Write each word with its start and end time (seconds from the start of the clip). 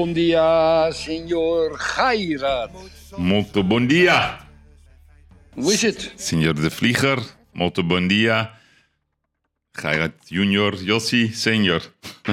bom 0.00 0.12
dia, 0.12 0.88
senhor 0.92 1.76
Gairat. 1.78 2.70
Molto 3.16 3.64
bon 3.64 3.86
dia, 3.86 4.40
Hoe 5.54 5.72
is 5.72 5.82
het? 5.82 6.12
signor 6.16 6.54
de 6.54 6.70
Vlieger. 6.70 7.18
Molto 7.52 7.84
bon 7.84 8.08
dia. 8.08 8.50
Gerard 9.72 10.12
junior, 10.24 10.82
Jossi 10.82 11.30
senior. 11.34 11.82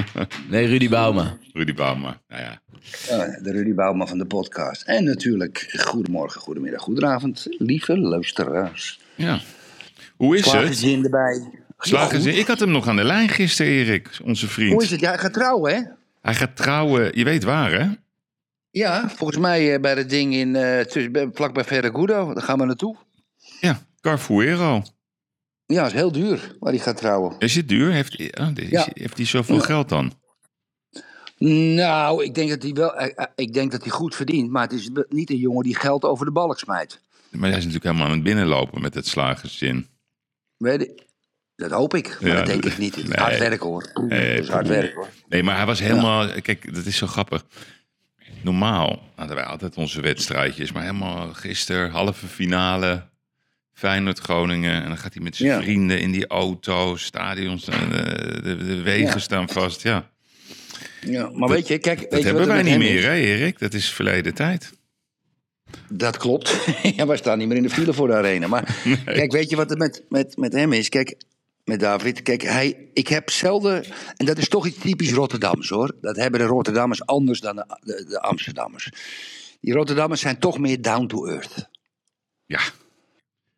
Nee, 0.50 0.66
Rudy 0.66 0.88
Bauma. 0.88 1.36
Rudy 1.52 1.74
Bauma. 1.74 2.20
Nou 2.28 2.42
ja. 2.42 2.60
Eh, 3.08 3.42
de 3.42 3.50
Rudy 3.52 3.74
Bouwman 3.74 4.08
van 4.08 4.18
de 4.18 4.26
podcast. 4.26 4.82
En 4.82 5.04
natuurlijk, 5.04 5.74
goedemorgen, 5.78 6.40
goedemiddag, 6.40 6.80
goedenavond, 6.82 7.46
lieve 7.58 7.98
luisteraars. 7.98 9.00
ja. 9.14 9.40
Hoe 10.16 10.36
is 10.36 10.40
het? 10.40 10.50
Slagenzin 10.50 11.04
erbij. 11.04 11.50
Slagenzin. 11.78 12.32
Ja, 12.32 12.38
Ik 12.38 12.46
had 12.46 12.60
hem 12.60 12.70
nog 12.70 12.88
aan 12.88 12.96
de 12.96 13.04
lijn 13.04 13.28
gisteren, 13.28 13.72
Erik, 13.72 14.10
onze 14.24 14.46
goed. 14.46 14.54
Hoe 14.54 14.64
is 14.64 14.70
vriend. 14.70 14.90
het? 14.90 15.00
Jij 15.00 15.18
gaat 15.18 15.32
trouwen, 15.32 15.74
hè? 15.74 15.80
Hij 16.28 16.36
gaat 16.36 16.56
trouwen, 16.56 17.18
je 17.18 17.24
weet 17.24 17.44
waar 17.44 17.72
hè? 17.72 17.86
Ja, 18.70 19.08
volgens 19.10 19.38
mij 19.38 19.74
eh, 19.74 19.80
bij 19.80 19.94
het 19.94 20.10
ding 20.10 20.34
in, 20.34 20.56
eh 20.56 20.80
tussen, 20.84 21.12
bij- 21.12 21.28
vlakbij 21.32 21.64
Ferragudo. 21.64 22.34
Daar 22.34 22.42
gaan 22.42 22.58
we 22.58 22.64
naartoe. 22.64 22.96
Ja, 23.60 23.80
Carfuero. 24.00 24.82
Ja, 25.66 25.86
is 25.86 25.92
heel 25.92 26.12
duur 26.12 26.56
waar 26.60 26.72
hij 26.72 26.80
gaat 26.82 26.96
trouwen. 26.96 27.34
Is 27.38 27.54
het 27.54 27.68
duur? 27.68 27.92
Heeft, 27.92 28.38
oh, 28.40 28.48
is- 28.54 28.68
Ja. 28.70 28.86
heeft 28.92 29.16
hij 29.16 29.26
zoveel 29.26 29.60
geld 29.60 29.88
dan? 29.88 30.12
Nou, 31.74 32.24
ik 32.24 32.34
denk 32.34 32.50
dat 32.50 32.62
hij 32.62 32.72
wel. 32.72 32.94
eh, 32.96 33.12
eh, 33.16 33.26
Ik 33.34 33.52
denk 33.54 33.70
dat 33.70 33.82
hij 33.82 33.90
goed 33.90 34.14
verdient, 34.14 34.50
maar 34.50 34.62
het 34.62 34.72
is 34.72 34.90
niet 35.08 35.30
een 35.30 35.36
jongen 35.36 35.62
die 35.64 35.76
geld 35.76 36.04
over 36.04 36.24
de 36.26 36.32
balk 36.32 36.58
smijt. 36.58 37.00
Maar 37.30 37.40
hij 37.40 37.58
is 37.58 37.64
natuurlijk 37.64 37.84
helemaal 37.84 38.06
aan 38.06 38.12
het 38.12 38.22
binnenlopen 38.22 38.80
met 38.80 38.94
het 38.94 39.06
slagerzin. 39.06 39.86
Weet 40.56 40.80
je? 40.80 41.06
Dat 41.58 41.70
hoop 41.70 41.94
ik, 41.94 42.18
maar 42.20 42.30
Ja, 42.30 42.36
dat 42.36 42.46
denk 42.46 42.64
ik 42.64 42.78
niet. 42.78 42.94
Het 42.94 43.04
is 43.04 43.10
nee. 43.10 43.18
hard 43.24 43.38
werken 43.38 43.66
hoor. 43.66 43.90
Het 44.08 44.40
is 44.40 44.48
hard 44.48 44.68
werken 44.68 44.94
hoor. 44.94 45.08
Nee, 45.28 45.42
maar 45.42 45.56
hij 45.56 45.66
was 45.66 45.80
helemaal. 45.80 46.28
Kijk, 46.42 46.74
dat 46.74 46.84
is 46.86 46.96
zo 46.96 47.06
grappig. 47.06 47.44
Normaal 48.42 49.02
hadden 49.14 49.36
wij 49.36 49.44
altijd 49.44 49.76
onze 49.76 50.00
wedstrijdjes, 50.00 50.72
maar 50.72 50.82
helemaal 50.82 51.32
gisteren, 51.32 51.90
halve 51.90 52.26
finale. 52.26 53.02
Feyenoord 53.72 54.18
Groningen. 54.18 54.82
En 54.82 54.88
dan 54.88 54.98
gaat 54.98 55.14
hij 55.14 55.22
met 55.22 55.36
zijn 55.36 55.48
Ja. 55.48 55.60
vrienden 55.62 56.00
in 56.00 56.10
die 56.10 56.26
auto, 56.26 56.96
stadions, 56.96 57.68
eh, 57.68 57.90
de, 57.90 58.40
de, 58.42 58.56
de 58.56 58.82
wegen 58.82 59.06
Ja. 59.06 59.18
staan 59.18 59.48
vast. 59.48 59.82
Ja, 59.82 60.10
Ja, 61.00 61.30
maar 61.30 61.48
weet 61.48 61.68
je, 61.68 61.78
kijk, 61.78 61.98
weet 62.00 62.10
dat 62.10 62.18
je 62.20 62.24
hebben 62.26 62.46
wat 62.46 62.54
wij 62.54 62.62
niet 62.62 62.78
meer, 62.78 62.94
is? 62.98 63.04
hè, 63.04 63.14
Erik? 63.14 63.58
Dat 63.58 63.74
is 63.74 63.88
verleden 63.90 64.34
tijd. 64.34 64.72
Dat 65.88 66.16
klopt. 66.16 66.58
ja, 66.96 67.06
wij 67.06 67.16
staan 67.16 67.38
niet 67.38 67.48
meer 67.48 67.56
in 67.56 67.62
de 67.62 67.70
file 67.70 67.92
voor 67.92 68.06
de 68.06 68.14
arena. 68.14 68.46
Maar 68.46 68.76
kijk, 69.04 69.32
weet 69.32 69.50
je 69.50 69.56
wat 69.56 69.70
er 69.70 69.76
met, 69.76 70.04
met, 70.08 70.36
met 70.36 70.52
hem 70.52 70.72
is? 70.72 70.88
Kijk, 70.88 71.16
met 71.68 71.80
David. 71.80 72.22
Kijk, 72.22 72.42
hij, 72.42 72.88
ik 72.92 73.08
heb 73.08 73.30
zelden. 73.30 73.84
En 74.16 74.26
dat 74.26 74.38
is 74.38 74.48
toch 74.48 74.66
iets 74.66 74.78
typisch 74.78 75.12
Rotterdams 75.12 75.68
hoor. 75.68 75.96
Dat 76.00 76.16
hebben 76.16 76.40
de 76.40 76.46
Rotterdammers 76.46 77.06
anders 77.06 77.40
dan 77.40 77.56
de, 77.56 77.78
de, 77.80 78.04
de 78.08 78.20
Amsterdammers. 78.20 78.90
Die 79.60 79.72
Rotterdammers 79.72 80.20
zijn 80.20 80.38
toch 80.38 80.58
meer 80.58 80.82
down 80.82 81.06
to 81.06 81.26
earth. 81.26 81.68
Ja, 82.46 82.60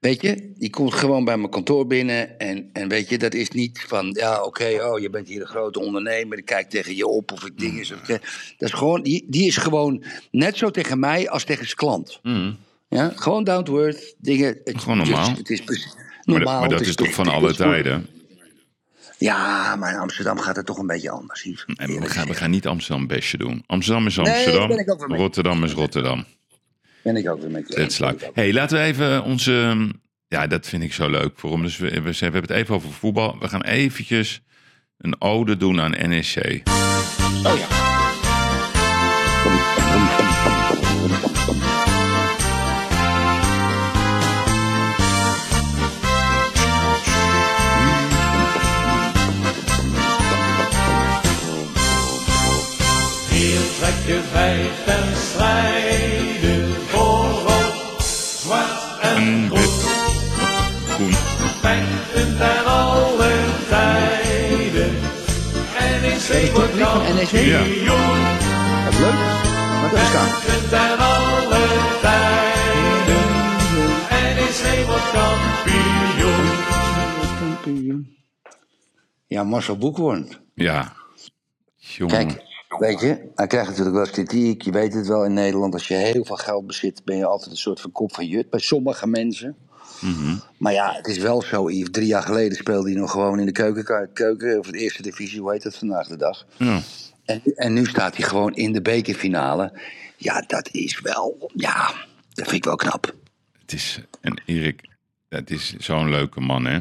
Weet 0.01 0.23
je, 0.23 0.53
die 0.57 0.71
komt 0.71 0.95
gewoon 0.95 1.25
bij 1.25 1.37
mijn 1.37 1.51
kantoor 1.51 1.87
binnen. 1.87 2.39
En, 2.39 2.71
en 2.73 2.89
weet 2.89 3.09
je, 3.09 3.19
dat 3.19 3.35
is 3.35 3.51
niet 3.51 3.85
van, 3.89 4.11
ja, 4.19 4.43
oké, 4.43 4.85
oh, 4.85 4.99
je 4.99 5.11
bent 5.11 5.29
hier 5.29 5.41
een 5.41 5.47
grote 5.47 5.81
ondernemer. 5.81 6.39
Ik 6.39 6.45
kijk 6.45 6.71
tegen 6.71 6.97
je 6.97 7.07
op 7.07 7.33
of 7.33 7.45
ik 7.45 7.59
ding 7.59 7.81
is. 7.81 7.93
Of, 7.93 8.01
dat 8.07 8.21
is 8.59 8.73
gewoon, 8.73 9.03
die, 9.03 9.27
die 9.29 9.47
is 9.47 9.57
gewoon 9.57 10.05
net 10.31 10.57
zo 10.57 10.71
tegen 10.71 10.99
mij 10.99 11.31
als 11.31 11.45
tegen 11.45 11.65
zijn 11.65 11.77
klant. 11.77 12.21
Ja, 12.89 13.13
gewoon 13.15 13.45
down 13.45 13.65
to 13.65 13.79
earth 13.79 14.15
dingen. 14.19 14.61
Het, 14.65 14.81
Gewoon 14.81 14.97
normaal. 14.97 15.35
Het 15.35 15.51
is 15.51 15.65
precies 15.65 15.95
maar, 16.25 16.41
dat- 16.41 16.71
maar 16.71 16.81
is 16.81 16.95
toch 16.95 17.13
van 17.15 17.29
alle 17.29 17.55
tijden? 17.55 18.07
Ja, 19.19 19.77
maar 19.77 19.93
in 19.93 19.99
Amsterdam 19.99 20.39
gaat 20.39 20.57
het 20.57 20.67
toch 20.67 20.79
een 20.79 20.87
beetje 20.87 21.11
anders. 21.11 21.45
Nee, 21.45 22.01
we, 22.01 22.11
gaan, 22.11 22.27
we 22.27 22.35
gaan 22.35 22.51
niet 22.51 22.67
Amsterdam 22.67 23.07
bestje 23.07 23.39
doen. 23.39 23.65
Amsterdam 23.67 24.07
is 24.07 24.19
Amsterdam. 24.19 24.71
Rotterdam 24.99 25.65
is 25.65 25.73
Rotterdam. 25.73 26.25
Ben 27.03 27.17
ik 27.17 27.29
ook 27.31 27.41
weer 27.41 27.51
met 27.51 27.69
je. 27.69 27.91
Sluit. 27.91 28.31
hey, 28.35 28.53
laten 28.53 28.79
we 28.79 28.85
even 28.85 29.23
onze... 29.23 29.89
Ja, 30.29 30.47
dat 30.47 30.67
vind 30.67 30.83
ik 30.83 30.93
zo 30.93 31.09
leuk. 31.11 31.41
Dus 31.41 31.77
we, 31.77 31.91
we, 31.91 32.01
we 32.03 32.17
hebben 32.19 32.41
het 32.41 32.51
even 32.51 32.75
over 32.75 32.91
voetbal. 32.91 33.37
We 33.41 33.49
gaan 33.49 33.63
eventjes 33.63 34.41
een 34.99 35.21
ode 35.21 35.57
doen 35.57 35.81
aan 35.81 35.91
NEC. 35.91 36.63
Oh 37.45 37.59
ja. 37.59 37.67
NEC 66.31 66.51
wordt 66.51 66.73
van 66.73 67.03
NEC? 67.15 67.29
kampioen. 67.29 68.23
Dat 68.85 68.93
is 68.93 68.99
leuk. 68.99 69.21
Wat 69.83 69.93
is 69.93 70.07
staan? 70.09 70.29
Vechten 70.29 70.69
ten 70.69 70.99
alle 70.99 71.49
tijden. 72.01 73.25
NEC 74.37 74.87
wordt 74.87 75.11
kampioen. 77.41 78.17
Ja, 79.27 79.45
Marcel 79.45 79.77
Boekhoorn. 79.77 80.29
Ja. 80.55 80.93
Jongen. 81.77 82.17
Kijk, 82.17 82.45
weet 82.79 83.01
je, 83.01 83.31
hij 83.35 83.47
krijgt 83.47 83.69
natuurlijk 83.69 83.97
wel 83.97 84.05
eens 84.05 84.15
kritiek. 84.15 84.63
Je 84.63 84.71
weet 84.71 84.95
het 84.95 85.07
wel 85.07 85.25
in 85.25 85.33
Nederland. 85.33 85.75
Als 85.75 85.89
je 85.89 85.95
heel 85.95 86.25
veel 86.25 86.37
geld 86.37 86.67
bezit, 86.67 87.05
ben 87.05 87.17
je 87.17 87.27
altijd 87.27 87.51
een 87.51 87.57
soort 87.57 87.81
van 87.81 87.93
kop 87.93 88.15
van 88.15 88.27
jut. 88.27 88.51
Bij 88.51 88.61
sommige 88.61 89.07
mensen. 89.07 89.57
Maar 90.57 90.73
ja, 90.73 90.95
het 90.95 91.07
is 91.07 91.19
wel 91.19 91.43
zo, 91.43 91.71
Yves. 91.71 91.91
Drie 91.91 92.07
jaar 92.07 92.23
geleden 92.23 92.57
speelde 92.57 92.91
hij 92.91 93.01
nog 93.01 93.11
gewoon 93.11 93.39
in 93.39 93.47
de 93.47 93.53
keuken, 93.53 94.13
keuken 94.13 94.59
of 94.59 94.67
de 94.67 94.79
eerste 94.79 95.03
divisie, 95.03 95.41
hoe 95.41 95.53
heet 95.53 95.63
dat 95.63 95.77
vandaag 95.77 96.07
de 96.07 96.17
dag. 96.17 96.47
Ja. 96.57 96.81
En, 97.25 97.43
en 97.45 97.73
nu 97.73 97.87
staat 97.87 98.17
hij 98.17 98.27
gewoon 98.29 98.55
in 98.55 98.73
de 98.73 98.83
bekerfinale. 98.83 99.81
Ja, 100.17 100.45
dat 100.47 100.69
is 100.73 101.01
wel, 101.01 101.51
ja, 101.55 101.95
dat 102.33 102.45
vind 102.45 102.57
ik 102.57 102.65
wel 102.65 102.77
knap. 102.77 103.15
Het 103.61 103.73
is, 103.73 104.01
en 104.21 104.43
Erik, 104.45 104.81
het 105.29 105.51
is 105.51 105.77
zo'n 105.77 106.11
leuke 106.11 106.41
man, 106.41 106.65
hè? 106.65 106.79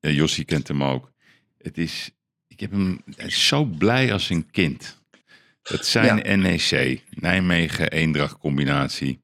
Ja, 0.00 0.10
Jossie 0.10 0.44
kent 0.44 0.68
hem 0.68 0.84
ook. 0.84 1.10
Het 1.58 1.78
is, 1.78 2.10
ik 2.48 2.60
heb 2.60 2.70
hem 2.70 3.02
is 3.16 3.46
zo 3.46 3.64
blij 3.64 4.12
als 4.12 4.30
een 4.30 4.50
kind. 4.50 4.98
Het 5.62 5.86
zijn 5.86 6.40
NEC, 6.40 7.02
Nijmegen, 7.10 7.90
Eendracht 7.90 8.38
combinatie. 8.38 9.23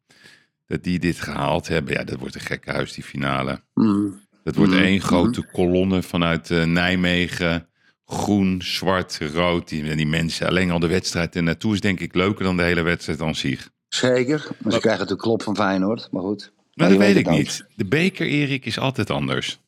Dat 0.71 0.85
die 0.85 0.99
dit 0.99 1.21
gehaald 1.21 1.69
hebben. 1.69 1.93
Ja, 1.93 2.05
dat 2.05 2.19
wordt 2.19 2.35
een 2.35 2.41
gekke 2.41 2.71
huis, 2.71 2.93
die 2.93 3.05
finale. 3.05 3.63
Mm. 3.75 4.21
Dat 4.45 4.55
wordt 4.55 4.73
één 4.73 5.01
grote 5.01 5.47
kolonne 5.53 6.03
vanuit 6.03 6.51
eh, 6.51 6.65
Nijmegen. 6.65 7.69
Groen, 8.05 8.63
zwart, 8.63 9.19
rood. 9.35 9.69
Die, 9.69 9.95
die 9.97 10.07
mensen, 10.07 10.47
alleen 10.47 10.71
al 10.71 10.79
de 10.79 10.87
wedstrijd 10.87 11.35
er 11.35 11.43
naartoe 11.43 11.75
is 11.75 11.81
denk 11.81 12.01
ik 12.01 12.15
leuker 12.15 12.45
dan 12.45 12.57
de 12.57 12.63
hele 12.63 12.83
wedstrijd 12.83 13.21
aan 13.21 13.35
zich. 13.35 13.71
Zeker, 13.89 14.49
maar 14.59 14.73
ze 14.73 14.81
krijgen 14.81 15.07
de 15.07 15.17
klop 15.17 15.43
van 15.43 15.57
Feyenoord, 15.57 16.09
maar 16.11 16.23
goed. 16.23 16.53
Maar 16.75 16.87
je 16.87 16.93
dat 16.93 17.03
weet 17.03 17.17
het 17.17 17.27
ik 17.27 17.33
niet. 17.33 17.67
De 17.77 17.85
beker, 17.85 18.27
Erik, 18.27 18.65
is 18.67 18.79
altijd 18.79 19.11
anders. 19.11 19.61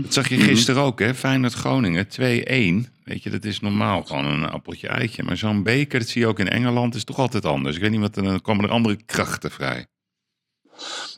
Mhm. 0.00 0.08
Dat 0.08 0.14
zag 0.14 0.28
je 0.28 0.36
gisteren 0.36 0.82
ook, 0.82 0.98
hè? 0.98 1.14
Feyenoord-Groningen, 1.14 2.08
2-1. 2.08 2.86
Weet 3.04 3.22
je, 3.22 3.30
dat 3.30 3.44
is 3.44 3.60
normaal 3.60 4.02
gewoon 4.02 4.24
een 4.24 4.48
appeltje-eitje. 4.48 5.22
Maar 5.22 5.36
zo'n 5.36 5.62
beker, 5.62 5.98
dat 5.98 6.08
zie 6.08 6.20
je 6.20 6.26
ook 6.26 6.38
in 6.38 6.48
Engeland, 6.48 6.94
is 6.94 7.04
toch 7.04 7.18
altijd 7.18 7.44
anders. 7.44 7.76
Ik 7.76 7.82
weet 7.82 7.90
niet 7.90 8.00
wat, 8.00 8.14
dan 8.14 8.40
komen 8.40 8.64
er 8.64 8.70
andere 8.70 8.96
krachten 9.06 9.50
vrij. 9.50 9.86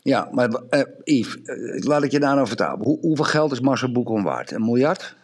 Ja, 0.03 0.29
maar 0.33 0.49
eh 0.49 0.83
Yves, 1.05 1.43
eh, 1.43 1.85
laat 1.85 2.03
ik 2.03 2.11
je 2.11 2.21
daarover 2.21 2.47
vertellen. 2.47 2.79
Hoe, 2.79 2.99
hoeveel 3.01 3.25
geld 3.25 3.53
is 3.53 3.61
Marcel 3.61 3.93
Boekhoorn 3.93 4.23
waard? 4.23 4.51
Een 4.51 4.65
miljard? 4.65 5.17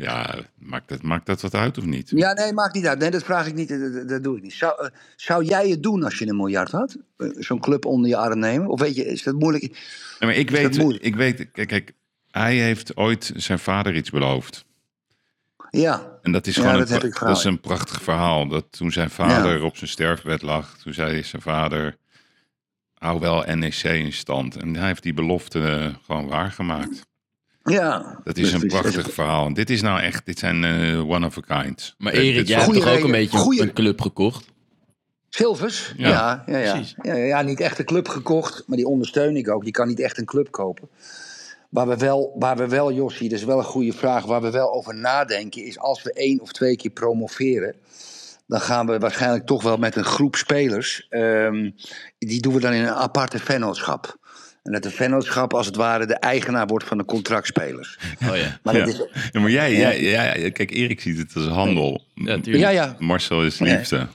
Ja, 0.00 0.34
maakt 0.58 0.88
dat, 0.88 1.02
maakt 1.02 1.26
dat 1.26 1.40
wat 1.40 1.54
uit 1.54 1.78
of 1.78 1.84
niet? 1.84 2.10
Ja, 2.14 2.32
nee, 2.32 2.52
maakt 2.52 2.74
niet 2.74 2.86
uit. 2.86 2.98
Nee, 2.98 3.10
dat 3.10 3.22
vraag 3.22 3.46
ik 3.46 3.54
niet. 3.54 3.68
Dat, 4.08 4.22
doe 4.22 4.36
ik 4.36 4.42
niet. 4.42 4.52
Zou, 4.52 4.84
eh, 4.84 4.90
zou 5.16 5.44
jij 5.44 5.68
het 5.68 5.82
doen 5.82 6.02
als 6.04 6.18
je 6.18 6.26
een 6.28 6.36
miljard 6.36 6.70
had? 6.70 6.96
Eh, 7.16 7.28
Zo'n 7.38 7.60
club 7.60 7.84
onder 7.84 8.08
je 8.10 8.16
arm 8.16 8.38
nemen? 8.38 8.68
Of 8.68 8.80
weet 8.80 8.94
je, 8.94 9.04
is 9.06 9.22
dat 9.22 9.34
moeilijk? 9.34 9.62
Nee, 9.62 10.30
maar 10.30 10.34
ik 10.34 10.50
Is 10.50 10.76
weet, 10.76 10.98
ik 11.04 11.16
weet 11.16 11.50
kijk, 11.52 11.68
kijk, 11.68 11.92
hij 12.30 12.56
heeft 12.56 12.96
ooit 12.96 13.32
zijn 13.36 13.58
vader 13.58 13.94
iets 13.94 14.10
beloofd. 14.10 14.64
Ja, 15.70 16.18
En 16.22 16.32
dat 16.32 16.46
is 16.46 16.54
Ja, 16.56 16.62
gewoon 16.62 16.78
dat 16.78 17.02
een, 17.02 17.14
dat 17.20 17.36
is 17.36 17.44
een 17.44 17.60
prachtig 17.60 18.02
verhaal. 18.02 18.48
Dat 18.48 18.66
toen 18.70 18.92
zijn 18.92 19.10
vader 19.10 19.62
op 19.62 19.76
zijn 19.76 19.90
sterfbed 19.90 20.42
lag, 20.42 20.78
toen 20.78 20.92
zei 20.94 21.22
zijn 21.22 21.42
vader, 21.42 21.96
hou 22.94 23.20
wel 23.20 23.44
NEC 23.54 23.82
in 23.82 24.12
stand. 24.12 24.56
En 24.56 24.76
hij 24.76 24.86
heeft 24.86 25.02
die 25.02 25.14
belofte 25.14 25.68
eh, 25.68 25.94
gewoon 26.04 26.26
waargemaakt. 26.28 27.08
Ja. 27.62 28.20
Dat 28.24 28.36
is 28.36 28.50
Dus- 28.50 28.62
een 28.62 28.68
prachtig 28.68 29.12
verhaal. 29.12 29.46
En 29.46 29.54
dit 29.54 29.70
is 29.70 29.82
nou 29.82 30.00
echt, 30.00 30.26
dit 30.26 30.38
zijn 30.38 30.64
eh, 30.64 31.10
one 31.10 31.26
of 31.26 31.38
a 31.50 31.62
kind. 31.62 31.94
Maar 31.98 32.12
Erik, 32.12 32.46
jij 32.48 32.60
hebt 32.60 32.72
toch 32.74 32.88
ook 32.88 33.04
een 33.04 33.10
beetje 33.10 33.38
Goeie- 33.38 33.62
een 33.62 33.72
club 33.72 34.00
gekocht? 34.00 34.44
Silvers? 35.28 35.94
Ja. 35.96 36.08
Ja, 36.08 36.42
ja, 36.46 36.58
ja, 36.58 36.72
Precies. 36.72 36.94
ja. 37.02 37.14
ja, 37.14 37.42
niet 37.42 37.60
echt 37.60 37.78
een 37.78 37.84
club 37.84 38.08
gekocht, 38.08 38.62
maar 38.66 38.76
die 38.76 38.86
ondersteun 38.86 39.36
ik 39.36 39.48
ook. 39.50 39.64
Je 39.64 39.70
kan 39.70 39.88
niet 39.88 40.00
echt 40.00 40.18
een 40.18 40.24
club 40.24 40.50
kopen. 40.50 40.88
Waar 41.68 41.88
we 41.88 41.96
wel, 41.96 42.34
waar 42.38 42.56
we 42.56 42.68
wel 42.68 42.92
Jossie, 42.92 43.28
dat 43.28 43.38
is 43.38 43.44
wel 43.44 43.58
een 43.58 43.64
goede 43.64 43.92
vraag, 43.92 44.24
waar 44.24 44.42
we 44.42 44.50
wel 44.50 44.72
over 44.72 44.94
nadenken, 44.94 45.64
is 45.64 45.78
als 45.78 46.02
we 46.02 46.12
één 46.12 46.40
of 46.40 46.52
twee 46.52 46.76
keer 46.76 46.90
promoveren, 46.90 47.74
dan 48.46 48.60
gaan 48.60 48.86
we 48.86 48.98
waarschijnlijk 48.98 49.46
toch 49.46 49.62
wel 49.62 49.76
met 49.76 49.96
een 49.96 50.04
groep 50.04 50.36
spelers, 50.36 51.06
ehm, 51.10 51.70
die 52.18 52.40
doen 52.40 52.54
we 52.54 52.60
dan 52.60 52.72
in 52.72 52.82
een 52.82 52.94
aparte 52.94 53.38
vennootschap. 53.38 54.18
En 54.62 54.72
dat 54.72 54.82
de 54.82 54.90
vennootschap 54.90 55.54
als 55.54 55.66
het 55.66 55.76
ware 55.76 56.06
de 56.06 56.14
eigenaar 56.14 56.66
wordt 56.66 56.84
van 56.84 56.98
de 56.98 57.04
contractspelers. 57.04 57.98
Oh 58.30 58.36
ja. 58.36 58.58
Maar 58.62 58.76
Ja. 58.76 58.86
is, 58.86 59.02
Ja, 59.32 59.40
maar 59.40 59.50
jij, 59.50 59.76
jij, 59.76 60.02
jij- 60.02 60.50
kijk, 60.50 60.70
Erik 60.70 61.00
ziet 61.00 61.18
het 61.18 61.36
als 61.36 61.46
handel. 61.46 62.04
Ja, 62.14 62.38
tuurlijk. 62.40 62.64
ja, 62.64 62.68
ja, 62.70 62.96
Marcel 62.98 63.44
is 63.44 63.58
liefde. 63.58 64.06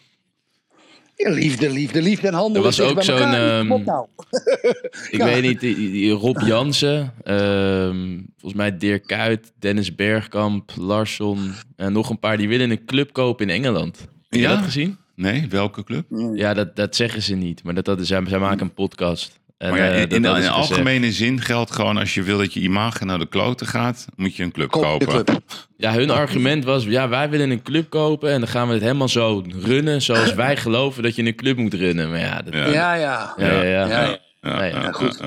ja, 1.16 1.30
liefde, 1.30 1.70
liefde, 1.70 2.02
liefde 2.02 2.28
en 2.28 2.34
handel. 2.34 2.56
Er 2.56 2.62
was 2.62 2.80
ook 2.82 3.04
zo'n, 3.04 3.18
ehm, 3.34 3.68
nou. 3.68 4.08
Ik 5.10 5.18
Ja. 5.18 5.26
weet 5.26 5.42
niet, 5.42 5.60
die, 5.60 5.76
die 5.76 6.12
Rob 6.12 6.40
Jansen, 6.42 7.14
ehm, 7.24 8.20
volgens 8.38 8.54
mij 8.62 8.78
Dirk 8.78 9.06
Kuyt, 9.08 9.52
Dennis 9.60 9.96
Bergkamp, 9.96 10.72
Larsson 10.76 11.52
en 11.76 11.92
nog 11.94 12.10
een 12.10 12.20
paar. 12.20 12.38
Die 12.38 12.48
willen 12.48 12.70
een 12.70 12.86
club 12.86 13.14
kopen 13.14 13.50
in 13.50 13.56
Engeland. 13.56 14.00
Heb 14.00 14.10
je 14.30 14.40
Ja? 14.40 14.56
dat 14.56 14.64
gezien? 14.64 14.98
Nee, 15.16 15.46
welke 15.50 15.84
club? 15.84 16.06
Ja, 16.34 16.54
dat, 16.54 16.76
dat 16.76 16.96
zeggen 16.96 17.22
ze 17.22 17.36
niet. 17.36 17.64
Maar 17.64 17.74
dat, 17.74 17.86
dat 17.86 18.06
zij, 18.08 18.22
zij 18.28 18.40
maken 18.40 18.62
een 18.62 18.74
podcast. 18.74 19.40
En, 19.58 19.70
Maar 19.70 19.80
ja, 19.80 19.92
eh, 19.92 20.02
in, 20.10 20.26
algemene 20.50 21.12
zin 21.12 21.42
geldt 21.42 21.72
gewoon 21.72 21.98
als 21.98 22.14
je 22.14 22.24
wil 22.24 22.38
dat 22.38 22.54
je 22.54 22.60
imago 22.60 23.06
naar 23.06 23.20
de 23.20 23.28
kloten 23.28 23.68
gaat, 23.68 24.06
moet 24.16 24.36
je 24.36 24.44
een 24.44 24.52
club 24.52 24.70
Koop 24.70 24.84
kopen. 24.84 25.08
club. 25.26 25.42
Ja, 25.78 25.94
hun 25.94 26.10
argument 26.10 26.64
was, 26.64 26.84
ja, 26.84 27.10
wij 27.10 27.30
willen 27.30 27.50
een 27.50 27.62
club 27.62 27.90
kopen 27.90 28.32
en 28.32 28.40
dan 28.40 28.50
gaan 28.50 28.68
we 28.68 28.74
het 28.74 28.82
helemaal 28.84 29.10
zo 29.10 29.44
runnen 29.48 30.02
zoals 30.02 30.34
wij 30.44 30.58
geloven 30.58 31.04
dat 31.04 31.16
je 31.16 31.24
een 31.26 31.36
club 31.36 31.58
moet 31.58 31.74
runnen. 31.74 32.10
Maar 32.10 32.20
ja, 32.20 32.42
dat, 32.42 32.54
Ja. 32.54 32.68
Ja, 32.68 32.94
ja. 32.94 33.34
ja, 33.38 33.46
ja, 33.52 33.62
ja. 33.64 33.88
Ja, 33.88 33.88
ja. 33.88 34.20
Ja, 34.42 34.60
Nee, 34.60 34.72
ja, 34.72 34.82
Ja, 34.82 34.92
goed. 34.92 35.20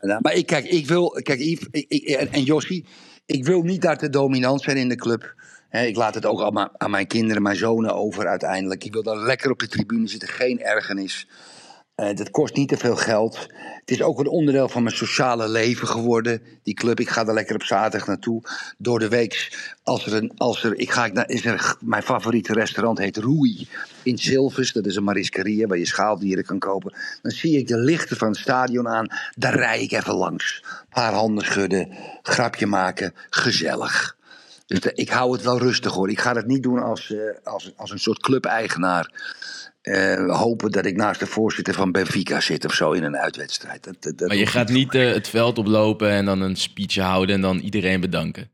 nou, 0.00 0.18
maar 0.22 0.34
ik, 0.34 0.46
kijk, 0.46 0.64
ik 0.64 0.86
wil, 0.86 1.20
kijk, 1.22 1.38
Yves 1.40 1.66
ik, 1.70 1.84
ik- 1.88 2.04
en, 2.08 2.32
en 2.32 2.44
ik 3.26 3.44
wil 3.44 3.62
niet 3.62 3.82
daar 3.82 3.98
te 3.98 4.10
dominant 4.10 4.62
zijn 4.62 4.76
in 4.76 4.88
de 4.88 4.96
club. 4.96 5.34
Hè, 5.68 5.84
ik 5.84 5.96
laat 5.96 6.14
het 6.14 6.26
ook 6.26 6.52
mijn, 6.52 6.68
aan 6.76 6.90
mijn 6.90 7.06
kinderen, 7.06 7.42
mijn 7.42 7.56
zonen 7.56 7.94
over 7.94 8.26
uiteindelijk. 8.26 8.84
Ik 8.84 8.92
wil 8.92 9.02
daar 9.02 9.16
lekker 9.16 9.50
op 9.50 9.58
de 9.58 9.68
tribune 9.68 10.08
zitten, 10.08 10.28
geen 10.28 10.60
ergernis. 10.60 11.26
Eh, 11.96 12.16
dat 12.16 12.30
kost 12.30 12.54
niet 12.54 12.68
te 12.68 12.76
veel 12.76 12.96
geld. 12.96 13.46
Het 13.80 13.90
is 13.90 14.02
ook 14.02 14.18
een 14.18 14.28
onderdeel 14.28 14.68
van 14.68 14.82
mijn 14.82 14.96
sociale 14.96 15.48
leven 15.48 15.88
geworden, 15.88 16.42
die 16.62 16.74
club. 16.74 17.00
Ik 17.00 17.08
ga 17.08 17.26
er 17.26 17.34
lekker 17.34 17.54
op 17.54 17.62
zaterdag 17.62 18.06
naartoe. 18.06 18.42
Door 18.78 18.98
de 18.98 19.08
week, 19.08 19.58
als 19.82 20.06
er 20.06 20.14
een, 20.14 20.32
als 20.36 20.64
er, 20.64 20.78
ik 20.78 20.90
ga, 20.90 21.06
naar, 21.06 21.28
is 21.28 21.44
er, 21.44 21.76
mijn 21.80 22.02
favoriete 22.02 22.52
restaurant 22.52 22.98
heet 22.98 23.16
Roei 23.16 23.68
in 24.02 24.18
Zilvers. 24.18 24.72
Dat 24.72 24.86
is 24.86 24.96
een 24.96 25.04
mariskerie 25.04 25.66
waar 25.66 25.78
je 25.78 25.86
schaaldieren 25.86 26.44
kan 26.44 26.58
kopen. 26.58 26.94
Dan 27.22 27.32
zie 27.32 27.58
ik 27.58 27.68
de 27.68 27.78
lichten 27.78 28.16
van 28.16 28.28
het 28.28 28.38
stadion 28.38 28.88
aan. 28.88 29.06
Daar 29.36 29.54
rij 29.54 29.82
ik 29.82 29.92
even 29.92 30.14
langs. 30.14 30.62
Een 30.64 30.86
paar 30.90 31.12
handen 31.12 31.44
schudden, 31.44 31.88
grapje 32.22 32.66
maken, 32.66 33.14
gezellig. 33.30 34.16
Dus 34.66 34.80
ik 34.80 35.08
hou 35.08 35.32
het 35.32 35.42
wel 35.42 35.58
rustig 35.58 35.92
hoor. 35.92 36.10
Ik 36.10 36.20
ga 36.20 36.32
dat 36.32 36.46
niet 36.46 36.62
doen 36.62 36.82
als, 36.82 37.10
eh, 37.10 37.18
als, 37.52 37.72
als 37.76 37.90
een 37.90 37.98
soort 37.98 38.20
clubeigenaar. 38.20 39.10
Eh, 39.86 40.38
hopen 40.38 40.70
dat 40.70 40.86
ik 40.86 40.96
naast 40.96 41.20
de 41.20 41.26
voorzitter 41.26 41.74
van 41.74 41.92
Benfica 41.92 42.40
zit 42.40 42.64
of 42.64 42.72
zo 42.74 42.92
in 42.92 43.02
een 43.04 43.16
uitwedstrijd. 43.16 43.84
Dat, 43.84 43.96
dat, 44.00 44.18
dat 44.18 44.28
Maar 44.28 44.36
je 44.36 44.46
gaat 44.46 44.68
niet. 44.68 44.94
eh, 44.94 45.12
het 45.12 45.28
veld 45.28 45.58
oplopen 45.58 46.10
en 46.10 46.24
dan 46.24 46.40
een 46.40 46.56
speech 46.56 46.94
houden 46.96 47.34
en 47.34 47.40
dan 47.40 47.58
iedereen 47.58 48.00
bedanken. 48.00 48.50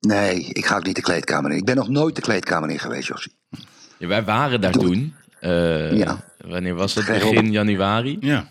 Nee, 0.00 0.44
ik 0.48 0.66
ga 0.66 0.76
ook 0.76 0.84
niet 0.86 0.96
de 0.96 1.02
kleedkamer 1.02 1.50
in. 1.50 1.56
Ik 1.56 1.64
ben 1.64 1.76
nog 1.76 1.88
nooit 1.88 2.14
de 2.16 2.20
kleedkamer 2.22 2.70
in 2.70 2.78
geweest, 2.78 3.08
Jossie. 3.08 3.32
Ja, 3.98 4.06
wij 4.06 4.24
waren 4.24 4.60
daar 4.60 4.72
toen. 4.72 5.14
eh, 5.40 5.92
Ja. 5.96 6.24
Wanneer 6.46 6.74
was 6.74 6.94
dat? 6.94 7.06
Begin 7.06 7.52
januari. 7.52 8.16
Ja. 8.20 8.48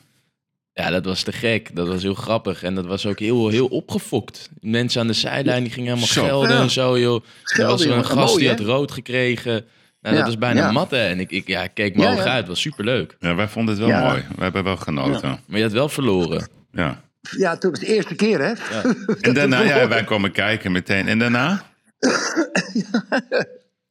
Ja, 0.74 0.90
dat 0.90 1.06
was 1.06 1.24
te 1.24 1.32
gek. 1.32 1.76
Dat 1.76 1.88
was 1.88 2.02
heel 2.02 2.14
grappig. 2.14 2.64
En 2.64 2.76
dat 2.76 2.86
was 2.86 3.06
ook 3.06 3.20
heel, 3.20 3.48
heel 3.50 3.68
opgefokt. 3.68 4.50
Mensen 4.62 5.02
aan 5.02 5.08
de 5.08 5.14
zijlijn 5.14 5.64
die 5.64 5.72
gingen 5.72 5.88
helemaal 5.90 6.08
Zo. 6.14 6.24
gelden 6.26 6.56
Ja. 6.56 6.62
en 6.62 6.70
zo, 6.70 7.00
joh. 7.00 7.16
er 7.16 7.30
Schelden, 7.44 7.72
was 7.78 7.86
er 7.86 7.92
een 7.92 8.06
gast 8.06 8.30
Mooi, 8.34 8.40
die 8.40 8.50
had 8.50 8.60
rood 8.60 8.92
gekregen. 8.92 9.66
Nou, 10.04 10.16
dat 10.16 10.24
Ja, 10.24 10.30
was 10.32 10.38
bijna 10.38 10.60
ja. 10.60 10.72
matten. 10.72 11.00
En 11.00 11.20
ik, 11.20 11.32
ik, 11.32 11.48
ja, 11.48 11.64
ik 11.64 11.72
keek 11.74 11.96
me 11.96 12.02
Ja, 12.02 12.12
ogen 12.12 12.24
ja. 12.24 12.30
uit. 12.30 12.40
Het 12.40 12.48
was 12.48 12.62
superleuk. 12.62 13.16
ja, 13.20 13.36
wij 13.36 13.48
vonden 13.48 13.74
het 13.76 13.84
wel 13.84 13.94
Ja. 13.94 14.08
mooi. 14.10 14.26
We 14.36 14.44
hebben 14.44 14.64
wel 14.64 14.78
genoten. 14.78 15.30
Ja. 15.30 15.40
Maar 15.48 15.58
je 15.58 15.64
had 15.64 15.74
wel 15.74 15.90
verloren. 15.90 16.48
Ja, 16.72 17.58
toen 17.58 17.70
was 17.72 17.80
het 17.80 17.88
de 17.90 17.96
eerste 17.96 18.16
keer, 18.16 18.40
hè? 18.42 18.54
En 19.22 19.34
daarna, 19.34 19.62
ja, 19.62 19.88
wij 19.88 20.04
komen 20.04 20.32
kijken 20.32 20.72
meteen. 20.72 21.08
En 21.08 21.20
daarna? 21.20 21.62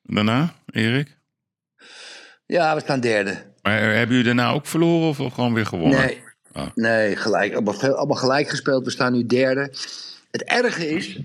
Daarna, 0.02 0.52
Erik? 0.72 1.16
Ja, 2.46 2.74
we 2.74 2.80
staan 2.80 3.00
derde. 3.00 3.36
Maar 3.62 3.80
hebben 3.80 4.08
jullie 4.16 4.24
daarna 4.24 4.50
ook 4.50 4.66
verloren 4.66 5.08
of 5.24 5.32
gewoon 5.34 5.54
weer 5.54 5.66
gewonnen? 5.66 5.98
Nee, 5.98 6.22
Oh. 6.54 6.66
nee 6.74 7.16
gelijk. 7.16 7.52
Allemaal, 7.52 7.80
allemaal 7.96 8.16
gelijk 8.16 8.48
gespeeld. 8.48 8.84
We 8.84 8.90
staan 8.90 9.12
nu 9.12 9.26
derde. 9.26 9.72
Het 10.32 10.42
erge 10.44 10.88
is, 10.88 11.20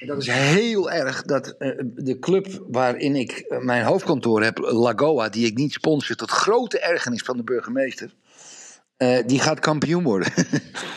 en 0.00 0.06
dat 0.06 0.22
is 0.22 0.26
heel 0.26 0.90
erg, 0.90 1.22
dat 1.22 1.48
eh, 1.58 1.70
de 1.94 2.18
club 2.18 2.64
waarin 2.68 3.16
ik 3.16 3.30
eh, 3.30 3.58
mijn 3.58 3.84
hoofdkantoor 3.84 4.42
heb, 4.42 4.58
Lagoa, 4.58 5.28
die 5.28 5.46
ik 5.46 5.56
niet 5.56 5.72
sponsor, 5.72 6.16
tot 6.16 6.30
grote 6.30 6.78
ergernis 6.78 7.22
van 7.22 7.36
de 7.36 7.42
burgemeester, 7.42 8.10
eh, 8.96 9.26
die 9.26 9.40
gaat 9.40 9.60
kampioen 9.60 10.02
worden. 10.02 10.32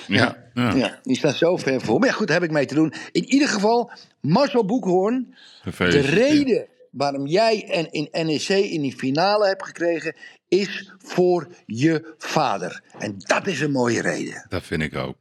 Ja. 0.07 0.50
ja. 0.53 0.73
ja, 0.73 1.00
die 1.03 1.17
staat 1.17 1.35
zo 1.35 1.57
ver 1.57 1.81
voor. 1.81 2.00
Maar 2.00 2.07
ja, 2.07 2.13
goed, 2.13 2.27
daar 2.27 2.39
heb 2.39 2.45
ik 2.45 2.56
mee 2.56 2.65
te 2.65 2.75
doen. 2.75 2.94
In 3.11 3.25
ieder 3.25 3.47
geval, 3.47 3.91
Marcel 4.19 4.65
Boekhoorn, 4.65 5.35
de 5.77 6.00
reden 6.00 6.67
waarom 6.91 7.25
jij 7.25 7.69
en 7.69 7.91
in 7.91 8.07
NEC 8.11 8.47
in 8.47 8.81
die 8.81 8.97
finale 8.97 9.47
hebt 9.47 9.65
gekregen, 9.65 10.15
is 10.47 10.94
voor 10.97 11.47
je 11.65 12.13
vader. 12.17 12.81
En 13.00 13.16
dat 13.18 13.47
is 13.47 13.61
een 13.61 13.71
mooie 13.71 14.01
reden. 14.01 14.45
Dat 14.49 14.63
vind 14.63 14.81
ik 14.81 14.95
ook. 14.95 15.16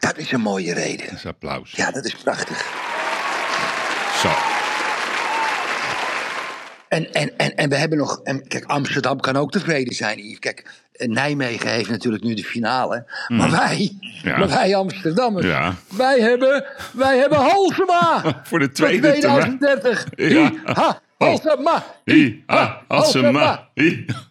Dat 0.00 0.16
is 0.18 0.32
een 0.32 0.40
mooie 0.40 0.74
reden. 0.74 1.06
Dat 1.06 1.14
is 1.14 1.26
applaus. 1.26 1.70
Ja, 1.70 1.90
dat 1.90 2.04
is 2.04 2.14
prachtig. 2.14 2.58
Zo. 4.22 4.28
En, 6.88 7.12
en, 7.12 7.36
en, 7.36 7.56
en 7.56 7.68
we 7.68 7.76
hebben 7.76 7.98
nog. 7.98 8.20
En 8.22 8.48
kijk, 8.48 8.64
Amsterdam 8.64 9.20
kan 9.20 9.36
ook 9.36 9.50
tevreden 9.50 9.94
zijn, 9.94 10.18
Yves. 10.18 10.38
Kijk, 10.38 10.70
Nijmegen 10.96 11.70
heeft 11.70 11.90
natuurlijk 11.90 12.22
nu 12.24 12.34
de 12.34 12.44
finale. 12.44 13.06
Maar 13.28 13.50
wij, 13.50 13.92
Ja. 14.22 14.38
maar 14.38 14.48
wij 14.48 14.76
Amsterdammers, 14.76 15.46
Ja. 15.46 15.74
wij 15.96 16.20
hebben, 16.20 16.64
wij 16.92 17.18
hebben 17.18 17.38
Halsema. 17.38 18.20
Voor 18.48 18.58
de 18.58 18.64
Voor 18.64 18.74
tweede 18.74 19.18
termijn. 19.18 19.58
2030. 19.58 20.06
Ja. 20.16 20.52
Ha, 20.64 21.00
Halsema. 21.18 21.84
Hi, 22.04 22.42
ha, 22.46 22.82
Halsema. 22.88 23.68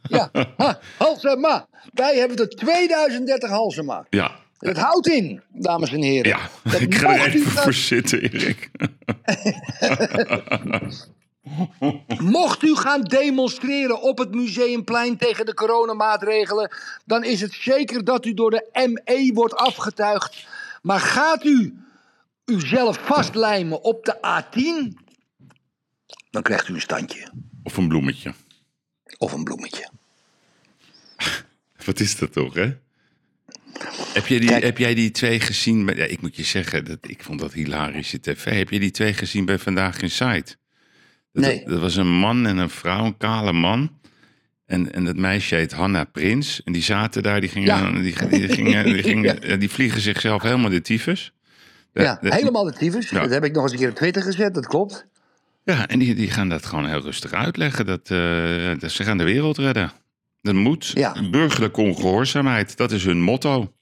Ja, 0.02 0.30
ha, 0.58 0.80
Halsema. 0.98 1.68
Wij 1.94 2.16
hebben 2.18 2.38
tot 2.38 2.58
2030 2.58 3.50
Halsema. 3.50 4.06
Ja. 4.10 4.32
Dat 4.60 4.78
houdt 4.78 5.08
in, 5.08 5.42
dames 5.50 5.92
en 5.92 6.02
heren. 6.02 6.30
Ja, 6.32 6.50
Dat 6.64 6.82
ik 6.82 6.96
ga 6.96 7.16
er 7.16 7.36
u 7.36 7.40
even 7.40 7.52
voor 7.52 7.74
zitten, 7.74 8.22
Erik. 8.22 8.70
Mocht 12.22 12.64
u 12.64 12.76
gaan 12.76 13.02
demonstreren 13.02 14.02
op 14.02 14.18
het 14.18 14.36
Museumplein 14.36 15.18
tegen 15.18 15.46
de 15.46 15.54
coronamaatregelen, 15.54 16.72
dan 17.06 17.24
is 17.24 17.42
het 17.42 17.54
zeker 17.54 18.04
dat 18.04 18.26
u 18.26 18.34
door 18.34 18.52
de 18.52 18.70
ME 19.06 19.32
wordt 19.34 19.56
afgetuigd. 19.56 20.48
Maar 20.82 21.00
gaat 21.00 21.46
u 21.46 21.74
uzelf 22.46 22.98
vastlijmen 23.06 23.84
op 23.84 24.06
de 24.06 24.16
A10, 24.16 24.98
dan 26.30 26.42
krijgt 26.42 26.68
u 26.68 26.74
een 26.74 26.82
standje 26.82 27.32
Of 27.64 27.78
een 27.78 27.88
bloemetje. 27.88 28.34
of 29.18 29.32
een 29.34 29.44
bloemetje. 29.44 29.90
Wat 31.86 32.00
is 32.00 32.18
dat 32.18 32.34
toch, 32.34 32.54
hè? 32.54 32.78
Heb, 34.14 34.28
je 34.28 34.40
die, 34.40 34.50
Kijk. 34.50 34.64
heb 34.64 34.78
jij 34.78 34.94
die 34.94 35.12
twee 35.12 35.40
gezien? 35.40 35.86
bij- 35.86 35.96
Ja, 35.96 36.04
ik 36.06 36.22
moet 36.22 36.36
je 36.36 36.44
zeggen, 36.44 36.86
dat, 36.86 36.98
ik 37.02 37.24
vond 37.24 37.40
dat 37.40 37.54
hilarische 37.54 38.20
tv. 38.20 38.44
Heb 38.58 38.70
je 38.70 38.80
die 38.80 38.92
twee 38.92 39.14
gezien 39.14 39.46
bij 39.46 39.58
Vandaag 39.60 40.02
in 40.02 40.10
Site? 40.10 40.56
Dat, 41.34 41.44
Nee. 41.44 41.64
Dat 41.66 41.80
was 41.80 41.96
een 41.96 42.12
man 42.20 42.46
en 42.48 42.58
een 42.58 42.70
vrouw, 42.70 43.06
een 43.06 43.18
kale 43.18 43.54
man. 43.54 43.98
En, 44.66 44.94
en 44.94 45.06
dat 45.06 45.16
meisje 45.16 45.56
heet 45.56 45.72
Hanna 45.72 46.04
Prins. 46.04 46.64
En 46.64 46.74
die 46.74 46.82
zaten 46.82 47.24
daar, 47.24 47.40
die, 47.42 47.50
gingen, 47.50 47.68
Ja. 47.68 47.92
die, 47.92 48.02
die, 48.30 48.48
gingen, 48.50 48.84
die, 48.86 49.04
gingen, 49.10 49.60
die 49.60 49.70
vliegen 49.70 50.02
zichzelf 50.02 50.42
helemaal 50.42 50.70
de 50.70 50.82
tyfus. 50.82 51.34
De- 51.94 52.02
Ja, 52.02 52.18
de- 52.22 52.34
helemaal 52.36 52.64
de 52.64 52.74
tyfus. 52.74 53.10
Dat 53.10 53.30
heb 53.30 53.44
ik 53.44 53.54
nog 53.54 53.64
eens 53.64 53.72
een 53.72 53.78
keer 53.78 53.90
op 53.90 53.96
Twitter 53.96 54.22
gezet, 54.24 54.54
dat 54.54 54.68
klopt. 54.68 55.08
Ja, 55.64 55.88
en 55.88 56.00
die, 56.00 56.16
die 56.16 56.30
gaan 56.32 56.50
dat 56.50 56.66
gewoon 56.66 56.86
heel 56.88 57.02
rustig 57.02 57.32
uitleggen. 57.34 57.86
Dat, 57.86 58.10
eh, 58.12 58.72
dat 58.80 58.92
ze 58.92 59.04
gaan 59.04 59.18
de 59.18 59.24
wereld 59.24 59.58
redden. 59.58 59.92
Dat 60.42 60.54
moet. 60.56 60.86
Ja. 60.86 61.30
Burgerlijke 61.32 61.82
ongehoorzaamheid, 61.82 62.78
dat 62.78 62.92
is 62.92 63.04
hun 63.06 63.22
motto. 63.22 63.74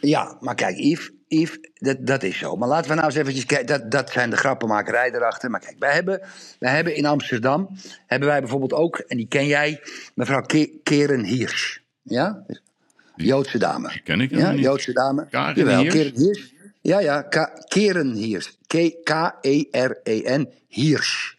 Ja, 0.00 0.36
maar 0.40 0.54
kijk, 0.54 0.76
Yves, 0.76 1.10
Yves 1.28 1.58
dat, 1.74 2.06
dat 2.06 2.22
is 2.22 2.38
zo. 2.38 2.56
Maar 2.56 2.68
laten 2.68 2.88
we 2.90 2.94
nou 2.94 3.06
eens 3.06 3.16
eventjes 3.16 3.46
kijken. 3.46 3.66
Dat, 3.66 3.90
dat 3.90 4.10
zijn 4.10 4.30
de 4.30 4.36
grappenmakerij 4.36 5.10
erachter. 5.14 5.50
Maar 5.50 5.60
kijk, 5.60 5.76
wij 5.78 5.92
hebben, 5.92 6.20
wij 6.58 6.74
hebben 6.74 6.94
in 6.96 7.06
Amsterdam... 7.06 7.68
hebben 8.06 8.28
wij 8.28 8.40
bijvoorbeeld 8.40 8.72
ook, 8.72 8.98
en 8.98 9.16
die 9.16 9.26
ken 9.28 9.46
jij... 9.46 9.80
mevrouw 10.14 10.40
Ke- 10.40 10.70
Keren 10.82 11.24
Hirsch. 11.24 11.78
Ja? 12.02 12.44
Joodse 13.16 13.58
dame. 13.58 14.00
ken 14.04 14.20
ik 14.20 14.30
Ja, 14.30 14.50
niet. 14.50 14.60
Joodse 14.64 14.92
dame. 14.92 15.26
Karen 15.30 15.56
Jawel, 15.56 15.80
Hirsch? 15.80 15.96
Keren 15.96 16.16
Hirsch. 16.16 16.50
Ja, 16.80 17.00
ja, 17.00 17.22
Keren 17.68 18.12
Hirsch. 18.12 18.50
K-E-R-E-N 19.02 20.48
Hirsch. 20.68 21.34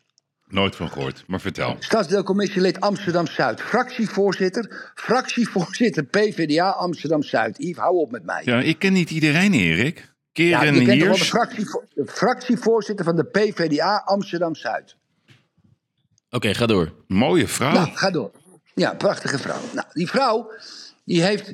Nooit 0.50 0.76
van 0.76 0.90
gehoord, 0.92 1.24
maar 1.28 1.40
vertel. 1.42 1.76
Stadsdeelcommissielid 1.80 2.80
Amsterdam-Zuid. 2.80 3.62
Fractievoorzitter. 3.62 4.92
Fractievoorzitter 4.96 6.04
PvdA 6.04 6.70
Amsterdam-Zuid. 6.70 7.58
Yves, 7.58 7.78
hou 7.78 7.96
op 7.98 8.12
met 8.12 8.24
mij. 8.26 8.42
Ja, 8.46 8.60
ik 8.60 8.80
ken 8.80 8.94
niet 8.94 9.10
iedereen, 9.12 9.54
Erik. 9.54 9.98
Ja, 9.98 10.06
Keren 10.32 10.74
je 10.76 10.86
kent 10.86 11.00
toch 11.00 11.00
wel 11.00 11.00
de, 11.00 11.16
Hiers. 11.16 11.30
fractievo- 11.30 11.84
de 11.94 12.06
fractievoorzitter 12.06 13.06
van 13.06 13.16
de 13.16 13.24
PvdA 13.24 14.02
Amsterdam-Zuid. 14.06 14.96
Oké, 16.30 16.54
ga 16.54 16.66
door. 16.66 16.94
Mooie 17.08 17.48
vrouw. 17.48 17.72
Nou, 17.74 17.90
ga 17.94 18.12
door. 18.12 18.32
Ja, 18.76 18.94
prachtige 18.94 19.38
vrouw. 19.38 19.60
Nou, 19.74 19.88
die 19.94 20.08
vrouw, 20.08 20.52
die 21.06 21.24
heeft... 21.24 21.54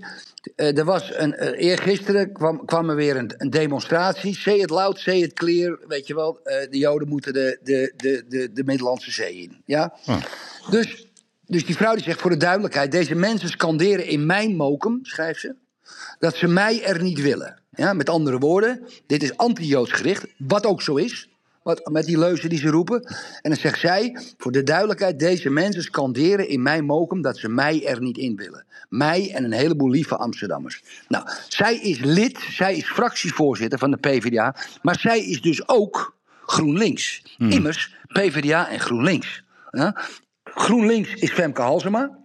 eh, 0.55 0.77
er 0.77 0.85
was 0.85 1.11
een, 1.13 1.33
eh, 1.33 1.67
eergisteren 1.67 2.31
kwam, 2.31 2.65
kwam 2.65 2.89
er 2.89 2.95
weer 2.95 3.17
een, 3.17 3.33
een 3.37 3.49
demonstratie. 3.49 4.35
Say 4.35 4.53
it 4.53 4.69
loud, 4.69 4.99
say 4.99 5.17
it 5.17 5.33
clear. 5.33 5.79
Weet 5.87 6.07
je 6.07 6.15
wel, 6.15 6.39
eh, 6.43 6.71
de 6.71 6.77
Joden 6.77 7.07
moeten 7.07 7.33
de, 7.33 7.59
de, 7.63 7.93
de, 7.97 8.25
de, 8.27 8.51
de 8.53 8.63
Middellandse 8.63 9.11
Zee 9.11 9.35
in. 9.35 9.61
Ja? 9.65 9.93
Oh. 10.05 10.21
Dus, 10.69 11.07
dus 11.45 11.65
die 11.65 11.75
vrouw 11.75 11.93
die 11.93 12.03
zegt 12.03 12.21
voor 12.21 12.29
de 12.29 12.37
duidelijkheid... 12.37 12.91
deze 12.91 13.15
mensen 13.15 13.49
scanderen 13.49 14.05
in 14.05 14.25
mijn 14.25 14.55
mokum, 14.55 14.99
schrijft 15.01 15.39
ze... 15.39 15.55
dat 16.19 16.35
ze 16.35 16.47
mij 16.47 16.83
er 16.83 17.01
niet 17.01 17.21
willen. 17.21 17.59
Ja, 17.69 17.93
met 17.93 18.09
andere 18.09 18.37
woorden, 18.37 18.87
dit 19.07 19.23
is 19.23 19.37
anti-Joods 19.37 19.91
gericht, 19.91 20.25
wat 20.37 20.65
ook 20.65 20.81
zo 20.81 20.95
is. 20.95 21.29
Wat, 21.65 21.89
met 21.91 22.05
die 22.05 22.17
leuzen 22.17 22.49
die 22.49 22.59
ze 22.59 22.69
roepen. 22.69 23.03
En 23.41 23.49
dan 23.49 23.55
zegt 23.55 23.79
zij, 23.79 24.17
voor 24.37 24.51
de 24.51 24.63
duidelijkheid, 24.63 25.19
deze 25.19 25.49
mensen 25.49 25.83
scanderen 25.83 26.47
in 26.47 26.61
mijn 26.61 26.85
mokum 26.85 27.21
dat 27.21 27.37
ze 27.37 27.49
mij 27.49 27.85
er 27.85 28.01
niet 28.01 28.17
in 28.17 28.35
willen. 28.35 28.65
Mij 28.89 29.31
en 29.33 29.43
een 29.43 29.51
heleboel 29.51 29.89
lieve 29.89 30.17
Amsterdammers. 30.17 30.83
Nou, 31.07 31.27
zij 31.47 31.75
is 31.77 31.99
lid, 31.99 32.39
zij 32.51 32.75
is 32.75 32.85
fractievoorzitter 32.85 33.79
van 33.79 33.91
de 33.91 33.97
PvdA, 33.97 34.55
maar 34.81 34.99
zij 34.99 35.19
is 35.19 35.41
dus 35.41 35.67
ook 35.67 36.15
GroenLinks. 36.45 37.35
Immers, 37.37 37.95
PvdA 38.07 38.69
en 38.69 38.79
GroenLinks. 38.79 39.43
Ja? 39.71 40.01
GroenLinks 40.43 41.13
is 41.13 41.31
Femke 41.31 41.61
Halsema. 41.61 42.17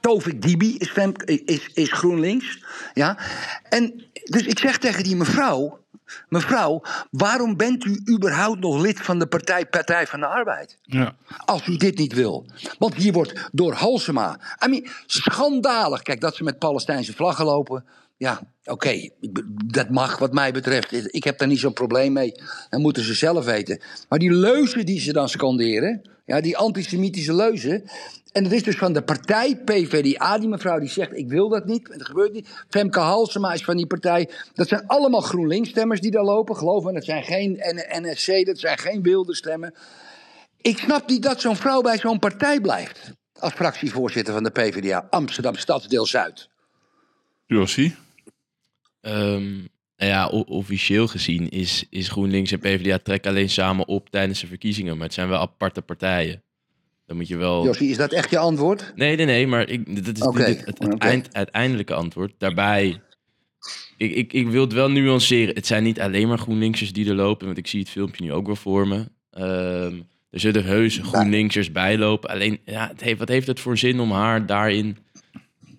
Tovik 0.00 0.42
Dibi 0.42 0.76
is, 0.76 0.90
Femke, 0.90 1.44
is, 1.44 1.68
is 1.74 1.92
GroenLinks. 1.92 2.64
Ja? 2.94 3.18
En 3.68 4.04
dus 4.24 4.46
ik 4.46 4.58
zeg 4.58 4.78
tegen 4.78 5.04
die 5.04 5.16
mevrouw... 5.16 5.86
Mevrouw, 6.28 6.82
waarom 7.10 7.56
bent 7.56 7.84
u 7.84 8.02
überhaupt 8.10 8.60
nog 8.60 8.80
lid 8.80 9.00
van 9.00 9.18
de 9.18 9.26
partij 9.26 9.66
Partij 9.66 10.06
van 10.06 10.20
de 10.20 10.26
Arbeid? 10.26 10.78
Ja. 10.82 11.16
Als 11.44 11.66
u 11.66 11.76
dit 11.76 11.98
niet 11.98 12.12
wil. 12.12 12.46
Want 12.78 12.94
hier 12.94 13.12
wordt 13.12 13.48
door 13.52 13.72
Halsema. 13.72 14.40
I 14.64 14.68
mean, 14.68 14.86
schandalig. 15.06 16.02
Kijk, 16.02 16.20
dat 16.20 16.36
ze 16.36 16.44
met 16.44 16.58
Palestijnse 16.58 17.12
vlaggen 17.12 17.44
lopen. 17.44 17.84
Ja, 18.18 18.52
oké. 18.64 19.08
Dat 19.66 19.90
mag 19.90 20.18
wat 20.18 20.32
mij 20.32 20.52
betreft. 20.52 21.14
Ik 21.14 21.24
heb 21.24 21.38
daar 21.38 21.48
niet 21.48 21.58
zo'n 21.58 21.72
probleem 21.72 22.12
mee. 22.12 22.32
Dat 22.70 22.80
moeten 22.80 23.02
ze 23.02 23.14
zelf 23.14 23.44
weten. 23.44 23.80
Maar 24.08 24.18
die 24.18 24.32
leuzen 24.32 24.86
die 24.86 25.00
ze 25.00 25.12
dan 25.12 25.28
scanderen. 25.28 26.10
Ja, 26.24 26.40
die 26.40 26.56
antisemitische 26.56 27.34
leuzen. 27.34 27.90
En 28.32 28.42
dat 28.42 28.52
is 28.52 28.62
dus 28.62 28.76
van 28.76 28.92
de 28.92 29.02
partij 29.02 29.56
PVDA. 29.64 30.38
Die 30.38 30.48
mevrouw 30.48 30.78
die 30.78 30.88
zegt, 30.88 31.16
ik 31.16 31.28
wil 31.28 31.48
dat 31.48 31.64
niet. 31.64 31.88
Dat 31.88 32.06
gebeurt 32.06 32.32
niet. 32.32 32.48
Femke 32.68 32.98
Halsema 32.98 33.52
is 33.52 33.64
van 33.64 33.76
die 33.76 33.86
partij. 33.86 34.30
Dat 34.54 34.68
zijn 34.68 34.86
allemaal 34.86 35.20
GroenLinks-stemmers 35.20 36.00
die 36.00 36.10
daar 36.10 36.24
lopen. 36.24 36.56
Geloof 36.56 36.84
me, 36.84 36.92
dat 36.92 37.04
zijn 37.04 37.22
geen 37.22 37.60
NSC. 38.00 38.46
Dat 38.46 38.58
zijn 38.58 38.78
geen 38.78 39.02
wilde 39.02 39.34
stemmen. 39.34 39.74
Ik 40.60 40.78
snap 40.78 41.08
niet 41.08 41.22
dat 41.22 41.40
zo'n 41.40 41.56
vrouw 41.56 41.80
bij 41.80 41.98
zo'n 41.98 42.18
partij 42.18 42.60
blijft. 42.60 43.12
Als 43.38 43.52
fractievoorzitter 43.52 44.34
van 44.34 44.42
de 44.42 44.50
PvdA 44.50 45.06
Amsterdam 45.10 45.54
Stadsdeel 45.54 46.06
Zuid. 46.06 46.48
Jossie? 47.46 47.96
Ehm, 49.08 49.54
nou 49.96 50.10
ja, 50.10 50.26
officieel 50.28 51.06
gezien 51.06 51.48
is, 51.48 51.84
is 51.90 52.08
GroenLinks 52.08 52.52
en 52.52 52.58
PvdA 52.58 52.98
trekken 52.98 53.30
alleen 53.30 53.50
samen 53.50 53.88
op 53.88 54.10
tijdens 54.10 54.40
de 54.40 54.46
verkiezingen. 54.46 54.96
Maar 54.96 55.04
het 55.06 55.14
zijn 55.14 55.28
wel 55.28 55.38
aparte 55.40 55.82
partijen. 55.82 56.42
Dan 57.06 57.16
moet 57.16 57.28
je 57.28 57.36
wel... 57.36 57.74
Is 57.74 57.96
dat 57.96 58.12
echt 58.12 58.30
je 58.30 58.38
antwoord? 58.38 58.92
Nee, 58.94 59.16
nee, 59.16 59.26
nee, 59.26 59.46
maar 59.46 59.68
ik, 59.68 60.04
dat 60.04 60.16
is 60.16 60.22
dit- 60.46 60.66
het, 60.66 60.98
eind, 60.98 61.34
uiteindelijke 61.34 61.94
antwoord. 61.94 62.32
Daarbij, 62.38 63.00
ik, 63.96 64.14
ik, 64.14 64.32
ik 64.32 64.48
wil 64.48 64.60
het 64.60 64.72
wel 64.72 64.90
nuanceren. 64.90 65.54
Het 65.54 65.66
zijn 65.66 65.82
niet 65.82 66.00
alleen 66.00 66.28
maar 66.28 66.38
GroenLinksers 66.38 66.92
die 66.92 67.08
er 67.08 67.14
lopen, 67.14 67.46
want 67.46 67.58
ik 67.58 67.66
zie 67.66 67.80
het 67.80 67.90
filmpje 67.90 68.24
nu 68.24 68.32
ook 68.32 68.46
wel 68.46 68.56
voor 68.56 68.88
me. 68.88 69.04
Ehm, 69.30 70.00
er 70.30 70.40
zullen 70.40 70.64
heus 70.64 70.98
GroenLinksers 71.02 71.72
bij 71.72 71.98
lopen. 71.98 72.30
Alleen, 72.30 72.60
ja, 72.64 72.88
het 72.88 73.00
heeft, 73.00 73.18
wat 73.18 73.28
heeft 73.28 73.46
het 73.46 73.60
voor 73.60 73.78
zin 73.78 74.00
om 74.00 74.10
haar 74.10 74.46
daarin 74.46 74.96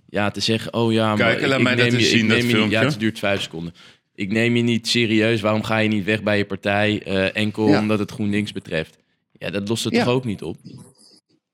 ja, 0.09 0.31
te 0.31 0.39
zeggen... 0.39 0.73
Oh 0.73 0.91
ja, 0.93 1.07
maar 1.07 1.17
Kijk, 1.17 1.39
ik, 1.39 1.47
laat 1.47 1.57
ik 1.57 1.63
mij 1.63 1.75
dat 1.75 1.85
neem 1.85 1.93
eens 1.95 2.03
je, 2.03 2.09
ik 2.11 2.17
zien, 2.19 2.27
dat 2.27 2.37
neem 2.37 2.47
je 2.47 2.53
niet- 2.53 2.61
Ja, 2.63 2.69
filmpje. 2.69 2.89
het 2.89 2.99
duurt 2.99 3.19
vijf 3.19 3.41
seconden. 3.41 3.73
Ik 4.15 4.31
neem 4.31 4.55
je 4.55 4.61
niet 4.61 4.87
serieus. 4.87 5.41
Waarom 5.41 5.63
ga 5.63 5.77
je 5.77 5.89
niet 5.89 6.03
weg 6.05 6.23
bij 6.23 6.37
je 6.37 6.45
partij? 6.45 7.03
eh, 7.03 7.35
enkel 7.35 7.67
Ja. 7.69 7.79
omdat 7.79 7.99
het 7.99 8.11
GroenLinks 8.11 8.51
betreft. 8.51 8.97
Ja, 9.31 9.49
dat 9.49 9.67
lost 9.67 9.83
het 9.83 9.93
Ja. 9.93 10.03
toch 10.03 10.13
ook 10.13 10.25
niet 10.25 10.41
op? 10.41 10.57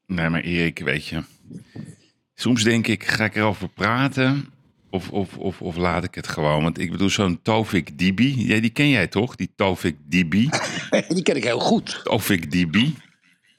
Nee, 0.07 0.29
maar 0.29 0.41
Erik, 0.41 0.79
weet 0.79 1.05
je. 1.07 1.21
Soms 2.35 2.63
denk 2.63 2.87
ik, 2.87 3.03
ga 3.03 3.25
ik 3.25 3.35
erover 3.35 3.69
praten? 3.69 4.45
Of, 4.89 5.09
of, 5.09 5.37
of, 5.37 5.61
of 5.61 5.75
laat 5.75 6.03
ik 6.03 6.15
het 6.15 6.27
gewoon? 6.27 6.63
Want 6.63 6.79
ik 6.79 6.91
bedoel, 6.91 7.09
zo'n 7.09 7.39
Tovik 7.41 7.97
Dibi. 7.97 8.47
Ja, 8.47 8.59
die 8.59 8.69
ken 8.69 8.89
jij 8.89 9.07
toch? 9.07 9.35
Die 9.35 9.49
Tovik 9.55 9.95
Dibi. 10.07 10.49
Die 11.13 11.23
ken 11.23 11.35
ik 11.35 11.43
heel 11.43 11.59
goed. 11.59 11.99
Tovik 12.03 12.51
Dibi. 12.51 12.95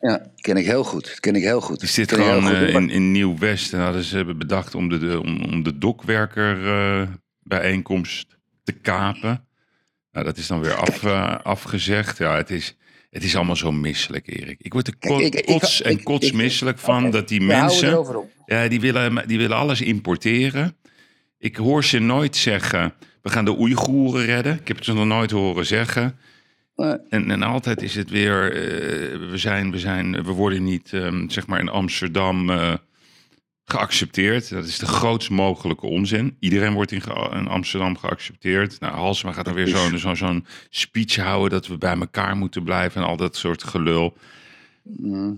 Ja, 0.00 0.26
ken 0.40 0.56
ik 0.56 0.64
heel 0.66 0.84
goed. 0.84 1.20
Ken 1.20 1.34
ik 1.34 1.42
heel 1.42 1.60
goed. 1.60 1.80
Die 1.80 1.88
zit 1.88 2.12
gewoon 2.12 2.44
eh, 2.54 2.74
in, 2.74 2.90
in 2.90 3.12
Nieuw-West. 3.12 3.72
En 3.72 3.80
hadden 3.80 4.02
ze 4.04 4.24
bedacht 4.24 4.74
om 4.74 4.88
de, 4.88 4.98
de, 4.98 5.20
om, 5.20 5.42
om 5.44 5.62
de 5.62 5.78
dokwerker 5.78 6.66
eh, 6.68 7.08
bijeenkomst 7.42 8.36
te 8.64 8.72
kapen. 8.72 9.44
Nou, 10.12 10.24
dat 10.26 10.36
is 10.36 10.46
dan 10.46 10.60
weer 10.60 10.74
af, 10.74 11.04
eh, 11.04 11.36
afgezegd. 11.42 12.18
Ja, 12.18 12.36
het 12.36 12.50
is, 12.50 12.76
het 13.10 13.24
is 13.24 13.36
allemaal 13.36 13.56
zo 13.56 13.72
misselijk, 13.72 14.26
Erik. 14.28 14.60
Ik 14.60 14.72
word 14.72 14.86
er 14.86 14.94
ik- 14.98 15.44
kots 15.46 15.80
ik- 15.80 15.86
en 15.86 15.92
ik- 15.92 16.04
kotsmisselijk 16.04 16.78
van 16.78 17.10
dat 17.10 17.28
die 17.28 17.40
mensen... 17.40 17.88
Ja, 18.46 18.68
die 18.68 18.80
willen, 18.80 19.28
die 19.28 19.38
willen 19.38 19.56
alles 19.56 19.80
importeren. 19.80 20.76
Ik 21.38 21.56
hoor 21.56 21.84
ze 21.84 21.98
nooit 21.98 22.36
zeggen, 22.36 22.94
we 23.22 23.30
gaan 23.30 23.44
de 23.44 23.58
Oeigoeren 23.58 24.24
redden. 24.24 24.52
Ik 24.60 24.68
heb 24.68 24.76
het 24.76 24.84
ze 24.84 24.92
nog 24.92 25.06
nooit 25.06 25.30
horen 25.30 25.66
zeggen. 25.66 26.18
Nee. 26.76 26.96
En, 27.08 27.30
en 27.30 27.42
altijd 27.42 27.82
is 27.82 27.94
het 27.94 28.10
weer, 28.10 28.52
eh, 28.52 29.30
we, 29.30 29.38
zijn, 29.38 29.70
we, 29.70 29.78
zijn, 29.78 30.24
we 30.24 30.32
worden 30.32 30.64
niet, 30.64 30.92
ehm, 30.92 31.28
zeg 31.28 31.46
maar 31.46 31.60
in 31.60 31.68
Amsterdam 31.68 32.50
eh, 32.50 32.74
geaccepteerd. 33.64 34.50
Dat 34.50 34.64
is 34.64 34.78
de 34.78 34.86
grootst 34.86 35.30
mogelijke 35.30 35.86
onzin. 35.86 36.36
Iedereen 36.40 36.72
wordt 36.72 36.92
in, 36.92 37.00
ge- 37.00 37.30
in 37.32 37.48
Amsterdam 37.48 37.96
geaccepteerd. 37.98 38.80
Nou, 38.80 38.94
Halsema 38.94 39.32
gaat 39.32 39.44
dan 39.44 39.54
weer 39.54 39.68
zo'n 39.68 39.98
zo, 39.98 40.14
zo'n 40.14 40.46
speech 40.70 41.16
houden 41.16 41.50
dat 41.50 41.66
we 41.66 41.78
bij 41.78 41.94
elkaar 41.98 42.36
moeten 42.36 42.62
blijven 42.64 43.02
en 43.02 43.06
al 43.08 43.16
dat 43.16 43.36
soort 43.36 43.62
gelul. 43.64 44.16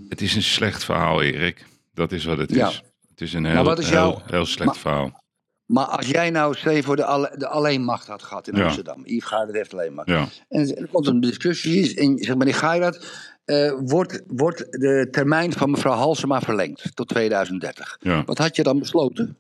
Het 0.09 0.21
is 0.21 0.35
een 0.35 0.43
slecht 0.43 0.85
verhaal, 0.85 1.23
Erik. 1.23 1.65
Dat 1.95 2.13
is 2.13 2.25
wat 2.25 2.39
het 2.39 2.55
Ja. 2.55 2.69
is. 2.69 2.83
Het 3.11 3.21
is 3.21 3.33
een 3.33 3.45
heel, 3.45 3.65
wat 3.65 3.79
is 3.79 3.91
heel, 3.91 4.23
heel 4.27 4.47
slecht 4.47 4.67
maar- 4.71 4.77
verhaal. 4.79 5.23
Maar 5.69 5.85
als 5.85 6.07
jij 6.07 6.31
nou, 6.31 6.55
stel 6.55 6.73
je 6.73 6.83
voor, 6.83 6.97
de, 6.97 7.05
alle, 7.05 7.35
de 7.37 7.49
alleenmacht 7.49 8.07
had 8.07 8.23
gehad 8.23 8.49
in 8.49 8.57
Ja. 8.57 8.65
Amsterdam. 8.65 9.03
Yves 9.05 9.25
Gaarder 9.29 9.55
heeft 9.55 9.73
alleenmacht. 9.73 10.09
Ja. 10.09 10.29
En 10.49 10.77
er 10.77 10.89
komt 10.89 11.07
een 11.07 11.21
discussie. 11.21 11.97
En 12.01 12.19
zeg 12.19 12.37
meneer 12.37 12.55
Geirat, 12.55 13.07
eh 13.45 13.73
wordt, 13.85 14.23
wordt 14.27 14.59
de 14.71 15.09
termijn 15.11 15.53
van 15.53 15.71
mevrouw 15.71 15.93
Halsema 15.95 16.41
verlengd 16.41 16.91
tot 16.97 17.09
2030? 17.09 17.97
Ja. 18.01 18.25
Wat 18.25 18.39
had 18.39 18.57
je 18.57 18.63
dan 18.63 18.79
besloten? 18.79 19.37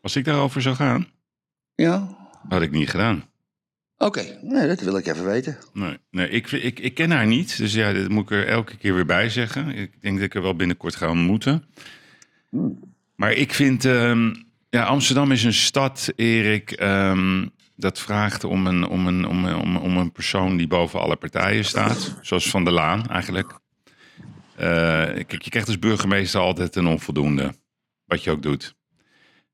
Als 0.00 0.16
ik 0.16 0.24
daarover 0.24 0.62
zou 0.62 0.74
gaan, 0.76 1.06
Ja? 1.74 2.16
had 2.48 2.62
ik 2.62 2.70
niet 2.70 2.90
gedaan. 2.90 3.24
Oké, 3.98 4.38
nee, 4.42 4.66
dat 4.66 4.80
wil 4.80 4.96
ik 4.96 5.06
even 5.06 5.24
weten. 5.24 5.56
Nee, 5.72 5.98
nee 6.10 6.28
ik, 6.28 6.50
ik, 6.52 6.78
ik 6.80 6.94
ken 6.94 7.10
haar 7.10 7.26
niet. 7.26 7.56
Dus 7.58 7.74
ja, 7.74 7.92
dat 7.92 8.08
moet 8.08 8.22
ik 8.24 8.30
er 8.30 8.46
elke 8.46 8.76
keer 8.76 8.94
weer 8.94 9.06
bij 9.06 9.28
zeggen. 9.30 9.68
Ik 9.68 10.02
denk 10.02 10.14
dat 10.16 10.24
ik 10.24 10.34
er 10.34 10.42
wel 10.42 10.56
binnenkort 10.56 10.94
ga 10.96 11.10
ontmoeten. 11.10 11.64
Maar 13.16 13.32
ik 13.32 13.52
vind... 13.54 13.84
ehm, 13.84 14.34
ja, 14.72 14.84
Amsterdam 14.84 15.32
is 15.32 15.44
een 15.44 15.52
stad, 15.52 16.12
Erik... 16.16 16.70
ehm, 16.70 17.46
dat 17.76 17.98
vraagt 17.98 18.44
om 18.44 18.66
een, 18.66 18.86
om, 18.88 19.06
een, 19.06 19.26
om, 19.26 19.44
een, 19.44 19.56
om, 19.56 19.76
om 19.76 19.96
een 19.96 20.12
persoon 20.12 20.56
die 20.56 20.66
boven 20.66 21.00
alle 21.00 21.16
partijen 21.16 21.64
staat. 21.64 22.14
Zoals 22.20 22.50
Van 22.50 22.64
der 22.64 22.72
Laan 22.72 23.06
eigenlijk. 23.08 23.58
Eh, 24.56 24.66
kijk, 25.26 25.42
je 25.42 25.50
krijgt 25.50 25.68
als 25.68 25.78
burgemeester 25.78 26.40
altijd 26.40 26.76
een 26.76 26.86
onvoldoende. 26.86 27.54
Wat 28.04 28.24
je 28.24 28.30
ook 28.30 28.42
doet. 28.42 28.74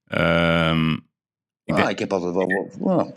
Ehm, 0.07 0.93
Ik 1.65 1.75
Ah, 1.75 1.77
denk- 1.77 1.89
ik 1.89 1.99
heb 1.99 2.13
altijd 2.13 2.35
wel, 2.35 2.69
wel, 2.79 3.13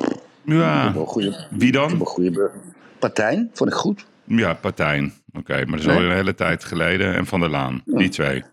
ja, 0.45 0.93
wel 0.93 1.05
goede, 1.05 1.47
wie 1.49 1.71
dan? 1.71 1.97
wel 1.97 2.05
goede. 2.05 2.51
Partijn, 2.99 3.49
vond 3.53 3.69
ik 3.69 3.75
goed. 3.75 4.05
Ja, 4.25 4.53
Partijn. 4.53 5.13
Oké, 5.33 5.53
maar 5.65 5.77
dat 5.79 5.79
is 5.79 5.95
al 5.95 6.01
een 6.03 6.11
hele 6.11 6.35
tijd 6.35 6.63
geleden. 6.63 7.15
En 7.15 7.25
Van 7.25 7.39
der 7.39 7.49
Laan, 7.49 7.81
die 7.85 8.09
twee. 8.09 8.43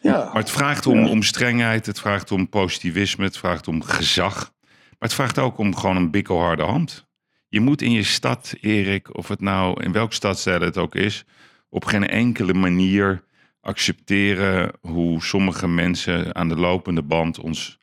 Ja, 0.00 0.24
Maar 0.24 0.42
het 0.42 0.50
vraagt 0.50 0.86
om, 0.86 1.06
om 1.06 1.22
strengheid, 1.22 1.86
het 1.86 2.00
vraagt 2.00 2.32
om 2.32 2.48
positivisme, 2.48 3.24
het 3.24 3.36
vraagt 3.36 3.68
om 3.68 3.82
gezag. 3.82 4.52
Maar 4.64 5.08
het 5.08 5.14
vraagt 5.14 5.38
ook 5.38 5.58
om 5.58 5.76
gewoon 5.76 5.96
een 5.96 6.10
bikkelharde 6.10 6.62
hand. 6.62 7.08
Je 7.48 7.60
moet 7.60 7.82
in 7.82 7.92
je 7.92 8.02
stad, 8.02 8.54
Erik, 8.60 9.16
of 9.16 9.28
het 9.28 9.40
nou 9.40 9.82
in 9.82 9.92
welk 9.92 10.12
stadstijl 10.12 10.60
het 10.60 10.78
ook 10.78 10.94
is, 10.94 11.24
op 11.68 11.84
geen 11.84 12.08
enkele 12.08 12.54
manier 12.54 13.24
accepteren 13.60 14.72
hoe 14.80 15.22
sommige 15.22 15.68
mensen 15.68 16.34
aan 16.34 16.48
de 16.48 16.56
lopende 16.56 17.02
band 17.02 17.38
ons 17.38 17.78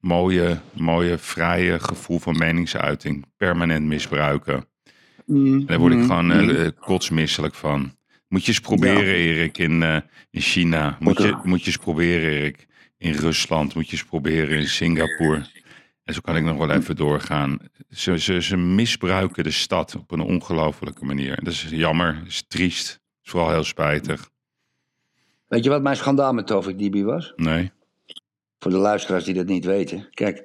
mooie, 0.00 0.60
mooie, 0.72 1.18
vrije 1.18 1.78
gevoel 1.78 2.18
van 2.18 2.38
meningsuiting 2.38 3.24
permanent 3.36 3.86
misbruiken. 3.86 4.64
Mm, 5.26 5.66
Daar 5.66 5.78
word 5.78 5.92
ik 5.92 5.98
mm, 5.98 6.06
gewoon 6.06 6.24
mm. 6.26 6.50
eh, 6.50 6.68
kotsmisselijk 6.80 7.54
van. 7.54 7.98
Moet 8.30 8.44
je 8.44 8.48
eens 8.48 8.60
proberen, 8.60 9.04
Ja. 9.04 9.12
Erik, 9.12 9.58
in, 9.58 9.82
eh, 9.82 9.96
in 10.30 10.40
China. 10.40 10.96
Moet 11.00 11.18
je, 11.18 11.36
moet 11.42 11.60
je 11.60 11.66
eens 11.66 11.76
proberen, 11.76 12.30
Erik, 12.30 12.66
in 12.98 13.12
Rusland. 13.12 13.74
Moet 13.74 13.86
je 13.86 13.92
eens 13.92 14.04
proberen 14.04 14.58
in 14.58 14.68
Singapore. 14.68 15.46
En 16.04 16.14
zo 16.14 16.20
kan 16.20 16.36
ik 16.36 16.44
nog 16.44 16.56
wel 16.56 16.70
even 16.70 16.96
doorgaan. 16.96 17.58
Ze, 17.90 18.18
ze, 18.18 18.42
ze 18.42 18.56
misbruiken 18.56 19.44
de 19.44 19.50
stad 19.50 19.94
op 19.94 20.10
een 20.10 20.20
ongelofelijke 20.20 21.04
manier. 21.04 21.38
En 21.38 21.44
dat 21.44 21.52
is 21.52 21.66
jammer, 21.70 22.14
dat 22.18 22.26
is 22.26 22.44
triest. 22.48 22.86
Dat 22.88 22.98
is 23.24 23.30
vooral 23.30 23.50
heel 23.50 23.64
spijtig. 23.64 24.30
Weet 25.46 25.64
je 25.64 25.70
wat 25.70 25.82
mijn 25.82 25.96
schandaal 25.96 26.32
met 26.32 26.46
Tovik 26.46 26.78
Dibi 26.78 27.04
was? 27.04 27.32
Nee. 27.36 27.70
Voor 28.58 28.70
de 28.70 28.76
luisteraars 28.76 29.24
die 29.24 29.34
dat 29.34 29.46
niet 29.46 29.64
weten. 29.64 30.08
Kijk, 30.10 30.44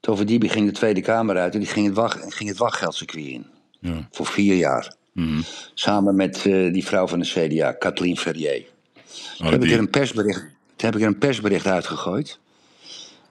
Tovik 0.00 0.26
Dibi 0.26 0.48
ging 0.48 0.66
de 0.66 0.72
Tweede 0.72 1.00
Kamer 1.00 1.36
uit 1.36 1.54
en 1.54 1.60
die 1.60 1.68
ging 1.68 1.86
het, 1.86 1.94
wacht, 1.94 2.34
ging 2.34 2.48
het 2.48 2.58
wachtgeldcircuit 2.58 3.26
in. 3.26 3.46
Ja. 3.80 4.08
Voor 4.10 4.26
vier 4.26 4.56
jaar. 4.56 4.96
Mhm. 5.18 5.40
Samen 5.74 6.16
met 6.16 6.46
eh, 6.46 6.72
die 6.72 6.86
vrouw 6.86 7.06
van 7.06 7.18
de 7.18 7.26
CDA, 7.26 7.72
Kathleen 7.72 8.16
Ferrier. 8.16 8.66
Toen 9.36 9.46
Oh, 9.46 9.52
heb, 9.52 9.64
ik 9.64 9.70
er 9.70 9.78
een 9.78 9.90
persbericht, 9.90 10.40
toen 10.40 10.50
heb 10.76 10.94
ik 10.94 11.00
er 11.00 11.06
een 11.06 11.18
persbericht 11.18 11.66
uitgegooid. 11.66 12.38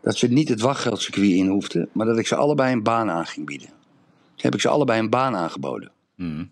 Dat 0.01 0.17
ze 0.17 0.27
niet 0.27 0.49
het 0.49 0.61
wachtgeldcircuit 0.61 1.31
in 1.31 1.47
hoefden, 1.47 1.89
maar 1.91 2.05
dat 2.05 2.17
ik 2.17 2.27
ze 2.27 2.35
allebei 2.35 2.73
een 2.73 2.83
baan 2.83 3.09
aan 3.09 3.25
ging 3.25 3.45
bieden. 3.45 3.67
Toen 3.67 3.75
heb 4.35 4.53
ik 4.53 4.61
ze 4.61 4.67
allebei 4.67 4.99
een 4.99 5.09
baan 5.09 5.35
aangeboden. 5.35 5.91
Mhm. 6.15 6.45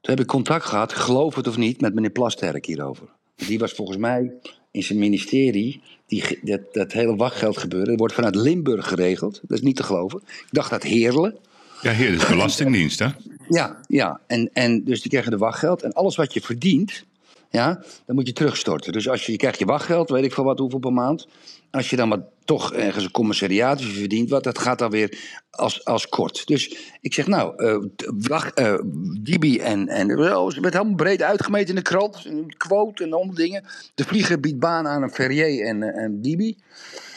Toen 0.00 0.16
heb 0.16 0.20
ik 0.20 0.26
contact 0.26 0.64
gehad, 0.64 0.92
geloof 0.92 1.34
het 1.34 1.48
of 1.48 1.56
niet, 1.56 1.80
met 1.80 1.94
meneer 1.94 2.10
Plasterk 2.10 2.66
hierover. 2.66 3.08
Die 3.36 3.58
was 3.58 3.72
volgens 3.72 3.98
mij 3.98 4.32
in 4.70 4.82
zijn 4.82 4.98
ministerie, 4.98 5.82
die, 6.06 6.38
dat, 6.42 6.60
dat 6.72 6.92
hele 6.92 7.16
wachtgeld 7.16 7.58
gebeuren, 7.58 7.88
dat 7.88 7.98
wordt 7.98 8.14
vanuit 8.14 8.34
Limburg 8.34 8.88
geregeld. 8.88 9.40
Dat 9.42 9.58
is 9.58 9.64
niet 9.64 9.76
te 9.76 9.82
geloven. 9.82 10.20
Ik 10.26 10.48
dacht 10.50 10.70
dat 10.70 10.82
Heerlen. 10.82 11.36
Ja, 11.82 11.92
dit 11.92 12.14
is 12.14 12.26
Belastingdienst, 12.36 12.98
hè? 12.98 13.08
Ja, 13.48 13.80
ja. 13.88 14.20
En, 14.26 14.50
en 14.52 14.84
dus 14.84 15.00
die 15.00 15.10
krijgen 15.10 15.30
de 15.30 15.38
wachtgeld. 15.38 15.82
En 15.82 15.92
alles 15.92 16.16
wat 16.16 16.32
je 16.32 16.40
verdient, 16.40 17.04
ja, 17.50 17.82
dan 18.06 18.14
moet 18.16 18.26
je 18.26 18.32
terugstorten. 18.32 18.92
Dus 18.92 19.08
als 19.08 19.26
je, 19.26 19.32
je 19.32 19.38
krijgt 19.38 19.58
je 19.58 19.64
wachtgeld, 19.64 20.10
weet 20.10 20.24
ik 20.24 20.32
veel 20.32 20.44
wat, 20.44 20.58
hoeveel 20.58 20.78
per 20.78 20.92
maand. 20.92 21.26
Als 21.70 21.90
je 21.90 21.96
dan 21.96 22.08
wat 22.08 22.20
toch 22.44 22.72
ergens 22.72 23.04
een 23.04 23.10
commissariaat, 23.10 23.80
je 23.82 23.86
verdient 23.86 24.30
wat, 24.30 24.44
dat 24.44 24.58
gaat 24.58 24.78
dan 24.78 24.90
weer 24.90 25.18
als, 25.50 25.84
als 25.84 26.08
kort. 26.08 26.46
Dus 26.46 26.76
ik 27.00 27.14
zeg 27.14 27.26
nou, 27.26 27.88
t- 27.96 28.12
wacht, 28.28 28.54
eh, 28.54 28.74
Dibi 29.20 29.58
en, 29.58 29.88
en 29.88 30.18
oh, 30.18 30.50
ze 30.50 30.60
werd 30.60 30.74
helemaal 30.74 30.94
breed 30.94 31.22
uitgemeten 31.22 31.68
in 31.68 31.74
de 31.74 31.82
krant. 31.82 32.24
Een 32.24 32.54
quote 32.56 33.04
en 33.04 33.12
allemaal 33.12 33.34
dingen. 33.34 33.64
De 33.94 34.04
vlieger 34.04 34.40
biedt 34.40 34.58
baan 34.58 34.86
aan 34.86 35.02
een 35.02 35.10
Ferrier 35.10 35.66
en, 35.66 35.82
eh, 35.82 36.02
en 36.02 36.22
Dibi. 36.22 36.56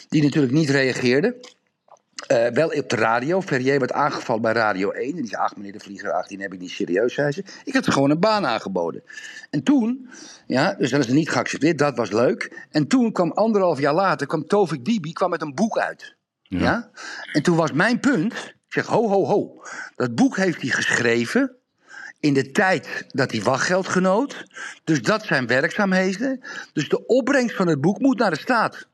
Die 0.08 0.22
natuurlijk 0.22 0.52
niet 0.52 0.70
reageerden. 0.70 1.34
Eh, 2.26 2.46
wel 2.46 2.68
op 2.68 2.88
de 2.88 2.96
radio. 2.96 3.40
Ferrier 3.40 3.78
werd 3.78 3.92
aangevallen 3.92 4.42
bij 4.42 4.52
Radio 4.52 4.90
1. 4.90 5.10
En 5.10 5.16
die 5.16 5.26
zei, 5.26 5.42
ach 5.42 5.56
meneer 5.56 5.72
de 5.72 5.80
Vlieger, 5.80 6.12
ach, 6.12 6.26
die 6.26 6.38
neem 6.38 6.52
ik 6.52 6.58
niet 6.58 6.70
serieus, 6.70 7.14
zei 7.14 7.32
ze. 7.32 7.44
Ik 7.64 7.74
had 7.74 7.92
gewoon 7.92 8.10
een 8.10 8.20
baan 8.20 8.46
aangeboden. 8.46 9.02
En 9.50 9.62
toen, 9.62 10.08
ja, 10.46 10.74
dus 10.74 10.90
dat 10.90 11.00
is 11.00 11.06
niet 11.06 11.30
geaccepteerd, 11.30 11.78
dat 11.78 11.96
was 11.96 12.10
leuk. 12.10 12.66
En 12.70 12.86
toen 12.86 13.12
kwam 13.12 13.32
anderhalf 13.32 13.80
jaar 13.80 13.94
later, 13.94 14.26
kwam 14.26 14.46
Tovik 14.46 14.84
Dibi 14.84 15.12
kwam 15.12 15.30
met 15.30 15.42
een 15.42 15.54
boek 15.54 15.78
uit. 15.78 16.16
Ja. 16.42 16.90
En 17.32 17.42
toen 17.42 17.56
was 17.56 17.72
mijn 17.72 18.00
punt, 18.00 18.32
ik 18.32 18.72
zeg, 18.72 18.86
ho, 18.86 19.08
ho, 19.08 19.24
ho. 19.24 19.62
Dat 19.96 20.14
boek 20.14 20.36
heeft 20.36 20.60
hij 20.60 20.70
geschreven 20.70 21.56
in 22.20 22.34
de 22.34 22.50
tijd 22.50 23.04
dat 23.08 23.30
hij 23.30 23.42
wachtgeld 23.42 23.88
genoot. 23.88 24.44
Dus 24.84 25.02
dat 25.02 25.24
zijn 25.24 25.46
werkzaamheden. 25.46 26.40
Dus 26.72 26.88
de 26.88 27.06
opbrengst 27.06 27.56
van 27.56 27.66
het 27.66 27.80
boek 27.80 27.98
moet 27.98 28.18
naar 28.18 28.30
de 28.30 28.38
staat. 28.38 28.88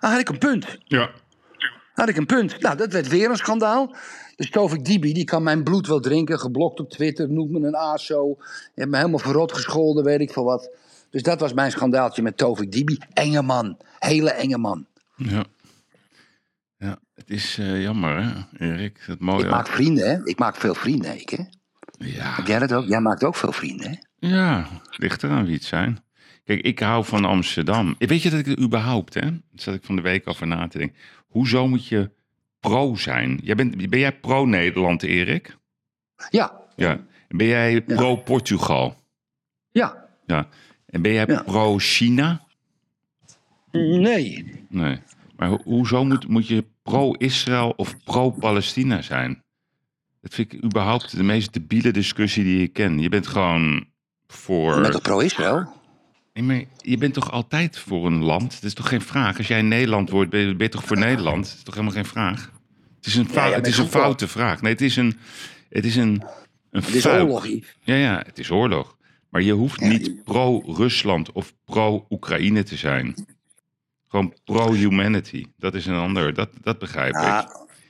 Dan 0.00 0.10
had 0.10 0.20
ik 0.20 0.28
een 0.28 0.38
punt 0.38 0.78
Ja. 0.84 1.10
Had 2.02 2.10
ik 2.10 2.16
een 2.16 2.26
punt. 2.26 2.60
Nou, 2.60 2.76
dat 2.76 2.92
werd 2.92 3.08
weer 3.08 3.30
een 3.30 3.36
schandaal. 3.36 3.94
Dus 4.36 4.50
Tovik 4.50 4.84
Dibi, 4.84 5.12
die 5.12 5.24
kan 5.24 5.42
mijn 5.42 5.62
bloed 5.62 5.86
wel 5.86 6.00
drinken. 6.00 6.38
Geblokt 6.38 6.80
op 6.80 6.90
Twitter, 6.90 7.30
noemt 7.30 7.50
me 7.50 7.66
een 7.66 7.76
ASO. 7.76 8.36
Je 8.38 8.70
hebt 8.74 8.90
me 8.90 8.96
helemaal 8.96 9.18
verrot 9.18 9.52
gescholden, 9.52 10.04
weet 10.04 10.20
ik 10.20 10.32
veel 10.32 10.44
wat. 10.44 10.70
Dus 11.10 11.22
dat 11.22 11.40
was 11.40 11.52
mijn 11.52 11.70
schandaaltje 11.70 12.22
met 12.22 12.36
Tovik 12.36 12.72
Dibi. 12.72 12.98
Enge 13.12 13.42
man. 13.42 13.78
Hele 13.98 14.30
enge 14.30 14.58
man. 14.58 14.86
Ja. 15.16 15.44
Ja, 16.76 16.98
het 17.14 17.30
is 17.30 17.58
eh, 17.58 17.82
jammer, 17.82 18.22
hè, 18.22 18.66
Erik? 18.66 19.02
Het 19.06 19.20
mooie. 19.20 19.44
Ik 19.44 19.50
maak 19.50 19.66
vrienden, 19.66 20.10
hè. 20.10 20.24
Ik 20.24 20.38
maak 20.38 20.56
veel 20.56 20.74
vrienden, 20.74 21.20
ik, 21.20 21.28
hè. 21.30 21.44
Ja. 21.98 22.34
Heb 22.34 22.46
jij 22.46 22.58
dat 22.58 22.72
ook? 22.72 22.86
Jij 22.86 23.00
maakt 23.00 23.24
ook 23.24 23.36
veel 23.36 23.52
vrienden, 23.52 23.90
hè. 23.90 24.28
Ja, 24.28 24.66
ligt 24.90 25.22
eraan 25.22 25.44
wie 25.44 25.54
het 25.54 25.64
zijn. 25.64 26.04
Kijk, 26.44 26.60
ik 26.60 26.78
hou 26.78 27.04
van 27.04 27.24
Amsterdam. 27.24 27.94
Weet 27.98 28.22
je 28.22 28.30
dat 28.30 28.38
ik 28.38 28.46
het 28.46 28.60
überhaupt, 28.60 29.14
hè? 29.14 29.20
Daar 29.20 29.40
zat 29.54 29.74
ik 29.74 29.84
van 29.84 29.96
de 29.96 30.02
week 30.02 30.28
over 30.28 30.46
na 30.46 30.68
te 30.68 30.78
denken. 30.78 30.96
Hoezo 31.28 31.68
moet 31.68 31.86
je 31.86 32.10
pro 32.60 32.94
zijn? 32.96 33.40
Jij 33.42 33.54
bent, 33.54 33.88
ben 33.90 33.98
jij 33.98 34.12
pro-Nederland, 34.18 35.02
Erik? 35.02 35.56
Ja, 36.30 36.60
Ja. 36.76 36.90
En 37.28 37.36
ben 37.36 37.46
jij 37.46 37.82
pro-Portugal? 37.82 38.96
ja. 39.70 40.00
Ja. 40.26 40.48
En 40.86 41.02
ben 41.02 41.12
jij 41.12 41.24
Ja. 41.26 41.42
pro-China? 41.42 42.40
Nee. 43.72 44.44
Nee. 44.68 44.98
Maar 45.36 45.48
ho- 45.48 45.60
hoezo 45.64 46.04
moet, 46.04 46.28
moet 46.28 46.46
je 46.48 46.64
pro-Israël 46.82 47.70
of 47.76 48.04
pro-Palestina 48.04 49.02
zijn? 49.02 49.42
Dat 50.20 50.34
vind 50.34 50.52
ik 50.52 50.64
überhaupt 50.64 51.16
de 51.16 51.22
meest 51.22 51.52
debiele 51.52 51.90
discussie 51.90 52.44
die 52.44 52.62
ik 52.62 52.72
ken. 52.72 52.98
Je 52.98 53.08
bent 53.08 53.26
gewoon 53.26 53.86
voor... 54.26 54.90
Toch 54.90 55.02
pro-Israël? 55.02 55.72
Nee, 56.32 56.44
maar 56.44 56.64
je 56.78 56.96
bent 56.96 57.14
toch 57.14 57.30
altijd 57.30 57.78
voor 57.78 58.06
een 58.06 58.22
land? 58.22 58.52
Dat 58.52 58.62
is 58.62 58.74
toch 58.74 58.88
geen 58.88 59.00
vraag? 59.02 59.38
Als 59.38 59.46
jij 59.46 59.58
in 59.58 59.68
Nederland 59.68 60.10
wordt, 60.10 60.30
ben 60.30 60.40
je, 60.40 60.46
ben 60.54 60.66
je 60.66 60.72
toch 60.72 60.84
voor 60.84 60.98
Nederland? 60.98 61.44
Dat 61.44 61.54
is 61.56 61.62
toch 61.62 61.74
helemaal 61.74 61.94
geen 61.94 62.04
vraag? 62.06 62.52
Het 62.96 63.06
is 63.06 63.14
een, 63.16 63.28
fout, 63.28 63.54
het 63.54 63.66
is 63.66 63.78
een 63.78 63.88
foute 63.88 64.28
vraag. 64.28 64.62
Nee, 64.62 64.72
het 64.72 64.80
is 64.80 64.96
een, 64.96 65.18
het 65.68 65.84
is 65.84 65.96
een, 65.96 66.22
een 66.70 66.82
Het 66.82 66.94
is 66.94 67.06
oorlog, 67.06 67.46
Yves. 67.46 67.76
Ja, 67.80 67.94
ja, 67.94 68.22
het 68.26 68.38
is 68.38 68.50
oorlog. 68.50 68.96
Maar 69.28 69.42
je 69.42 69.52
hoeft 69.52 69.80
Ja, 69.80 69.86
niet 69.86 70.24
pro-Rusland 70.24 71.32
of 71.32 71.52
pro-Oekraïne 71.64 72.62
te 72.62 72.76
zijn. 72.76 73.14
Gewoon 74.08 74.34
pro-humanity. 74.44 75.44
Dat 75.56 75.74
is 75.74 75.86
een 75.86 75.94
ander, 75.94 76.34
dat, 76.34 76.50
dat 76.62 76.78
begrijp 76.78 77.12
Ja, 77.12 77.42
ik. 77.42 77.48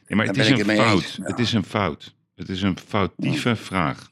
Nee, 0.09 0.17
maar 0.19 0.27
het 0.27 0.37
is 0.37 0.49
een 0.49 0.65
fout. 0.77 1.13
Ja. 1.19 1.25
Het 1.25 1.39
is 1.39 1.53
een 1.53 1.65
fout. 1.65 2.15
Het 2.35 2.49
is 2.49 2.63
een 2.63 2.79
foutieve 2.87 3.57
vraag. 3.57 4.11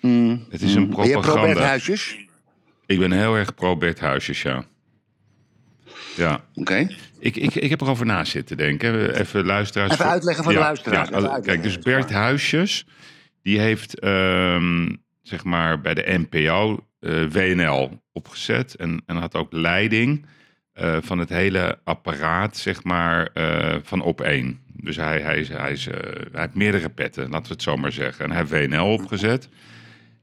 mm, 0.00 0.46
Het 0.50 0.62
is 0.62 0.74
een 0.74 0.88
propaganda. 0.88 1.60
Huisjes? 1.62 2.25
Ik 2.86 2.98
ben 2.98 3.12
heel 3.12 3.34
erg 3.36 3.54
pro-Bert 3.54 4.00
Huisjes, 4.00 4.42
ja. 4.42 4.64
Ja. 6.16 6.44
Oké. 6.54 6.88
Ik, 7.18 7.36
ik, 7.36 7.54
ik 7.54 7.70
heb 7.70 7.80
erover 7.80 8.06
na 8.06 8.24
zitten 8.24 8.56
denken. 8.56 9.14
Even 9.14 9.44
luisteraars. 9.44 9.92
Even 9.92 10.06
uitleggen 10.06 10.44
voor 10.44 10.52
de 10.52 10.58
luisteraars. 10.58 11.08
Ja, 11.08 11.16
Even 11.16 11.42
kijk, 11.42 11.62
dus 11.62 11.78
Bert 11.78 12.10
Huisjes, 12.10 12.86
die 13.42 13.58
heeft 13.58 13.98
ehm, 13.98 14.88
zeg 15.22 15.44
maar 15.44 15.80
bij 15.80 15.94
de 15.94 16.26
NPO 16.28 16.86
eh, 17.00 17.24
WNL 17.24 18.02
opgezet. 18.12 18.74
En, 18.74 19.02
en 19.06 19.16
had 19.16 19.34
ook 19.34 19.52
leiding 19.52 20.26
eh, 20.72 20.96
van 21.00 21.18
het 21.18 21.28
hele 21.28 21.78
apparaat, 21.84 22.56
zeg 22.56 22.84
maar, 22.84 23.26
eh, 23.26 23.76
van 23.82 24.00
op 24.00 24.20
één. 24.20 24.60
Dus 24.72 24.96
hij, 24.96 25.20
hij, 25.20 25.38
is, 25.38 25.48
hij, 25.48 25.72
is, 25.72 25.84
hij 25.84 26.40
heeft 26.40 26.54
meerdere 26.54 26.88
petten, 26.88 27.30
laten 27.30 27.46
we 27.46 27.52
het 27.52 27.62
zo 27.62 27.76
maar 27.76 27.92
zeggen. 27.92 28.24
En 28.24 28.30
hij 28.30 28.44
heeft 28.46 28.68
WNL 28.68 28.92
opgezet. 28.92 29.48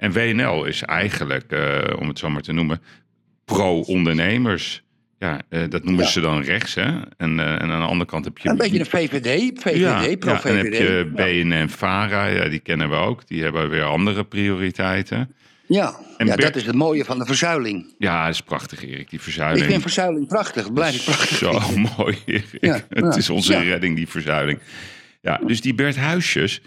En 0.03 0.11
WNL 0.11 0.65
is 0.65 0.81
eigenlijk, 0.81 1.51
eh, 1.51 1.99
om 1.99 2.07
het 2.07 2.19
zo 2.19 2.29
maar 2.29 2.41
te 2.41 2.51
noemen, 2.53 2.81
pro-ondernemers. 3.45 4.83
Ja, 5.19 5.41
eh, 5.49 5.61
dat 5.69 5.83
noemen 5.83 6.03
Ja. 6.03 6.09
ze 6.09 6.19
dan 6.21 6.41
rechts, 6.41 6.75
hè? 6.75 6.99
En, 7.17 7.39
eh, 7.39 7.51
en 7.51 7.61
aan 7.71 7.79
de 7.79 7.85
andere 7.87 8.09
kant 8.09 8.25
heb 8.25 8.37
je... 8.37 8.49
Een 8.49 8.57
beetje 8.57 8.79
een 8.79 8.85
VVD, 8.85 9.59
VVD, 9.61 9.77
ja, 9.77 10.01
ja, 10.01 10.07
en 10.07 10.17
pro-VVD. 10.17 10.63
heb 10.63 10.73
je 10.73 11.11
BNN-Vara, 11.15 12.25
ja, 12.25 12.49
die 12.49 12.59
kennen 12.59 12.89
we 12.89 12.95
ook. 12.95 13.27
Die 13.27 13.43
hebben 13.43 13.69
weer 13.69 13.83
andere 13.83 14.23
prioriteiten. 14.23 15.35
Ja, 15.67 15.95
En 16.17 16.25
ja 16.27 16.35
Bert- 16.35 16.41
dat 16.53 16.55
is 16.55 16.65
het 16.65 16.75
mooie 16.75 17.05
van 17.05 17.19
de 17.19 17.25
verzuiling. 17.25 17.93
Ja, 17.97 18.25
dat 18.25 18.33
is 18.33 18.41
prachtig, 18.41 18.83
Erik, 18.83 19.09
die 19.09 19.19
Ik 19.19 19.21
verzuiling. 19.23 19.65
vind 19.65 19.81
verzuiling 19.81 20.27
prachtig, 20.27 20.63
dat 20.63 20.73
blijf 20.73 20.95
ik 20.95 21.03
prachtig 21.03 21.37
Zo 21.37 21.59
mooi, 21.97 22.17
Erik. 22.25 22.57
Ja, 22.61 22.73
Het 22.89 23.03
ja, 23.03 23.15
is 23.15 23.29
onze 23.29 23.59
redding, 23.59 23.95
die 23.95 24.07
verzuiling. 24.07 24.59
Ja, 25.21 25.37
dus 25.45 25.61
die 25.61 25.73
Bert 25.73 25.95
Huisjes, 25.95 26.61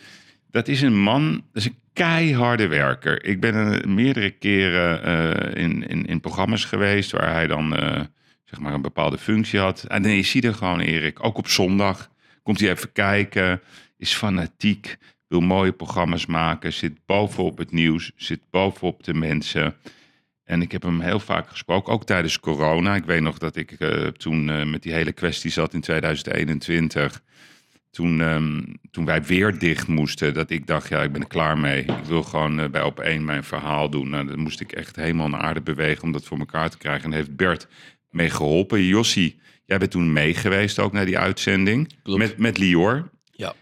dat 0.50 0.68
is 0.68 0.82
een 0.82 0.98
man, 1.02 1.32
dat 1.52 1.62
is 1.62 1.64
een 1.66 1.76
keiharde 1.96 2.66
werker. 2.66 3.24
Ik 3.24 3.40
ben 3.40 3.54
er 3.54 3.88
meerdere 3.88 4.30
keren 4.30 5.02
eh, 5.02 5.62
in, 5.62 5.88
in, 5.88 6.06
in 6.06 6.20
programma's 6.20 6.64
geweest 6.64 7.10
waar 7.10 7.32
hij 7.32 7.46
dan 7.46 7.76
eh, 7.76 8.00
zeg 8.44 8.60
maar 8.60 8.72
een 8.72 8.82
bepaalde 8.82 9.18
functie 9.18 9.58
had. 9.58 9.84
En 9.84 10.02
dan 10.02 10.12
is 10.12 10.32
hij 10.32 10.42
er 10.42 10.54
gewoon, 10.54 10.80
Erik. 10.80 11.24
Ook 11.24 11.38
op 11.38 11.48
zondag 11.48 12.10
komt 12.42 12.60
hij 12.60 12.70
even 12.70 12.92
kijken, 12.92 13.60
is 13.96 14.14
fanatiek, 14.14 14.96
wil 15.28 15.40
mooie 15.40 15.72
programma's 15.72 16.26
maken, 16.26 16.72
zit 16.72 17.06
bovenop 17.06 17.58
het 17.58 17.72
nieuws, 17.72 18.12
zit 18.16 18.40
bovenop 18.50 19.04
de 19.04 19.14
mensen. 19.14 19.74
En 20.44 20.62
ik 20.62 20.72
heb 20.72 20.82
hem 20.82 21.00
heel 21.00 21.20
vaak 21.20 21.48
gesproken, 21.48 21.92
ook 21.92 22.04
tijdens 22.04 22.40
corona. 22.40 22.94
Ik 22.94 23.04
weet 23.04 23.22
nog 23.22 23.38
dat 23.38 23.56
ik 23.56 23.70
eh, 23.70 24.06
toen 24.06 24.70
met 24.70 24.82
die 24.82 24.92
hele 24.92 25.12
kwestie 25.12 25.50
zat 25.50 25.74
in 25.74 25.80
2021. 25.80 27.22
Toen, 27.96 28.20
ehm, 28.20 28.62
toen 28.90 29.04
wij 29.04 29.22
weer 29.22 29.58
dicht 29.58 29.88
moesten, 29.88 30.34
dat 30.34 30.50
ik 30.50 30.66
dacht, 30.66 30.88
ja, 30.88 31.02
ik 31.02 31.12
ben 31.12 31.20
er 31.20 31.28
klaar 31.28 31.58
mee. 31.58 31.80
Ik 31.82 32.04
wil 32.06 32.22
gewoon 32.22 32.60
eh, 32.60 32.68
bij 32.68 32.82
op 32.82 33.00
één 33.00 33.24
mijn 33.24 33.44
verhaal 33.44 33.90
doen. 33.90 34.08
Nou, 34.10 34.26
dan 34.26 34.38
moest 34.38 34.60
ik 34.60 34.72
echt 34.72 34.96
helemaal 34.96 35.28
naar 35.28 35.40
aarde 35.40 35.60
bewegen 35.60 36.02
om 36.02 36.12
dat 36.12 36.24
voor 36.24 36.38
elkaar 36.38 36.70
te 36.70 36.78
krijgen. 36.78 37.04
En 37.04 37.16
heeft 37.16 37.36
Bert 37.36 37.68
mee 38.10 38.30
geholpen. 38.30 38.84
Jossie, 38.84 39.38
jij 39.64 39.78
bent 39.78 39.90
toen 39.90 40.12
mee 40.12 40.34
geweest 40.34 40.78
ook 40.78 40.92
naar 40.92 41.04
die 41.04 41.18
uitzending. 41.18 41.92
Klopt. 42.02 42.18
Met, 42.18 42.38
met 42.38 42.58
Lior. 42.58 43.10
Ja. 43.32 43.54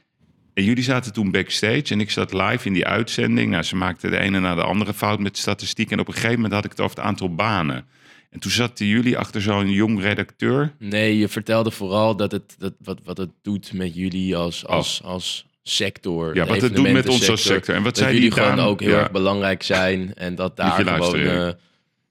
En 0.55 0.65
jullie 0.65 0.85
zaten 0.85 1.13
toen 1.13 1.31
backstage 1.31 1.85
en 1.89 2.01
ik 2.01 2.11
zat 2.11 2.33
live 2.33 2.67
in 2.67 2.73
die 2.73 2.87
uitzending. 2.87 3.51
Nou, 3.51 3.63
ze 3.63 3.77
maakten 3.77 4.11
de 4.11 4.19
ene 4.19 4.41
na 4.41 4.55
de 4.55 4.63
andere 4.63 4.95
fout 4.95 5.21
met 5.21 5.39
statistiek. 5.39 5.91
En 5.91 6.01
op 6.01 6.09
een 6.09 6.15
gegeven 6.15 6.35
moment 6.35 6.53
had 6.53 6.65
ik 6.65 6.71
het 6.71 6.81
over 6.81 6.97
het 6.97 7.07
aantal 7.07 7.35
banen. 7.35 7.87
En 8.35 8.41
toen 8.41 8.51
zaten 8.51 8.87
jullie 8.87 9.19
achter 9.19 9.43
zo'n 9.43 9.71
jong 9.71 10.01
redacteur. 10.01 10.75
Nee, 10.79 11.19
je 11.19 11.29
vertelde 11.29 11.71
vooral 11.71 12.17
dat 12.17 12.33
het, 12.33 12.55
dat, 12.59 12.73
wat, 12.79 12.99
wat 13.05 13.17
het 13.17 13.31
doet 13.43 13.73
met 13.73 13.95
jullie 13.95 14.37
als, 14.37 14.67
als, 14.67 15.01
als 15.05 15.47
sector. 15.63 16.29
Oh. 16.29 16.35
Ja, 16.35 16.47
wat 16.47 16.61
het 16.61 16.75
doet 16.77 16.93
met 16.93 17.09
ons 17.09 17.29
als 17.31 17.41
evenementensector. 17.41 17.55
sector. 17.55 17.75
En 17.75 17.83
wat 17.83 17.95
dat 17.95 18.03
zei 18.05 18.15
jullie 18.15 18.31
die 18.31 18.41
gewoon 18.43 18.59
ook 18.61 18.81
heel 18.81 18.91
Ja. 18.91 18.99
erg 19.01 19.11
belangrijk 19.11 19.63
zijn. 19.63 20.15
En 20.15 20.35
dat 20.35 20.57
daar 20.57 20.79
je 20.79 20.87
gewoon... 20.87 21.19
eh, 21.19 21.53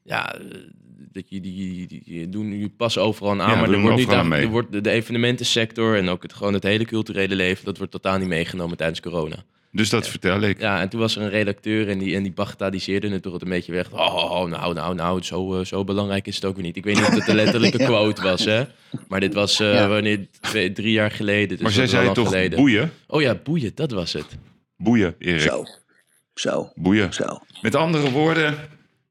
ja, 0.03 0.36
dat 1.12 1.29
je 1.29 1.41
die, 1.41 1.88
die, 1.88 2.01
die 2.05 2.29
doen 2.29 2.51
jullie 2.51 2.73
passen 2.77 3.01
overal 3.01 3.31
aan. 3.31 3.38
Ja, 3.38 3.55
maar 3.55 3.71
er 3.71 3.79
wordt 3.81 3.97
niet 3.97 4.09
aan 4.09 4.27
mee. 4.27 4.41
er 4.41 4.49
wordt 4.49 4.71
de, 4.71 4.81
de 4.81 4.89
evenementensector 4.89 5.97
en 5.97 6.09
ook 6.09 6.23
het, 6.23 6.33
gewoon 6.33 6.53
het 6.53 6.63
hele 6.63 6.86
culturele 6.86 7.36
leven, 7.36 7.65
dat 7.65 7.77
wordt 7.77 7.91
totaal 7.91 8.17
niet 8.17 8.27
meegenomen 8.27 8.77
tijdens 8.77 8.99
corona. 9.01 9.43
Dus 9.75 9.89
dat 9.89 10.07
vertel 10.07 10.41
ik. 10.41 10.59
Ja, 10.59 10.81
en 10.81 10.89
toen 10.89 10.99
was 10.99 11.15
er 11.15 11.21
een 11.21 11.29
redacteur 11.29 11.89
en 11.89 11.97
die, 11.97 12.15
en 12.15 12.23
die 12.23 12.31
bagatelliseerde 12.31 13.09
het 13.09 13.21
toch 13.21 13.41
een 13.41 13.49
beetje 13.49 13.71
weg. 13.71 13.91
Oh, 13.91 13.99
oh, 14.15 14.31
oh, 14.31 14.49
nou, 14.49 14.73
nou, 14.73 14.95
nou, 14.95 15.21
zo, 15.23 15.59
eh, 15.59 15.65
zo 15.65 15.83
belangrijk 15.83 16.27
is 16.27 16.36
het 16.36 16.45
ook 16.45 16.55
weer 16.55 16.63
niet. 16.63 16.75
Ik 16.75 16.83
weet 16.83 16.95
niet 16.95 17.05
of 17.05 17.13
het 17.13 17.25
de 17.25 17.33
letterlijke 17.36 17.77
quote 17.86 18.21
was, 18.21 18.45
hè. 18.45 18.63
Maar 19.07 19.19
dit 19.19 19.33
was 19.33 19.59
eh, 19.59 19.73
Ja. 19.73 19.88
wanneer, 19.88 20.27
twee, 20.41 20.71
drie 20.71 20.91
jaar 20.91 21.12
geleden. 21.12 21.47
Dus 21.49 21.59
Maar 21.62 21.71
zij 21.71 21.88
zei 21.88 22.12
toch 22.12 22.27
geleden. 22.27 22.57
boeien? 22.59 22.91
Oh 23.07 23.21
ja, 23.21 23.36
boeien, 23.43 23.71
dat 23.75 23.91
was 23.91 24.13
het. 24.13 24.25
Boeien, 24.77 25.15
Erik. 25.19 25.41
Zo. 25.41 25.63
Zo. 26.36 26.71
Boeien. 26.75 27.13
Zo. 27.13 27.39
Met 27.62 27.75
andere 27.75 28.12
woorden, 28.12 28.55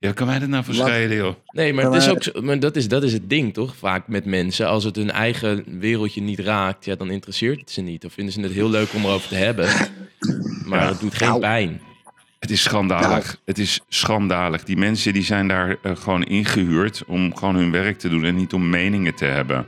ja, 0.03 0.13
kan 0.13 0.27
mij 0.27 0.39
dat 0.39 0.49
nou 0.49 0.65
verschillen, 0.65 1.17
joh? 1.17 1.35
Nee, 1.47 1.73
maar, 1.73 1.85
het 1.85 1.95
is 1.95 2.05
wij- 2.05 2.15
ook, 2.35 2.43
maar 2.45 2.59
dat, 2.61 2.77
is, 2.77 2.89
dat 2.89 3.03
is 3.03 3.13
het 3.13 3.29
ding, 3.31 3.55
toch? 3.55 3.77
Vaak 3.77 4.09
met 4.09 4.25
mensen. 4.25 4.67
Als 4.69 4.85
het 4.85 4.97
hun 4.97 5.11
eigen 5.11 5.65
wereldje 5.79 6.23
niet 6.23 6.39
raakt, 6.39 6.85
ja, 6.85 6.95
dan 6.95 7.11
interesseert 7.11 7.61
het 7.61 7.71
ze 7.71 7.81
niet. 7.81 8.05
Of 8.05 8.13
vinden 8.13 8.33
ze 8.35 8.41
het 8.41 8.53
heel 8.53 8.71
leuk 8.71 8.93
om 8.95 9.05
erover 9.05 9.29
te 9.29 9.35
hebben. 9.35 9.69
Maar 10.67 10.89
het 10.89 11.01
doet 11.01 11.15
geen 11.15 11.29
Nou. 11.29 11.41
pijn. 11.41 11.81
Het 12.39 12.51
is 12.51 12.63
schandalig. 12.63 13.37
Het 13.45 13.59
is 13.59 13.81
schandalig. 13.89 14.65
Die 14.65 14.77
mensen 14.77 15.13
die 15.13 15.23
zijn 15.25 15.49
daar 15.49 15.77
eh, 15.83 15.97
gewoon 15.97 16.23
ingehuurd 16.25 17.03
om 17.07 17.37
gewoon 17.37 17.55
hun 17.57 17.71
werk 17.71 17.99
te 17.99 18.09
doen 18.09 18.25
en 18.25 18.35
niet 18.37 18.53
om 18.53 18.71
meningen 18.71 19.15
te 19.15 19.25
hebben. 19.25 19.67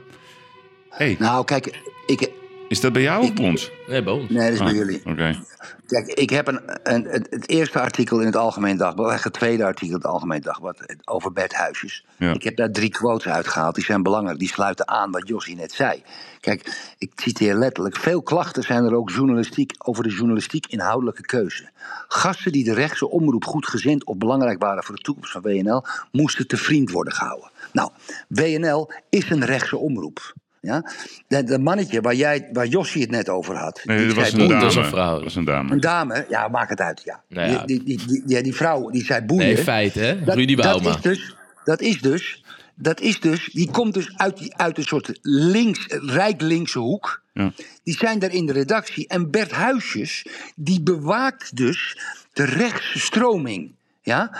hey, 0.90 1.16
Nou, 1.18 1.44
kijk, 1.44 1.80
ik, 2.06 2.28
is 2.74 2.80
dat 2.80 2.92
bij 2.92 3.02
jou 3.02 3.22
of 3.22 3.34
bij 3.34 3.44
ons? 3.44 3.70
Nee, 3.86 4.02
bij 4.02 4.12
ons. 4.12 4.30
nee, 4.30 4.42
dat 4.42 4.52
is 4.52 4.58
bij 4.58 4.68
Ah, 4.68 4.74
jullie. 4.74 5.00
Oké. 5.04 5.38
Kijk, 5.86 6.06
ik 6.06 6.30
heb 6.30 6.46
een, 6.48 6.60
een, 6.82 7.04
het, 7.04 7.26
het 7.30 7.48
eerste 7.48 7.80
artikel 7.80 8.20
in 8.20 8.26
het 8.26 8.36
Algemeen 8.36 8.76
Dagblad, 8.76 9.08
eigenlijk 9.08 9.36
het 9.36 9.44
tweede 9.46 9.64
artikel 9.64 9.94
in 9.94 10.02
het 10.02 10.10
Algemeen 10.10 10.40
Dagblad 10.40 10.94
over 11.04 11.32
bedhuisjes. 11.32 12.04
Ja. 12.18 12.32
Ik 12.32 12.42
heb 12.42 12.56
daar 12.56 12.70
drie 12.70 12.88
quotes 12.90 13.32
uitgehaald, 13.32 13.74
die 13.74 13.84
zijn 13.84 14.02
belangrijk, 14.02 14.38
die 14.38 14.48
sluiten 14.48 14.88
aan 14.88 15.10
wat 15.10 15.28
Jossie 15.28 15.56
net 15.56 15.72
zei. 15.72 16.02
Kijk, 16.40 16.94
ik 16.98 17.12
citeer 17.16 17.54
letterlijk, 17.54 17.96
veel 17.96 18.22
klachten 18.22 18.62
zijn 18.62 18.84
er 18.84 18.94
ook 18.94 19.10
journalistiek 19.10 19.72
over 19.78 20.02
de 20.02 20.14
journalistiek 20.14 20.66
inhoudelijke 20.66 21.22
keuze. 21.22 21.70
Gasten 22.08 22.52
die 22.52 22.64
de 22.64 22.74
rechtse 22.74 23.08
omroep 23.08 23.44
goed 23.44 23.66
gezind 23.66 24.04
of 24.04 24.16
belangrijk 24.16 24.62
waren 24.62 24.84
voor 24.84 24.94
de 24.94 25.02
toekomst 25.02 25.32
van 25.32 25.42
WNL, 25.42 25.84
moesten 26.12 26.46
te 26.46 26.56
vriend 26.56 26.90
worden 26.90 27.12
gehouden. 27.12 27.50
Nou, 27.72 27.90
WNL 28.28 28.90
is 29.10 29.30
een 29.30 29.44
rechtse 29.44 29.76
omroep. 29.76 30.34
Ja? 30.64 30.90
Dat 31.28 31.46
dat 31.46 31.60
mannetje 31.60 32.00
waar, 32.00 32.14
jij, 32.14 32.48
waar 32.52 32.66
Jossie 32.66 33.02
het 33.02 33.10
net 33.10 33.28
over 33.28 33.56
had. 33.56 33.80
Nee, 33.84 33.96
die 33.98 34.06
dat 34.06 34.16
was 34.16 34.30
zei, 34.30 34.42
een 34.42 34.48
dat 34.48 34.70
is 34.70 34.76
een 34.76 34.84
vrouw. 34.84 35.14
Dat 35.14 35.22
was 35.22 35.34
een 35.34 35.44
dame. 35.44 35.72
een 35.72 35.80
dame, 35.80 36.26
ja, 36.28 36.48
maakt 36.48 36.70
het 36.70 36.80
uit, 36.80 37.02
ja. 37.04 37.22
Nou 37.28 37.50
ja. 37.50 37.64
Die, 37.64 37.82
die, 37.84 37.96
die, 37.98 38.06
die, 38.06 38.22
ja, 38.26 38.42
die 38.42 38.54
vrouw, 38.54 38.90
die 38.90 39.04
zei 39.04 39.20
boeien. 39.24 39.46
Nee, 39.46 39.56
feit, 39.56 39.94
hè? 39.94 40.24
Dat- 40.24 40.34
Rudy 40.34 40.54
dat 40.54 40.64
Bauma. 40.64 40.88
is 40.96 41.00
dus, 41.00 41.36
dat 41.64 41.80
is 41.80 42.00
dus, 42.00 42.44
dat 42.74 43.00
is 43.00 43.20
dus, 43.20 43.50
die 43.52 43.70
komt 43.70 43.94
dus 43.94 44.12
uit, 44.16 44.38
die, 44.38 44.56
uit 44.56 44.78
een 44.78 44.84
soort 44.84 45.18
links, 45.22 45.86
rijk 45.88 46.40
linkse 46.40 46.78
hoek. 46.78 47.22
Ja. 47.32 47.52
Die 47.82 47.96
zijn 47.96 48.18
daar 48.18 48.32
in 48.32 48.46
de 48.46 48.52
redactie. 48.52 49.08
En 49.08 49.30
Bert 49.30 49.50
Huisjes, 49.50 50.26
die 50.56 50.82
bewaakt 50.82 51.56
dus 51.56 51.98
de 52.32 52.44
rechtse 52.44 52.98
stroming. 52.98 53.72
Ja? 54.02 54.36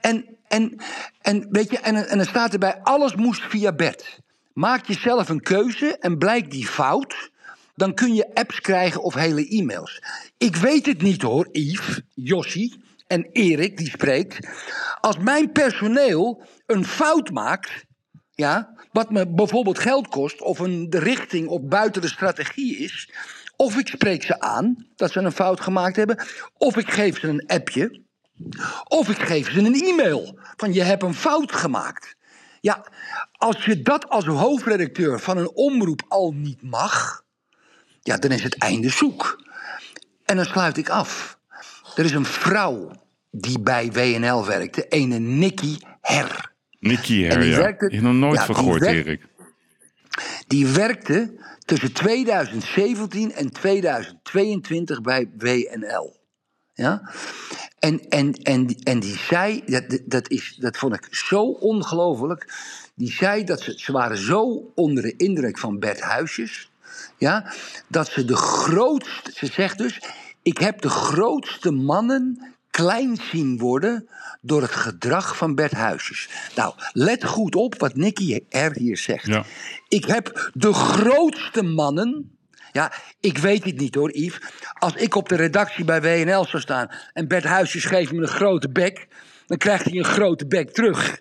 En, 0.00 0.24
en, 0.48 0.76
en, 1.22 1.46
weet 1.50 1.70
je, 1.70 1.78
en, 1.78 2.08
en 2.08 2.16
dan 2.16 2.26
staat 2.26 2.52
erbij, 2.52 2.78
alles 2.82 3.14
moest 3.14 3.42
via 3.48 3.72
Bert. 3.72 4.20
Maak 4.56 4.86
jezelf 4.86 5.28
een 5.28 5.40
keuze 5.40 5.98
en 5.98 6.18
blijkt 6.18 6.50
die 6.50 6.66
fout, 6.66 7.30
dan 7.74 7.94
kun 7.94 8.14
je 8.14 8.34
apps 8.34 8.60
krijgen 8.60 9.02
of 9.02 9.14
hele 9.14 9.48
e-mails. 9.48 10.02
Ik 10.38 10.56
weet 10.56 10.86
het 10.86 11.02
niet 11.02 11.22
hoor, 11.22 11.48
Yves, 11.52 12.00
Jossie 12.14 12.84
en 13.06 13.28
Erik 13.32 13.76
die 13.76 13.90
spreekt. 13.90 14.48
Als 15.00 15.18
mijn 15.18 15.52
personeel 15.52 16.42
een 16.66 16.84
fout 16.84 17.30
maakt, 17.30 17.84
ja, 18.30 18.74
wat 18.92 19.10
me 19.10 19.28
bijvoorbeeld 19.28 19.78
geld 19.78 20.08
kost, 20.08 20.42
of 20.42 20.58
een 20.58 20.86
richting 20.90 21.48
of 21.48 21.60
buiten 21.62 22.02
de 22.02 22.08
strategie 22.08 22.76
is, 22.76 23.10
of 23.56 23.76
ik 23.76 23.88
spreek 23.88 24.22
ze 24.22 24.40
aan 24.40 24.86
dat 24.94 25.12
ze 25.12 25.20
een 25.20 25.32
fout 25.32 25.60
gemaakt 25.60 25.96
hebben, 25.96 26.24
of 26.58 26.76
ik 26.76 26.90
geef 26.90 27.18
ze 27.18 27.28
een 27.28 27.46
appje, 27.46 28.02
of 28.84 29.08
ik 29.08 29.18
geef 29.18 29.50
ze 29.50 29.58
een 29.58 29.82
e-mail 29.82 30.38
van 30.56 30.72
je 30.72 30.82
hebt 30.82 31.02
een 31.02 31.14
fout 31.14 31.52
gemaakt. 31.52 32.15
Ja, 32.66 32.84
als 33.32 33.64
je 33.64 33.82
dat 33.82 34.08
als 34.08 34.26
hoofdredacteur 34.26 35.20
van 35.20 35.36
een 35.36 35.50
omroep 35.54 36.02
al 36.08 36.32
niet 36.32 36.62
mag, 36.62 37.24
ja, 38.02 38.16
dan 38.16 38.30
is 38.30 38.42
het 38.42 38.58
einde 38.58 38.88
zoek. 38.88 39.42
En 40.24 40.36
dan 40.36 40.44
sluit 40.44 40.76
ik 40.76 40.88
af. 40.88 41.38
Er 41.96 42.04
is 42.04 42.12
een 42.12 42.24
vrouw 42.24 42.90
die 43.30 43.60
bij 43.60 43.92
WNL 43.92 44.46
werkte, 44.46 44.88
ene 44.88 45.18
Nikki 45.18 45.78
Her. 46.00 46.52
En 46.80 47.24
Her, 47.24 47.40
die 47.40 47.50
ja. 47.50 47.56
werkte- 47.56 47.86
Ik 47.86 47.92
heb 47.92 48.02
nog 48.02 48.14
nooit 48.14 48.38
ja, 48.38 48.44
van 48.44 48.54
die 48.54 48.64
gehoord, 48.64 48.82
Erik. 48.82 49.26
Die 50.46 50.66
werkte 50.66 51.34
tussen 51.64 51.92
2017 51.92 53.32
en 53.32 53.50
2022 53.52 55.00
bij 55.00 55.30
WNL. 55.38 56.15
Ja? 56.76 57.10
En, 57.78 58.08
en, 58.08 58.32
en, 58.32 58.76
en 58.82 59.00
die 59.00 59.18
zei, 59.18 59.62
dat, 59.66 59.98
dat, 60.04 60.30
is, 60.30 60.56
dat 60.60 60.76
vond 60.76 60.94
ik 60.94 61.08
zo 61.10 61.42
ongelooflijk. 61.42 62.54
Die 62.94 63.12
zei 63.12 63.44
dat 63.44 63.60
ze, 63.60 63.72
ze 63.76 63.92
waren 63.92 64.18
zo 64.18 64.72
onder 64.74 65.02
de 65.02 65.16
indruk 65.16 65.58
van 65.58 65.78
Bert 65.78 66.00
Huisjes. 66.00 66.70
Ja, 67.18 67.52
dat 67.88 68.08
ze 68.08 68.24
de 68.24 68.36
grootste, 68.36 69.32
ze 69.34 69.46
zegt 69.46 69.78
dus, 69.78 70.00
ik 70.42 70.58
heb 70.58 70.80
de 70.80 70.88
grootste 70.88 71.70
mannen 71.70 72.54
klein 72.70 73.16
zien 73.30 73.58
worden 73.58 74.08
door 74.40 74.62
het 74.62 74.70
gedrag 74.70 75.36
van 75.36 75.54
Bert 75.54 75.72
Huisjes. 75.72 76.28
Nou, 76.54 76.74
let 76.92 77.24
goed 77.24 77.54
op 77.54 77.78
wat 77.78 77.94
Nicky 77.94 78.40
R. 78.48 78.72
hier 78.72 78.96
zegt. 78.96 79.26
Ja. 79.26 79.44
Ik 79.88 80.04
heb 80.04 80.50
de 80.54 80.72
grootste 80.72 81.62
mannen. 81.62 82.35
Ja, 82.76 82.92
ik 83.20 83.38
weet 83.38 83.64
het 83.64 83.76
niet 83.76 83.94
hoor, 83.94 84.16
Yves. 84.16 84.40
Als 84.78 84.94
ik 84.94 85.14
op 85.14 85.28
de 85.28 85.36
redactie 85.36 85.84
bij 85.84 86.00
WNL 86.00 86.44
zou 86.44 86.62
staan 86.62 86.88
en 87.12 87.28
Bert 87.28 87.44
Huisjes 87.44 87.84
geeft 87.84 88.12
me 88.12 88.22
een 88.22 88.28
grote 88.28 88.68
bek, 88.70 89.06
dan 89.46 89.58
krijgt 89.58 89.84
hij 89.84 89.98
een 89.98 90.04
grote 90.04 90.46
bek 90.46 90.70
terug. 90.70 91.20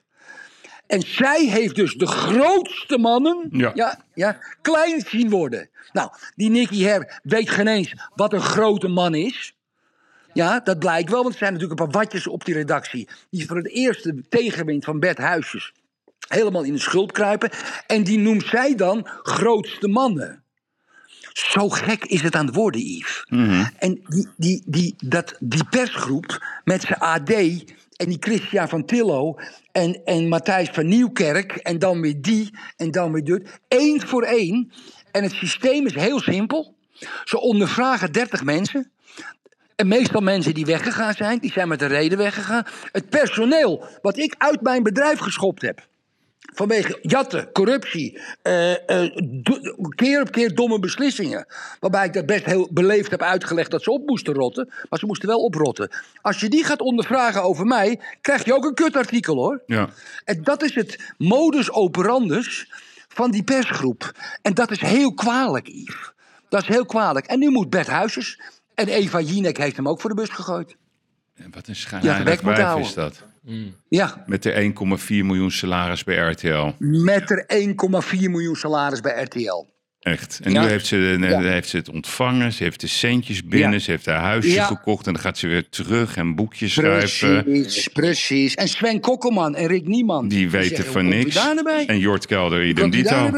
En 0.87 1.01
zij 1.01 1.45
heeft 1.45 1.75
dus 1.75 1.93
de 1.93 2.07
grootste 2.07 2.97
mannen 2.97 3.47
Ja. 3.51 3.71
ja, 3.73 3.99
ja, 4.13 4.37
klein 4.61 5.01
zien 5.07 5.29
worden. 5.29 5.69
Nou, 5.91 6.09
die 6.35 6.49
Nicky 6.49 6.83
Her 6.83 7.19
weet 7.23 7.49
geen 7.49 7.67
eens 7.67 7.93
wat 8.15 8.33
een 8.33 8.41
grote 8.41 8.87
man 8.87 9.15
is. 9.15 9.55
Ja, 10.33 10.59
dat 10.59 10.79
blijkt 10.79 11.09
wel, 11.09 11.21
want 11.21 11.33
er 11.33 11.39
zijn 11.39 11.53
natuurlijk 11.53 11.79
een 11.79 11.87
paar 11.87 12.01
watjes 12.01 12.27
op 12.27 12.45
die 12.45 12.53
redactie. 12.53 13.09
Die 13.29 13.47
voor 13.47 13.57
het 13.57 13.69
eerste 13.69 14.23
tegenwind 14.29 14.83
van 14.83 14.99
Bert 14.99 15.17
Huisjes 15.17 15.73
helemaal 16.27 16.63
in 16.63 16.73
de 16.73 16.79
schuld 16.79 17.11
kruipen. 17.11 17.49
En 17.87 18.03
die 18.03 18.19
noemt 18.19 18.45
zij 18.45 18.75
dan 18.75 19.07
grootste 19.21 19.87
mannen. 19.87 20.44
Zo 21.35 21.69
gek 21.69 22.05
is 22.05 22.21
het 22.21 22.35
aan 22.35 22.45
het 22.45 22.55
worden, 22.55 22.81
Yves. 22.81 23.23
En 23.77 24.01
die, 24.07 24.27
die, 24.37 24.63
die, 24.65 24.95
dat, 24.97 25.35
die 25.39 25.63
persgroep 25.69 26.59
met 26.63 26.81
zijn 26.81 26.99
AD 26.99 27.29
en 27.95 28.09
die 28.09 28.17
Christian 28.19 28.69
van 28.69 28.85
Tillo 28.85 29.39
en, 29.71 30.01
en 30.05 30.27
Matthijs 30.27 30.69
van 30.69 30.87
Nieuwkerk 30.87 31.51
en 31.51 31.79
dan 31.79 32.01
weer 32.01 32.21
die 32.21 32.57
en 32.77 32.91
dan 32.91 33.11
weer 33.11 33.23
dit. 33.23 33.59
één 33.67 34.07
voor 34.07 34.23
één. 34.23 34.71
En 35.11 35.23
het 35.23 35.31
systeem 35.31 35.85
is 35.85 35.95
heel 35.95 36.19
simpel. 36.19 36.75
Ze 37.23 37.39
ondervragen 37.39 38.11
30 38.11 38.43
mensen. 38.43 38.91
En 39.75 39.87
meestal 39.87 40.21
mensen 40.21 40.53
die 40.53 40.65
weggegaan 40.65 41.13
zijn, 41.13 41.39
die 41.39 41.51
zijn 41.51 41.67
met 41.67 41.81
een 41.81 41.87
reden 41.87 42.17
weggegaan. 42.17 42.65
Het 42.91 43.09
personeel 43.09 43.85
wat 44.01 44.17
ik 44.17 44.35
uit 44.37 44.61
mijn 44.61 44.83
bedrijf 44.83 45.19
geschopt 45.19 45.61
heb. 45.61 45.87
Vanwege 46.55 46.99
jatten, 47.01 47.51
corruptie, 47.51 48.19
eh, 48.41 48.89
eh, 49.03 49.15
keer 49.95 50.21
op 50.21 50.31
keer 50.31 50.55
domme 50.55 50.79
beslissingen. 50.79 51.45
Waarbij 51.79 52.05
ik 52.05 52.13
dat 52.13 52.25
best 52.25 52.45
heel 52.45 52.67
beleefd 52.71 53.11
heb 53.11 53.21
uitgelegd 53.21 53.71
dat 53.71 53.83
ze 53.83 53.91
op 53.91 54.05
moesten 54.05 54.33
rotten. 54.33 54.73
Maar 54.89 54.99
ze 54.99 55.05
moesten 55.05 55.27
wel 55.27 55.43
oprotten. 55.43 55.89
Als 56.21 56.39
je 56.39 56.49
die 56.49 56.63
gaat 56.63 56.79
ondervragen 56.79 57.43
over 57.43 57.65
mij, 57.65 57.99
krijg 58.21 58.45
je 58.45 58.53
ook 58.53 58.65
een 58.65 58.73
kutartikel 58.73 59.35
hoor. 59.35 59.61
Ja. 59.65 59.89
En 60.23 60.43
dat 60.43 60.63
is 60.63 60.75
het 60.75 61.13
modus 61.17 61.71
operandus 61.71 62.71
van 63.07 63.31
die 63.31 63.43
persgroep. 63.43 64.11
En 64.41 64.53
dat 64.53 64.71
is 64.71 64.81
heel 64.81 65.13
kwalijk, 65.13 65.67
Yves. 65.67 66.11
Dat 66.49 66.61
is 66.61 66.67
heel 66.67 66.85
kwalijk. 66.85 67.25
En 67.25 67.39
nu 67.39 67.49
moet 67.49 67.69
Bert. 67.69 67.89
En 68.75 68.87
Eva 68.87 69.19
Jinek 69.19 69.57
heeft 69.57 69.75
hem 69.75 69.87
ook 69.87 70.01
voor 70.01 70.09
de 70.09 70.15
bus 70.15 70.29
gegooid. 70.29 70.75
Wat 71.35 71.45
een 71.55 71.63
Ja, 71.65 71.73
schijnheilig 71.73 72.41
wijf 72.41 72.57
houden. 72.61 72.85
is 72.87 72.93
dat. 72.93 73.23
Ja, 73.89 74.23
Met 74.25 74.43
de 74.43 74.51
1,4 74.51 75.25
miljoen 75.25 75.51
salaris 75.51 76.03
bij 76.03 76.15
RTL. 76.15 76.71
met 76.79 77.29
er 77.29 77.43
1,4 77.47 78.29
miljoen 78.29 78.55
salaris 78.55 79.01
bij 79.01 79.23
RTL. 79.23 79.73
Echt. 79.99 80.39
En 80.43 80.51
Ja. 80.51 80.61
nu 80.61 80.67
heeft 80.67 80.85
ze, 80.85 80.95
Ja. 81.19 81.39
heeft 81.41 81.69
ze 81.69 81.77
het 81.77 81.89
ontvangen. 81.89 82.53
Ze 82.53 82.63
heeft 82.63 82.81
de 82.81 82.87
centjes 82.87 83.43
binnen. 83.43 83.71
Ja. 83.71 83.79
Ze 83.79 83.91
heeft 83.91 84.05
haar 84.05 84.19
huisje 84.21 84.51
Ja. 84.51 84.65
gekocht. 84.65 85.07
En 85.07 85.13
dan 85.13 85.21
gaat 85.21 85.37
ze 85.37 85.47
weer 85.47 85.69
terug 85.69 86.15
en 86.15 86.35
boekjes 86.35 86.73
schrijven. 86.73 87.43
Precies, 87.43 87.87
precies. 87.87 88.55
En 88.55 88.67
Sven 88.67 88.99
Kokkelman 88.99 89.55
en 89.55 89.67
Rick 89.67 89.87
Nieman. 89.87 90.27
Die 90.27 90.49
weten 90.49 90.75
zeggen, 90.75 90.93
van 90.93 91.07
niks. 91.07 91.35
nou 91.35 91.63
bij? 91.63 91.85
En 91.85 91.99
Jort 91.99 92.25
Kelder, 92.25 92.65
idem 92.65 92.89
dito. 92.89 93.31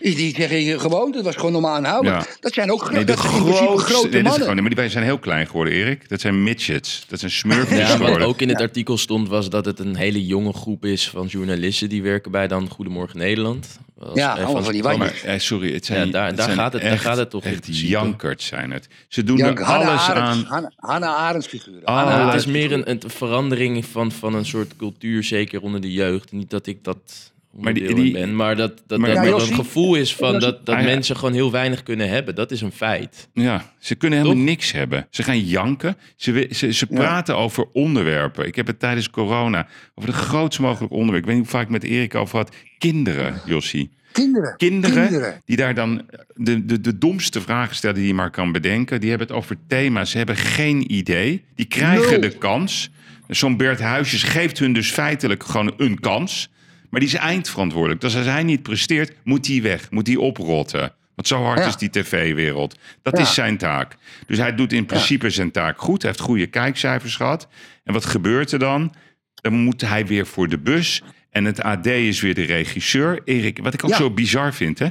Die 0.00 0.14
die 0.14 0.34
zeggen 0.34 0.56
hier 0.56 0.80
gewoon, 0.80 1.12
dat 1.12 1.24
was 1.24 1.34
gewoon 1.36 1.52
normaal 1.52 1.74
aanhouden. 1.74 2.12
Ja. 2.12 2.24
Dat 2.40 2.52
zijn 2.52 2.72
ook 2.72 2.82
gro- 2.82 2.92
Nee, 2.94 3.04
dat 3.04 3.18
zijn 3.18 3.32
grootste... 3.32 3.64
grote 3.78 3.88
nee, 3.90 4.00
dat 4.02 4.12
is 4.14 4.22
mannen. 4.22 4.40
gewoon, 4.48 4.62
maar 4.62 4.74
die 4.74 4.88
zijn 4.88 5.04
heel 5.04 5.18
klein 5.18 5.46
geworden, 5.46 5.74
Erik. 5.74 6.08
Dat 6.08 6.20
zijn 6.20 6.42
midgets. 6.42 7.04
Dat 7.08 7.18
zijn 7.18 7.30
smurfjes 7.30 7.78
Ja, 7.78 7.86
wat 7.88 7.96
geworden. 7.96 8.26
ook 8.28 8.40
in 8.40 8.48
het 8.48 8.60
artikel 8.60 8.98
stond 8.98 9.28
was 9.28 9.48
dat 9.50 9.64
het 9.64 9.78
een 9.78 9.96
hele 9.96 10.26
jonge 10.26 10.52
groep 10.52 10.84
is 10.84 11.08
van 11.08 11.26
journalisten 11.26 11.88
die 11.88 12.02
werken 12.02 12.30
bij 12.30 12.48
dan 12.48 12.68
Goedemorgen 12.68 13.18
Nederland. 13.18 13.78
Ja, 14.14 14.38
een 14.38 14.44
allemaal 14.44 14.62
van 14.62 14.72
die 14.72 14.82
wadjes. 14.82 15.22
Maar, 15.22 15.32
eh, 15.34 15.38
sorry, 15.40 15.72
het 15.72 15.84
zijn, 15.86 16.06
Ja, 16.06 16.12
daar- 16.12 16.26
het 16.26 16.36
daar 16.36 16.44
zijn 16.46 16.58
gaat 16.58 16.72
het- 16.72 16.82
daar 16.82 16.90
echt, 16.92 17.02
gaat 17.02 17.16
het 17.16 17.30
toch 17.30 17.44
in 17.44 17.52
echt 17.52 17.78
jankerts 17.78 18.46
zijn 18.46 18.70
het. 18.70 18.88
Ze 19.08 19.24
doen 19.24 19.36
Ja, 19.36 19.46
er 19.54 19.62
Hannah 19.62 19.88
alles 19.88 20.08
aan. 20.08 20.44
Hannah, 20.48 20.70
Hannah 20.76 21.16
Arendt 21.16 21.46
figuren. 21.48 21.84
Ah, 21.84 21.94
Hannah 21.94 22.12
het 22.14 22.22
Arendt 22.22 22.46
is 22.46 22.52
meer 22.52 22.72
een, 22.72 22.90
een 22.90 23.02
verandering 23.06 23.84
van, 23.86 24.12
van 24.12 24.34
een 24.34 24.44
soort 24.46 24.76
cultuur, 24.76 25.22
zeker 25.24 25.60
onder 25.60 25.80
de 25.80 25.92
jeugd. 25.92 26.32
Niet 26.32 26.50
dat 26.50 26.66
ik 26.66 26.84
dat 26.84 27.32
Maar 27.56 27.72
die- 27.74 28.12
ben, 28.12 28.36
maar 28.36 28.56
dat, 28.56 28.82
dat, 28.86 28.98
Maar- 28.98 29.14
dat 29.14 29.24
Ja, 29.24 29.30
er 29.30 29.34
een 29.48 29.54
gevoel 29.54 29.94
is 29.94 30.14
van 30.14 30.32
dat, 30.40 30.66
dat 30.66 30.74
Ah, 30.74 30.80
ja. 30.80 30.86
mensen 30.86 31.16
gewoon 31.16 31.34
heel 31.34 31.50
weinig 31.50 31.82
kunnen 31.82 32.08
hebben. 32.08 32.34
Dat 32.34 32.50
is 32.50 32.60
een 32.60 32.72
feit. 32.72 33.28
Ja, 33.32 33.72
ze 33.78 33.94
kunnen 33.94 34.18
helemaal 34.18 34.38
Toch? 34.40 34.48
niks 34.48 34.72
hebben. 34.72 35.06
Ze 35.10 35.22
gaan 35.22 35.40
janken. 35.40 35.96
Ze, 36.16 36.48
ze, 36.52 36.72
ze 36.72 36.86
praten 36.86 37.36
over 37.36 37.66
onderwerpen. 37.72 38.46
Ik 38.46 38.54
heb 38.56 38.66
het 38.66 38.78
tijdens 38.78 39.10
corona 39.10 39.66
over 39.94 40.10
de 40.10 40.16
grootst 40.16 40.60
mogelijke 40.60 40.94
onderwerp. 40.94 41.22
Ik 41.22 41.28
weet 41.28 41.38
niet 41.38 41.50
hoe 41.50 41.58
vaak 41.58 41.66
ik 41.66 41.72
met 41.72 41.84
Erik 41.84 42.14
over 42.14 42.36
had. 42.38 42.54
Kinderen, 42.78 43.40
Jossie. 43.46 43.90
Kinderen. 44.12 44.56
Kinderen, 44.56 45.06
Kinderen. 45.08 45.40
die 45.44 45.56
daar 45.56 45.74
dan 45.74 46.02
de, 46.34 46.64
de, 46.64 46.80
de 46.80 46.98
domste 46.98 47.40
vragen 47.40 47.76
stellen 47.76 47.96
die 47.96 48.06
je 48.06 48.14
maar 48.14 48.30
kan 48.30 48.52
bedenken. 48.52 49.00
Die 49.00 49.08
hebben 49.10 49.26
het 49.28 49.36
over 49.36 49.56
thema's. 49.68 50.10
Ze 50.10 50.16
hebben 50.16 50.36
geen 50.36 50.92
idee. 50.92 51.44
Die 51.54 51.66
krijgen 51.66 52.20
de 52.20 52.38
kans. 52.38 52.90
Zo'n 53.28 53.56
Bert 53.56 53.80
Huisjes 53.80 54.22
geeft 54.22 54.58
hun 54.58 54.72
dus 54.72 54.90
feitelijk 54.90 55.42
gewoon 55.42 55.74
een 55.76 56.00
kans. 56.00 56.48
Maar 56.94 57.02
die 57.02 57.12
is 57.12 57.18
eindverantwoordelijk. 57.18 58.00
Dus 58.00 58.16
als 58.16 58.26
hij 58.26 58.42
niet 58.42 58.62
presteert, 58.62 59.12
moet 59.24 59.46
hij 59.46 59.62
weg. 59.62 59.90
Moet 59.90 60.06
hij 60.06 60.16
oprotten. 60.16 60.92
Want 61.14 61.28
zo 61.28 61.42
hard 61.42 61.58
Ja. 61.58 61.66
is 61.66 61.76
die 61.76 61.90
tv-wereld. 61.90 62.78
Dat 63.02 63.16
Ja. 63.16 63.22
is 63.22 63.34
zijn 63.34 63.56
taak. 63.56 63.96
Dus 64.26 64.38
hij 64.38 64.54
doet 64.54 64.72
in 64.72 64.86
principe 64.86 65.30
zijn 65.30 65.50
taak 65.50 65.78
goed. 65.80 66.02
Hij 66.02 66.10
heeft 66.10 66.22
goede 66.22 66.46
kijkcijfers 66.46 67.16
gehad. 67.16 67.48
En 67.84 67.92
wat 67.92 68.04
gebeurt 68.04 68.52
er 68.52 68.58
dan? 68.58 68.94
Dan 69.34 69.52
moet 69.52 69.80
hij 69.80 70.06
weer 70.06 70.26
voor 70.26 70.48
de 70.48 70.58
bus. 70.58 71.02
En 71.30 71.44
het 71.44 71.62
AD 71.62 71.86
is 71.86 72.20
weer 72.20 72.34
de 72.34 72.42
regisseur. 72.42 73.20
Erik, 73.24 73.58
wat 73.62 73.74
ik 73.74 73.84
ook 73.84 73.90
Ja. 73.90 73.96
zo 73.96 74.10
bizar 74.10 74.54
vind. 74.54 74.78
Hè? 74.78 74.88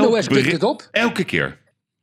NOS 0.00 0.26
pikt 0.26 0.52
het 0.52 0.62
op. 0.62 0.88
Elke 0.90 1.24
keer. 1.24 1.58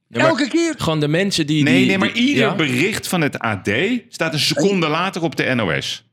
Ja, 0.10 0.20
maar 0.20 0.28
Elke 0.30 0.48
keer. 0.48 0.74
Gewoon 0.78 1.00
de 1.00 1.08
mensen 1.08 1.48
die... 1.48 1.63
Nee, 1.63 1.78
die, 1.78 1.86
nee, 1.88 1.98
maar 1.98 2.13
die- 2.13 2.28
ieder 2.28 2.44
ja. 2.46 2.56
bericht 2.56 3.08
van 3.08 3.22
het 3.22 3.39
AD 3.39 3.70
staat 4.10 4.34
een 4.34 4.39
seconde 4.39 4.88
later 4.88 5.22
op 5.22 5.36
de 5.36 5.54
NOS. 5.54 6.08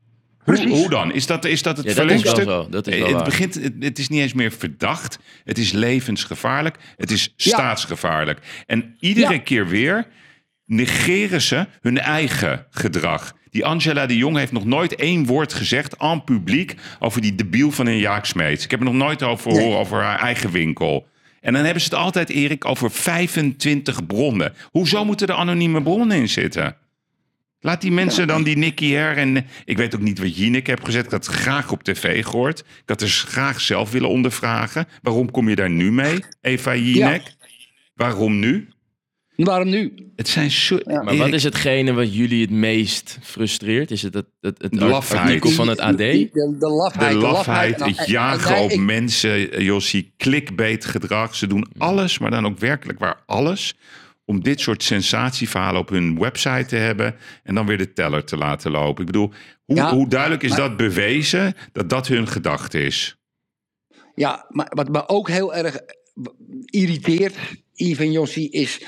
Hoe, 0.50 0.60
Precies. 0.60 0.80
hoe 0.80 0.90
dan? 0.90 1.12
Is 1.12 1.26
dat, 1.26 1.44
is 1.44 1.62
dat 1.62 1.76
het 1.76 1.86
Ja, 1.86 1.94
dat 1.94 2.04
is 2.04 2.08
wel 2.08 2.18
verlengstuk? 2.18 2.48
zo. 2.54 2.68
Dat 2.70 2.86
is 2.86 2.94
wel 2.98 3.06
het, 3.06 3.14
waar. 3.16 3.24
begint, 3.24 3.54
het, 3.54 3.72
het 3.80 3.98
is 3.98 4.08
niet 4.08 4.20
eens 4.20 4.32
meer 4.32 4.52
verdacht. 4.52 5.18
Het 5.44 5.58
is 5.58 5.72
levensgevaarlijk. 5.72 6.76
Het 6.96 7.10
is 7.10 7.22
Ja. 7.36 7.50
staatsgevaarlijk. 7.56 8.38
En 8.66 8.96
iedere 9.00 9.32
Ja. 9.32 9.38
keer 9.40 9.68
weer 9.68 10.06
negeren 10.66 11.40
ze 11.42 11.66
hun 11.80 11.98
eigen 11.98 12.66
gedrag. 12.70 13.36
Die 13.50 13.64
Angela 13.64 14.06
de 14.06 14.16
Jong 14.16 14.36
heeft 14.36 14.52
nog 14.52 14.64
nooit 14.64 14.94
één 14.94 15.26
woord 15.26 15.52
gezegd 15.54 15.98
aan 15.98 16.24
publiek 16.24 16.74
over 16.98 17.20
die 17.20 17.34
debiel 17.34 17.70
van 17.70 17.86
een 17.86 17.98
Jaak 17.98 18.24
Smeets. 18.24 18.64
Ik 18.64 18.70
heb 18.70 18.80
er 18.80 18.84
nog 18.86 18.94
nooit 18.94 19.22
over 19.22 19.52
Nee. 19.52 19.60
horen 19.62 19.78
over 19.78 20.02
haar 20.02 20.18
eigen 20.18 20.50
winkel. 20.50 21.06
En 21.40 21.52
dan 21.52 21.64
hebben 21.64 21.82
ze 21.82 21.88
het 21.88 21.98
altijd, 21.98 22.30
Erik, 22.30 22.64
over 22.64 22.90
25 22.90 24.06
bronnen. 24.06 24.52
Hoezo 24.70 25.04
moeten 25.04 25.26
er 25.28 25.34
anonieme 25.34 25.82
bronnen 25.82 26.16
in 26.16 26.28
zitten? 26.28 26.76
Laat 27.60 27.80
die 27.80 27.90
mensen 27.92 28.26
dan, 28.26 28.42
die 28.42 28.56
Nicky 28.56 28.90
Her 28.90 29.16
en... 29.16 29.46
Ik 29.64 29.76
weet 29.76 29.94
ook 29.94 30.00
niet 30.00 30.18
wat 30.18 30.36
Jinek 30.36 30.66
heb 30.66 30.84
gezet. 30.84 31.04
Ik 31.04 31.10
had 31.10 31.26
het 31.26 31.34
graag 31.34 31.72
op 31.72 31.82
tv 31.82 32.24
gehoord. 32.24 32.58
Ik 32.58 32.82
had 32.86 32.98
dus 32.98 33.22
graag 33.22 33.60
zelf 33.60 33.90
willen 33.90 34.08
ondervragen. 34.08 34.86
Waarom 35.02 35.30
kom 35.30 35.48
je 35.48 35.56
daar 35.56 35.70
nu 35.70 35.92
mee, 35.92 36.18
Eva 36.40 36.74
Jinek? 36.76 37.22
Waarom 37.94 38.38
nu? 38.38 38.68
Waarom 39.36 39.68
nu? 39.68 39.94
Het 40.16 40.28
zijn 40.28 40.50
zo... 40.50 40.78
Maar 40.84 41.16
wat 41.16 41.32
is 41.32 41.42
hetgene 41.42 41.92
wat 41.92 42.14
jullie 42.14 42.40
het 42.40 42.50
meest 42.50 43.18
frustreert? 43.22 43.90
Is 43.90 44.02
het 44.02 44.14
het, 44.14 44.26
het, 44.40 44.62
het 44.62 44.72
De 44.72 44.84
lafheid. 44.84 45.20
artikel 45.22 45.50
van 45.50 45.68
het 45.68 45.78
AD? 45.80 45.96
De, 45.98 46.28
de, 46.32 46.56
de 46.58 46.68
lafheid. 46.68 47.12
De 47.12 47.18
lafheid, 47.18 47.78
Nou, 47.78 47.90
het 47.90 47.98
en- 47.98 48.04
en- 48.06 48.10
jagen 48.12 48.52
nee, 48.52 48.62
op 48.62 48.70
ik- 48.70 48.80
mensen, 48.80 49.52
eh, 49.52 49.64
Jossie, 49.64 50.12
clickbait 50.16 50.84
gedrag. 50.84 51.34
Ze 51.34 51.46
doen 51.46 51.66
alles, 51.78 52.18
maar 52.18 52.30
dan 52.30 52.46
ook 52.46 52.58
werkelijk 52.58 52.98
waar 52.98 53.22
alles... 53.26 53.74
om 54.30 54.42
dit 54.42 54.60
soort 54.60 54.82
sensatieverhalen 54.82 55.80
op 55.80 55.88
hun 55.88 56.18
website 56.18 56.64
te 56.66 56.76
hebben... 56.76 57.14
en 57.42 57.54
dan 57.54 57.66
weer 57.66 57.78
de 57.78 57.92
teller 57.92 58.24
te 58.24 58.36
laten 58.36 58.70
lopen. 58.70 59.00
Ik 59.00 59.06
bedoel, 59.06 59.32
hoe, 59.64 59.76
Ja, 59.76 59.94
hoe 59.94 60.08
duidelijk 60.08 60.42
is 60.42 60.50
maar- 60.50 60.58
dat 60.58 60.76
bewezen 60.76 61.54
dat 61.72 61.90
dat 61.90 62.06
hun 62.06 62.28
gedachte 62.28 62.82
is? 62.82 63.16
Ja, 64.14 64.46
maar 64.48 64.66
wat 64.74 64.88
me 64.88 65.08
ook 65.08 65.28
heel 65.28 65.54
erg 65.54 65.78
irriteert, 66.64 67.36
Yves 67.74 67.98
en 67.98 68.12
Jossie, 68.12 68.50
is 68.50 68.82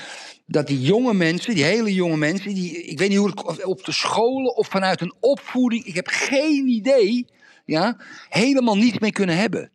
dat 0.45 0.67
die 0.67 0.81
jonge 0.81 1.13
mensen, 1.13 1.55
die 1.55 1.63
hele 1.63 1.93
jonge 1.93 2.17
mensen, 2.17 2.53
die, 2.53 2.83
ik 2.83 2.99
weet 2.99 3.09
niet 3.09 3.17
hoe 3.17 3.27
het 3.27 3.63
op 3.63 3.85
de 3.85 3.91
scholen 3.91 4.55
of 4.55 4.67
vanuit 4.67 5.01
een 5.01 5.13
opvoeding, 5.19 5.85
ik 5.85 5.95
heb 5.95 6.07
geen 6.07 6.67
idee, 6.67 7.27
ja, 7.65 7.97
helemaal 8.29 8.77
niets 8.77 8.99
mee 8.99 9.11
kunnen 9.11 9.37
hebben. 9.37 9.71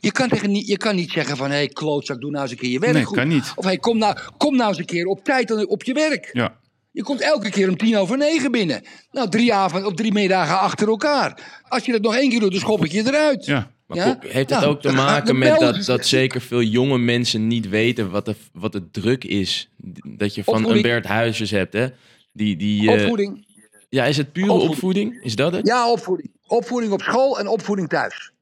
Je 0.00 0.12
kan, 0.12 0.28
tegen, 0.28 0.50
niet- 0.50 0.66
je 0.66 0.76
kan 0.76 0.96
niet 0.96 1.10
zeggen 1.10 1.36
van, 1.36 1.50
hé 1.50 1.56
hey, 1.56 1.68
klootzak, 1.68 2.20
doe 2.20 2.30
nou 2.30 2.42
eens 2.42 2.50
een 2.52 2.58
keer 2.58 2.70
je 2.70 2.78
werk 2.78 2.92
Nee, 2.92 3.04
goed. 3.04 3.16
kan 3.16 3.28
niet. 3.28 3.52
Of 3.54 3.64
hey, 3.64 3.76
kom, 3.78 3.98
nou, 3.98 4.16
kom 4.36 4.56
nou 4.56 4.68
eens 4.68 4.78
een 4.78 4.84
keer 4.84 5.06
op 5.06 5.24
tijd 5.24 5.66
op 5.66 5.82
je 5.82 5.92
werk. 5.92 6.30
Ja. 6.32 6.58
Je 6.92 7.02
komt 7.02 7.20
elke 7.20 7.50
keer 7.50 7.68
om 7.68 7.76
tien 7.76 7.96
over 7.96 8.16
negen 8.18 8.50
binnen. 8.50 8.82
Nou, 9.10 9.28
drie 9.28 9.54
avonden 9.54 9.88
of 9.88 9.94
drie 9.94 10.12
middagen 10.12 10.58
achter 10.60 10.88
elkaar. 10.88 11.60
Als 11.68 11.84
je 11.84 11.92
dat 11.92 12.00
nog 12.00 12.14
één 12.16 12.30
keer 12.30 12.40
doet, 12.40 12.50
dan 12.50 12.60
schop 12.60 12.84
ik 12.84 12.92
je 12.92 13.06
eruit. 13.06 13.44
ja. 13.46 13.70
Maar 13.86 13.98
Ja? 13.98 14.16
heeft 14.20 14.50
het 14.50 14.60
Nou, 14.60 14.64
ook 14.64 14.80
te 14.80 14.92
maken 14.92 15.38
met 15.38 15.58
dat, 15.60 15.84
dat 15.84 16.06
zeker 16.06 16.40
veel 16.40 16.62
jonge 16.62 16.98
mensen 16.98 17.46
niet 17.46 17.68
weten 17.68 18.10
wat 18.10 18.24
de, 18.24 18.34
wat 18.52 18.72
de 18.72 18.90
druk 18.90 19.24
is? 19.24 19.70
Dat 20.16 20.34
je 20.34 20.44
van 20.44 20.70
een. 20.70 20.82
Bert 20.82 21.06
Huizes 21.06 21.50
hebt, 21.50 21.72
hè? 21.72 21.86
Die, 22.32 22.56
die, 22.56 22.90
eh, 22.92 23.00
Opvoeding. 23.00 23.46
ja, 23.88 24.04
is 24.04 24.16
het 24.16 24.32
pure 24.32 24.46
Opvoeding. 24.52 24.74
opvoeding? 24.74 25.24
Is 25.24 25.34
dat 25.36 25.52
het? 25.52 25.66
Ja, 25.66 25.90
opvoeding. 25.90 26.30
Opvoeding 26.46 26.92
op 26.92 27.00
school 27.02 27.38
en 27.38 27.48
opvoeding 27.48 27.88
thuis. 27.88 28.32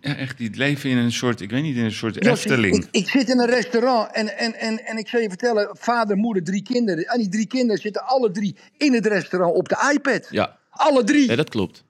Ja, 0.00 0.16
echt, 0.16 0.38
die 0.38 0.50
leven 0.54 0.90
in 0.90 0.96
een 0.96 1.12
soort, 1.12 1.40
ik 1.40 1.50
weet 1.50 1.62
niet, 1.62 1.76
in 1.76 1.84
een 1.84 1.92
soort 1.92 2.14
Jossie, 2.14 2.30
Efteling. 2.30 2.76
Ik, 2.76 2.88
ik 2.90 3.08
zit 3.08 3.28
in 3.28 3.38
een 3.38 3.50
restaurant 3.50 4.12
en, 4.12 4.38
en, 4.38 4.54
en, 4.54 4.84
en 4.84 4.96
ik 4.96 5.08
zal 5.08 5.20
je 5.20 5.28
vertellen, 5.28 5.76
vader, 5.78 6.16
moeder, 6.16 6.44
drie 6.44 6.62
kinderen. 6.62 7.04
En 7.04 7.18
die 7.18 7.28
drie 7.28 7.46
kinderen 7.46 7.80
zitten 7.82 8.02
alle 8.06 8.30
drie 8.30 8.56
in 8.76 8.94
het 8.94 9.06
restaurant 9.06 9.54
op 9.54 9.68
de 9.68 9.92
iPad. 9.94 10.26
Ja, 10.30 10.58
Alle 10.70 11.04
drie. 11.04 11.28
ja 11.28 11.36
dat 11.36 11.48
klopt. 11.48 11.84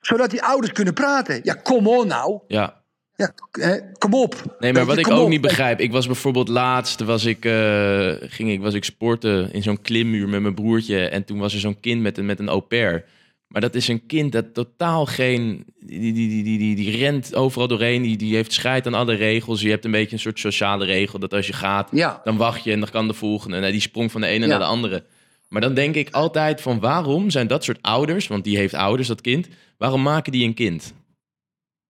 Zodat 0.00 0.30
die 0.30 0.42
ouders 0.42 0.72
kunnen 0.72 0.94
praten. 0.94 1.40
Ja, 1.42 1.54
kom 1.54 1.86
on 1.86 2.06
nou. 2.06 2.38
Ja. 2.48 2.80
Ja, 3.16 3.34
hè, 3.50 3.78
kom 3.98 4.14
op. 4.14 4.56
Nee, 4.58 4.72
maar 4.72 4.84
wat 4.84 4.98
ik 4.98 5.10
ook 5.10 5.22
op. 5.22 5.28
niet 5.28 5.40
begrijp. 5.40 5.80
Ik 5.80 5.92
was 5.92 6.06
bijvoorbeeld 6.06 6.48
laatst, 6.48 7.00
was 7.00 7.24
ik, 7.24 7.44
eh, 7.44 8.12
ging 8.20 8.50
ik, 8.50 8.60
was 8.60 8.74
ik 8.74 8.84
sporten 8.84 9.52
in 9.52 9.62
zo'n 9.62 9.80
klimmuur 9.80 10.28
met 10.28 10.40
mijn 10.42 10.54
broertje. 10.54 11.08
En 11.08 11.24
toen 11.24 11.38
was 11.38 11.54
er 11.54 11.60
zo'n 11.60 11.80
kind 11.80 12.02
met 12.02 12.18
een, 12.18 12.26
met 12.26 12.38
een 12.38 12.48
au 12.48 12.60
pair. 12.60 13.04
Maar 13.52 13.60
dat 13.60 13.74
is 13.74 13.88
een 13.88 14.06
kind 14.06 14.32
dat 14.32 14.54
totaal 14.54 15.06
geen... 15.06 15.64
Die, 15.80 15.98
die, 16.12 16.12
die, 16.28 16.42
die, 16.44 16.58
die, 16.58 16.76
die 16.76 16.96
rent 16.96 17.34
overal 17.34 17.68
doorheen. 17.68 18.02
Die, 18.02 18.16
die 18.16 18.34
heeft 18.34 18.52
scheid 18.52 18.86
aan 18.86 18.94
alle 18.94 19.14
regels. 19.14 19.60
Je 19.60 19.70
hebt 19.70 19.84
een 19.84 19.90
beetje 19.90 20.12
een 20.12 20.18
soort 20.22 20.38
sociale 20.38 20.84
regel. 20.84 21.18
Dat 21.18 21.34
als 21.34 21.46
je 21.46 21.52
gaat, 21.52 21.88
Ja. 21.92 22.20
dan 22.24 22.36
wacht 22.36 22.64
je 22.64 22.72
en 22.72 22.80
dan 22.80 22.90
kan 22.90 23.06
de 23.06 23.14
volgende. 23.14 23.56
En 23.56 23.72
die 23.72 23.80
sprong 23.80 24.10
van 24.12 24.20
de 24.20 24.26
ene 24.26 24.44
Ja. 24.44 24.50
naar 24.50 24.58
de 24.58 24.64
andere. 24.64 25.04
Maar 25.48 25.60
dan 25.60 25.74
denk 25.74 25.94
ik 25.94 26.10
altijd 26.10 26.60
van 26.60 26.80
waarom 26.80 27.30
zijn 27.30 27.46
dat 27.46 27.64
soort 27.64 27.78
ouders... 27.82 28.26
Want 28.26 28.44
die 28.44 28.56
heeft 28.56 28.74
ouders, 28.74 29.08
dat 29.08 29.20
kind. 29.20 29.48
Waarom 29.78 30.02
maken 30.02 30.32
die 30.32 30.44
een 30.46 30.54
kind? 30.54 30.94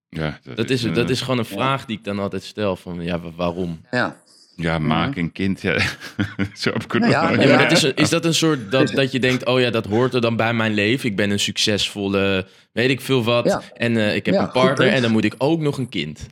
Ja, 0.08 0.40
Dat 0.54 0.70
is, 0.70 0.84
eh, 0.84 0.94
dat 0.94 1.10
is 1.10 1.20
gewoon 1.20 1.38
een 1.38 1.44
vraag 1.44 1.84
die 1.84 1.96
ik 1.98 2.04
dan 2.04 2.18
altijd 2.18 2.42
stel. 2.42 2.76
Van 2.76 3.02
ja, 3.02 3.20
wa- 3.20 3.32
waarom? 3.36 3.80
Ja. 3.90 4.20
Ja, 4.56 4.78
maak 4.78 5.16
een 5.16 5.32
kind. 5.32 5.60
Ja. 5.60 5.78
Zo 6.54 6.72
heb 6.72 6.82
ik 6.84 6.92
het 6.92 7.00
Nou 7.00 7.12
ja, 7.12 7.30
Ja, 7.30 7.42
Ja. 7.42 7.70
is, 7.70 7.84
is 7.84 8.08
dat 8.08 8.24
een 8.24 8.34
soort 8.34 8.70
dat, 8.70 8.88
dat 9.00 9.12
je 9.12 9.18
denkt, 9.20 9.46
oh 9.46 9.60
ja, 9.60 9.70
dat 9.70 9.86
hoort 9.86 10.14
er 10.14 10.20
dan 10.20 10.36
bij 10.36 10.54
mijn 10.54 10.74
leven. 10.74 11.08
Ik 11.08 11.16
ben 11.16 11.30
een 11.30 11.38
succesvolle, 11.40 12.46
weet 12.72 12.90
ik 12.90 13.00
veel 13.00 13.24
wat. 13.24 13.44
Ja. 13.44 13.62
En 13.74 13.96
eh, 13.96 14.14
ik 14.14 14.26
heb 14.26 14.34
Ja, 14.34 14.42
een 14.42 14.50
partner 14.50 14.88
en 14.88 15.02
dan 15.02 15.10
moet 15.10 15.24
ik 15.24 15.34
ook 15.38 15.60
nog 15.60 15.78
een 15.78 15.88
kind. 15.88 16.26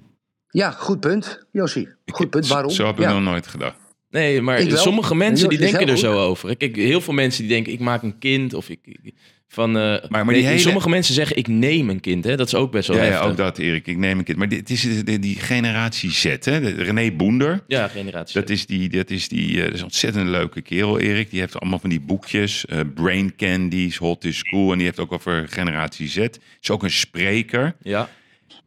ja, 0.50 0.70
goed 0.70 1.00
punt, 1.00 1.46
Josie. 1.52 1.88
Goed 2.06 2.30
punt. 2.30 2.46
Waarom? 2.54 2.70
Zo 2.70 2.87
heb 2.87 2.94
ik 2.98 3.04
ja. 3.04 3.12
nog 3.12 3.22
nooit 3.22 3.46
gedacht. 3.46 3.76
Nee, 4.11 4.40
maar 4.42 4.62
sommige 4.62 5.14
mensen 5.14 5.48
die 5.48 5.59
denken 5.59 5.88
er 5.88 5.98
zo 5.98 6.18
over. 6.18 6.56
Kijk, 6.56 6.76
heel 6.76 7.00
veel 7.00 7.14
mensen 7.14 7.42
die 7.42 7.52
denken, 7.52 7.72
ik 7.72 7.80
maak 7.80 8.02
een 8.02 8.18
kind 8.18 8.54
of 8.54 8.68
ik, 8.68 8.78
ik 8.85 9.14
Van, 9.52 9.78
eh, 9.78 10.08
maar 10.08 10.24
die 10.26 10.46
hele- 10.46 10.58
Sommige 10.58 10.88
mensen 10.88 11.14
zeggen, 11.14 11.36
ik 11.36 11.48
neem 11.48 11.90
een 11.90 12.00
kind. 12.00 12.24
Hè? 12.24 12.36
Dat 12.36 12.46
is 12.46 12.54
ook 12.54 12.72
best 12.72 12.88
wel 12.88 12.96
Ja, 12.96 13.04
ja, 13.04 13.20
ook 13.20 13.36
dat, 13.36 13.58
Erik. 13.58 13.86
Ik 13.86 13.96
neem 13.96 14.18
een 14.18 14.24
kind. 14.24 14.38
Maar 14.38 14.48
dit 14.48 14.70
is 14.70 14.86
die 15.04 15.36
generatie 15.36 16.10
Z, 16.10 16.22
hè? 16.24 16.38
De 16.60 16.70
René 16.82 17.10
Boender. 17.12 17.60
Ja, 17.66 17.88
generatie. 17.88 18.40
Dat 18.40 18.50
is, 18.50 18.66
die, 18.66 18.88
dat, 18.88 19.10
is 19.10 19.28
die, 19.28 19.56
eh, 19.58 19.64
dat 19.64 19.72
is 19.72 19.78
een 19.78 19.84
ontzettend 19.84 20.28
leuke 20.28 20.60
kerel, 20.60 20.98
Erik. 20.98 21.30
Die 21.30 21.40
heeft 21.40 21.60
allemaal 21.60 21.78
van 21.78 21.90
die 21.90 22.00
boekjes. 22.00 22.66
eh, 22.66 22.80
Brain 22.94 23.32
Candies, 23.36 23.96
Hot 23.96 24.24
is 24.24 24.42
Cool. 24.42 24.70
En 24.72 24.76
die 24.76 24.86
heeft 24.86 24.98
ook 25.00 25.12
over 25.12 25.46
generatie 25.48 26.08
Z. 26.08 26.16
Is 26.62 26.70
ook 26.70 26.82
een 26.82 26.90
spreker. 26.90 27.74
Ja. 27.82 28.08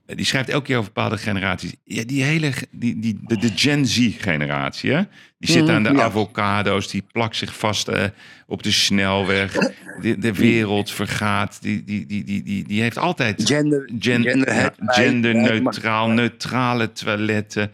Eh, 0.06 0.16
Die 0.16 0.26
schrijft 0.26 0.50
elke 0.50 0.66
keer 0.66 0.78
over 0.78 0.92
bepaalde 0.94 1.18
generaties. 1.18 1.74
Ja, 1.84 2.04
die 2.04 2.24
hele, 2.24 2.52
die, 2.72 3.00
die, 3.00 3.20
de, 3.24 3.38
de 3.38 3.52
Gen 3.56 3.86
Z-generatie, 3.86 4.92
hè? 4.92 5.02
Die 5.38 5.52
zit 5.52 5.70
aan 5.70 5.84
de 5.84 5.92
ja. 5.92 6.04
avocado's, 6.04 6.88
die 6.88 7.04
plakt 7.12 7.36
zich 7.36 7.58
vast 7.58 7.88
eh, 7.88 8.04
op 8.48 8.64
de 8.64 8.72
snelweg. 8.72 9.58
De, 10.02 10.18
de 10.18 10.34
wereld 10.34 10.92
vergaat. 10.92 11.62
Die, 11.62 11.84
die, 11.84 12.06
die, 12.06 12.24
die, 12.24 12.44
die, 12.44 12.64
die 12.64 12.82
heeft 12.82 12.98
altijd 12.98 13.42
Gender, 13.46 13.90
gen, 14.00 14.24
gender, 14.24 14.54
ja, 14.54 14.74
genderneutraal, 14.78 16.10
neutrale 16.10 16.92
toiletten. 16.92 17.72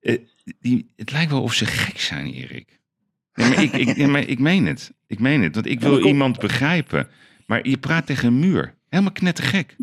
Eh, 0.00 0.18
die, 0.60 0.92
het 0.96 1.12
lijkt 1.12 1.30
wel 1.30 1.42
of 1.42 1.54
ze 1.54 1.66
gek 1.66 2.00
zijn, 2.00 2.32
Erik. 2.32 2.78
Nee, 3.34 3.48
maar 3.48 3.62
ik, 3.62 3.72
ik, 3.72 3.96
nee, 3.96 4.06
maar 4.06 4.26
ik 4.26 4.38
meen 4.38 4.66
het. 4.66 4.92
Ik 5.06 5.18
meen 5.18 5.42
het. 5.42 5.54
Want 5.54 5.66
ik 5.66 5.80
wil 5.80 6.06
iemand 6.06 6.38
begrijpen. 6.38 7.08
Maar 7.46 7.68
je 7.68 7.78
praat 7.78 8.06
tegen 8.06 8.28
een 8.28 8.38
muur. 8.38 8.74
Helemaal 8.88 9.12
knettergek. 9.12 9.76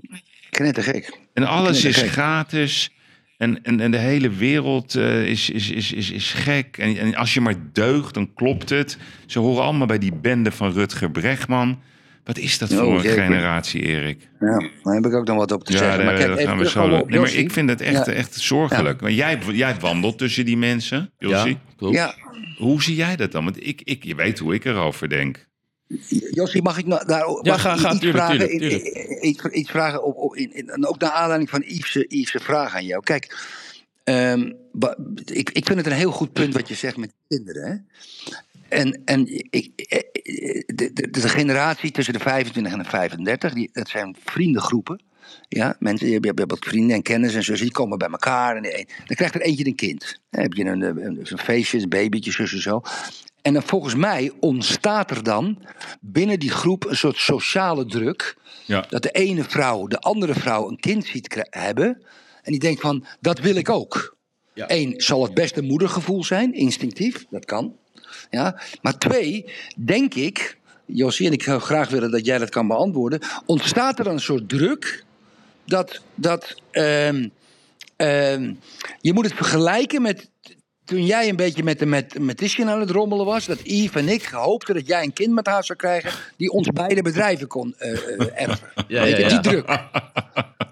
Knettergek. 0.49 1.19
En 1.37 1.43
alles 1.47 1.85
is 1.85 2.01
gratis. 2.01 2.91
En, 3.37 3.63
en, 3.63 3.79
en 3.79 3.91
de 3.91 3.97
hele 3.97 4.29
wereld 4.29 4.95
eh, 4.95 5.25
is, 5.25 5.49
is, 5.49 5.69
is, 5.71 5.91
is, 5.91 6.11
is 6.11 6.33
gek. 6.33 6.77
En, 6.77 6.97
en 6.97 7.15
als 7.15 7.33
je 7.33 7.41
maar 7.41 7.55
deugt, 7.73 8.13
dan 8.13 8.33
klopt 8.33 8.69
het. 8.69 8.97
Ze 9.25 9.39
horen 9.39 9.63
allemaal 9.63 9.87
bij 9.87 9.97
die 9.97 10.13
bende 10.13 10.51
van 10.51 10.71
Rutger 10.71 11.11
Bregman. 11.11 11.79
Wat 12.23 12.37
is 12.37 12.57
dat 12.57 12.73
voor 12.73 12.83
Oh, 12.85 12.93
een 12.93 13.09
generatie, 13.09 13.81
Erik? 13.81 14.29
Ja, 14.39 14.59
daar 14.83 14.93
heb 14.95 15.05
ik 15.05 15.13
ook 15.13 15.27
nog 15.27 15.37
wat 15.37 15.51
op 15.51 15.63
te 15.63 15.71
Ja, 15.71 15.77
zeggen. 15.77 16.05
maar 16.05 16.13
kijk, 16.15 16.39
gaan 16.39 16.57
we 16.57 16.63
zo. 16.63 16.69
terugkomen 16.71 17.01
op 17.01 17.09
Nee, 17.09 17.19
maar 17.19 17.33
ik 17.33 17.51
vind 17.51 17.69
het 17.69 17.81
echt, 17.81 18.05
Ja. 18.05 18.11
echt 18.11 18.35
zorgelijk. 18.35 19.01
Maar 19.01 19.11
jij, 19.11 19.39
jij 19.51 19.75
wandelt 19.79 20.17
tussen 20.17 20.45
die 20.45 20.57
mensen, 20.57 21.11
ja, 21.17 21.47
klopt. 21.77 21.95
Ja, 21.95 22.15
Hoe 22.57 22.83
zie 22.83 22.95
jij 22.95 23.15
dat 23.15 23.31
dan? 23.31 23.43
Want 23.43 23.67
ik, 23.67 23.81
ik, 23.83 24.03
je 24.03 24.15
weet 24.15 24.39
hoe 24.39 24.53
ik 24.53 24.65
erover 24.65 25.09
denk. 25.09 25.46
Jossie, 26.31 26.61
mag 26.61 26.77
ik 26.77 26.85
nou, 26.85 27.05
daar 27.05 27.25
mag 27.27 27.45
Ja, 27.45 27.53
ik 27.53 27.59
ga- 27.59 27.75
ga, 27.75 27.91
iets 27.91 27.99
tuurlijk, 27.99 28.23
vragen, 28.25 28.47
tuurlijk, 28.47 28.61
in- 28.61 28.69
tuurlijk. 28.69 29.21
in- 29.21 29.27
Iets, 29.27 29.43
iets 29.45 29.69
vragen 29.71 30.03
op, 30.03 30.15
op, 30.15 30.35
in, 30.35 30.53
in- 30.53 30.69
en 30.69 30.85
ook 30.87 30.99
naar 30.99 31.11
aanleiding 31.11 31.49
van 31.49 31.63
Yves' 31.65 32.05
Yves' 32.07 32.43
vraag 32.43 32.75
aan 32.75 32.85
jou. 32.85 33.03
Kijk, 33.03 33.37
ehm, 34.03 34.51
ik, 35.25 35.49
ik 35.49 35.65
vind 35.65 35.77
het 35.77 35.85
een 35.85 35.91
heel 35.91 36.11
goed 36.11 36.33
punt 36.33 36.53
wat 36.53 36.67
je 36.67 36.73
zegt 36.75 36.97
met 36.97 37.13
kinderen. 37.27 37.67
Hè? 37.67 37.75
En, 38.77 39.01
en 39.05 39.27
ik, 39.49 39.71
eh, 39.75 39.99
de, 40.65 40.91
de, 40.93 41.09
de 41.09 41.29
generatie 41.29 41.91
tussen 41.91 42.13
de 42.13 42.19
25 42.19 42.71
en 42.73 42.79
de 42.79 42.89
35, 42.89 43.53
die, 43.53 43.69
dat 43.73 43.89
zijn 43.89 44.15
vriendengroepen. 44.23 45.01
Ja, 45.49 45.75
mensen, 45.79 46.07
je 46.07 46.13
hebt, 46.13 46.25
je 46.25 46.31
hebt 46.35 46.51
wat 46.51 46.65
vrienden 46.65 46.95
en 46.95 47.01
kennis 47.01 47.35
en 47.35 47.43
zo, 47.43 47.53
die 47.53 47.71
komen 47.71 47.97
bij 47.97 48.09
elkaar. 48.09 48.55
En 48.55 48.63
dan 49.05 49.15
krijgt 49.15 49.35
er 49.35 49.41
eentje 49.41 49.65
een 49.65 49.75
kind. 49.75 50.19
Dan 50.29 50.41
heb 50.41 50.53
je 50.53 50.65
een, 50.65 50.81
een, 50.81 51.19
een 51.23 51.39
feestje, 51.39 51.81
een 51.81 51.89
babytje, 51.89 52.31
zus 52.31 52.53
en 52.53 52.61
zo. 52.61 52.81
En 53.41 53.53
dan 53.53 53.63
volgens 53.63 53.95
mij 53.95 54.31
ontstaat 54.39 55.11
er 55.11 55.23
dan 55.23 55.61
binnen 56.01 56.39
die 56.39 56.51
groep 56.51 56.85
een 56.85 56.97
soort 56.97 57.17
sociale 57.17 57.85
druk. 57.85 58.37
Ja. 58.65 58.85
Dat 58.89 59.03
de 59.03 59.11
ene 59.11 59.43
vrouw 59.43 59.87
de 59.87 59.99
andere 59.99 60.33
vrouw 60.33 60.69
een 60.69 60.79
kind 60.79 61.05
ziet 61.05 61.47
hebben. 61.49 62.01
En 62.43 62.51
die 62.51 62.59
denkt 62.59 62.81
van, 62.81 63.05
dat 63.19 63.39
wil 63.39 63.55
ik 63.55 63.69
ook. 63.69 64.15
Ja. 64.53 64.65
Eén, 64.67 64.93
zal 64.97 65.23
het 65.23 65.33
best 65.33 65.57
een 65.57 65.65
moedergevoel 65.65 66.23
zijn, 66.23 66.53
instinctief, 66.53 67.25
dat 67.29 67.45
kan. 67.45 67.75
Ja. 68.29 68.61
Maar 68.81 68.97
twee, 68.97 69.53
denk 69.77 70.13
ik, 70.13 70.57
Josie, 70.85 71.27
en 71.27 71.33
ik 71.33 71.43
zou 71.43 71.59
graag 71.59 71.89
willen 71.89 72.11
dat 72.11 72.25
jij 72.25 72.37
dat 72.37 72.49
kan 72.49 72.67
beantwoorden. 72.67 73.19
Ontstaat 73.45 73.97
er 73.97 74.03
dan 74.03 74.13
een 74.13 74.19
soort 74.19 74.49
druk 74.49 75.05
dat, 75.67 76.01
dat 76.15 76.55
ehm, 76.71 77.27
ehm, 77.95 78.53
je 79.01 79.13
moet 79.13 79.25
het 79.25 79.33
vergelijken 79.33 80.01
met 80.01 80.29
toen 80.85 81.05
jij 81.05 81.29
een 81.29 81.35
beetje 81.35 81.63
met 81.63 81.79
de 81.79 81.85
met, 81.85 82.19
met 82.19 82.59
aan 82.59 82.79
het 82.79 82.89
rommelen 82.89 83.25
was. 83.25 83.45
Dat 83.45 83.59
Yves 83.63 84.01
en 84.01 84.09
ik 84.09 84.25
hoopten 84.25 84.73
dat 84.75 84.87
jij 84.87 85.03
een 85.03 85.13
kind 85.13 85.33
met 85.33 85.45
haar 85.45 85.63
zou 85.63 85.77
krijgen 85.77 86.11
die 86.37 86.51
ons 86.51 86.67
beide 86.67 87.01
bedrijven 87.01 87.47
kon 87.47 87.75
erven. 87.77 88.71
Ja, 88.87 89.03
ja, 89.03 89.17
ja. 89.17 89.27
Die 89.27 89.39
druk. 89.39 89.67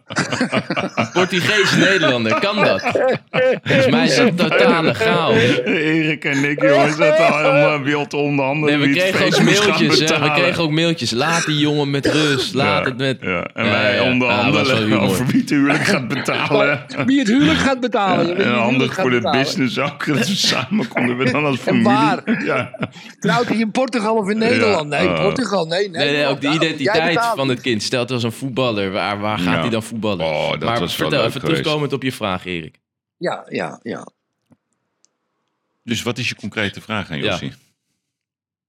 Portugees 1.14 1.76
Nederlander, 1.76 2.40
kan 2.40 2.56
dat? 2.56 2.82
Volgens 3.64 3.88
mij 3.90 4.06
is 4.06 4.16
dat 4.16 4.38
totale 4.38 4.94
chaos. 4.94 5.36
Erik 5.66 6.26
en 6.26 6.50
ik, 6.50 6.62
jongens, 6.62 6.98
dat 6.98 7.18
al 7.20 7.38
helemaal 7.38 7.82
wild 7.82 8.14
onderhandelen. 8.14 8.80
Nee, 8.80 8.88
we 8.88 8.96
kregen 9.00 9.26
ook 9.26 9.44
mailtjes. 9.44 10.00
hè. 10.00 10.20
We 10.20 10.32
kregen 10.32 10.64
ook 10.64 10.72
mailtjes. 10.72 11.12
Laat 11.12 11.46
die 11.46 11.58
jongen 11.58 11.90
met 11.90 12.06
rust. 12.06 12.54
Laat 12.54 12.84
Ja, 12.84 12.90
het 12.90 12.98
met... 12.98 13.18
Ja. 13.22 13.48
En 13.54 13.66
Ja, 13.66 13.72
wij 13.72 13.96
ja, 13.96 14.04
ja. 14.04 14.12
onderhandelen 14.12 14.94
Ah, 14.94 15.04
over 15.04 15.26
wie 15.26 15.42
het 15.42 15.50
huwelijk 15.50 15.84
gaat 15.84 16.08
betalen. 16.08 16.80
Wie 17.06 17.20
het 17.20 17.28
huwelijk 17.28 17.60
gaat 17.60 17.80
betalen. 17.80 18.38
En 18.38 18.54
handig 18.54 18.94
voor 18.94 19.10
de 19.10 19.16
betalen. 19.16 19.40
business 19.42 19.80
ook. 19.80 20.06
Dat 20.06 20.18
we 20.28 20.36
samen 20.36 20.88
konden 20.88 21.18
we 21.18 21.32
dan 21.32 21.46
als 21.46 21.56
En 21.60 21.64
familie. 21.64 21.84
waar? 21.88 22.44
Ja. 22.46 22.70
Trouwt 23.20 23.48
hij 23.48 23.58
in 23.58 23.72
Portugal 23.72 24.16
of 24.16 24.30
in 24.30 24.38
Nederland? 24.38 24.90
Nee, 24.90 25.08
uh, 25.08 25.22
Portugal. 25.22 25.66
Nee, 25.66 25.90
nee. 25.90 26.06
Nee, 26.06 26.16
nee, 26.16 26.26
ook 26.26 26.42
de 26.42 26.48
jij 26.48 26.56
identiteit 26.56 27.26
van 27.36 27.50
het 27.50 27.62
kind. 27.62 27.84
Stel 27.84 28.00
het 28.00 28.10
was 28.10 28.24
een 28.24 28.32
voetballer. 28.32 28.92
Waar, 28.92 29.20
waar 29.20 29.38
gaat 29.38 29.54
Ja. 29.54 29.60
hij 29.60 29.70
dan 29.70 29.84
voetballen? 29.84 30.04
Oh, 30.12 30.52
dat 30.52 30.60
maar 30.60 30.80
was 30.80 30.80
wel 30.80 30.90
vertel 30.90 31.10
leuk 31.10 31.20
even 31.28 31.40
geweest. 31.42 31.58
terugkomend 31.60 31.94
op 31.94 32.04
je 32.04 32.12
vraag, 32.12 32.46
Erik. 32.46 32.80
Ja, 33.18 33.46
ja, 33.50 33.80
ja. 33.84 34.08
Dus 35.84 36.04
wat 36.04 36.18
is 36.18 36.30
je 36.30 36.36
concrete 36.36 36.82
vraag 36.82 37.12
aan 37.12 37.18
Ja. 37.18 37.24
Jossie? 37.24 37.54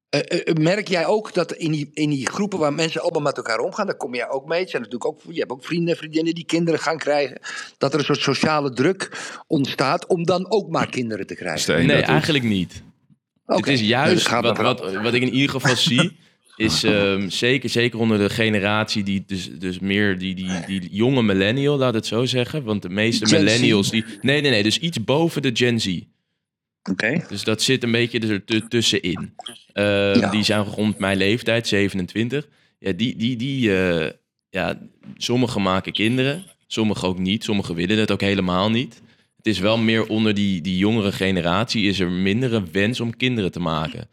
Eh, 0.09 0.20
eh, 0.49 0.55
merk 0.55 0.88
jij 0.88 1.07
ook 1.07 1.35
dat 1.35 1.53
in 1.53 1.70
die, 1.72 1.90
in 1.94 2.11
die 2.11 2.31
groepen 2.31 2.59
waar 2.59 2.72
mensen 2.75 3.01
allemaal 3.03 3.22
met 3.22 3.37
elkaar 3.37 3.59
omgaan, 3.59 3.87
daar 3.87 3.96
kom 3.96 4.14
jij 4.14 4.29
ook 4.31 4.46
mee. 4.46 4.68
Zijn 4.68 4.83
natuurlijk 4.83 5.11
ook, 5.11 5.20
je 5.29 5.38
hebt 5.38 5.51
ook 5.51 5.64
vrienden 5.64 5.92
en 5.92 5.96
vriendinnen 5.99 6.35
die 6.35 6.44
kinderen 6.44 6.81
gaan 6.81 6.99
krijgen. 6.99 7.40
Dat 7.79 7.92
er 7.92 7.99
een 7.99 8.05
soort 8.05 8.20
sociale 8.20 8.70
druk 8.72 9.33
ontstaat 9.46 10.07
om 10.07 10.25
dan 10.25 10.51
ook 10.51 10.68
maar 10.68 10.90
kinderen 10.90 11.27
te 11.27 11.35
krijgen. 11.35 11.87
Nee, 11.87 12.03
eigenlijk 12.03 12.44
niet. 12.44 12.83
Het 13.46 13.66
is 13.66 13.79
Dus 13.79 13.88
juist 13.88 14.29
wat, 14.31 14.57
wat 15.03 15.14
ik 15.14 15.22
in 15.22 15.33
ieder 15.35 15.51
geval 15.51 15.77
zie. 15.77 16.18
Is 16.57 16.83
ehm, 16.85 17.29
zeker, 17.29 17.69
zeker 17.69 17.99
onder 17.99 18.19
de 18.19 18.31
generatie 18.31 19.03
die 19.03 19.25
dus, 19.27 19.51
dus 19.59 19.79
meer 19.79 20.19
die, 20.19 20.35
die, 20.35 20.51
die 20.66 20.88
jonge 20.90 21.23
millennial, 21.23 21.77
laat 21.79 21.95
het 21.95 22.07
zo 22.07 22.25
zeggen. 22.25 22.62
Want 22.64 22.83
de 22.83 22.88
meeste 22.88 23.27
Gen 23.27 23.45
millennials 23.45 23.90
die. 23.90 24.05
Nee, 24.21 24.40
nee, 24.40 24.51
nee. 24.51 24.62
Dus 24.62 24.79
iets 24.79 25.05
boven 25.05 25.42
de 25.42 25.51
Gen 25.55 25.81
Z. 25.81 26.01
Oké. 26.90 27.25
Dus 27.29 27.45
dat 27.45 27.62
zit 27.62 27.83
een 27.83 27.90
beetje 27.92 28.19
er 28.19 28.45
tu- 28.45 28.69
tussenin. 28.69 29.35
Ehm, 29.73 30.19
Ja. 30.19 30.31
Die 30.31 30.42
zijn 30.42 30.62
rond 30.62 30.99
mijn 30.99 31.16
leeftijd, 31.16 31.66
27. 31.66 32.49
Ja, 32.79 32.92
die, 32.92 33.16
die, 33.16 33.37
die, 33.37 33.77
eh, 33.79 34.11
ja, 34.51 34.79
sommigen 35.16 35.62
maken 35.62 35.92
kinderen, 35.92 36.45
sommigen 36.66 37.09
ook 37.09 37.19
niet. 37.19 37.45
Sommigen 37.45 37.75
willen 37.75 37.99
het 37.99 38.11
ook 38.11 38.21
helemaal 38.21 38.71
niet. 38.71 39.01
Het 39.37 39.47
is 39.47 39.59
wel 39.59 39.79
meer 39.79 40.07
onder 40.07 40.35
die, 40.35 40.61
die 40.61 40.77
jongere 40.77 41.12
generatie 41.12 41.85
is 41.88 42.01
er 42.01 42.11
mindere 42.11 42.62
wens 42.73 43.01
om 43.01 43.16
kinderen 43.16 43.51
te 43.53 43.61
maken. 43.61 44.09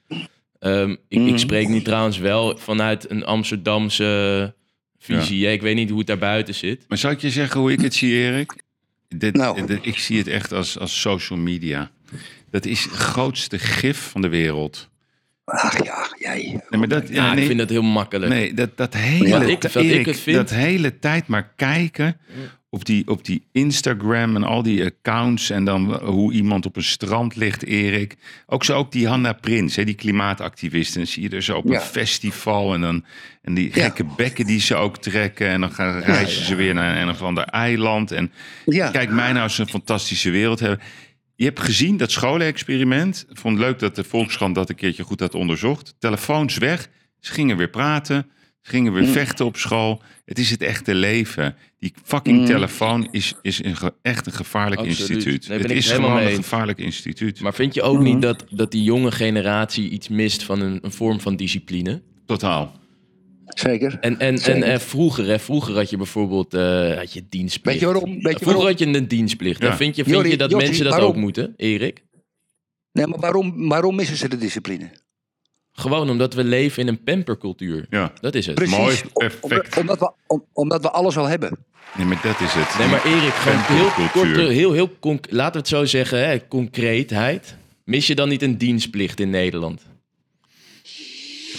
Ehm, 0.64 0.96
ik, 1.08 1.20
Mhm. 1.20 1.28
ik 1.28 1.38
spreek 1.38 1.68
nu 1.68 1.82
trouwens 1.82 2.18
wel 2.18 2.58
vanuit 2.58 3.10
een 3.10 3.26
Amsterdamse 3.26 4.54
visie. 5.00 5.46
hè. 5.46 5.52
Ik 5.52 5.62
weet 5.62 5.76
niet 5.76 5.90
hoe 5.90 5.98
het 5.98 6.08
daarbuiten 6.08 6.56
zit. 6.56 6.86
Maar 6.88 6.98
zou 6.98 7.14
ik 7.14 7.20
je 7.22 7.30
zeggen 7.30 7.60
hoe 7.60 7.72
ik 7.72 7.82
het 7.82 7.94
zie, 7.96 8.14
Erik? 8.14 8.54
Dit, 9.08 9.36
Nou. 9.36 9.66
dit- 9.66 9.80
ik 9.86 9.98
zie 9.98 10.18
het 10.18 10.28
echt 10.28 10.52
als, 10.52 10.80
als 10.80 11.02
social 11.02 11.40
media. 11.40 11.92
Dat 12.52 12.66
is 12.66 12.84
het 12.84 12.92
grootste 12.94 13.60
gif 13.60 13.98
van 13.98 14.22
de 14.22 14.28
wereld. 14.30 14.90
Ach 15.46 15.84
ja, 15.84 16.08
jij. 16.20 16.60
Nee, 16.70 16.80
maar 16.80 16.88
dat, 16.88 17.08
Ja, 17.10 17.34
nee, 17.34 17.42
ik 17.42 17.48
vind 17.48 17.60
dat 17.60 17.70
heel 17.70 17.82
makkelijk. 17.82 18.32
Nee, 18.32 18.54
dat, 18.54 18.78
dat 18.78 18.94
hele, 18.94 19.28
Ja, 19.28 19.42
ik- 19.42 19.64
Erik, 19.74 20.16
vind- 20.16 20.38
dat 20.38 20.50
hele 20.50 21.00
tijd 21.00 21.28
maar 21.28 21.52
kijken 21.56 22.18
op 22.70 22.86
die, 22.86 23.08
op 23.08 23.26
die 23.26 23.44
Instagram 23.52 24.36
en 24.36 24.44
al 24.44 24.64
die 24.64 24.86
accounts 24.86 25.50
en 25.50 25.66
dan 25.66 25.94
hoe 26.04 26.34
iemand 26.34 26.66
op 26.66 26.76
een 26.76 26.84
strand 26.84 27.36
ligt, 27.36 27.64
Erik. 27.66 28.16
Ook 28.48 28.64
zo 28.64 28.76
ook 28.78 28.92
die 28.92 29.08
Hanna 29.08 29.34
Prins, 29.34 29.76
hè, 29.76 29.84
die 29.84 29.94
klimaatactivisten. 29.96 30.98
Dan 30.98 31.08
zie 31.08 31.24
je 31.24 31.30
er 31.30 31.42
zo 31.44 31.58
op 31.58 31.68
Ja. 31.68 31.76
een 31.76 31.82
festival 31.82 32.74
en 32.74 32.82
dan 32.82 33.06
en 33.42 33.54
die 33.54 33.72
Ja. 33.74 33.84
gekke 33.84 34.06
bekken 34.18 34.46
die 34.46 34.60
ze 34.60 34.76
ook 34.76 34.98
trekken 34.98 35.48
en 35.48 35.62
dan 35.62 35.72
gaan 35.72 36.00
reizen 36.00 36.46
ze 36.46 36.56
weer 36.56 36.74
naar 36.74 37.02
een 37.02 37.10
of 37.10 37.22
ander 37.22 37.44
eiland 37.44 38.12
en 38.12 38.32
Ja. 38.66 38.90
kijk 38.92 39.10
mij 39.10 39.32
nou 39.32 39.44
eens 39.44 39.58
een 39.58 39.68
fantastische 39.70 40.30
wereld 40.30 40.60
hebben. 40.60 40.80
Je 41.44 41.50
hebt 41.50 41.62
gezien 41.62 41.98
dat 41.98 42.12
scholenexperiment. 42.12 43.26
Ik 43.30 43.38
vond 43.38 43.58
het 43.58 43.66
leuk 43.68 43.80
dat 43.80 43.96
de 43.96 44.04
Volkskrant 44.04 44.56
dat 44.56 44.70
een 44.70 44.76
keertje 44.76 45.04
goed 45.04 45.20
had 45.20 45.36
onderzocht. 45.36 45.96
Telefoons 46.00 46.58
weg. 46.58 46.90
Ze 47.20 47.32
gingen 47.32 47.58
weer 47.58 47.70
praten. 47.70 48.28
Ze 48.62 48.70
gingen 48.70 48.92
Mm. 48.94 48.98
weer 49.00 49.08
vechten 49.08 49.46
op 49.46 49.58
school. 49.58 50.02
Het 50.26 50.40
is 50.40 50.50
het 50.50 50.62
echte 50.62 50.96
leven. 50.96 51.56
Die 51.80 51.94
fucking 52.04 52.46
telefoon 52.46 53.08
is, 53.12 53.34
is 53.42 53.64
een 53.64 53.76
ge- 53.76 53.94
echt 54.02 54.26
een 54.26 54.32
gevaarlijk 54.34 54.82
Absoluut. 54.82 55.10
instituut. 55.10 55.48
Nee, 55.48 55.60
het 55.60 55.72
is 55.72 55.88
helemaal 55.88 56.10
gewoon 56.10 56.24
mee 56.24 56.34
een 56.36 56.44
gevaarlijk 56.44 56.78
instituut. 56.80 57.42
Maar 57.42 57.54
vind 57.54 57.74
je 57.74 57.82
ook 57.82 58.00
niet 58.00 58.22
dat, 58.22 58.46
dat 58.50 58.72
die 58.72 58.84
jonge 58.84 59.12
generatie 59.12 59.90
iets 59.90 60.08
mist 60.08 60.44
van 60.44 60.62
een, 60.62 60.80
een 60.82 60.92
vorm 60.92 61.20
van 61.22 61.36
discipline? 61.36 62.02
Totaal. 62.26 62.80
Zeker. 63.46 63.98
En, 64.02 64.20
en, 64.20 64.38
en 64.38 64.64
eh, 64.64 64.80
vroeger, 64.80 65.26
hè, 65.26 65.40
vroeger 65.40 65.76
had 65.76 65.90
je 65.90 65.98
bijvoorbeeld 65.98 66.54
eh, 66.54 66.98
had 66.98 67.14
je 67.14 67.26
dienstplicht. 67.30 67.80
Weet 67.80 67.88
je 67.90 67.94
waarom? 67.94 68.14
Weet 68.14 68.22
je 68.22 68.30
vroeger 68.30 68.46
waarom? 68.46 68.66
had 68.66 68.80
je 68.80 68.86
een 68.86 69.08
dienstplicht. 69.08 69.62
Ja. 69.62 69.76
Vind 69.76 69.96
je, 69.96 70.04
vind 70.04 70.28
je 70.28 70.38
dat 70.38 70.52
mensen 70.52 70.84
dat 70.84 70.94
waarom? 70.94 71.10
ook 71.10 71.16
moeten, 71.16 71.54
Erik? 71.58 72.04
Nee, 72.92 73.08
maar 73.08 73.20
waarom, 73.20 73.68
waarom 73.70 73.96
missen 73.96 74.18
ze 74.18 74.28
de 74.28 74.38
discipline? 74.38 74.90
Gewoon 75.72 76.10
omdat 76.10 76.34
we 76.34 76.44
leven 76.44 76.82
in 76.82 76.88
een 76.88 77.04
pampercultuur. 77.04 77.86
Ja. 77.90 78.12
Dat 78.22 78.36
is 78.36 78.46
het. 78.46 78.56
Precies. 78.56 78.78
Mooi, 78.78 78.98
Om- 79.14 79.28
perfect. 79.40 79.78
Omdat, 79.78 80.00
we, 80.00 80.12
om- 80.28 80.46
omdat 80.54 80.82
we 80.82 80.90
alles 80.92 81.18
al 81.18 81.26
hebben. 81.26 81.58
Nee, 81.98 82.06
maar 82.06 82.20
dat 82.24 82.40
is 82.40 82.54
het. 82.54 82.78
Nee, 82.80 82.88
maar 82.88 83.06
Erik, 83.06 83.34
gewoon 83.34 83.62
heel 83.80 84.08
kort, 84.12 84.48
heel, 84.50 84.72
heel 84.72 84.90
conc- 85.00 85.26
laten 85.30 85.52
we 85.54 85.58
het 85.60 85.68
zo 85.68 85.86
zeggen, 85.86 86.28
hè, 86.28 86.48
concreetheid. 86.48 87.56
Mis 87.86 88.08
je 88.08 88.16
dan 88.16 88.30
niet 88.30 88.42
een 88.42 88.58
dienstplicht 88.58 89.20
in 89.20 89.30
Nederland? 89.30 89.82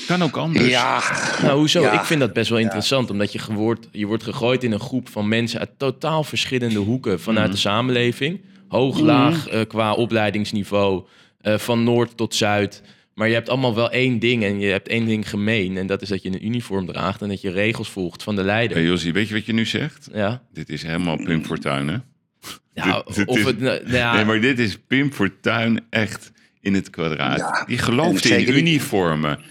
Kan 0.07 0.23
ook 0.23 0.37
anders. 0.37 0.69
Ja, 0.69 1.03
Nou, 1.43 1.59
hoezo? 1.59 1.83
Ja. 1.83 1.93
Ik 1.93 2.05
vind 2.05 2.21
dat 2.21 2.33
best 2.33 2.51
wel 2.51 2.59
interessant, 2.59 3.11
omdat 3.11 3.33
je, 3.33 3.39
gewoord, 3.39 3.89
je 3.93 4.07
wordt 4.07 4.23
gegooid 4.23 4.65
in 4.65 4.73
een 4.73 4.81
groep 4.81 5.09
van 5.09 5.29
mensen 5.29 5.61
uit 5.61 5.71
totaal 5.79 6.25
verschillende 6.25 6.79
hoeken 6.79 7.21
vanuit 7.21 7.51
de 7.53 7.59
samenleving. 7.59 8.41
Hoog, 8.69 8.99
laag, 9.01 9.49
eh, 9.49 9.61
qua 9.69 9.93
opleidingsniveau, 9.93 11.05
eh, 11.41 11.59
van 11.59 11.85
noord 11.85 12.17
tot 12.17 12.35
zuid. 12.35 12.83
Maar 13.15 13.29
je 13.29 13.35
hebt 13.35 13.49
allemaal 13.49 13.75
wel 13.75 13.91
één 13.91 14.19
ding 14.19 14.45
en 14.45 14.61
je 14.61 14.67
hebt 14.71 14.89
één 14.89 15.05
ding 15.07 15.29
gemeen. 15.29 15.77
En 15.77 15.87
dat 15.87 16.03
is 16.03 16.09
dat 16.09 16.23
je 16.23 16.29
een 16.29 16.47
uniform 16.47 16.87
draagt 16.87 17.23
en 17.23 17.29
dat 17.29 17.41
je 17.41 17.51
regels 17.51 17.89
volgt 17.91 18.23
van 18.23 18.37
de 18.37 18.43
leider. 18.43 18.77
Hey, 18.77 18.87
Jossie, 18.87 19.13
weet 19.13 19.29
je 19.29 19.35
wat 19.35 19.47
je 19.47 19.53
nu 19.53 19.67
zegt? 19.67 20.09
Ja, 20.13 20.43
Dit 20.53 20.69
is 20.69 20.83
helemaal 20.83 21.17
Pim 21.17 21.45
Fortuyn, 21.45 21.89
hè? 21.89 21.97
ja 22.73 23.03
Dit- 23.07 23.15
dit 23.17 23.27
of 23.27 23.39
is- 23.39 23.45
het... 23.45 23.61
nou 23.61 23.81
ja, 23.91 24.15
Nee, 24.15 24.25
maar 24.25 24.41
dit 24.41 24.59
is 24.59 24.79
Pim 24.87 25.13
Fortuyn 25.13 25.81
echt 25.91 26.33
in 26.61 26.75
het 26.75 26.91
kwadraat. 26.91 27.39
Ja, 27.39 27.65
die 27.67 27.77
en 27.77 27.83
geloofde 27.85 28.29
in 28.43 28.57
uniformen. 28.57 29.37
Die, 29.37 29.47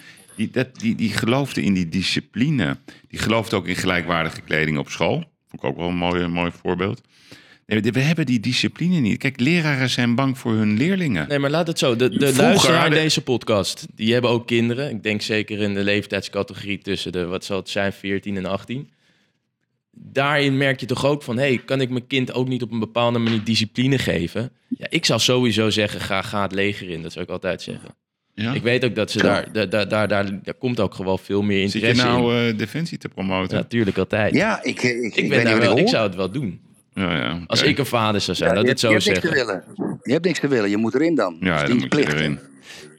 dat, 0.52 0.80
die, 0.80 0.96
die 0.96 1.10
geloofde 1.10 1.62
in 1.62 1.74
die 1.74 1.90
discipline. 1.90 2.78
Die 3.08 3.20
geloofde 3.20 3.56
ook 3.56 3.68
in 3.68 3.76
gelijkwaardige 3.76 4.42
kleding 4.42 4.78
op 4.78 4.90
school. 4.90 5.16
Vond 5.48 5.64
ik 5.64 5.64
ook 5.64 5.78
wel 5.78 5.88
een 5.88 5.96
mooi, 5.96 6.22
een 6.24 6.32
mooi 6.32 6.52
voorbeeld. 6.62 7.02
Nee, 7.66 7.82
we 7.82 8.00
hebben 8.00 8.26
die 8.26 8.40
discipline 8.40 9.00
niet. 9.00 9.18
Kijk, 9.18 9.40
leraren 9.40 9.90
zijn 9.90 10.16
bang 10.16 10.38
voor 10.38 10.54
hun 10.54 10.78
leerlingen. 10.78 11.28
Nee, 11.28 11.40
maar 11.40 11.50
laat 11.50 11.68
het 11.68 11.80
zo. 11.80 11.96
De, 11.96 12.10
de 12.10 12.18
Vroeger 12.18 12.44
luisteraar 12.44 12.80
hadden- 12.82 13.00
deze 13.00 13.22
podcast, 13.22 13.86
die 13.96 14.14
hebben 14.14 14.32
ook 14.32 14.48
kinderen. 14.48 14.90
Ik 14.90 15.04
denk 15.04 15.22
zeker 15.22 15.60
in 15.62 15.74
de 15.74 15.84
leeftijdscategorie 15.84 16.78
tussen 16.78 17.12
de, 17.12 17.26
wat 17.26 17.46
zal 17.46 17.58
het 17.58 17.70
zijn, 17.70 17.94
14 17.94 18.38
en 18.38 18.46
18. 18.46 18.90
Daarin 19.92 20.58
merk 20.58 20.80
je 20.80 20.86
toch 20.86 21.06
ook 21.06 21.24
van, 21.24 21.38
hey, 21.38 21.58
kan 21.66 21.82
ik 21.82 21.90
mijn 21.90 22.08
kind 22.08 22.34
ook 22.34 22.48
niet 22.48 22.62
op 22.62 22.72
een 22.72 22.80
bepaalde 22.80 23.20
manier 23.20 23.44
discipline 23.44 23.98
geven? 23.98 24.52
Ja, 24.78 24.86
ik 24.90 25.06
zou 25.06 25.20
sowieso 25.20 25.70
zeggen, 25.70 26.02
ga, 26.02 26.22
ga 26.22 26.42
het 26.42 26.52
leger 26.52 26.90
in. 26.90 27.02
Dat 27.02 27.12
zou 27.12 27.26
ik 27.26 27.32
altijd 27.32 27.62
zeggen. 27.62 27.96
Ja? 28.36 28.54
Ik 28.54 28.62
weet 28.62 28.86
ook 28.86 28.96
dat 28.96 29.12
ze 29.12 29.18
daar, 29.18 29.52
daar, 29.52 29.70
daar, 29.70 29.88
daar, 29.88 30.08
daar, 30.08 30.40
daar 30.44 30.54
komt 30.54 30.80
ook 30.80 30.94
gewoon 30.94 31.20
veel 31.20 31.42
meer 31.42 31.70
Zit 31.70 31.82
je 31.82 31.88
interesse 31.88 32.16
in. 32.18 32.24
nou 32.24 32.48
eh, 32.48 32.58
defensie 32.58 32.98
te 32.98 33.10
promoten? 33.10 33.58
Ja, 33.58 33.64
natuurlijk 33.64 33.98
altijd. 33.98 34.34
ja 34.34 34.64
ik, 34.64 34.82
ik, 34.84 35.02
ik, 35.02 35.16
ik, 35.16 35.30
ben 35.30 35.44
daar 35.44 35.54
niet 35.54 35.64
wel, 35.64 35.78
ik 35.78 35.84
ik 35.84 35.88
zou 35.90 36.08
het 36.08 36.16
wel 36.16 36.32
doen. 36.32 36.60
Ja, 36.94 37.16
ja. 37.18 37.44
Als 37.48 37.62
ik 37.62 37.78
een 37.78 37.86
vader 37.86 38.22
zou 38.22 38.38
zijn, 38.38 38.50
Ja, 38.50 38.56
laat 38.56 38.64
je, 38.66 38.70
het 38.72 38.80
zo 38.80 38.88
je 38.90 38.94
hebt 38.94 39.06
niks 39.08 39.20
zeggen. 39.22 39.40
te 39.40 39.46
willen. 39.76 40.00
Je 40.04 40.12
hebt 40.12 40.26
niks 40.26 40.40
te 40.40 40.48
willen. 40.48 40.70
Je 40.70 40.78
moet 40.78 40.96
erin 40.96 41.16
dan. 41.16 41.38
Ja, 41.40 41.54
Dat 41.54 41.62
is 41.64 41.68
dan 41.68 41.78
moet 41.78 41.94
je 42.08 42.14
erin. 42.16 42.40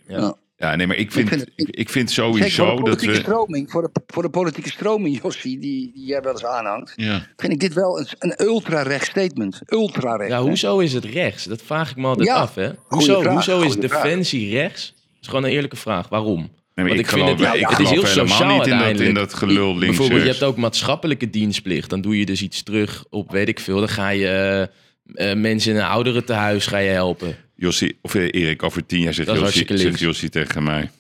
Ja. 0.09 0.19
Ja. 0.21 0.35
Ja, 0.57 0.77
nee, 0.77 0.87
maar 0.87 0.97
ik 0.97 1.13
vind, 1.13 1.29
vind 1.29 1.43
ik, 1.43 1.49
het- 1.57 1.79
ik, 1.79 1.89
vind 1.89 2.11
Zeker 2.11 2.25
voor 2.33 2.39
sowieso 2.39 2.77
de 2.77 2.91
dat 2.91 3.01
we... 3.03 3.15
stroming, 3.15 3.71
voor 3.71 3.83
de, 3.83 4.01
voor 4.07 4.23
de 4.23 4.29
politieke 4.31 4.71
stroming, 4.71 5.21
Jossie, 5.23 5.59
die, 5.59 5.91
die 5.95 6.07
jij 6.07 6.21
wel 6.21 6.33
eens 6.33 6.45
aanhangt, 6.45 6.93
Ja. 6.97 7.27
vind 7.37 7.53
ik 7.53 7.61
dit 7.61 7.73
wel 7.75 7.99
een, 7.99 8.07
een 8.19 8.35
ultra-recht 8.47 9.07
statement. 9.07 9.61
Ultra-recht. 9.67 10.31
Ja, 10.31 10.37
hè? 10.37 10.43
hoezo 10.49 10.79
is 10.79 10.93
het 10.93 11.05
rechts? 11.05 11.45
Dat 11.45 11.63
vraag 11.63 11.91
ik 11.91 11.97
me 11.97 12.07
altijd 12.07 12.27
Ja, 12.29 12.35
af, 12.35 12.55
hè? 12.55 12.71
Hoezo, 12.89 13.21
vraag, 13.21 13.33
hoezo 13.33 13.61
is 13.61 13.77
defensie 13.77 14.51
rechts? 14.51 14.95
Is 15.25 15.31
gewoon 15.31 15.45
een 15.45 15.51
eerlijke 15.51 15.77
vraag. 15.77 16.09
Waarom? 16.09 16.39
Nee, 16.75 16.87
Want 16.87 16.91
ik, 16.91 17.05
ik 17.07 17.09
vind 17.13 17.29
het- 17.29 17.55
ik 17.55 17.69
het 17.69 17.79
is 17.79 17.91
heel 17.91 18.07
sociaal 18.07 18.27
niet 18.27 18.51
in 18.53 18.59
dat, 18.59 18.67
in 18.67 18.73
uiteindelijk. 18.73 19.15
dat 19.15 19.35
gelul 19.35 19.69
links 19.79 19.87
Bijvoorbeeld, 19.87 20.23
je 20.23 20.29
hebt 20.29 20.43
ook 20.43 20.57
maatschappelijke 20.57 21.31
dienstplicht. 21.31 21.91
Dan 21.91 22.01
doe 22.01 22.19
je 22.19 22.27
dus 22.27 22.43
iets 22.43 22.63
terug 22.63 23.05
op, 23.11 23.31
weet 23.31 23.49
ik 23.49 23.61
veel. 23.61 23.79
Dan 23.79 23.89
ga 23.89 24.09
je 24.09 24.69
eh, 25.15 25.31
eh, 25.31 25.39
mensen 25.39 25.71
in 25.73 25.79
een 25.79 25.85
ouderentehuis 25.87 26.67
ga 26.67 26.79
je 26.79 26.91
helpen. 26.91 27.37
Jossie, 27.57 27.99
of 28.03 28.15
eh, 28.15 28.23
Erik, 28.23 28.63
over 28.63 28.87
tien 28.87 29.01
jaar 29.01 29.15
zegt 29.15 29.29
Jossie, 29.29 29.77
zegt. 29.79 29.99
Jossie 29.99 30.29
tegen 30.29 30.63
mij. 30.63 30.91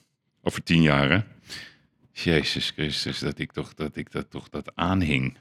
Over 0.43 0.62
tien 0.62 0.83
jaar, 0.83 1.11
hè? 1.11 1.18
Jezus 2.12 2.72
Christus, 2.77 3.18
dat 3.18 3.39
ik 3.39 3.53
toch 3.53 3.75
dat, 3.75 3.97
ik 3.97 4.12
dat, 4.12 4.31
toch 4.31 4.49
dat 4.49 4.72
aanhing. 4.75 5.37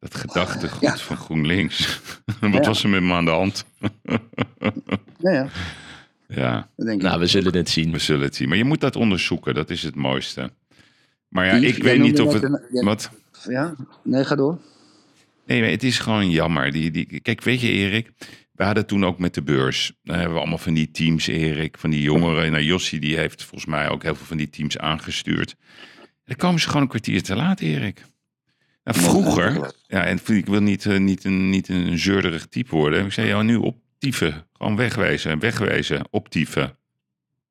Dat 0.00 0.14
gedachtegoed 0.14 0.80
Ja. 0.80 0.96
van 0.96 1.16
GroenLinks. 1.16 2.00
Wat 2.40 2.52
Ja. 2.52 2.60
was 2.60 2.82
er 2.82 2.88
met 2.88 3.02
me 3.02 3.12
aan 3.12 3.24
de 3.24 3.30
hand? 3.30 3.64
Ja, 5.18 5.32
ja, 5.32 5.48
Ja, 6.34 6.68
denk. 6.76 7.02
Nou, 7.02 7.20
we 7.20 7.26
zullen 7.26 7.54
het 7.54 7.68
zien. 7.68 7.92
we 7.92 7.98
zullen 7.98 8.22
het 8.22 8.34
zien. 8.36 8.48
Maar 8.48 8.56
je 8.58 8.64
moet 8.64 8.80
dat 8.80 8.96
onderzoeken, 8.96 9.54
dat 9.54 9.70
is 9.70 9.82
het 9.82 9.94
mooiste. 9.94 10.50
Maar 11.28 11.46
ja, 11.46 11.58
Die- 11.58 11.68
ik 11.68 11.82
weet 11.82 12.00
niet 12.00 12.20
of 12.20 12.32
het... 12.32 12.42
een- 12.42 12.60
ja. 12.72 12.84
Wat? 12.84 13.10
Ja, 13.48 13.74
nee, 14.04 14.24
ga 14.24 14.34
door. 14.34 14.58
Nee, 15.46 15.60
maar 15.60 15.70
het 15.70 15.82
is 15.82 15.98
gewoon 15.98 16.30
jammer. 16.30 16.72
Die, 16.72 16.90
die, 16.90 17.20
kijk, 17.20 17.42
weet 17.42 17.60
je, 17.60 17.68
Erik, 17.68 18.10
we 18.52 18.64
hadden 18.64 18.86
toen 18.86 19.04
ook 19.04 19.18
met 19.18 19.34
de 19.34 19.42
beurs. 19.42 19.92
Dan 20.02 20.14
hebben 20.16 20.34
we 20.34 20.40
allemaal 20.40 20.58
van 20.58 20.74
die 20.74 20.90
teams, 20.90 21.26
Erik, 21.26 21.78
van 21.78 21.90
die 21.90 22.02
jongeren. 22.02 22.50
Nou, 22.52 22.64
Jossie, 22.64 23.00
die 23.00 23.16
heeft 23.16 23.42
volgens 23.44 23.70
mij 23.70 23.88
ook 23.88 24.02
heel 24.02 24.14
veel 24.14 24.26
van 24.26 24.36
die 24.36 24.50
teams 24.50 24.78
aangestuurd. 24.78 25.56
Dan 26.24 26.36
komen 26.36 26.60
ze 26.60 26.66
gewoon 26.66 26.82
een 26.82 26.88
kwartier 26.88 27.22
te 27.22 27.36
laat, 27.36 27.60
Erik. 27.60 28.04
Nou, 28.84 28.98
vroeger, 28.98 29.74
ja, 29.86 30.04
en 30.04 30.18
ik 30.26 30.46
wil 30.46 30.60
niet, 30.60 30.86
eh, 30.86 30.98
niet, 30.98 31.24
een, 31.24 31.50
niet 31.50 31.68
een 31.68 31.98
zeurderig 31.98 32.46
type 32.46 32.74
worden. 32.74 33.04
Ik 33.04 33.12
zei, 33.12 33.28
jou 33.28 33.44
nu 33.44 33.56
optieven. 34.02 34.46
Gewoon 34.52 34.76
wegwezen, 34.76 35.38
wegwezen, 35.38 36.04
optieven. 36.10 36.76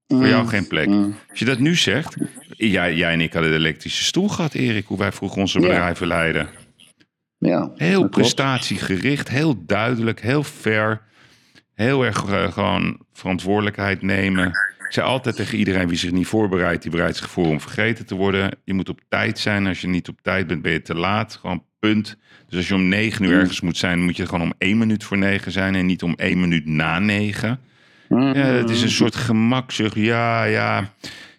Voor 0.07 0.27
jou 0.27 0.47
geen 0.47 0.67
plek. 0.67 0.87
Mm. 0.87 1.15
Als 1.29 1.39
je 1.39 1.45
dat 1.45 1.59
nu 1.59 1.75
zegt, 1.75 2.15
jij, 2.57 2.95
jij 2.95 3.13
en 3.13 3.21
ik 3.21 3.33
hadden 3.33 3.51
de 3.51 3.57
elektrische 3.57 4.03
stoel 4.03 4.27
gehad, 4.27 4.53
Erik, 4.53 4.85
hoe 4.85 4.97
wij 4.97 5.11
vroeger 5.11 5.41
onze 5.41 5.59
bedrijven 5.59 6.07
leiden. 6.07 6.49
Ja, 7.37 7.71
Heel 7.75 8.09
prestatiegericht, 8.09 9.29
heel 9.29 9.65
duidelijk, 9.65 10.21
heel 10.21 10.43
fair. 10.43 11.01
Heel 11.73 12.05
erg 12.05 12.25
eh, 12.25 12.51
gewoon 12.51 12.99
verantwoordelijkheid 13.13 14.01
nemen. 14.01 14.47
Ik 14.47 14.93
zei 14.93 15.07
altijd 15.07 15.35
tegen 15.35 15.57
iedereen 15.57 15.87
wie 15.87 15.97
zich 15.97 16.11
niet 16.11 16.27
voorbereidt, 16.27 16.81
die 16.81 16.91
bereidt 16.91 17.17
zich 17.17 17.29
voor 17.29 17.47
om 17.47 17.61
vergeten 17.61 18.05
te 18.05 18.15
worden. 18.15 18.51
Je 18.63 18.73
moet 18.73 18.89
op 18.89 18.99
tijd 19.09 19.39
zijn. 19.39 19.67
Als 19.67 19.81
je 19.81 19.87
niet 19.87 20.07
op 20.07 20.21
tijd 20.21 20.47
bent, 20.47 20.61
ben 20.61 20.71
je 20.71 20.81
te 20.81 20.95
laat. 20.95 21.35
Gewoon 21.35 21.63
punt. 21.81 22.17
Dus 22.47 22.57
als 22.57 22.67
je 22.67 22.73
om 22.75 22.87
negen 22.87 23.25
uur 23.25 23.39
ergens 23.39 23.61
moet 23.61 23.77
zijn, 23.77 24.01
moet 24.03 24.17
je 24.17 24.25
gewoon 24.25 24.41
om 24.41 24.53
één 24.57 24.77
minuut 24.77 25.03
voor 25.03 25.17
negen 25.17 25.51
zijn 25.51 25.75
en 25.75 25.85
niet 25.85 26.03
om 26.03 26.13
één 26.15 26.39
minuut 26.39 26.65
na 26.65 26.99
negen. 26.99 27.59
Ja, 28.09 28.33
het 28.33 28.69
is 28.69 28.81
een 28.81 28.89
soort 28.91 29.15
gemakzucht. 29.15 29.95
Ja, 29.95 30.43
ja. 30.43 30.93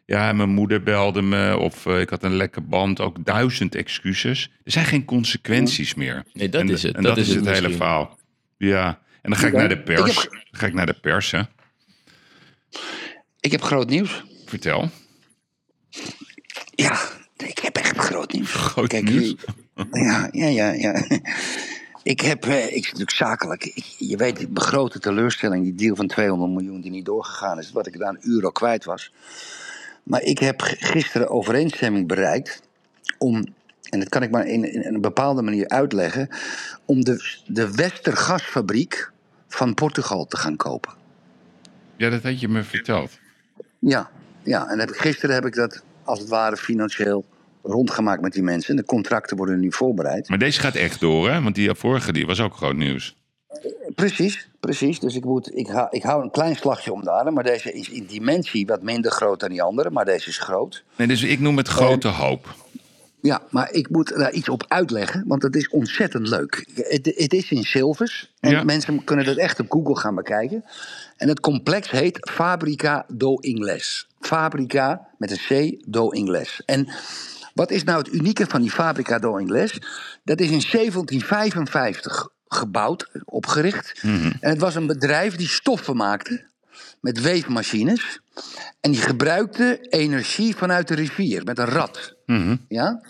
Ja, 0.07 0.33
mijn 0.33 0.49
moeder 0.49 0.83
belde 0.83 1.23
me 1.23 1.59
of 1.59 1.87
eh, 1.87 2.01
ik 2.01 2.11
had 2.11 2.23
een 2.23 2.35
lekke 2.37 2.61
band. 2.61 3.01
Ook 3.01 3.25
duizend 3.25 3.75
excuses. 3.75 4.51
Er 4.65 4.73
zijn 4.73 4.85
geen 4.85 5.05
consequenties 5.05 5.95
meer. 5.95 6.25
Nee, 6.33 6.49
dat 6.49 6.61
en, 6.61 6.69
is 6.69 6.83
het. 6.83 6.95
En 6.97 7.03
Dat 7.03 7.15
dat, 7.17 7.25
is 7.25 7.29
is 7.31 7.35
het 7.37 7.45
het 7.47 7.55
hele 7.55 7.71
verhaal. 7.77 8.19
Ja, 8.59 8.87
en 9.23 9.31
dan 9.31 9.39
ga 9.39 9.47
ik 9.47 9.53
naar 9.53 9.69
de 9.69 9.79
pers. 9.79 10.01
Ik 10.01 10.07
heb- 10.23 10.31
Dan 10.33 10.61
ga 10.61 10.67
ik 10.67 10.75
naar 10.75 10.87
de 10.87 10.93
pers, 11.01 11.31
hè. 11.31 11.41
Ik 13.41 13.51
heb 13.53 13.63
groot 13.63 13.89
nieuws. 13.89 14.25
Vertel. 14.47 14.91
Ja, 16.75 16.99
ik 17.37 17.59
heb 17.59 17.77
echt 17.77 17.97
groot 17.99 18.33
nieuws. 18.33 18.51
Groot 18.53 18.93
nieuws? 19.03 19.35
Ja, 19.93 20.29
ja, 20.33 20.47
ja, 20.47 20.73
ja. 20.73 21.05
Ik 22.03 22.21
heb, 22.21 22.45
eh, 22.45 22.65
ik 22.65 22.73
zit 22.73 22.85
natuurlijk 22.85 23.11
zakelijk. 23.11 23.65
Ik, 23.65 23.85
je 23.85 24.17
weet, 24.17 24.37
die 24.37 24.49
begrote 24.49 24.99
teleurstelling, 24.99 25.65
die 25.65 25.75
deal 25.75 25.97
van 25.97 26.07
200 26.07 26.51
miljoen 26.51 26.81
die 26.81 26.91
niet 26.91 27.05
doorgegaan 27.05 27.59
is, 27.59 27.73
wat 27.73 27.87
ik 27.87 27.99
daar 27.99 28.09
een 28.09 28.31
euro 28.31 28.51
kwijt 28.51 28.85
was. 28.85 29.13
Maar 30.03 30.23
ik 30.23 30.39
heb 30.39 30.61
gisteren 30.61 31.29
overeenstemming 31.29 32.09
bereikt 32.09 32.63
om, 33.19 33.47
en 33.91 33.99
dat 33.99 34.09
kan 34.09 34.23
ik 34.23 34.31
maar 34.31 34.47
in, 34.47 34.73
in 34.73 34.95
een 34.95 35.01
bepaalde 35.01 35.43
manier 35.43 35.69
uitleggen, 35.69 36.29
om 36.85 37.05
de, 37.05 37.41
de 37.47 37.75
Westergasfabriek 37.75 39.11
van 39.49 39.75
Portugal 39.75 40.27
te 40.27 40.37
gaan 40.37 40.57
kopen. 40.57 40.93
Ja, 41.97 42.11
dat 42.11 42.23
had 42.23 42.41
je 42.41 42.49
me 42.49 42.63
verteld. 42.63 43.19
Ja, 43.79 44.11
ja. 44.43 44.69
en 44.69 44.79
heb 44.79 44.91
gisteren 44.91 45.35
heb 45.35 45.47
ik 45.47 45.55
dat 45.55 45.83
als 46.05 46.19
het 46.19 46.29
ware 46.29 46.57
financieel 46.57 47.25
rondgemaakt 47.63 48.23
met 48.23 48.33
die 48.33 48.43
mensen. 48.43 48.71
En 48.71 48.77
de 48.77 48.85
contracten 48.85 49.37
worden 49.37 49.61
nu 49.61 49.73
voorbereid. 49.73 50.29
Maar 50.29 50.39
deze 50.39 50.61
gaat 50.61 50.75
echt 50.75 51.01
door, 51.01 51.31
hè? 51.31 51.43
Want 51.43 51.55
die 51.55 51.75
vorige 51.75 52.13
die 52.13 52.27
was 52.27 52.41
ook 52.41 52.55
groot 52.57 52.77
nieuws. 52.77 53.17
Precies, 53.95 54.49
precies. 54.61 55.01
Dus 55.01 55.15
ik, 55.15 55.25
moet, 55.25 55.57
ik, 55.57 55.67
hou, 55.67 55.87
ik 55.91 56.03
hou 56.03 56.23
een 56.23 56.31
klein 56.31 56.57
slagje 56.57 56.93
om 56.93 57.03
de 57.03 57.11
arm. 57.11 57.35
Maar 57.35 57.45
deze 57.45 57.73
is 57.73 57.89
in 57.89 58.07
dimensie 58.07 58.67
wat 58.67 58.83
minder 58.83 59.11
groot 59.11 59.41
dan 59.41 59.49
die 59.49 59.63
andere. 59.63 59.91
Maar 59.91 60.05
deze 60.05 60.29
is 60.29 60.39
groot. 60.39 60.85
Nee, 60.97 61.07
dus 61.07 61.23
ik 61.23 61.41
noem 61.41 61.57
het 61.57 61.69
grote 61.69 62.09
hoop. 62.09 62.55
Ja, 63.21 63.43
maar 63.51 63.73
ik 63.73 63.91
moet 63.91 64.17
daar 64.17 64.33
iets 64.33 64.49
op 64.49 64.65
uitleggen. 64.69 65.25
Want 65.27 65.43
het 65.43 65.57
is 65.57 65.69
ontzettend 65.69 66.29
leuk. 66.29 66.67
Het, 66.75 67.13
het 67.17 67.33
is 67.33 67.51
in 67.51 67.63
Silvers. 67.65 68.33
En 68.41 68.51
Ja. 68.51 68.65
mensen 68.65 69.05
kunnen 69.05 69.25
dat 69.25 69.37
echt 69.37 69.61
op 69.61 69.71
Google 69.71 69.97
gaan 69.97 70.15
bekijken. 70.15 70.65
En 71.17 71.29
het 71.29 71.41
complex 71.41 71.91
heet 71.91 72.31
Fabrica 72.33 73.05
do 73.09 73.35
Ingles. 73.35 74.07
Fabrica 74.21 75.09
met 75.19 75.31
een 75.31 75.77
C 75.79 75.83
do 75.87 76.09
Ingles. 76.09 76.63
En 76.67 76.89
wat 77.55 77.71
is 77.71 77.85
nou 77.85 77.99
het 77.99 78.13
unieke 78.13 78.47
van 78.47 78.61
die 78.61 78.71
Fabrica 78.71 79.19
do 79.19 79.37
Ingles? 79.37 79.79
Dat 80.25 80.41
is 80.41 80.51
in 80.51 80.63
1755 80.71 82.29
gebouwd, 82.49 83.11
opgericht. 83.25 84.01
En 84.41 84.51
het 84.51 84.61
was 84.61 84.75
een 84.75 84.87
bedrijf 84.87 85.37
die 85.37 85.49
stoffen 85.49 85.97
maakte 85.97 86.45
met 87.01 87.21
weefmachines. 87.21 88.21
En 88.81 88.91
die 88.91 89.01
gebruikte 89.01 89.79
energie 89.81 90.57
vanuit 90.57 90.89
de 90.89 90.95
rivier 90.95 91.45
met 91.45 91.59
een 91.59 91.65
rad. 91.65 92.15
Ja? 92.69 93.01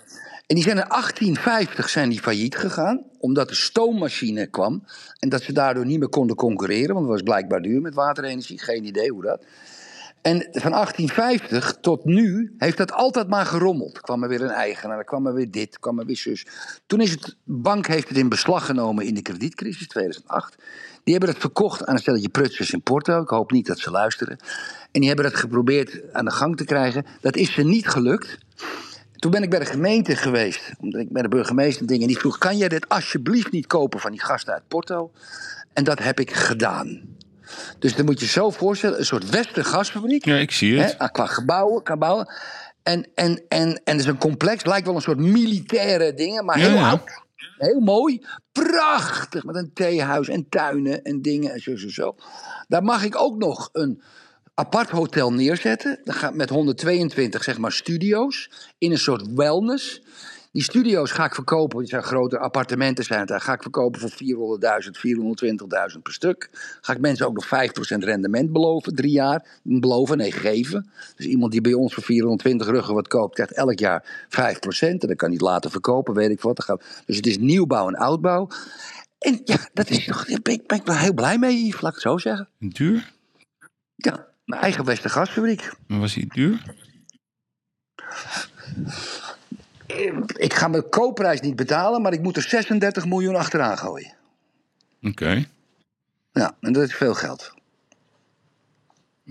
En 0.46 0.58
die 0.58 0.64
zijn 0.64 0.76
in 0.76 0.88
1850 0.88 1.88
zijn 1.88 2.08
die 2.08 2.20
failliet 2.20 2.56
gegaan, 2.56 3.02
omdat 3.18 3.48
de 3.48 3.54
stoommachine 3.54 4.46
kwam. 4.46 4.84
En 5.18 5.28
dat 5.28 5.42
ze 5.42 5.52
daardoor 5.52 5.86
niet 5.86 5.98
meer 5.98 6.08
konden 6.08 6.36
concurreren, 6.36 6.94
want 6.94 7.06
het 7.06 7.14
was 7.14 7.22
blijkbaar 7.22 7.60
duur 7.60 7.80
met 7.80 7.94
waterenergie. 7.94 8.60
Geen 8.60 8.84
idee 8.84 9.10
hoe 9.10 9.22
dat. 9.22 9.44
En 10.22 10.48
van 10.52 10.70
1850 10.70 11.76
tot 11.80 12.04
nu 12.04 12.54
heeft 12.58 12.76
dat 12.76 12.92
altijd 12.92 13.28
maar 13.28 13.46
gerommeld. 13.46 14.00
Kwam 14.00 14.22
er 14.22 14.28
weer 14.28 14.42
een 14.42 14.50
eigenaar, 14.50 14.98
er 14.98 15.04
kwam 15.04 15.26
er 15.26 15.34
weer 15.34 15.50
dit, 15.50 15.78
kwam 15.78 15.98
er 15.98 16.06
weer 16.06 16.16
zus. 16.16 16.46
Toen 16.86 17.00
is 17.00 17.10
het, 17.10 17.36
bank 17.44 17.86
heeft 17.86 18.08
het 18.08 18.18
in 18.18 18.28
beslag 18.28 18.66
genomen 18.66 19.06
in 19.06 19.14
de 19.14 19.22
kredietcrisis 19.22 19.88
2008. 19.88 20.56
Die 21.04 21.14
hebben 21.14 21.30
het 21.30 21.40
verkocht 21.40 21.86
aan 21.86 21.94
een 21.94 22.00
stelletje 22.00 22.28
prutsers 22.28 22.70
in 22.70 22.82
Porto. 22.82 23.20
Ik 23.22 23.28
hoop 23.28 23.50
niet 23.50 23.66
dat 23.66 23.78
ze 23.78 23.90
luisteren. 23.90 24.36
En 24.92 25.00
die 25.00 25.06
hebben 25.06 25.24
het 25.26 25.36
geprobeerd 25.36 26.12
aan 26.12 26.24
de 26.24 26.30
gang 26.30 26.56
te 26.56 26.64
krijgen. 26.64 27.06
Dat 27.20 27.36
is 27.36 27.52
ze 27.52 27.62
niet 27.62 27.88
gelukt. 27.88 28.38
Toen 29.16 29.30
ben 29.30 29.42
ik 29.42 29.50
bij 29.50 29.58
de 29.58 29.64
gemeente 29.64 30.16
geweest, 30.16 30.72
omdat 30.80 31.00
ik 31.00 31.12
bij 31.12 31.22
de 31.22 31.28
burgemeester 31.28 31.86
dingen. 31.86 32.02
En 32.02 32.08
die 32.08 32.18
vroeg: 32.18 32.38
kan 32.38 32.56
jij 32.56 32.68
dit 32.68 32.88
alsjeblieft 32.88 33.52
niet 33.52 33.66
kopen 33.66 34.00
van 34.00 34.10
die 34.10 34.20
gasten 34.20 34.52
uit 34.52 34.68
Porto? 34.68 35.10
En 35.72 35.84
dat 35.84 35.98
heb 35.98 36.20
ik 36.20 36.32
gedaan. 36.32 37.11
Dus 37.78 37.94
dan 37.94 38.04
moet 38.04 38.20
je 38.20 38.26
zo 38.26 38.50
voorstellen: 38.50 38.98
een 38.98 39.04
soort 39.04 39.30
Westergasfabriek. 39.30 40.24
Ja, 40.24 40.36
ik 40.36 40.50
zie 40.50 40.78
het. 40.78 40.94
Hè, 40.98 41.10
qua 41.10 41.26
gebouwen, 41.26 41.82
qua 41.82 41.96
bouwen. 41.96 42.32
En, 42.82 43.08
en, 43.14 43.42
en, 43.48 43.68
en 43.84 43.92
het 43.92 44.00
is 44.00 44.06
een 44.06 44.18
complex, 44.18 44.64
lijkt 44.64 44.86
wel 44.86 44.94
een 44.94 45.02
soort 45.02 45.18
militaire 45.18 46.14
dingen, 46.14 46.44
maar 46.44 46.58
Ja, 46.58 46.68
heel 46.68 46.74
ja. 46.74 46.88
oud. 46.88 47.20
Heel 47.58 47.80
mooi, 47.80 48.26
prachtig, 48.52 49.44
met 49.44 49.56
een 49.56 49.70
theehuis 49.74 50.28
en 50.28 50.48
tuinen 50.48 51.02
en 51.02 51.22
dingen 51.22 51.52
en 51.52 51.60
zo, 51.60 51.76
zo, 51.76 51.88
zo. 51.88 52.16
Daar 52.68 52.82
mag 52.82 53.04
ik 53.04 53.16
ook 53.16 53.36
nog 53.36 53.68
een 53.72 54.02
apart 54.54 54.90
hotel 54.90 55.32
neerzetten. 55.32 56.00
Dat 56.04 56.14
gaat 56.14 56.34
met 56.34 56.48
122 56.48 57.44
zeg 57.44 57.58
maar 57.58 57.72
studio's 57.72 58.50
in 58.78 58.90
een 58.90 58.98
soort 58.98 59.32
wellness. 59.34 60.02
Die 60.52 60.62
studio's 60.62 61.10
ga 61.10 61.24
ik 61.24 61.34
verkopen, 61.34 61.78
die 61.78 61.88
zijn 61.88 62.02
grote 62.02 62.38
appartementen 62.38 63.04
zijn 63.04 63.18
het 63.18 63.28
daar, 63.28 63.40
ga 63.40 63.52
ik 63.52 63.62
verkopen 63.62 64.00
voor 64.00 64.10
400.000, 64.10 64.16
420.000 65.96 66.02
per 66.02 66.12
stuk. 66.12 66.48
Ga 66.80 66.92
ik 66.92 67.00
mensen 67.00 67.26
ook 67.26 67.34
nog 67.34 67.46
5% 67.46 67.48
rendement 68.04 68.52
beloven, 68.52 68.94
drie 68.94 69.10
jaar. 69.12 69.46
Beloven, 69.62 70.16
nee, 70.16 70.32
geven. 70.32 70.90
Dus 71.16 71.26
iemand 71.26 71.52
die 71.52 71.60
bij 71.60 71.72
ons 71.72 71.94
voor 71.94 72.02
420 72.02 72.66
ruggen 72.66 72.94
wat 72.94 73.08
koopt, 73.08 73.34
krijgt 73.34 73.52
elk 73.52 73.78
jaar 73.78 74.26
5%. 74.28 74.28
En 74.80 74.98
dat 74.98 75.16
kan 75.16 75.30
niet 75.30 75.40
laten 75.40 75.70
verkopen, 75.70 76.14
weet 76.14 76.30
ik 76.30 76.40
wat. 76.40 76.64
Dan 76.66 76.80
Dus 77.06 77.16
het 77.16 77.26
is 77.26 77.38
nieuwbouw 77.38 77.88
en 77.88 77.94
oudbouw. 77.96 78.48
En 79.18 79.40
ja, 79.44 79.56
dat 79.72 79.90
is, 79.90 80.04
toch- 80.04 80.24
daar 80.26 80.40
ben 80.42 80.52
ik, 80.52 80.66
ben 80.66 80.78
ik 80.78 80.86
wel 80.86 80.96
heel 80.96 81.14
blij 81.14 81.38
mee, 81.38 81.64
laat 81.70 81.74
ik 81.74 81.82
het 81.82 82.00
zo 82.00 82.18
zeggen. 82.18 82.48
Duur? 82.58 83.12
Ja, 83.96 84.26
mijn 84.44 84.60
eigen 84.62 84.84
Westergasfabriek. 84.84 85.70
Maar 85.86 86.00
was 86.00 86.14
hij 86.14 86.24
duur? 86.28 86.62
Ik 90.36 90.54
ga 90.54 90.68
mijn 90.68 90.88
koopprijs 90.88 91.40
niet 91.40 91.56
betalen, 91.56 92.02
maar 92.02 92.12
ik 92.12 92.22
moet 92.22 92.36
er 92.36 92.42
36 92.42 93.06
miljoen 93.06 93.34
achteraan 93.36 93.78
gooien. 93.78 94.14
Oké. 95.02 95.44
Ja, 96.32 96.56
en 96.60 96.72
dat 96.72 96.82
is 96.88 96.94
veel 96.94 97.14
geld. 97.14 97.52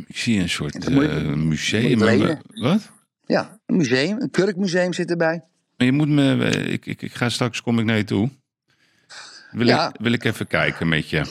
Ik 0.07 0.17
zie 0.17 0.39
een 0.39 0.49
soort 0.49 0.87
eh, 0.87 0.95
museum. 1.33 1.97
maar-. 1.97 2.41
Wat? 2.47 2.89
Ja, 3.25 3.59
een 3.65 3.75
museum, 3.77 4.21
een 4.21 4.29
kurkmuseum 4.31 4.93
zit 4.93 5.09
erbij. 5.09 5.43
Maar 5.77 5.87
je 5.87 5.93
moet 5.93 6.07
me... 6.09 6.43
eh, 6.49 6.73
Ik, 6.73 6.85
ik, 6.85 7.01
ik 7.01 7.13
ga 7.13 7.29
straks, 7.29 7.61
kom 7.61 7.79
ik 7.79 7.85
naar 7.85 7.97
je 7.97 8.03
toe. 8.03 8.29
Wil, 9.51 9.67
Ja. 9.67 9.89
ik, 9.89 9.95
wil 10.01 10.11
ik 10.11 10.23
even 10.23 10.47
kijken 10.47 10.87
met 10.89 11.09
je. 11.09 11.25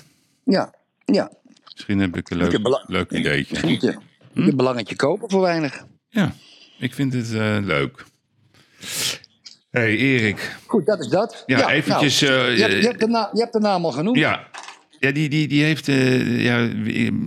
Ja, 0.45 0.75
ja. 1.05 1.31
Misschien 1.73 1.99
heb 1.99 2.17
ik 2.17 2.31
een 2.31 2.37
leuk, 2.37 2.59
leuk 2.87 3.11
ideetje. 3.11 3.69
Moet 3.69 3.81
je 3.83 3.97
een 4.35 4.57
belangetje 4.57 4.97
kopen 4.97 5.31
voor 5.31 5.41
weinig. 5.41 5.85
Ja, 6.09 6.33
ik 6.79 6.95
vind 6.95 7.13
het 7.13 7.33
eh, 7.35 7.59
leuk. 7.63 8.05
Hey, 9.71 9.97
Erik. 9.97 10.57
Goed, 10.67 10.87
dat 10.87 11.01
is 11.01 11.09
dat. 11.09 11.43
Ja, 11.47 11.71
eventjes, 11.71 12.21
nou, 12.21 12.33
eh, 12.33 12.57
je, 12.57 12.63
hebt, 12.63 12.81
je, 12.81 12.87
hebt 12.87 13.01
de 13.01 13.07
na- 13.07 13.31
je 13.33 13.41
hebt 13.41 13.53
de 13.53 13.61
naam 13.61 13.85
al 13.85 13.93
genoemd. 13.93 14.19
Ja, 14.19 14.49
ja 14.99 15.11
die, 15.13 15.29
die, 15.29 15.49
die 15.49 15.63
heeft, 15.63 15.89
eh, 15.89 16.43
ja, 16.45 16.69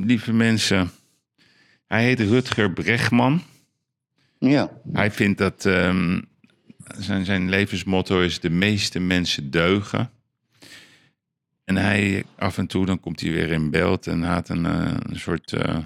lieve 0.05 0.33
mensen. 0.33 0.91
Hij 1.87 2.03
heet 2.03 2.19
Rutger 2.19 2.71
Bregman. 2.71 3.41
Ja. 4.39 4.71
Hij 4.93 5.11
vindt 5.11 5.37
dat 5.37 5.65
ehm, 5.65 6.21
zijn, 6.97 7.25
zijn 7.25 7.49
levensmotto 7.49 8.21
is: 8.21 8.39
de 8.39 8.49
meeste 8.49 8.99
mensen 8.99 9.51
deugen. 9.51 10.11
En 11.63 11.75
hij 11.75 12.23
af 12.35 12.57
en 12.57 12.67
toe 12.67 12.85
dan 12.85 12.99
komt 12.99 13.19
hij 13.21 13.31
weer 13.31 13.51
in 13.51 13.69
beeld 13.69 14.07
en 14.07 14.23
had 14.23 14.49
een, 14.49 14.65
eh, 14.65 14.93
een 15.09 15.19
soort 15.19 15.53
eh, 15.53 15.77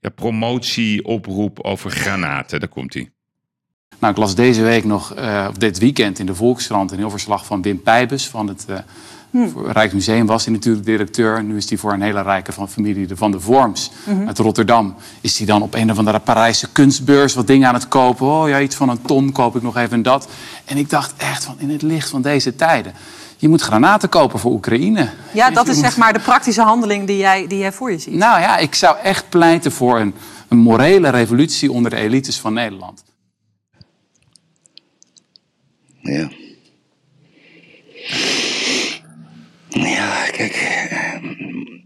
ja, 0.00 0.08
promotieoproep 0.08 1.60
over 1.60 1.90
granaten. 1.90 2.60
Daar 2.60 2.68
komt 2.68 2.94
hij. 2.94 3.12
Nou, 3.98 4.12
ik 4.12 4.18
las 4.18 4.34
deze 4.34 4.62
week 4.62 4.84
nog, 4.84 5.14
eh, 5.14 5.46
of 5.48 5.56
dit 5.56 5.78
weekend 5.78 6.18
in 6.18 6.26
de 6.26 6.34
Volkskrant... 6.34 6.90
een 6.90 6.98
heel 6.98 7.10
verslag 7.10 7.46
van 7.46 7.62
Wim 7.62 7.82
Pijbus 7.82 8.28
van 8.28 8.46
het 8.48 8.64
eh, 8.68 8.76
voor 9.52 9.70
Rijksmuseum. 9.70 10.26
Was 10.26 10.44
hij 10.44 10.54
natuurlijk 10.54 10.86
directeur. 10.86 11.42
Nu 11.44 11.56
is 11.56 11.68
hij 11.68 11.78
voor 11.78 11.92
een 11.92 12.02
hele 12.02 12.22
rijke 12.22 12.52
van 12.52 12.68
familie 12.68 13.06
de 13.06 13.16
Van 13.16 13.30
de 13.30 13.40
Vorms 13.40 13.90
uit 14.26 14.38
Rotterdam. 14.38 14.94
Is 15.20 15.36
hij 15.38 15.46
dan 15.46 15.62
op 15.62 15.74
een 15.74 15.90
of 15.90 15.98
andere 15.98 16.18
Parijse 16.18 16.68
kunstbeurs 16.72 17.34
wat 17.34 17.46
dingen 17.46 17.68
aan 17.68 17.74
het 17.74 17.88
kopen. 17.88 18.26
Oh 18.26 18.48
ja, 18.48 18.60
iets 18.60 18.74
van 18.76 18.88
een 18.88 19.02
ton 19.02 19.32
koop 19.32 19.56
ik 19.56 19.62
nog 19.62 19.76
even 19.76 20.02
dat. 20.02 20.28
En 20.64 20.76
ik 20.76 20.90
dacht 20.90 21.14
echt 21.16 21.44
van 21.44 21.54
in 21.58 21.70
het 21.70 21.82
licht 21.82 22.08
van 22.10 22.22
deze 22.22 22.56
tijden... 22.56 22.92
je 23.36 23.48
moet 23.48 23.60
granaten 23.62 24.08
kopen 24.08 24.38
voor 24.38 24.52
Oekraïne. 24.52 25.08
Ja, 25.32 25.50
dat 25.50 25.68
is 25.68 25.74
moet- 25.74 25.84
zeg 25.84 25.96
maar 25.96 26.12
de 26.12 26.20
praktische 26.20 26.62
handeling 26.62 27.06
die 27.06 27.16
jij, 27.16 27.46
die 27.46 27.58
jij 27.58 27.72
voor 27.72 27.90
je 27.90 27.98
ziet. 27.98 28.14
Nou 28.14 28.40
ja, 28.40 28.56
ik 28.56 28.74
zou 28.74 28.96
echt 29.02 29.28
pleiten 29.28 29.72
voor 29.72 29.98
een, 30.00 30.14
een 30.48 30.58
morele 30.58 31.08
revolutie 31.08 31.72
onder 31.72 31.90
de 31.90 31.96
elites 31.96 32.38
van 32.40 32.52
Nederland. 32.52 33.02
Ja. 36.02 36.30
Ja, 39.68 40.24
kijk. 40.30 40.52
eh, 40.52 41.22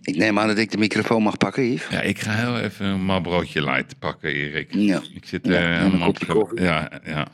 Ik 0.03 0.17
neem 0.17 0.39
aan 0.39 0.47
dat 0.49 0.59
ik 0.59 0.71
de 0.71 0.77
microfoon 0.79 1.23
mag 1.23 1.37
pakken, 1.37 1.73
Yves. 1.73 1.87
Ja, 1.91 2.01
ik 2.01 2.19
ga 2.19 2.33
heel 2.33 2.59
even 2.59 2.87
een 2.87 3.05
malbroodje 3.05 3.65
light 3.65 3.99
pakken, 3.99 4.31
Erik. 4.35 4.75
Ja. 4.75 5.01
Ik 5.15 5.25
zit 5.27 5.47
Ja, 5.47 5.53
er 5.53 5.63
en 5.63 5.71
een 5.79 5.85
helemaal 5.85 6.09
op. 6.09 6.27
koffie. 6.29 6.61
Ja, 6.61 6.91
ja. 7.05 7.27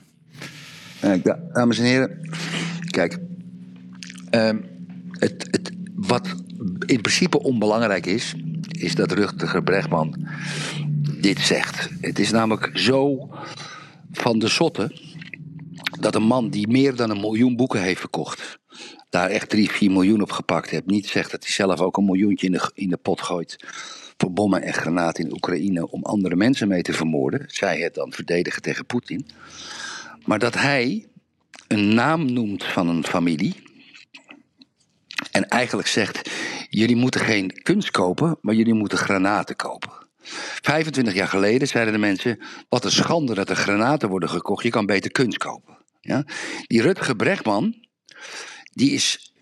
Eh, 1.00 1.22
da- 1.22 1.38
dames 1.52 1.78
en 1.78 1.84
heren, 1.84 2.30
kijk. 2.90 3.18
ehm, 4.30 4.56
het, 5.10 5.48
het, 5.50 5.70
wat 5.94 6.34
in 6.86 7.00
principe 7.00 7.42
onbelangrijk 7.42 8.06
is, 8.06 8.34
is 8.68 8.94
dat 8.94 9.12
Rutger 9.12 9.62
Bregman 9.62 10.28
dit 11.20 11.38
zegt. 11.40 11.88
Het 12.00 12.18
is 12.18 12.30
namelijk 12.30 12.70
zo 12.78 13.30
van 14.12 14.38
de 14.38 14.48
zotte 14.48 14.92
dat 16.00 16.14
een 16.14 16.22
man 16.22 16.50
die 16.50 16.68
meer 16.68 16.96
dan 16.96 17.10
een 17.10 17.20
miljoen 17.20 17.56
boeken 17.56 17.82
heeft 17.82 18.00
verkocht, 18.00 18.58
daar 19.08 19.30
echt 19.30 19.48
drie, 19.48 19.70
vier 19.70 19.90
miljoen 19.90 20.22
op 20.22 20.32
gepakt 20.32 20.70
heeft, 20.70 20.86
niet 20.86 21.06
zegt 21.06 21.30
dat 21.30 21.42
hij 21.42 21.52
zelf 21.52 21.80
ook 21.80 21.96
een 21.96 22.04
miljoentje 22.04 22.46
in 22.46 22.52
de, 22.52 22.70
in 22.74 22.88
de 22.88 22.96
pot 22.96 23.20
gooit 23.20 23.56
voor 24.16 24.32
bommen 24.32 24.62
en 24.62 24.72
granaten 24.72 25.24
in 25.24 25.32
Oekraïne 25.32 25.90
om 25.90 26.02
andere 26.02 26.36
mensen 26.36 26.68
mee 26.68 26.82
te 26.82 26.92
vermoorden. 26.92 27.44
Zij 27.46 27.78
het 27.78 27.94
dan 27.94 28.12
verdedigen 28.12 28.62
tegen 28.62 28.86
Poetin. 28.86 29.26
Maar 30.24 30.38
dat 30.38 30.54
hij 30.54 31.06
een 31.68 31.94
naam 31.94 32.32
noemt 32.32 32.64
van 32.64 32.88
een 32.88 33.04
familie. 33.04 33.62
En 35.30 35.48
eigenlijk 35.48 35.88
zegt: 35.88 36.30
jullie 36.68 36.96
moeten 36.96 37.20
geen 37.20 37.62
kunst 37.62 37.90
kopen, 37.90 38.38
maar 38.40 38.54
jullie 38.54 38.74
moeten 38.74 38.98
granaten 38.98 39.56
kopen. 39.56 39.90
25 40.62 41.14
jaar 41.14 41.28
geleden 41.28 41.68
zeiden 41.68 41.92
de 41.92 41.98
mensen: 41.98 42.38
wat 42.68 42.84
een 42.84 42.90
schande 42.90 43.34
dat 43.34 43.50
er 43.50 43.56
granaten 43.56 44.08
worden 44.08 44.28
gekocht, 44.28 44.62
je 44.62 44.70
kan 44.70 44.86
beter 44.86 45.10
kunst 45.10 45.38
kopen. 45.38 45.79
Ja? 46.00 46.24
Die 46.66 46.82
Rutger 46.82 47.16
Bregman, 47.16 47.86
die 48.72 48.90
is. 48.90 49.32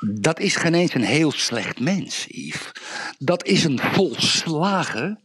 Dat 0.00 0.40
is 0.40 0.56
geen 0.56 0.74
eens 0.74 0.94
een 0.94 1.02
heel 1.02 1.32
slecht 1.32 1.80
mens, 1.80 2.26
Yves. 2.28 2.72
Dat 3.18 3.46
is 3.46 3.64
een 3.64 3.78
volslagen, 3.78 5.20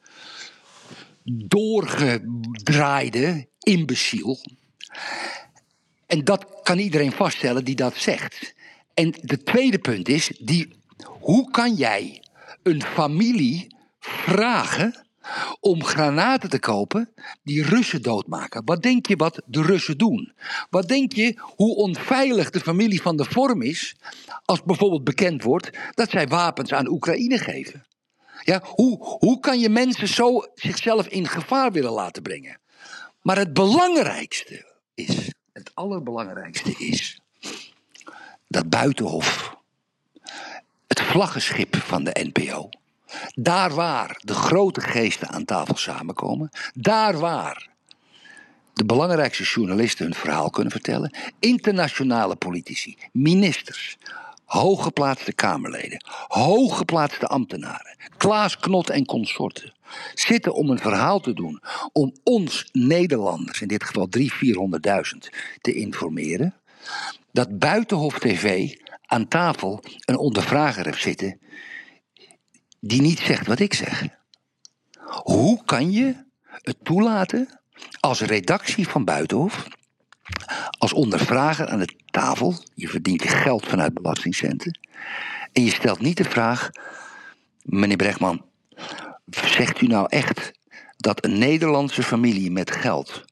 doorgedraaide 1.24 3.48
imbeciel. 3.60 4.40
En 6.06 6.24
dat 6.24 6.46
kan 6.64 6.78
iedereen 6.78 7.12
vaststellen 7.12 7.66
die 7.66 7.76
dat 7.76 7.98
zegt. 7.98 8.54
En 8.94 9.14
de 9.22 9.44
tweede 9.44 9.80
punt 9.80 10.10
is, 10.10 10.32
die, 10.40 10.76
hoe 11.06 11.52
kan 11.52 11.74
jij 11.74 12.24
een 12.64 12.82
familie 12.82 13.76
vragen 14.00 15.05
om 15.60 15.84
granaten 15.84 16.50
te 16.50 16.60
kopen 16.60 17.10
die 17.44 17.64
Russen 17.64 18.02
doodmaken? 18.02 18.62
Wat 18.66 18.82
denk 18.82 19.06
je 19.06 19.16
wat 19.16 19.42
de 19.46 19.62
Russen 19.62 19.98
doen? 19.98 20.34
Wat 20.70 20.88
denk 20.88 21.14
je 21.14 21.40
hoe 21.40 21.76
onveilig 21.76 22.50
de 22.50 22.60
familie 22.60 23.02
van 23.02 23.18
de 23.18 23.26
vorm 23.26 23.62
is 23.62 23.96
als 24.46 24.64
bijvoorbeeld 24.64 25.04
bekend 25.04 25.44
wordt 25.44 25.70
dat 25.92 26.10
zij 26.10 26.28
wapens 26.28 26.74
aan 26.74 26.88
Oekraïne 26.88 27.38
geven? 27.38 27.86
Ja, 28.44 28.62
hoe, 28.64 28.98
hoe 29.00 29.40
kan 29.40 29.60
je 29.60 29.70
mensen 29.70 30.08
zo 30.08 30.46
zichzelf 30.56 31.08
in 31.08 31.28
gevaar 31.28 31.72
willen 31.72 31.92
laten 31.92 32.22
brengen? 32.22 32.60
Maar 33.22 33.38
het 33.38 33.54
belangrijkste 33.54 34.66
is, 34.94 35.32
het 35.54 35.72
allerbelangrijkste 35.74 36.76
is, 36.78 37.20
dat 38.48 38.70
buitenhof, 38.70 39.56
het 40.88 41.02
vlaggenschip 41.02 41.76
van 41.76 42.04
de 42.04 42.32
NPO, 42.34 42.70
daar 43.34 43.74
waar 43.74 44.20
de 44.24 44.34
grote 44.34 44.82
geesten 44.82 45.30
aan 45.30 45.46
tafel 45.46 45.76
samenkomen, 45.78 46.50
daar 46.74 47.18
waar 47.18 47.70
de 48.74 48.86
belangrijkste 48.86 49.44
journalisten 49.44 50.06
hun 50.06 50.16
verhaal 50.16 50.50
kunnen 50.50 50.72
vertellen, 50.72 51.18
internationale 51.40 52.36
politici, 52.36 52.98
ministers, 53.12 53.98
hooggeplaatste 54.46 55.34
Kamerleden, 55.34 56.04
hooggeplaatste 56.28 57.28
ambtenaren, 57.28 57.98
Klaas 58.18 58.58
Knot 58.60 58.90
en 58.90 59.06
consorten, 59.06 59.74
zitten 60.14 60.54
om 60.54 60.70
een 60.70 60.80
verhaal 60.80 61.20
te 61.20 61.34
doen, 61.34 61.62
om 61.92 62.14
ons 62.24 62.70
Nederlanders, 62.72 63.62
in 63.62 63.68
dit 63.68 63.84
geval 63.84 64.08
300.000, 64.18 64.26
400.000, 64.26 64.28
te 65.62 65.74
informeren, 65.74 66.54
dat 67.32 67.60
Buitenhof 67.60 68.20
TV 68.20 68.76
aan 69.06 69.28
tafel 69.28 69.84
een 70.06 70.18
ondervrager 70.18 70.86
heeft 70.86 71.02
zitten 71.02 71.40
die 72.80 73.02
niet 73.02 73.20
zegt 73.20 73.48
wat 73.48 73.60
ik 73.60 73.74
zeg. 73.74 74.08
Hoe 75.06 75.64
kan 75.66 75.92
je 75.92 76.16
het 76.48 76.78
toelaten 76.84 77.60
als 78.00 78.22
redactie 78.22 78.88
van 78.88 79.04
Buitenhof, 79.04 79.68
als 80.70 80.94
ondervrager 80.94 81.68
aan 81.68 81.80
de 81.80 81.96
tafel, 82.06 82.56
je 82.74 82.88
verdient 82.88 83.24
je 83.24 83.30
geld 83.30 83.66
vanuit 83.66 83.94
belastingcenten, 83.94 84.80
en 85.52 85.64
je 85.64 85.72
stelt 85.72 86.00
niet 86.00 86.18
de 86.18 86.24
vraag, 86.24 86.70
meneer 87.62 87.98
Brechtman, 87.98 88.46
zegt 89.30 89.82
u 89.82 89.88
nou 89.88 90.08
echt 90.10 90.52
dat 90.98 91.24
een 91.24 91.38
Nederlandse 91.38 92.04
familie 92.04 92.52
met 92.52 92.72
geld, 92.72 93.26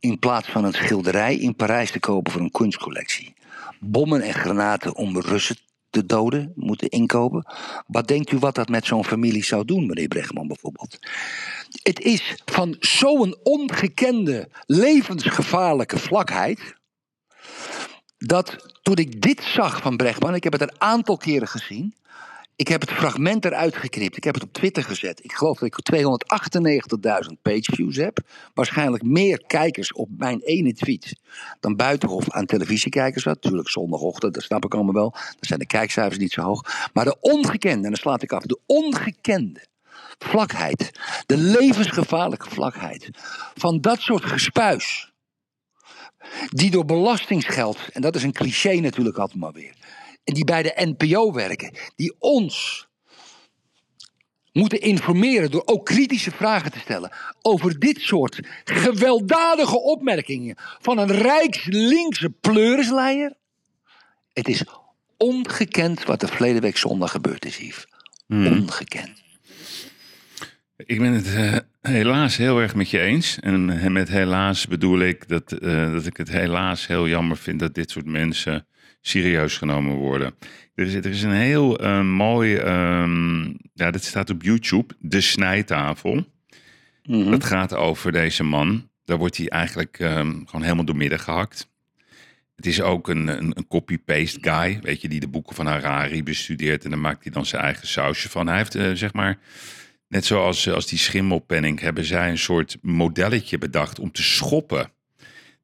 in 0.00 0.18
plaats 0.18 0.48
van 0.48 0.64
een 0.64 0.72
schilderij 0.72 1.36
in 1.36 1.56
Parijs 1.56 1.90
te 1.90 2.00
kopen 2.00 2.32
voor 2.32 2.40
een 2.40 2.50
kunstcollectie, 2.50 3.34
bommen 3.80 4.20
en 4.20 4.34
granaten 4.34 4.94
om 4.94 5.20
Russen 5.20 5.56
te 5.90 6.06
doden 6.06 6.52
moeten 6.54 6.88
inkopen? 6.88 7.46
Wat 7.86 8.08
denkt 8.08 8.32
u 8.32 8.38
wat 8.38 8.54
dat 8.54 8.68
met 8.68 8.86
zo'n 8.86 9.04
familie 9.04 9.44
zou 9.44 9.64
doen, 9.64 9.86
meneer 9.86 10.08
Brechtman 10.08 10.46
bijvoorbeeld? 10.46 10.98
Het 11.82 12.00
is 12.00 12.42
van 12.44 12.76
zo'n 12.80 13.36
ongekende 13.42 14.48
levensgevaarlijke 14.66 15.98
vlakheid. 15.98 16.74
Dat 18.18 18.78
toen 18.82 18.96
ik 18.96 19.22
dit 19.22 19.42
zag 19.42 19.82
van 19.82 19.96
Brechtman, 19.96 20.34
ik 20.34 20.44
heb 20.44 20.52
het 20.52 20.62
een 20.62 20.80
aantal 20.80 21.16
keren 21.16 21.48
gezien. 21.48 21.94
Ik 22.60 22.68
heb 22.68 22.80
het 22.80 22.90
fragment 22.90 23.44
eruit 23.44 23.76
geknipt. 23.76 24.16
Ik 24.16 24.24
heb 24.24 24.34
het 24.34 24.42
op 24.42 24.52
Twitter 24.52 24.82
gezet. 24.82 25.24
Ik 25.24 25.32
geloof 25.32 25.58
dat 25.58 25.68
ik 25.68 25.94
298.000 27.30 27.42
pageviews 27.42 27.96
heb. 27.96 28.18
Waarschijnlijk 28.54 29.02
meer 29.02 29.42
kijkers 29.46 29.92
op 29.92 30.08
mijn 30.16 30.40
ene 30.40 30.72
tweet 30.72 31.20
dan 31.60 31.76
Buitenhof 31.76 32.30
aan 32.30 32.46
televisiekijkers 32.46 33.24
had. 33.24 33.34
Natuurlijk 33.34 33.68
zondagochtend, 33.68 34.34
dat 34.34 34.42
snap 34.42 34.64
ik 34.64 34.74
allemaal 34.74 34.94
wel. 34.94 35.10
Dan 35.10 35.36
zijn 35.40 35.58
de 35.58 35.66
kijkcijfers 35.66 36.18
niet 36.18 36.32
zo 36.32 36.42
hoog. 36.42 36.90
Maar 36.92 37.04
de 37.04 37.16
ongekende, 37.20 37.84
en 37.84 37.90
dan 37.90 37.94
slaat 37.94 38.22
ik 38.22 38.32
af, 38.32 38.42
de 38.42 38.58
ongekende 38.66 39.66
vlakheid, 40.18 40.90
de 41.26 41.36
levensgevaarlijke 41.36 42.50
vlakheid 42.50 43.10
van 43.54 43.80
dat 43.80 44.00
soort 44.00 44.24
gespuis. 44.24 45.12
Die 46.48 46.70
door 46.70 46.84
belastingsgeld, 46.84 47.78
en 47.92 48.02
dat 48.02 48.16
is 48.16 48.22
een 48.22 48.32
cliché 48.32 48.74
natuurlijk 48.74 49.18
altijd 49.18 49.38
maar 49.38 49.52
weer, 49.52 49.74
en 50.24 50.34
die 50.34 50.44
bij 50.44 50.62
de 50.62 50.94
NPO 50.96 51.32
werken, 51.32 51.74
die 51.96 52.14
ons 52.18 52.88
moeten 54.52 54.80
informeren 54.80 55.50
door 55.50 55.62
ook 55.64 55.86
kritische 55.86 56.30
vragen 56.30 56.72
te 56.72 56.78
stellen 56.78 57.12
over 57.42 57.78
dit 57.78 58.00
soort 58.00 58.40
gewelddadige 58.64 59.80
opmerkingen 59.80 60.56
van 60.58 60.98
een 60.98 61.12
rijkslinkse 61.12 62.30
pleurisleier. 62.30 63.32
Het 64.32 64.48
is 64.48 64.64
ongekend 65.16 66.04
wat 66.04 66.22
er 66.22 66.28
verleden 66.28 66.62
week 66.62 66.76
zondag 66.76 67.10
gebeurd 67.10 67.44
is, 67.44 67.56
Yves. 67.56 67.86
Ongekend. 68.28 69.22
Ik 70.76 70.98
ben 70.98 71.12
het 71.12 71.34
eh, 71.34 71.56
helaas 71.80 72.36
heel 72.36 72.58
erg 72.58 72.74
met 72.74 72.90
je 72.90 73.00
eens. 73.00 73.38
En 73.40 73.70
eh, 73.70 73.86
met 73.86 74.08
helaas 74.08 74.66
bedoel 74.66 75.00
ik 75.00 75.28
dat, 75.28 75.52
eh, 75.52 75.92
dat 75.92 76.06
ik 76.06 76.16
het 76.16 76.30
helaas 76.30 76.86
heel 76.86 77.08
jammer 77.08 77.36
vind 77.36 77.60
dat 77.60 77.74
dit 77.74 77.90
soort 77.90 78.06
mensen 78.06 78.66
serieus 79.00 79.56
genomen 79.58 79.94
worden. 79.94 80.34
Er 80.74 80.86
is, 80.86 80.94
er 80.94 81.06
is 81.06 81.22
een 81.22 81.30
heel 81.30 81.78
eh, 81.78 82.02
mooi, 82.02 82.56
ehm, 82.56 83.44
ja, 83.74 83.90
dat 83.90 84.04
staat 84.04 84.30
op 84.30 84.42
YouTube, 84.42 84.94
De 84.98 85.20
Snijtafel. 85.20 86.24
Dat 87.02 87.44
gaat 87.44 87.74
over 87.74 88.12
deze 88.12 88.44
man. 88.44 88.88
Daar 89.04 89.18
wordt 89.18 89.36
hij 89.36 89.48
eigenlijk 89.48 89.98
ehm, 89.98 90.44
gewoon 90.44 90.62
helemaal 90.62 90.84
door 90.84 90.96
midden 90.96 91.20
gehakt. 91.20 91.68
Het 92.56 92.66
is 92.66 92.80
ook 92.80 93.08
een, 93.08 93.28
een, 93.28 93.52
een 93.54 93.66
copy-paste 93.68 94.38
guy, 94.40 94.78
weet 94.82 95.00
je, 95.00 95.08
die 95.08 95.20
de 95.20 95.28
boeken 95.28 95.54
van 95.54 95.66
Harari 95.66 96.22
bestudeert. 96.22 96.84
En 96.84 96.90
dan 96.90 97.00
maakt 97.00 97.22
hij 97.22 97.32
dan 97.32 97.46
zijn 97.46 97.62
eigen 97.62 97.86
sausje 97.86 98.28
van. 98.28 98.46
Hij 98.46 98.56
heeft, 98.56 98.74
eh, 98.74 98.90
zeg 98.92 99.12
maar, 99.12 99.38
net 100.08 100.24
zoals 100.24 100.68
als 100.68 100.86
die 100.86 100.98
schimmelpenning, 100.98 101.80
hebben 101.80 102.04
zij 102.04 102.30
een 102.30 102.38
soort 102.38 102.78
modelletje 102.82 103.58
bedacht 103.58 103.98
om 103.98 104.12
te 104.12 104.22
schoppen 104.22 104.90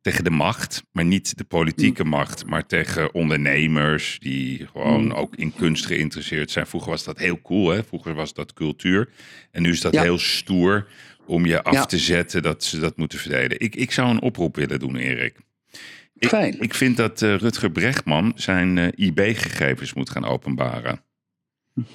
tegen 0.07 0.25
de 0.25 0.31
macht, 0.31 0.83
maar 0.93 1.05
niet 1.05 1.39
de 1.39 1.45
politieke 1.45 2.05
macht, 2.05 2.47
maar 2.47 2.67
tegen 2.67 3.15
ondernemers 3.15 4.19
die 4.19 4.67
gewoon 4.67 5.15
ook 5.15 5.37
in 5.37 5.53
kunst 5.55 5.87
geïnteresseerd 5.87 6.51
zijn. 6.51 6.67
Vroeger 6.67 6.91
was 6.91 7.05
dat 7.05 7.19
heel 7.19 7.41
cool, 7.43 7.69
hè? 7.71 7.85
Vroeger 7.85 8.15
was 8.15 8.35
dat 8.35 8.53
cultuur. 8.53 9.09
En 9.51 9.63
nu 9.63 9.71
is 9.71 9.81
dat 9.81 9.93
Ja. 9.95 10.03
heel 10.03 10.19
stoer 10.19 10.87
om 11.27 11.47
je 11.47 11.63
af 11.63 11.73
Ja. 11.73 11.85
te 11.87 11.99
zetten 11.99 12.43
dat 12.43 12.65
ze 12.65 12.79
dat 12.81 12.97
moeten 12.97 13.19
verdelen. 13.19 13.61
Ik, 13.61 13.77
ik 13.77 13.93
zou 13.93 14.11
een 14.11 14.21
oproep 14.23 14.57
willen 14.57 14.79
doen, 14.79 14.97
Erik. 14.97 15.37
Ik, 16.19 16.29
Fijn. 16.29 16.61
ik 16.61 16.75
vind 16.75 16.97
dat 16.97 17.23
eh, 17.23 17.35
Rutger 17.37 17.71
Brechtman 17.71 18.33
zijn 18.37 18.79
eh, 18.79 18.89
IB-gegevens 19.07 19.95
moet 19.95 20.11
gaan 20.11 20.25
openbaren. 20.25 21.03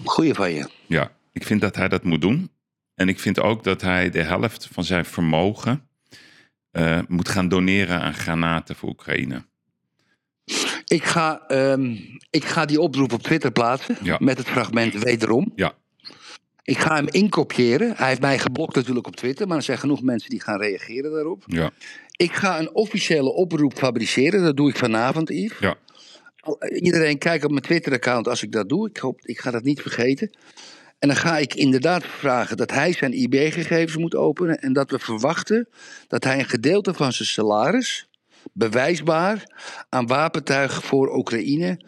Goeie 0.03 0.34
van 0.34 0.53
je. 0.53 0.70
Ja, 0.88 1.12
ik 1.34 1.43
vind 1.45 1.62
dat 1.62 1.76
hij 1.76 1.88
dat 1.88 2.03
moet 2.03 2.22
doen. 2.22 2.51
En 2.95 3.09
ik 3.09 3.20
vind 3.20 3.39
ook 3.39 3.64
dat 3.64 3.82
hij 3.82 4.09
de 4.09 4.22
helft 4.24 4.68
van 4.72 4.84
zijn 4.84 5.05
vermogen 5.05 5.89
eh, 6.72 6.99
moet 7.07 7.30
gaan 7.30 7.47
doneren 7.47 8.01
aan 8.01 8.13
granaten 8.13 8.76
voor 8.76 8.89
Oekraïne. 8.89 9.45
Ik 10.86 11.03
ga, 11.03 11.41
ehm, 11.47 11.95
ik 12.30 12.43
ga 12.45 12.65
die 12.65 12.82
oproep 12.82 13.13
op 13.13 13.22
Twitter 13.24 13.51
plaatsen. 13.51 13.97
Ja. 14.03 14.17
Met 14.19 14.38
het 14.38 14.47
fragment 14.47 15.03
wederom. 15.03 15.51
Ja, 15.55 15.74
Ik 16.63 16.78
ga 16.78 16.95
hem 16.95 17.07
inkopiëren. 17.07 17.93
Hij 17.95 18.07
heeft 18.07 18.22
mij 18.22 18.39
geblokt 18.39 18.76
natuurlijk 18.76 19.07
op 19.07 19.15
Twitter. 19.15 19.47
Maar 19.47 19.57
er 19.57 19.63
zijn 19.63 19.78
genoeg 19.78 20.01
mensen 20.01 20.30
die 20.30 20.41
gaan 20.41 20.59
reageren 20.59 21.11
daarop. 21.11 21.43
ja, 21.47 21.72
Ik 22.15 22.34
ga 22.34 22.59
een 22.59 22.74
officiële 22.76 23.34
oproep 23.34 23.74
fabriceren. 23.78 24.43
Dat 24.43 24.57
doe 24.57 24.69
ik 24.69 24.78
vanavond, 24.78 25.30
Yves. 25.30 25.59
ja. 25.59 25.76
Iedereen 26.82 27.17
kijkt 27.17 27.43
op 27.43 27.51
mijn 27.51 27.63
Twitter-account 27.63 28.28
als 28.28 28.43
ik 28.43 28.51
dat 28.51 28.69
doe. 28.69 28.89
Ik, 28.89 28.97
hoop, 28.97 29.19
ik 29.24 29.39
ga 29.39 29.51
dat 29.51 29.63
niet 29.63 29.82
vergeten. 29.82 30.30
En 31.02 31.08
dan 31.08 31.18
ga 31.18 31.38
ik 31.38 31.54
inderdaad 31.54 32.06
vragen 32.06 32.58
dat 32.58 32.72
hij 32.72 32.93
zijn 32.93 33.14
IB-gegevens 33.14 33.97
moet 33.97 34.16
openen. 34.16 34.60
En 34.60 34.74
dat 34.74 34.91
we 34.91 34.99
verwachten 34.99 35.70
dat 36.08 36.24
hij 36.24 36.39
een 36.39 36.49
gedeelte 36.49 36.93
van 36.93 37.14
zijn 37.14 37.28
salaris, 37.28 38.10
bewijsbaar, 38.54 39.43
aan 39.89 40.08
wapentuig 40.08 40.84
voor 40.84 41.16
Oekraïne 41.16 41.80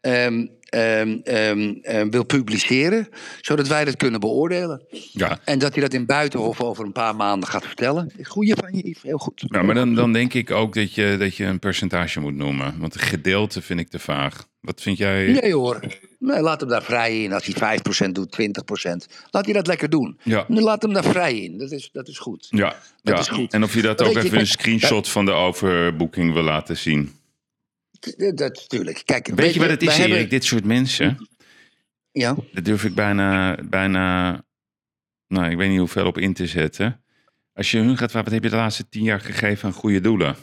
ehm, 0.00 0.46
ehm, 0.72 2.10
wil 2.10 2.24
publiceren. 2.24 3.08
Zodat 3.40 3.68
wij 3.68 3.84
dat 3.84 3.96
kunnen 3.96 4.20
beoordelen. 4.20 4.82
ja. 5.12 5.38
En 5.44 5.58
dat 5.58 5.72
hij 5.72 5.82
dat 5.82 5.92
in 5.94 6.06
Buitenhof 6.06 6.60
over 6.60 6.84
een 6.84 6.92
paar 6.92 7.16
maanden 7.16 7.48
gaat 7.48 7.66
vertellen. 7.66 8.12
Goeie 8.22 8.54
van 8.54 8.72
je. 8.72 8.96
Heel 9.02 9.18
goed. 9.18 9.44
Ja, 9.46 9.62
maar 9.62 9.74
dan, 9.74 9.94
dan 9.94 10.12
denk 10.12 10.34
ik 10.34 10.50
ook 10.50 10.74
dat 10.74 10.94
je, 10.94 11.16
dat 11.18 11.36
je 11.36 11.44
een 11.44 11.58
percentage 11.58 12.20
moet 12.20 12.34
noemen. 12.34 12.74
Want 12.78 12.94
een 12.94 13.00
gedeelte 13.00 13.62
vind 13.62 13.80
ik 13.80 13.88
te 13.88 13.98
vaag. 13.98 14.46
Wat 14.60 14.80
vind 14.82 14.98
jij? 14.98 15.26
Nee 15.26 15.54
hoor. 15.54 15.80
Nee, 16.18 16.40
laat 16.40 16.60
hem 16.60 16.68
daar 16.68 16.82
vrij 16.82 17.22
in. 17.22 17.32
Als 17.32 17.46
hij 17.46 17.78
5% 18.08 18.12
doet, 18.12 18.38
20%. 18.40 19.12
Laat 19.30 19.44
hij 19.44 19.54
dat 19.54 19.66
lekker 19.66 19.90
doen. 19.90 20.18
Ja. 20.22 20.44
Laat 20.48 20.82
hem 20.82 20.92
daar 20.92 21.04
vrij 21.04 21.38
in. 21.38 21.58
Dat 21.58 21.70
is, 21.70 21.88
dat 21.92 22.08
is 22.08 22.18
goed. 22.18 22.46
Ja, 22.50 22.76
Dat 23.02 23.14
ja. 23.14 23.20
is 23.20 23.28
goed. 23.28 23.52
en 23.52 23.62
of 23.62 23.74
je 23.74 23.82
dat 23.82 24.02
ook 24.02 24.12
je, 24.12 24.22
even 24.22 24.38
een 24.38 24.46
screenshot 24.46 25.08
van 25.08 25.24
de 25.24 25.30
overboeking 25.30 26.32
wil 26.32 26.42
laten 26.42 26.76
zien. 26.76 27.12
Dat, 28.02 28.36
dat 28.36 28.54
natuurlijk. 28.54 29.02
Kijk, 29.04 29.26
Weet 29.26 29.54
je 29.54 29.60
wat 29.60 29.68
het 29.68 29.82
is, 29.82 29.96
hebben- 29.96 30.16
Erik? 30.16 30.30
Dit 30.30 30.44
soort 30.44 30.64
mensen, 30.64 31.28
Ja. 32.12 32.36
daar 32.52 32.62
durf 32.62 32.84
ik 32.84 32.94
bijna, 32.94 33.58
bijna, 33.64 34.30
nou, 35.26 35.50
ik 35.50 35.56
weet 35.56 35.68
niet 35.68 35.78
hoeveel 35.78 36.06
op 36.06 36.18
in 36.18 36.34
te 36.34 36.46
zetten. 36.46 37.02
Als 37.54 37.70
je 37.70 37.78
hun 37.78 37.96
gaat, 37.96 38.10
vragen, 38.10 38.24
wat 38.24 38.32
heb 38.34 38.42
je 38.42 38.50
de 38.50 38.56
laatste 38.62 38.88
tien 38.88 39.02
jaar 39.02 39.20
gegeven 39.20 39.68
aan 39.68 39.74
goede 39.74 40.00
doelen? 40.00 40.36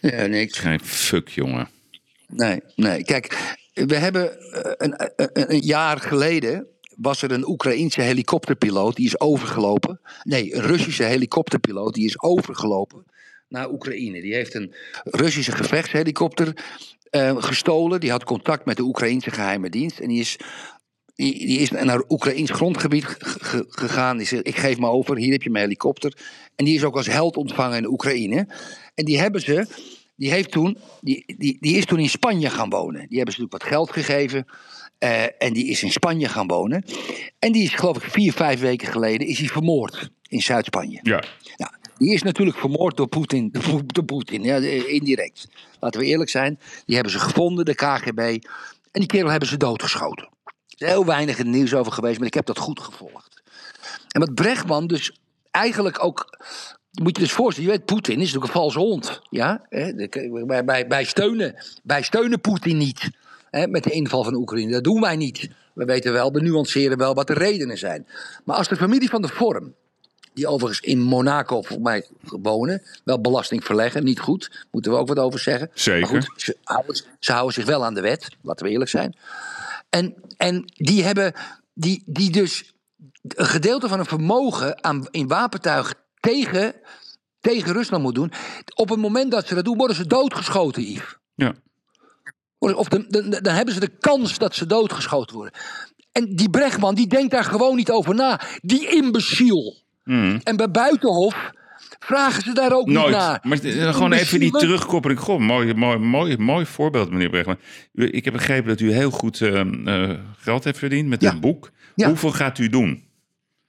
ja, 0.00 0.26
niks. 0.26 0.58
Geen 0.58 0.80
fuck, 0.80 1.28
jongen. 1.28 1.68
Nee, 2.28 2.60
nee. 2.76 3.04
Kijk, 3.04 3.54
we 3.74 3.96
hebben 3.96 4.52
eh, 4.52 4.72
een, 4.76 5.10
een, 5.16 5.52
een 5.52 5.60
jaar 5.60 6.00
geleden 6.00 6.66
was 6.96 7.22
er 7.22 7.32
een 7.32 7.48
Oekraïense 7.48 8.00
helikopterpiloot 8.00 8.96
die 8.96 9.06
is 9.06 9.20
overgelopen. 9.20 10.00
Nee, 10.22 10.54
een 10.54 10.62
Russische 10.62 11.02
helikopterpiloot 11.04 11.94
die 11.94 12.04
is 12.04 12.22
overgelopen 12.22 13.04
naar 13.52 13.70
Oekraïne. 13.70 14.20
Die 14.22 14.34
heeft 14.34 14.54
een 14.54 14.74
Russische 15.04 15.52
gevechtshelikopter 15.52 16.56
eh, 17.10 17.36
gestolen. 17.42 18.00
Die 18.00 18.10
had 18.10 18.24
contact 18.24 18.64
met 18.64 18.76
de 18.76 18.82
Oekraïense 18.82 19.30
geheime 19.30 19.70
dienst. 19.70 19.98
En 19.98 20.08
die 20.08 20.20
is, 20.20 20.36
die, 21.14 21.46
die 21.46 21.58
is 21.58 21.70
naar 21.70 22.02
Oekraïns 22.08 22.50
grondgebied 22.50 23.04
ge- 23.04 23.16
ge- 23.44 23.64
gegaan. 23.68 24.16
Die 24.16 24.26
zegt, 24.26 24.46
ik 24.46 24.56
geef 24.56 24.78
me 24.78 24.86
over, 24.88 25.16
hier 25.16 25.32
heb 25.32 25.42
je 25.42 25.50
mijn 25.50 25.64
helikopter. 25.64 26.16
En 26.56 26.64
die 26.64 26.74
is 26.74 26.84
ook 26.84 26.96
als 26.96 27.06
held 27.06 27.36
ontvangen 27.36 27.78
in 27.78 27.86
Oekraïne. 27.86 28.46
En 28.94 29.04
die 29.04 29.18
hebben 29.18 29.40
ze 29.40 29.66
die, 30.16 30.30
heeft 30.30 30.50
toen, 30.50 30.76
die, 31.00 31.24
die, 31.38 31.56
die 31.60 31.76
is 31.76 31.84
toen 31.84 31.98
in 31.98 32.08
Spanje 32.08 32.50
gaan 32.50 32.68
wonen. 32.70 33.06
Die 33.08 33.16
hebben 33.16 33.34
ze 33.34 33.40
natuurlijk 33.40 33.52
wat 33.62 33.72
geld 33.72 33.92
gegeven. 33.92 34.46
eh, 34.98 35.22
en 35.38 35.52
die 35.52 35.66
is 35.66 35.82
in 35.82 35.90
Spanje 35.90 36.28
gaan 36.28 36.46
wonen. 36.46 36.84
En 37.38 37.52
die 37.52 37.62
is, 37.62 37.74
geloof 37.74 37.96
ik, 37.96 38.10
vier, 38.10 38.32
vijf 38.32 38.60
weken 38.60 38.88
geleden 38.88 39.26
is 39.26 39.38
hij 39.38 39.48
vermoord 39.48 40.10
in 40.28 40.42
Zuid-Spanje. 40.42 40.98
Ja, 41.02 41.22
Ja, 41.56 41.72
die 42.02 42.12
is 42.12 42.22
natuurlijk 42.22 42.58
vermoord 42.58 42.96
door 42.96 43.08
Poetin. 43.08 43.52
Door 43.86 44.04
Poetin, 44.04 44.42
ja, 44.42 44.56
indirect. 44.86 45.48
Laten 45.80 46.00
we 46.00 46.06
eerlijk 46.06 46.30
zijn. 46.30 46.58
Die 46.84 46.94
hebben 46.94 47.12
ze 47.12 47.18
gevonden, 47.18 47.64
de 47.64 47.74
KGB. 47.74 48.18
En 48.90 49.00
die 49.00 49.06
kerel 49.06 49.30
hebben 49.30 49.48
ze 49.48 49.56
doodgeschoten. 49.56 50.28
Er 50.44 50.86
is 50.86 50.88
heel 50.88 51.04
weinig 51.04 51.38
in 51.38 51.50
nieuws 51.50 51.74
over 51.74 51.92
geweest, 51.92 52.18
maar 52.18 52.26
ik 52.26 52.34
heb 52.34 52.46
dat 52.46 52.58
goed 52.58 52.80
gevolgd. 52.80 53.42
En 54.08 54.20
wat 54.20 54.34
Brechtman 54.34 54.86
dus 54.86 55.16
eigenlijk 55.50 56.04
ook. 56.04 56.38
Moet 57.02 57.16
je 57.16 57.22
dus 57.22 57.32
voorstellen, 57.32 57.70
je 57.70 57.76
weet, 57.76 57.86
Poetin 57.86 58.14
is 58.14 58.18
natuurlijk 58.18 58.44
een 58.44 58.60
valse 58.60 58.78
hond. 58.78 59.20
Ja? 59.30 59.66
Wij, 60.88 61.04
steunen, 61.04 61.54
wij 61.82 62.02
steunen 62.02 62.40
Poetin 62.40 62.76
niet. 62.76 63.10
Hè, 63.50 63.66
met 63.66 63.84
de 63.84 63.90
inval 63.90 64.24
van 64.24 64.34
Oekraïne. 64.34 64.72
Dat 64.72 64.84
doen 64.84 65.00
wij 65.00 65.16
niet. 65.16 65.50
We 65.74 65.84
weten 65.84 66.12
wel, 66.12 66.32
we 66.32 66.40
nuanceren 66.40 66.98
wel 66.98 67.14
wat 67.14 67.26
de 67.26 67.34
redenen 67.34 67.78
zijn. 67.78 68.06
Maar 68.44 68.56
als 68.56 68.68
de 68.68 68.76
familie 68.76 69.08
van 69.08 69.22
de 69.22 69.28
Vorm 69.28 69.74
die 70.34 70.46
overigens 70.46 70.80
in 70.80 71.00
Monaco 71.00 71.62
voor 71.62 71.80
mij 71.80 72.06
wonen, 72.20 72.82
wel 73.04 73.20
belasting 73.20 73.64
verleggen, 73.64 74.04
niet 74.04 74.20
goed, 74.20 74.66
moeten 74.70 74.92
we 74.92 74.98
ook 74.98 75.08
wat 75.08 75.18
over 75.18 75.38
zeggen. 75.40 75.70
Zeker. 75.74 76.00
Maar 76.00 76.22
goed, 76.22 76.42
ze 76.42 76.56
houden, 76.64 77.02
ze 77.20 77.32
houden 77.32 77.54
zich 77.54 77.64
wel 77.64 77.84
aan 77.84 77.94
de 77.94 78.00
wet, 78.00 78.28
laten 78.42 78.66
we 78.66 78.72
eerlijk 78.72 78.90
zijn. 78.90 79.16
En, 79.90 80.14
en 80.36 80.64
die 80.74 81.04
hebben, 81.04 81.32
die, 81.74 82.02
die 82.06 82.30
dus 82.30 82.72
een 83.22 83.46
gedeelte 83.46 83.88
van 83.88 83.96
hun 83.96 84.06
vermogen 84.06 84.84
aan, 84.84 85.06
in 85.10 85.28
wapentuig 85.28 85.94
tegen, 86.20 86.74
tegen 87.40 87.72
Rusland 87.72 88.02
moet 88.02 88.14
doen. 88.14 88.32
Op 88.74 88.88
het 88.88 88.98
moment 88.98 89.30
dat 89.30 89.46
ze 89.46 89.54
dat 89.54 89.64
doen, 89.64 89.76
worden 89.76 89.96
ze 89.96 90.06
doodgeschoten, 90.06 90.82
Yves. 90.82 91.16
Ja. 91.34 91.54
Of 92.58 92.88
de, 92.88 93.06
de- 93.08 93.40
dan 93.42 93.54
hebben 93.54 93.74
ze 93.74 93.80
de 93.80 93.96
kans 94.00 94.38
dat 94.38 94.54
ze 94.54 94.66
doodgeschoten 94.66 95.36
worden. 95.36 95.60
En 96.12 96.36
die 96.36 96.50
Brechtman, 96.50 96.94
die 96.94 97.06
denkt 97.06 97.30
daar 97.30 97.44
gewoon 97.44 97.76
niet 97.76 97.90
over 97.90 98.14
na. 98.14 98.40
Die 98.60 98.88
imbeciel. 98.88 99.81
En 100.04 100.56
bij 100.56 100.70
Buitenhof 100.70 101.50
vragen 101.98 102.42
ze 102.42 102.52
daar 102.52 102.72
ook 102.72 102.86
niet 102.86 102.94
Nooit. 102.96 103.10
naar. 103.16 103.38
Maar 103.42 103.58
gewoon 103.94 104.12
even 104.12 104.40
die 104.40 104.50
terugkoppeling. 104.50 105.20
Goh, 105.20 105.40
mooi, 105.40 105.74
mooi, 105.74 105.98
mooi, 105.98 106.36
mooi 106.36 106.66
voorbeeld, 106.66 107.10
meneer 107.10 107.30
Bregman. 107.30 107.56
Ik 107.92 108.24
heb 108.24 108.32
begrepen 108.32 108.68
dat 108.68 108.80
u 108.80 108.92
heel 108.92 109.10
goed 109.10 109.40
eh, 109.40 109.60
eh, 110.10 110.18
geld 110.38 110.64
heeft 110.64 110.78
verdiend 110.78 111.08
met 111.08 111.20
Ja. 111.22 111.30
een 111.30 111.40
boek. 111.40 111.70
Ja. 111.94 112.06
Hoeveel 112.08 112.32
gaat 112.32 112.58
u 112.58 112.68
doen? 112.68 112.86
Gewoon, 112.88 113.04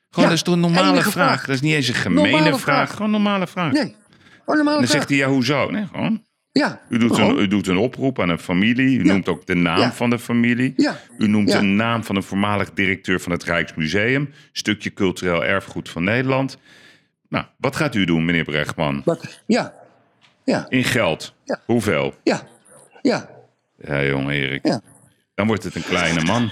Ja, 0.10 0.22
dat 0.22 0.32
is 0.32 0.42
toch 0.42 0.54
een 0.54 0.60
normale 0.60 1.02
vraag. 1.02 1.12
vraag. 1.12 1.46
Dat 1.46 1.56
is 1.56 1.62
niet 1.62 1.74
eens 1.74 1.88
een 1.88 1.94
gemene 1.94 2.44
vraag. 2.44 2.60
vraag. 2.60 2.90
Gewoon 2.92 3.06
een 3.06 3.12
normale 3.22 3.48
vraag. 3.48 3.72
Nee, 3.72 3.96
normale 4.46 4.66
Dan 4.66 4.76
vraag. 4.76 4.90
zegt 4.90 5.10
hij, 5.10 5.18
ja, 5.18 5.28
hoezo? 5.28 5.70
Nee, 5.72 5.86
gewoon. 5.92 6.24
Ja, 6.60 6.82
U 6.90 6.98
doet, 6.98 7.18
een, 7.18 7.38
u 7.38 7.48
doet 7.48 7.68
een 7.68 7.78
oproep 7.78 8.20
aan 8.22 8.30
een 8.30 8.40
familie. 8.40 8.98
U 9.00 9.06
Ja. 9.06 9.12
noemt 9.12 9.28
ook 9.28 9.46
de 9.46 9.56
naam 9.56 9.80
Ja. 9.80 9.94
van 9.94 10.10
de 10.10 10.20
familie. 10.20 10.74
Ja. 10.78 10.98
U 11.18 11.28
noemt 11.28 11.52
de 11.52 11.62
naam 11.62 12.04
van 12.04 12.16
een 12.16 12.24
voormalig 12.24 12.74
directeur 12.74 13.20
van 13.20 13.32
het 13.32 13.44
Rijksmuseum. 13.44 14.34
Stukje 14.52 14.94
cultureel 14.94 15.44
erfgoed 15.46 15.90
van 15.90 16.04
Nederland. 16.04 16.58
Nou, 17.30 17.46
wat 17.58 17.76
gaat 17.76 17.96
u 17.96 18.06
doen, 18.06 18.26
meneer 18.26 18.44
Brechtman? 18.44 19.02
Wat? 19.06 19.42
Ja, 19.48 19.74
ja, 20.44 20.66
In 20.70 20.84
geld. 20.84 21.34
Ja. 21.46 21.60
Hoeveel? 21.66 22.14
ja, 22.24 22.42
ja. 23.02 23.30
Ja, 23.78 24.04
jongen 24.04 24.34
Erik. 24.34 24.68
Ja. 24.68 24.82
Dan 25.36 25.48
wordt 25.48 25.64
het 25.64 25.76
een 25.76 25.84
kleine 25.84 26.24
man. 26.24 26.52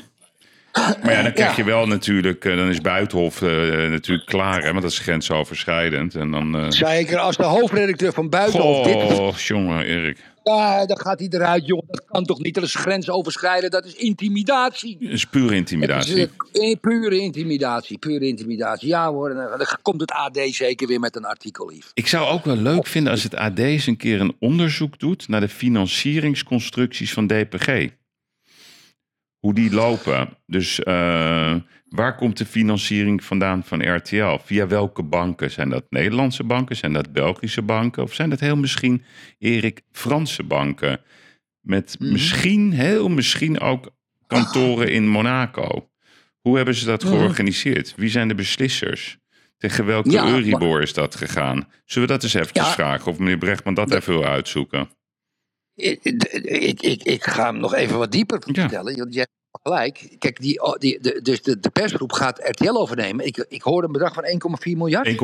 Maar 0.72 1.11
ja, 1.11 1.22
dan 1.24 1.34
krijg 1.34 1.55
je 1.55 1.63
wel 1.63 1.88
natuurlijk... 1.88 2.45
eh, 2.45 2.57
Dan 2.57 2.67
is 2.69 2.82
Buitenhof 2.82 3.41
eh, 3.41 3.49
natuurlijk 3.89 4.28
klaar, 4.28 4.61
hè? 4.63 4.69
Want 4.69 4.82
dat 4.82 4.91
is 4.91 4.99
grensoverschrijdend. 4.99 6.15
En 6.15 6.32
dan... 6.32 6.55
eh 6.57 6.65
Zeker 6.69 7.17
als 7.17 7.38
de 7.38 7.43
hoofdredacteur 7.43 8.13
van 8.13 8.30
Buitenhof 8.30 8.86
dit... 8.86 9.01
Goh, 9.01 9.36
jongen 9.38 9.86
Erik. 9.86 10.17
Ja, 10.43 10.86
dan 10.86 10.99
gaat 10.99 11.19
hij 11.19 11.28
eruit, 11.32 11.65
jongen. 11.65 11.86
Dat 11.88 12.03
kan 12.05 12.24
toch 12.26 12.39
niet? 12.39 12.53
Dat 12.55 12.63
is 12.63 12.76
grensoverschrijden. 12.76 13.72
Dat 13.72 13.86
is 13.86 13.93
intimidatie. 13.95 14.97
Dat 14.99 15.11
is 15.11 15.26
pure 15.26 15.55
intimidatie. 15.55 16.15
Dat 16.15 16.30
is, 16.51 16.61
eh, 16.61 16.76
pure 16.82 17.19
intimidatie, 17.19 17.97
pure 17.97 18.28
intimidatie. 18.28 18.88
Ja 18.88 19.09
hoor, 19.11 19.30
dan 19.34 19.67
komt 19.82 20.01
het 20.01 20.11
AD 20.11 20.39
zeker 20.49 20.88
weer 20.88 20.99
met 20.99 21.15
een 21.15 21.26
artikel, 21.26 21.69
lief. 21.69 21.91
Ik 21.93 22.07
zou 22.07 22.30
ook 22.30 22.45
wel 22.45 22.55
leuk 22.55 22.88
vinden 22.88 23.11
als 23.11 23.24
het 23.24 23.36
AD 23.36 23.59
eens 23.59 23.88
een 23.88 23.97
keer 23.97 24.22
een 24.22 24.36
onderzoek 24.39 24.99
doet 24.99 25.28
naar 25.28 25.39
de 25.41 25.49
financieringsconstructies 25.49 27.13
van 27.13 27.28
DPG. 27.28 27.88
Hoe 29.41 29.53
die 29.53 29.71
lopen. 29.73 30.29
Dus 30.45 30.79
eh, 30.83 31.55
waar 31.89 32.15
komt 32.15 32.37
de 32.37 32.45
financiering 32.45 33.23
vandaan 33.23 33.63
van 33.63 33.95
RTL? 33.95 34.37
Via 34.43 34.67
welke 34.67 35.03
banken? 35.03 35.51
Zijn 35.51 35.69
dat 35.69 35.85
Nederlandse 35.89 36.43
banken? 36.43 36.75
Zijn 36.75 36.93
dat 36.93 37.11
Belgische 37.11 37.61
banken? 37.61 38.03
Of 38.03 38.13
zijn 38.13 38.29
dat 38.29 38.39
heel 38.39 38.55
misschien, 38.55 39.03
Erik, 39.39 39.81
Franse 39.91 40.43
banken? 40.43 41.01
Met 41.61 41.95
misschien, 41.99 42.71
heel 42.71 43.09
misschien 43.09 43.59
ook 43.59 43.89
kantoren 44.27 44.91
in 44.91 45.07
Monaco. 45.07 45.89
Hoe 46.41 46.55
hebben 46.55 46.75
ze 46.75 46.85
dat 46.85 47.03
georganiseerd? 47.03 47.93
Wie 47.95 48.09
zijn 48.09 48.27
de 48.27 48.35
beslissers? 48.35 49.17
Tegen 49.57 49.85
welke 49.85 50.09
Ja, 50.09 50.23
maar- 50.23 50.33
Euribor 50.33 50.81
is 50.81 50.93
dat 50.93 51.15
gegaan? 51.15 51.67
Zullen 51.85 52.07
we 52.07 52.13
dat 52.13 52.23
eens 52.23 52.33
eventjes 52.33 52.65
Ja. 52.65 52.71
vragen? 52.73 53.11
Of 53.11 53.17
meneer 53.17 53.37
Brechtman 53.37 53.73
dat 53.73 53.93
even 53.93 54.13
wil 54.13 54.25
uitzoeken? 54.25 54.89
Ik, 55.76 56.03
ik, 56.03 56.82
ik, 56.82 57.03
ik 57.03 57.24
ga 57.24 57.45
hem 57.45 57.57
nog 57.59 57.74
even 57.74 57.97
wat 57.97 58.11
dieper 58.11 58.41
vertellen. 58.41 58.97
Want 58.97 59.13
jij 59.13 59.28
hebt 59.51 59.63
gelijk. 59.63 60.15
Kijk, 60.19 60.39
die, 60.41 60.61
oh, 60.63 60.78
die, 60.78 60.99
de, 60.99 61.19
dus 61.22 61.41
de, 61.41 61.59
de 61.59 61.69
persgroep 61.69 62.11
gaat 62.11 62.39
RTL 62.49 62.78
overnemen. 62.78 63.26
Ik, 63.26 63.45
ik 63.49 63.61
hoorde 63.61 63.88
een 63.88 63.93
bedrag 63.93 64.13
van 64.13 64.24
1,4 64.24 64.78
miljard. 64.78 65.07
1,1. 65.07 65.15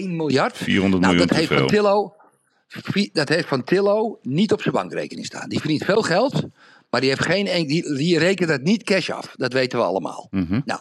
1,1 0.00 0.08
miljard. 0.08 0.56
400 0.56 1.02
Nou, 1.02 1.14
miljoen 1.14 1.28
dat 1.28 1.36
heeft 1.36 1.52
Van. 1.52 1.66
Tillo, 1.66 2.14
dat 3.12 3.28
heeft 3.28 3.48
Van 3.48 3.64
Tillo 3.64 4.18
niet 4.22 4.52
op 4.52 4.62
zijn 4.62 4.74
bankrekening 4.74 5.26
staan. 5.26 5.48
Die 5.48 5.58
verdient 5.58 5.84
veel 5.84 6.02
geld, 6.02 6.42
maar 6.90 7.00
die, 7.00 7.10
heeft 7.10 7.24
geen, 7.24 7.46
en- 7.46 7.66
die, 7.66 7.94
die 7.94 8.18
rekent 8.18 8.48
dat 8.48 8.62
niet 8.62 8.82
cash 8.82 9.10
af. 9.10 9.34
Dat 9.36 9.52
weten 9.52 9.78
we 9.78 9.84
allemaal. 9.84 10.28
Mhm. 10.30 10.60
Nou, 10.64 10.80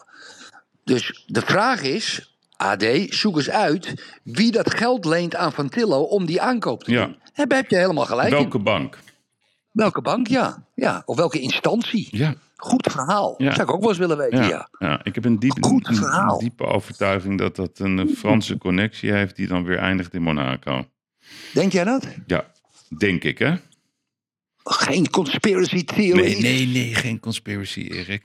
dus 0.84 1.24
de 1.28 1.42
vraag 1.42 1.82
is, 1.82 2.38
AD, 2.60 2.86
zoek 3.10 3.36
eens 3.36 3.49
uit 3.49 3.93
wie 4.24 4.51
dat 4.51 4.74
geld 4.76 5.05
leent 5.05 5.36
aan 5.36 5.51
Van 5.53 5.70
Tillo 5.70 6.01
om 6.01 6.26
die 6.26 6.41
aankoop 6.41 6.84
te 6.84 6.91
Ja. 6.91 7.05
doen. 7.05 7.18
Daar 7.34 7.57
heb 7.57 7.70
je 7.70 7.76
helemaal 7.78 8.05
gelijk 8.05 8.30
in. 8.32 8.36
Welke 8.36 8.60
bank? 8.60 8.97
Welke 9.72 10.01
bank, 10.01 10.28
ja. 10.28 10.66
ja. 10.76 11.01
Of 11.05 11.16
welke 11.18 11.39
instantie. 11.39 12.07
Ja, 12.12 12.34
Goed 12.55 12.88
verhaal. 12.91 13.34
Ja. 13.38 13.53
Zou 13.53 13.68
ik 13.68 13.74
ook 13.74 13.80
wel 13.80 13.89
eens 13.89 13.97
willen 13.97 14.18
weten, 14.18 14.47
ja, 14.47 14.70
ja. 14.80 14.99
ik 15.03 15.16
heb 15.16 15.26
een, 15.26 15.39
diep, 15.39 15.57
Goed 15.64 15.88
een- 15.88 15.95
verhaal. 15.95 16.34
een 16.34 16.39
diepe 16.39 16.66
overtuiging 16.66 17.38
dat 17.38 17.55
dat 17.55 17.80
een 17.80 17.99
eh, 17.99 18.16
Franse 18.16 18.57
connectie 18.57 19.12
heeft 19.12 19.36
die 19.36 19.47
dan 19.47 19.64
weer 19.64 19.78
eindigt 19.78 20.14
in 20.14 20.22
Monaco. 20.22 20.86
Denk 21.53 21.72
jij 21.72 21.84
dat? 21.84 22.07
Ja, 22.26 22.45
denk 22.97 23.24
ik 23.24 23.38
hè? 23.38 23.53
Geen 24.72 25.09
conspiracy 25.09 25.84
theory. 25.84 26.22
Nee, 26.22 26.41
nee, 26.41 26.67
nee, 26.67 26.95
geen 26.95 27.20
conspiracy, 27.20 27.88
Erik. 27.91 28.22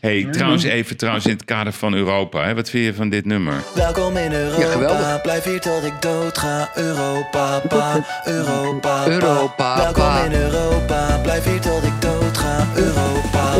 hey, 0.00 0.28
trouwens 0.30 0.62
even 0.64 0.96
trouwens 0.96 1.26
in 1.26 1.32
het 1.32 1.44
kader 1.44 1.72
van 1.72 1.94
Europa. 1.94 2.44
Hè, 2.46 2.54
wat 2.54 2.70
vind 2.70 2.84
je 2.84 2.94
van 2.94 3.08
dit 3.08 3.24
nummer? 3.24 3.54
Welkom 3.74 4.16
in 4.16 4.32
Europa, 4.32 4.60
Ja, 4.62 4.70
geweldig. 4.70 5.20
blijf 5.22 5.44
hier 5.44 5.60
tot 5.60 5.84
ik 5.84 6.02
dood 6.02 6.38
ga. 6.38 6.70
Europa, 6.74 7.58
pa, 7.68 8.04
Europa, 8.24 8.78
pa. 9.04 9.06
Europa, 9.10 9.76
Welkom 9.76 10.32
in 10.32 10.40
Europa, 10.40 11.18
blijf 11.22 11.44
hier 11.44 11.60
tot 11.60 11.82
ik 11.82 12.00
dood 12.00 12.38
ga. 12.38 12.66
Europa, 12.74 13.56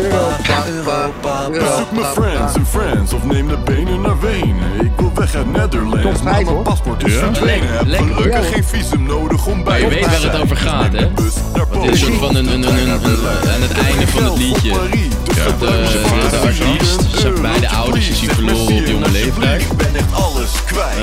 pa, 0.46 0.66
Europa, 0.66 1.08
pa. 1.20 1.50
Bezoek 1.50 1.90
mijn 1.92 2.12
friends 2.14 2.54
en 2.54 2.66
friends 2.66 3.12
of 3.12 3.24
neem 3.24 3.48
de 3.48 3.53
benen 3.84 4.00
naar 4.00 4.20
Wenen. 4.20 4.80
Ik 4.84 4.90
wil 4.96 5.12
weg 5.14 5.34
uit 5.34 5.52
Netherlands, 5.52 6.02
Top 6.02 6.22
maar 6.22 6.34
vijf, 6.34 6.46
mijn 6.46 6.62
paspoort 6.62 7.04
is 7.06 7.12
Ja? 7.12 7.18
verdwenen. 7.18 7.68
Heb 7.76 7.86
Lekker. 7.86 8.14
gelukkig 8.14 8.48
Ja, 8.48 8.52
geen 8.54 8.64
visum 8.64 9.02
nodig 9.02 9.46
om 9.46 9.64
bij 9.64 9.80
je 9.80 9.88
weet 9.88 10.04
waar 10.06 10.22
het 10.22 10.40
over 10.40 10.56
gaat, 10.56 10.92
hè? 10.92 10.98
Het 10.98 11.20
is 11.20 12.00
een 12.00 12.06
soort 12.06 12.18
van 12.18 12.36
een, 12.36 12.46
een, 12.52 12.62
een, 12.62 12.78
een, 12.78 13.04
een- 13.04 13.50
aan 13.54 13.60
het 13.62 13.72
einde 13.72 14.06
van 14.06 14.24
het 14.24 14.36
liedje. 14.38 14.68
Ja. 14.68 14.78
De, 14.78 15.54
de, 15.58 16.28
de 16.30 16.36
artiest, 16.38 17.20
zijn 17.20 17.40
beide 17.40 17.68
ouders 17.68 18.08
is 18.08 18.20
hij 18.20 18.34
verloren 18.34 18.74
op 18.76 18.86
jonge 18.86 19.10
leeftijd. 19.10 19.60
Ik 19.62 19.72
ben 19.76 19.94
echt 19.96 20.12
alles 20.12 20.50
kwijt. 20.66 20.98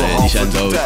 Eh, 0.00 0.20
die 0.20 0.28
zijn 0.30 0.50
dood. 0.50 0.76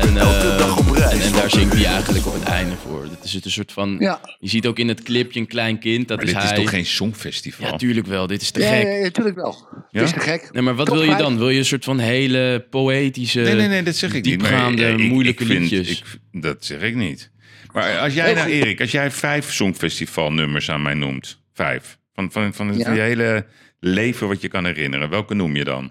En, 0.00 0.16
elke 0.16 0.48
eh, 0.48 0.58
dag 0.58 0.78
op 0.78 0.90
reis, 0.90 1.12
en, 1.12 1.20
en 1.20 1.32
daar 1.32 1.50
zingt 1.50 1.74
hij 1.74 1.84
eigenlijk 1.84 2.26
op 2.26 2.32
het 2.34 2.42
einde 2.42 2.74
voor. 2.76 3.02
Dat 3.08 3.24
is 3.24 3.32
het 3.32 3.44
een 3.44 3.50
soort 3.50 3.72
van. 3.72 3.96
Ja. 3.98 4.20
Je 4.38 4.48
ziet 4.48 4.66
ook 4.66 4.78
in 4.78 4.88
het 4.88 5.02
clipje 5.02 5.40
een 5.40 5.46
klein 5.46 5.78
kind. 5.78 6.08
Dat 6.08 6.16
Maar 6.16 6.26
is 6.26 6.32
dit 6.32 6.42
hij. 6.42 6.52
is 6.52 6.58
toch 6.58 6.70
geen 6.70 6.86
songfestival? 6.86 7.70
Ja, 7.70 7.76
tuurlijk 7.76 8.06
wel. 8.06 8.26
Dit 8.26 8.42
is 8.42 8.50
te 8.50 8.60
Ja, 8.60 8.68
gek. 8.68 8.82
ja, 8.82 8.88
ja, 8.92 9.02
natuurlijk 9.02 9.36
wel. 9.36 9.68
Ja? 9.90 10.00
Het 10.00 10.08
is 10.08 10.12
te 10.14 10.20
gek. 10.20 10.48
Nee, 10.52 10.62
maar 10.62 10.74
wat 10.74 10.86
Top 10.86 10.94
wil 10.96 11.04
je 11.04 11.16
dan? 11.16 11.38
Wil 11.38 11.48
je 11.50 11.58
een 11.58 11.64
soort 11.64 11.84
van 11.84 11.98
hele 11.98 12.66
poëtische, 12.70 13.40
Nee, 13.40 13.54
nee, 13.54 13.68
nee, 13.68 13.82
dat 13.82 13.96
zeg 13.96 14.14
ik 14.14 14.24
diepgaande, 14.24 14.88
ik- 14.88 14.98
moeilijke 14.98 15.42
ik 15.42 15.48
vind- 15.48 15.60
liedjes? 15.70 15.88
ik- 15.98 16.42
dat 16.42 16.64
zeg 16.64 16.80
ik 16.80 16.94
niet. 16.94 17.30
Maar 17.72 17.98
als 17.98 18.14
jij 18.14 18.34
nou. 18.34 18.48
Erik, 18.50 18.80
als 18.80 18.90
jij 18.90 19.10
vijf 19.10 19.52
songfestivalnummers 19.52 20.70
aan 20.70 20.82
mij 20.82 20.94
noemt, 20.94 21.40
vijf, 21.54 21.98
van, 22.14 22.32
van, 22.32 22.54
van 22.54 22.68
het 22.68 22.78
Ja. 22.78 22.92
je 22.92 23.00
hele 23.00 23.46
leven 23.80 24.28
wat 24.28 24.40
je 24.40 24.48
kan 24.48 24.64
herinneren, 24.64 25.10
welke 25.10 25.34
noem 25.34 25.56
je 25.56 25.64
dan? 25.64 25.90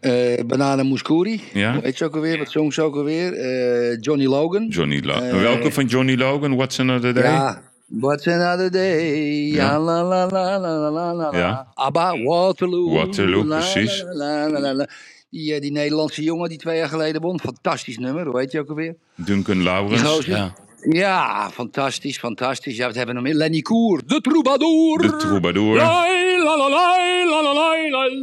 Eh 0.00 0.44
Banana 0.46 0.82
Mouskouri. 0.82 1.40
Ja? 1.52 1.80
Weet 1.80 1.98
je 1.98 2.04
ook 2.04 2.14
alweer? 2.14 2.38
Wat 2.38 2.50
zong 2.50 2.72
ze 2.72 2.82
ook 2.82 2.94
alweer? 2.96 3.32
Eh, 3.32 3.96
Johnny 4.00 4.26
Logan. 4.26 4.68
Johnny 4.68 5.00
Logan. 5.04 5.22
Eh, 5.22 5.40
welke 5.40 5.72
van 5.72 5.84
Johnny 5.84 6.16
Logan? 6.16 6.54
What's 6.56 6.80
Another 6.80 7.14
Day? 7.14 7.22
Ja. 7.22 7.62
What's 7.88 8.26
another 8.26 8.70
day? 8.70 9.52
Ja. 9.52 9.70
Ja, 9.70 9.78
la 9.80 10.02
la 10.02 10.26
la 10.26 10.58
la 10.58 10.68
la 10.68 10.90
la 10.90 11.12
la. 11.14 11.38
Ja. 11.38 11.66
ABBA, 11.74 12.18
Waterloo. 12.18 12.90
Waterloo, 12.90 13.44
La, 13.44 13.58
precies. 13.58 14.02
La, 14.02 14.12
la, 14.14 14.48
la, 14.48 14.60
la, 14.60 14.74
la. 14.74 14.86
Die, 15.30 15.60
die 15.60 15.70
Nederlandse 15.70 16.22
jongen 16.22 16.48
die 16.48 16.58
twee 16.58 16.76
jaar 16.76 16.88
geleden 16.88 17.20
won. 17.22 17.40
Fantastisch 17.40 17.98
nummer, 17.98 18.26
hoe 18.26 18.38
heet 18.38 18.52
je 18.52 18.60
ook 18.60 18.68
alweer? 18.68 18.94
Duncan 19.14 19.66
gozer. 19.88 20.30
Ja. 20.30 20.54
Ja, 20.90 21.50
fantastisch, 21.50 22.18
fantastisch. 22.18 22.76
Ja, 22.76 22.86
wat 22.86 22.94
hebben 22.94 23.14
we 23.14 23.20
nog 23.20 23.30
meer? 23.30 23.38
Lenny 23.38 23.60
Koer, 23.60 24.02
de 24.06 24.20
troubadour. 24.20 25.02
De 25.02 25.16
Troubadour. 25.16 25.76
Lai, 25.76 26.25
la, 26.46 26.56
la, 26.56 26.68
la, 26.68 26.92
la, 27.26 27.40
la, 27.42 27.60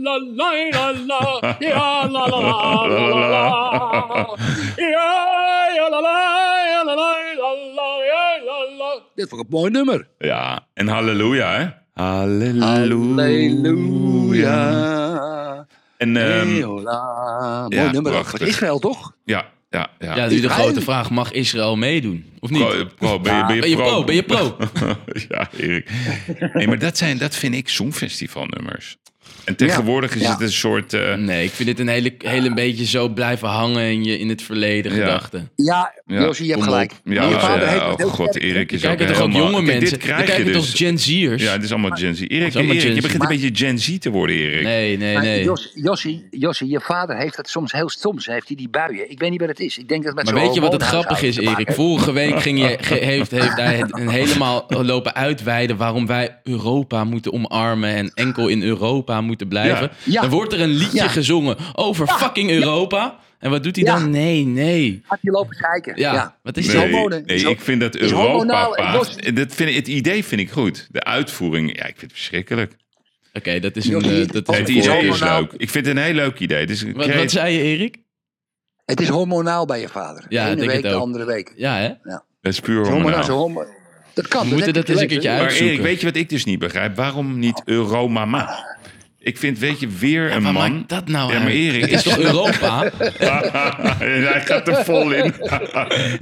la, 0.04 0.16
la, 0.72 0.86
la. 1.10 1.56
Ja, 1.60 2.08
la, 2.08 2.24
la, 2.28 2.40
la, 2.40 2.56
la, 2.88 3.02
la, 3.10 3.28
la. 3.30 3.46
Ja, 4.78 5.10
ja, 5.78 5.86
la, 5.90 6.00
la, 6.02 6.16
la, 6.74 6.84
la, 6.84 6.96
la, 6.96 7.50
la, 7.78 7.90
ja, 8.12 8.24
la, 8.46 8.58
la. 8.78 8.90
dit 9.16 9.32
ik 9.32 9.40
een 9.40 9.46
mooi 9.50 9.72
nummer. 9.72 10.08
Ja, 10.18 10.68
en 10.74 10.88
halleluja, 10.88 11.54
hè? 11.54 11.68
Halleluja. 12.04 12.96
En, 15.98 16.18
ehm, 16.18 16.56
Eola. 16.56 17.68
Mooi 17.70 17.84
ja, 17.84 17.92
nummer. 17.92 18.12
prachtig. 18.12 18.48
Israël, 18.48 18.80
toch? 18.80 19.12
ja, 19.26 19.46
ja, 19.74 19.90
ja. 20.00 20.16
Ja, 20.16 20.28
nu 20.28 20.40
de 20.40 20.50
grote 20.50 20.82
vraag, 20.82 21.10
mag 21.10 21.32
Israël 21.32 21.76
meedoen? 21.76 22.26
Of 22.40 22.50
niet? 22.50 22.68
Pro, 22.68 22.86
pro, 22.96 23.20
ben, 23.20 23.38
je, 23.38 23.46
ben, 23.46 23.56
je 23.56 23.62
Ben 23.62 23.70
je 23.70 23.76
pro? 23.76 23.86
pro? 23.86 24.04
Ben 24.04 24.16
je 24.16 24.24
pro? 24.24 24.58
ja, 25.30 25.50
Erik. 25.58 25.90
Nee, 26.54 26.68
maar 26.68 26.80
dat, 26.80 26.98
zijn, 26.98 27.18
dat 27.18 27.36
vind 27.36 27.56
ik 27.56 27.70
songfestivalnummers. 27.70 28.98
En 29.44 29.56
tegenwoordig 29.56 30.16
is 30.16 30.22
Ja. 30.22 30.32
het 30.32 30.42
een 30.42 30.52
soort... 30.52 30.94
eh, 30.94 31.14
Nee, 31.16 31.44
ik 31.46 31.52
vind 31.52 31.70
het 31.70 31.80
een 31.80 31.88
hele, 31.88 32.14
hele 32.18 32.54
beetje 32.54 32.86
zo 32.86 33.10
blijven 33.10 33.48
hangen 33.48 33.84
in, 33.92 34.04
je, 34.04 34.20
in 34.20 34.30
het 34.30 34.42
verleden 34.42 34.96
Ja. 34.96 34.98
gedachten. 35.04 35.50
Ja, 35.56 35.94
Josie, 36.06 36.46
je 36.46 36.52
hebt 36.52 36.64
gelijk. 36.64 36.92
Ja, 37.04 37.28
je 37.30 37.40
vader 37.40 37.68
ja, 37.76 37.86
heeft 37.88 38.04
oh 38.06 38.12
god. 38.14 38.36
Erik 38.40 38.72
is 38.72 38.82
Kijken 38.82 39.08
ook 39.08 39.14
toch 39.14 39.22
ook 39.24 39.32
helemaal... 39.32 39.52
jonge 39.52 39.64
Kijk, 39.66 39.80
mensen? 39.80 39.98
Dit 40.00 40.08
krijg 40.08 40.20
je 40.20 40.26
kijken 40.26 40.46
dus. 40.46 40.56
toch 40.70 40.78
Gen 40.78 41.00
Z'ers? 41.00 41.44
Ja, 41.44 41.52
het 41.52 41.64
is 41.64 41.72
allemaal 41.72 41.92
Gen 41.98 42.16
Z. 42.16 42.20
Erik, 42.22 42.32
Erik 42.32 42.82
Gen 42.82 42.96
je 42.96 43.02
begint 43.02 43.22
Maar- 43.22 43.32
een 43.32 43.40
beetje 43.42 43.66
Gen 43.66 43.80
Z 43.80 43.98
te 43.98 44.10
worden, 44.10 44.36
Erik. 44.36 44.64
Nee, 44.64 44.98
nee, 44.98 45.14
Maar 45.14 45.24
nee. 45.24 45.44
Jos, 45.44 45.72
Jossie, 45.74 46.28
Jossie, 46.32 46.68
je 46.70 46.80
vader 46.80 47.18
heeft 47.18 47.38
het 47.38 47.50
soms 47.50 47.72
heel 47.72 47.90
soms 47.90 48.26
heeft 48.26 48.48
hij 48.48 48.56
die 48.58 48.70
buien. 48.70 49.12
Ik 49.12 49.20
weet 49.20 49.30
niet 49.30 49.40
wat 49.40 49.50
het 49.50 49.60
is. 49.60 49.78
Ik 49.78 49.88
denk 49.88 50.04
dat 50.04 50.14
het 50.16 50.16
met 50.16 50.26
Maar 50.26 50.34
zo'n 50.34 50.44
weet 50.44 50.54
je 50.56 50.62
wat 50.62 50.72
het 50.74 50.84
grappig 50.84 51.22
is, 51.22 51.38
Erik? 51.38 51.72
Vorige 51.72 52.12
week 52.12 52.42
ging 52.42 52.60
je, 52.60 52.78
ge- 52.82 52.94
heeft, 52.94 53.32
heeft 53.32 53.56
hij 53.56 53.84
een 53.88 54.10
helemaal 54.10 54.66
lopen 54.68 55.16
uitweiden 55.16 55.78
waarom 55.78 56.06
wij 56.08 56.40
Europa 56.44 57.04
moeten 57.04 57.34
omarmen 57.34 57.90
en 57.96 58.12
enkel 58.14 58.48
in 58.48 58.64
Europa 58.64 59.22
moeten 59.24 59.48
blijven. 59.48 59.82
Ja. 59.82 59.90
Ja. 60.04 60.22
Dan 60.22 60.30
wordt 60.30 60.54
er 60.54 60.62
een 60.62 60.70
liedje 60.70 60.98
Ja. 60.98 61.08
gezongen 61.08 61.58
over 61.74 62.08
fucking 62.08 62.52
Europa. 62.52 63.20
En 63.40 63.50
wat 63.50 63.64
doet 63.64 63.76
hij 63.76 63.86
Ja. 63.86 64.00
dan? 64.00 64.10
Nee, 64.10 64.46
nee. 64.46 65.02
Had 65.06 65.18
je 65.22 65.32
lopen 65.32 65.58
kijken. 65.58 65.94
Ja, 65.96 66.38
wat 66.44 66.58
is 66.58 66.74
Nee, 66.74 67.08
nee 67.08 67.50
ik 67.50 67.62
vind 67.62 67.82
dat 67.82 67.96
Europa 67.96 68.98
Dat 69.34 69.54
vind 69.56 69.70
ik, 69.70 69.76
het 69.76 69.88
idee 69.88 70.24
vind 70.24 70.42
ik 70.42 70.52
goed. 70.52 70.88
De 70.92 71.04
uitvoering, 71.04 71.78
ja, 71.78 71.84
ik 71.86 71.96
vind 71.98 72.02
het 72.02 72.12
verschrikkelijk. 72.12 72.76
Oké, 73.34 73.60
dat 73.60 73.76
is 73.76 73.88
een, 73.88 74.02
eh, 74.02 74.28
dat 74.28 74.48
Het 74.48 74.70
is 74.70 74.86
een 74.86 74.94
idee 74.94 75.08
is 75.08 75.20
leuk. 75.20 75.54
Ik 75.58 75.70
vind 75.70 75.86
het 75.86 75.98
een 75.98 76.04
heel 76.04 76.14
leuk 76.14 76.40
idee. 76.40 76.70
Een 76.70 76.94
Wat, 76.94 77.14
wat 77.14 77.32
zei 77.32 77.54
je, 77.58 77.62
Erik? 77.64 77.98
Het 78.86 79.02
is 79.02 79.08
hormonaal 79.10 79.66
bij 79.66 79.80
je 79.80 79.88
vader. 79.90 80.26
Ja, 80.30 80.46
de 80.46 80.52
ik 80.52 80.58
ene 80.58 80.60
denk 80.60 80.72
week, 80.72 80.82
het 80.82 80.92
de 80.92 80.98
ook. 80.98 81.04
andere 81.04 81.26
week. 81.26 81.54
Ja, 81.56 81.78
hè? 81.78 81.88
Het 82.42 82.54
is 82.54 82.60
puur 82.60 82.88
Hormonaal, 82.88 83.66
Dat 84.14 84.28
kan. 84.28 84.48
We 84.50 84.54
moeten 84.54 84.74
dat 84.74 84.90
eens 84.90 85.02
een 85.02 85.08
keertje 85.08 85.30
hè? 85.30 85.36
Maar 85.36 85.44
uitzoeken. 85.44 85.74
Erik, 85.74 85.86
weet 85.86 86.00
je 86.00 86.06
wat 86.06 86.16
ik 86.16 86.30
dus 86.30 86.46
niet 86.46 86.60
begrijp? 86.60 86.96
Waarom 86.96 87.40
niet 87.40 87.62
Euromama? 87.66 88.73
Ik 89.24 89.38
vind, 89.38 89.60
weet 89.60 89.80
je, 89.80 89.88
weer 89.88 90.32
een 90.32 90.44
man... 90.44 90.54
maakt 90.54 90.90
dat 90.90 91.08
nou 91.08 91.34
Ja, 91.34 91.40
maar? 91.40 91.52
Erik... 91.52 91.86
Is 91.86 92.04
toch 92.04 92.20
Europa? 92.20 92.92
Hij 94.00 94.42
gaat 94.46 94.68
er 94.68 94.86
vol 94.86 95.12
in. 95.12 95.34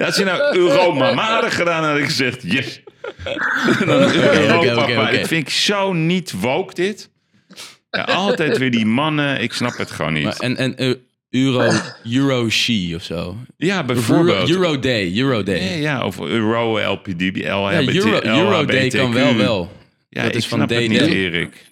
Als 0.05 0.15
je 0.15 0.23
nou 0.23 0.57
Euromama 0.57 1.41
had 1.41 1.53
gedaan, 1.53 1.83
had 1.83 1.97
ik 1.97 2.05
gezegd, 2.05 2.43
yes. 2.43 2.81
Dan 3.85 4.01
Europa, 4.01 4.87
maar. 4.87 5.13
Het 5.13 5.27
vind 5.27 5.47
ik 5.47 5.53
zo 5.53 5.93
niet 5.93 6.31
woke, 6.31 6.73
dit. 6.73 7.09
Ja, 7.89 8.03
altijd 8.03 8.57
weer 8.57 8.71
die 8.71 8.85
mannen, 8.85 9.41
ik 9.41 9.53
snap 9.53 9.77
het 9.77 9.91
gewoon 9.91 10.13
niet. 10.13 10.23
Maar 10.23 10.37
en 10.39 10.57
en 10.57 10.77
eh, 10.77 10.93
Euro, 11.29 11.71
Euro 12.11 12.49
She 12.49 12.91
of 12.95 13.03
zo. 13.03 13.37
ja, 13.57 13.75
Euro, 13.75 13.85
bijvoorbeeld. 13.85 14.49
Euro 14.49 14.79
Day, 14.79 15.17
Euro 15.17 15.43
Day. 15.43 15.63
Ja, 15.63 15.75
ja, 15.75 16.05
of 16.05 16.19
Euro 16.19 16.79
LPD, 16.79 17.21
LHBT, 17.21 17.37
Ja, 17.37 17.71
Euro, 17.81 18.21
Euro 18.23 18.65
Day 18.65 18.89
kan 18.89 19.13
wel 19.13 19.35
wel. 19.35 19.71
Ja, 20.09 20.21
dat 20.21 20.31
ik 20.31 20.37
is 20.37 20.47
van 20.47 20.57
snap 20.57 20.69
het 20.69 20.87
niet, 20.87 20.99
DD. 20.99 21.07
Erik. 21.07 21.69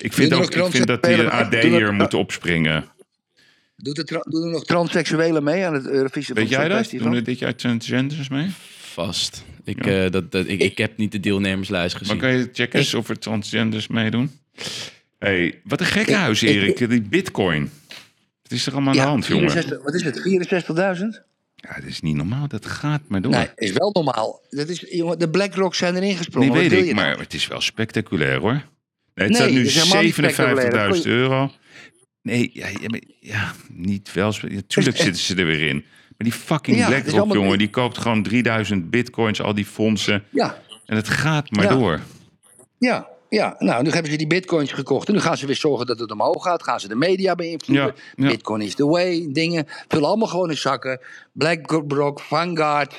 Ik 0.00 0.12
vind, 0.12 0.32
ook, 0.32 0.54
ik 0.54 0.70
vind 0.70 0.86
dat 0.86 1.02
die 1.02 1.26
AD 1.26 1.52
hier 1.54 1.82
er- 1.82 1.94
moet 1.94 2.14
opspringen. 2.14 2.84
Doet 3.76 3.98
er, 3.98 4.04
doen 4.28 4.42
er 4.44 4.50
nog 4.50 4.64
transseksuelen 4.64 5.44
mee 5.44 5.64
aan 5.64 5.74
het 5.74 5.86
Eurovisie 5.86 6.34
Weet 6.34 6.48
jij 6.48 6.68
dat? 6.68 6.90
Doen 6.90 7.14
er 7.14 7.24
dit 7.24 7.38
jaar 7.38 7.54
transgenders 7.54 8.28
mee? 8.28 8.50
Vast. 8.78 9.44
Ik, 9.64 9.86
eh, 9.86 10.10
dat, 10.10 10.32
dat, 10.32 10.48
ik, 10.48 10.60
ik 10.60 10.78
heb 10.78 10.96
niet 10.96 11.12
de 11.12 11.20
deelnemerslijst 11.20 11.94
Maar 11.94 12.02
gezien. 12.02 12.18
kan 12.18 12.32
je 12.32 12.48
checken 12.52 12.78
eens 12.78 12.94
of 12.94 13.08
er 13.08 13.18
transgenders 13.18 13.86
meedoen? 13.88 14.30
hey, 15.18 15.60
wat 15.64 15.80
een 15.80 15.86
gekke 15.86 16.14
huis, 16.14 16.40
Erik. 16.40 16.88
Die 16.88 17.02
bitcoin. 17.02 17.70
Het 18.42 18.52
is 18.52 18.66
er 18.66 18.72
allemaal 18.72 18.90
aan 18.92 18.96
de 19.00 19.02
hand, 19.02 19.26
jongen. 19.26 19.50
64 19.50 19.82
wat 19.84 19.94
is 19.94 20.02
het? 20.02 20.98
64.000? 20.98 21.28
Ja, 21.56 21.74
dat 21.74 21.84
is 21.84 22.00
niet 22.00 22.16
normaal. 22.16 22.48
Dat 22.48 22.66
gaat 22.66 23.00
maar 23.08 23.20
door. 23.22 23.32
Nee, 23.32 23.48
is 23.54 23.72
wel 23.72 23.90
normaal. 23.92 24.40
Dat 24.50 24.68
is, 24.68 24.84
jongen, 24.90 25.18
de 25.18 25.30
BlackRock 25.30 25.74
zijn 25.74 25.94
erin 25.94 26.06
Nee, 26.08 26.16
gesprongen. 26.16 26.48
Wat 26.48 26.58
weet 26.58 26.70
wil 26.70 26.78
ik, 26.78 26.84
je 26.86 26.94
nou? 26.94 27.06
maar 27.06 27.18
het 27.18 27.34
is 27.34 27.46
wel 27.46 27.60
spectaculair, 27.60 28.38
hoor. 28.40 28.62
Nee, 29.28 29.28
het 29.28 29.38
Nee, 29.38 29.48
staat 29.48 29.50
nu 29.50 29.58
het 29.58 29.66
is 29.66 29.74
helemaal 29.82 30.02
niet 30.02 30.14
spectaculair. 30.14 30.70
Dat 30.70 30.96
57.000 30.96 31.02
kon 31.02 31.12
je- 31.12 31.18
euro. 31.18 31.50
Nee, 32.22 32.50
ja, 32.52 32.66
ja, 33.20 33.52
niet 33.72 34.12
wel. 34.12 34.32
spe- 34.32 34.52
ja, 34.54 34.60
tuurlijk 34.66 34.96
Het- 34.96 35.06
zitten 35.06 35.22
ze 35.22 35.34
er 35.34 35.46
weer 35.46 35.68
in. 35.68 35.76
Maar 35.76 36.28
die 36.28 36.32
fucking 36.32 36.86
BlackRock, 36.86 37.32
jongen, 37.32 37.58
die 37.58 37.70
koopt 37.70 37.98
gewoon 37.98 38.22
3000 38.22 38.90
bitcoins, 38.90 39.40
al 39.42 39.54
die 39.54 39.64
fondsen. 39.66 40.24
Ja, 40.30 40.62
En 40.86 40.96
het 40.96 41.08
gaat 41.08 41.50
maar 41.50 41.68
door. 41.68 42.00
ja, 42.78 43.08
ja. 43.28 43.56
Nou, 43.58 43.82
nu 43.82 43.90
hebben 43.90 44.10
ze 44.10 44.16
die 44.18 44.26
bitcoins 44.26 44.72
gekocht. 44.72 45.08
En 45.08 45.14
nu 45.14 45.20
gaan 45.20 45.36
ze 45.36 45.46
weer 45.46 45.56
zorgen 45.56 45.86
dat 45.86 45.98
het 45.98 46.10
omhoog 46.10 46.42
gaat. 46.42 46.62
Gaan 46.62 46.80
ze 46.80 46.88
de 46.88 46.94
media 46.94 47.34
beïnvloeden. 47.34 47.86
Ja, 47.86 47.92
ja. 48.24 48.28
Bitcoin 48.30 48.60
is 48.60 48.74
the 48.74 48.86
way. 48.86 49.28
Dingen. 49.32 49.66
Vullen 49.88 50.08
allemaal 50.08 50.28
gewoon 50.28 50.50
in 50.50 50.56
zakken. 50.56 51.00
BlackRock, 51.32 52.20
Vanguard. 52.20 52.98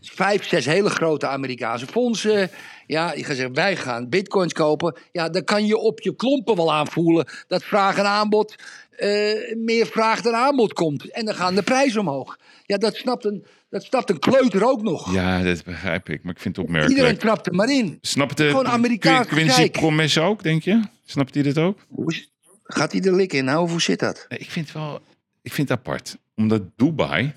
Vijf, 0.00 0.46
zes 0.46 0.64
hele 0.64 0.90
grote 0.90 1.26
Amerikaanse 1.26 1.86
fondsen. 1.86 2.50
Ja, 2.86 3.14
die 3.14 3.24
gaan 3.24 3.34
zeggen, 3.34 3.54
wij 3.54 3.76
gaan 3.76 4.08
bitcoins 4.08 4.52
kopen. 4.52 4.96
Ja, 5.12 5.28
dan 5.28 5.44
kan 5.44 5.66
je 5.66 5.76
op 5.76 6.00
je 6.00 6.16
klompen 6.16 6.56
wel 6.56 6.72
aanvoelen 6.72 7.28
dat 7.46 7.64
vraag 7.64 7.98
en 7.98 8.06
aanbod... 8.06 8.54
eh, 8.90 9.56
meer 9.56 9.86
vraag 9.86 10.20
dan 10.20 10.34
aanbod 10.34 10.72
komt. 10.72 11.10
En 11.10 11.24
dan 11.24 11.34
gaan 11.34 11.54
de 11.54 11.62
prijzen 11.62 12.00
omhoog. 12.00 12.38
Ja, 12.66 12.76
dat 12.76 12.94
snapt 12.94 13.24
een, 13.24 13.44
dat 13.68 13.82
snapt 13.84 14.10
een 14.10 14.18
kleuter 14.18 14.66
ook 14.66 14.82
nog. 14.82 15.12
Ja, 15.12 15.42
dat 15.42 15.64
begrijp 15.64 16.08
ik, 16.08 16.22
maar 16.22 16.34
ik 16.34 16.40
vind 16.40 16.56
het 16.56 16.66
Iedereen 16.66 16.86
opmerkelijk. 16.88 17.18
trapt 17.20 17.46
er 17.46 17.54
maar 17.54 17.70
in. 17.70 17.98
Snapt 18.00 18.36
de 18.36 18.48
Gewoon 18.48 18.68
Amerikaans 18.68 19.26
Quincy. 19.26 19.70
Promes 19.70 20.18
ook, 20.18 20.42
denk 20.42 20.62
je? 20.62 20.80
Snapt 21.04 21.34
hij 21.34 21.42
dit 21.42 21.58
ook? 21.58 21.78
Hoe 21.88 22.28
Gaat 22.64 22.92
hij 22.92 23.00
er 23.00 23.14
lik 23.14 23.32
in? 23.32 23.44
Nou, 23.44 23.70
hoe 23.70 23.80
zit 23.80 23.98
dat? 23.98 24.24
Ik 24.28 24.50
vind 24.50 24.72
wel 24.72 25.00
ik 25.42 25.52
vind 25.52 25.68
het 25.68 25.78
apart. 25.78 26.18
Omdat 26.36 26.62
Dubai. 26.76 27.32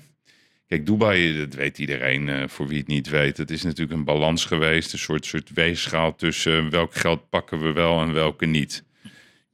Kijk, 0.66 0.86
Dubai, 0.86 1.38
dat 1.38 1.54
weet 1.54 1.78
iedereen 1.78 2.28
eh, 2.28 2.48
voor 2.48 2.68
wie 2.68 2.78
het 2.78 2.86
niet 2.86 3.08
weet. 3.08 3.36
Het 3.36 3.50
is 3.50 3.62
natuurlijk 3.62 3.98
een 3.98 4.04
balans 4.04 4.44
geweest. 4.44 4.92
Een 4.92 4.98
soort, 4.98 5.26
soort 5.26 5.50
weegschaal 5.54 6.14
tussen 6.14 6.70
welk 6.70 6.94
geld 6.94 7.28
pakken 7.30 7.60
we 7.62 7.72
wel 7.72 8.00
en 8.00 8.12
welke 8.12 8.46
niet. 8.46 8.84
Ik 9.04 9.10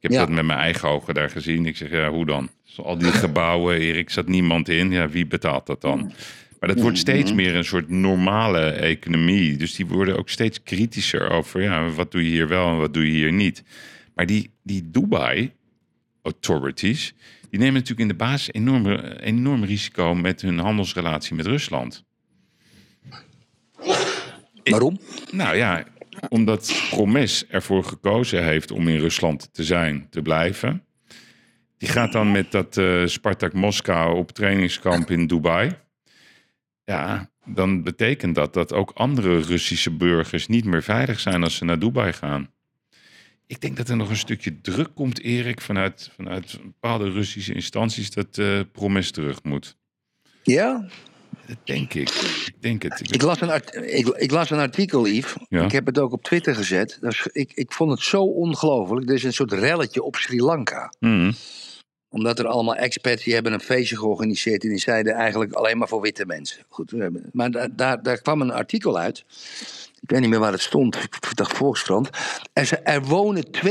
heb 0.09 0.11
Ja. 0.11 0.19
dat 0.19 0.29
met 0.29 0.45
mijn 0.45 0.59
eigen 0.59 0.89
ogen 0.89 1.13
daar 1.13 1.29
gezien. 1.29 1.65
Ik 1.65 1.77
zeg, 1.77 1.89
ja, 1.91 2.09
hoe 2.09 2.25
dan? 2.25 2.49
Dus 2.65 2.79
al 2.79 2.97
die 2.97 3.11
gebouwen, 3.25 3.77
Erik, 3.77 4.09
zat 4.09 4.27
niemand 4.27 4.69
in. 4.69 4.91
Ja, 4.91 5.09
wie 5.09 5.25
betaalt 5.27 5.65
dat 5.65 5.81
dan? 5.81 6.13
Maar 6.59 6.69
dat 6.69 6.81
wordt 6.81 6.97
steeds 6.97 7.33
meer 7.33 7.55
een 7.55 7.63
soort 7.65 7.89
normale 7.89 8.59
economie. 8.69 9.57
Dus 9.57 9.75
die 9.75 9.85
worden 9.85 10.17
ook 10.17 10.29
steeds 10.29 10.63
kritischer 10.63 11.29
over, 11.29 11.61
ja, 11.61 11.89
wat 11.89 12.11
doe 12.11 12.23
je 12.23 12.29
hier 12.29 12.47
wel 12.47 12.69
en 12.69 12.77
wat 12.77 12.93
doe 12.93 13.05
je 13.05 13.11
hier 13.11 13.33
niet. 13.33 13.63
Maar 14.15 14.25
die, 14.25 14.51
die 14.63 14.89
Dubai 14.91 15.51
authorities, 16.21 17.13
die 17.51 17.59
nemen 17.59 17.73
natuurlijk 17.73 17.99
in 17.99 18.07
de 18.07 18.23
basis 18.23 18.53
enorm, 18.53 18.85
enorm 19.19 19.63
risico 19.63 20.15
met 20.15 20.41
hun 20.41 20.59
handelsrelatie 20.59 21.35
met 21.35 21.45
Rusland. 21.45 22.03
Waarom? 24.63 24.99
Nou 25.31 25.55
ja, 25.55 25.85
omdat 26.29 26.87
Promes 26.89 27.47
ervoor 27.47 27.83
gekozen 27.83 28.43
heeft 28.43 28.71
om 28.71 28.87
in 28.87 28.99
Rusland 28.99 29.53
te 29.53 29.63
zijn, 29.63 30.07
te 30.09 30.21
blijven. 30.21 30.85
Die 31.77 31.89
gaat 31.89 32.11
dan 32.11 32.31
met 32.31 32.51
dat 32.51 32.77
eh, 32.77 33.05
Spartak 33.05 33.53
Moskou 33.53 34.17
op 34.17 34.31
trainingskamp 34.31 35.11
in 35.11 35.27
Dubai. 35.27 35.71
Ja, 36.83 37.31
dan 37.45 37.83
betekent 37.83 38.35
dat 38.35 38.53
dat 38.53 38.73
ook 38.73 38.91
andere 38.93 39.39
Russische 39.39 39.91
burgers 39.91 40.47
niet 40.47 40.65
meer 40.65 40.83
veilig 40.83 41.19
zijn 41.19 41.43
als 41.43 41.55
ze 41.55 41.65
naar 41.65 41.79
Dubai 41.79 42.13
gaan. 42.13 42.49
Ik 43.51 43.61
denk 43.61 43.77
dat 43.77 43.89
er 43.89 43.95
nog 43.95 44.09
een 44.09 44.17
stukje 44.17 44.61
druk 44.61 44.89
komt, 44.95 45.21
Erik, 45.21 45.61
vanuit, 45.61 46.09
vanuit 46.15 46.59
bepaalde 46.63 47.09
Russische 47.11 47.53
instanties 47.53 48.11
dat 48.11 48.37
eh 48.37 48.59
Promes 48.71 49.11
terug 49.11 49.43
moet. 49.43 49.75
Ja? 50.43 50.87
Dat 51.47 51.57
denk 51.63 51.93
ik. 51.93 52.09
Ik 52.45 52.55
denk 52.61 52.83
het. 52.83 53.13
Ik 53.13 53.21
las 53.21 53.41
een, 53.41 53.61
ik, 53.97 54.07
ik 54.07 54.31
las 54.31 54.49
een 54.49 54.59
artikel, 54.59 55.07
Yves. 55.07 55.33
Ja. 55.49 55.63
Ik 55.63 55.71
heb 55.71 55.85
het 55.85 55.99
ook 55.99 56.11
op 56.11 56.23
Twitter 56.23 56.55
gezet. 56.55 56.97
Dat 57.01 57.11
is- 57.11 57.27
ik, 57.31 57.51
ik 57.53 57.71
vond 57.71 57.91
het 57.91 57.99
zo 57.99 58.21
ongelooflijk. 58.23 59.09
Er 59.09 59.15
is 59.15 59.23
een 59.23 59.33
soort 59.33 59.51
relletje 59.51 60.03
op 60.03 60.15
Sri 60.15 60.41
Lanka. 60.41 60.93
Mhm. 60.99 61.31
Omdat 62.13 62.39
er 62.39 62.47
allemaal 62.47 62.75
expats 62.75 63.23
die 63.23 63.33
hebben 63.33 63.53
een 63.53 63.59
feestje 63.59 63.97
georganiseerd. 63.97 64.63
En 64.63 64.69
die 64.69 64.77
zeiden 64.79 65.13
eigenlijk 65.13 65.53
alleen 65.53 65.77
maar 65.77 65.87
voor 65.87 66.01
witte 66.01 66.25
mensen. 66.25 66.63
Goed, 66.69 66.93
maar 67.33 67.51
daar, 67.51 67.75
daar, 67.75 68.03
daar 68.03 68.21
kwam 68.21 68.41
een 68.41 68.51
artikel 68.51 68.97
uit. 68.97 69.17
Ik 70.01 70.09
weet 70.09 70.19
niet 70.19 70.29
meer 70.29 70.39
waar 70.39 70.51
het 70.51 70.61
stond. 70.61 70.95
Ik 70.95 71.35
dacht 71.35 71.57
Volkskrant. 71.57 72.09
Er, 72.53 72.65
ze- 72.65 72.77
er 72.77 73.03
wonen 73.03 73.43
288.000 73.65 73.69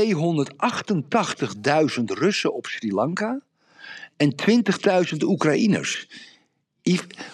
Russen 2.05 2.53
op 2.53 2.65
Sri 2.65 2.93
Lanka. 2.93 3.41
En 4.17 4.35
20.000 5.11 5.17
Oekraïners. 5.23 6.07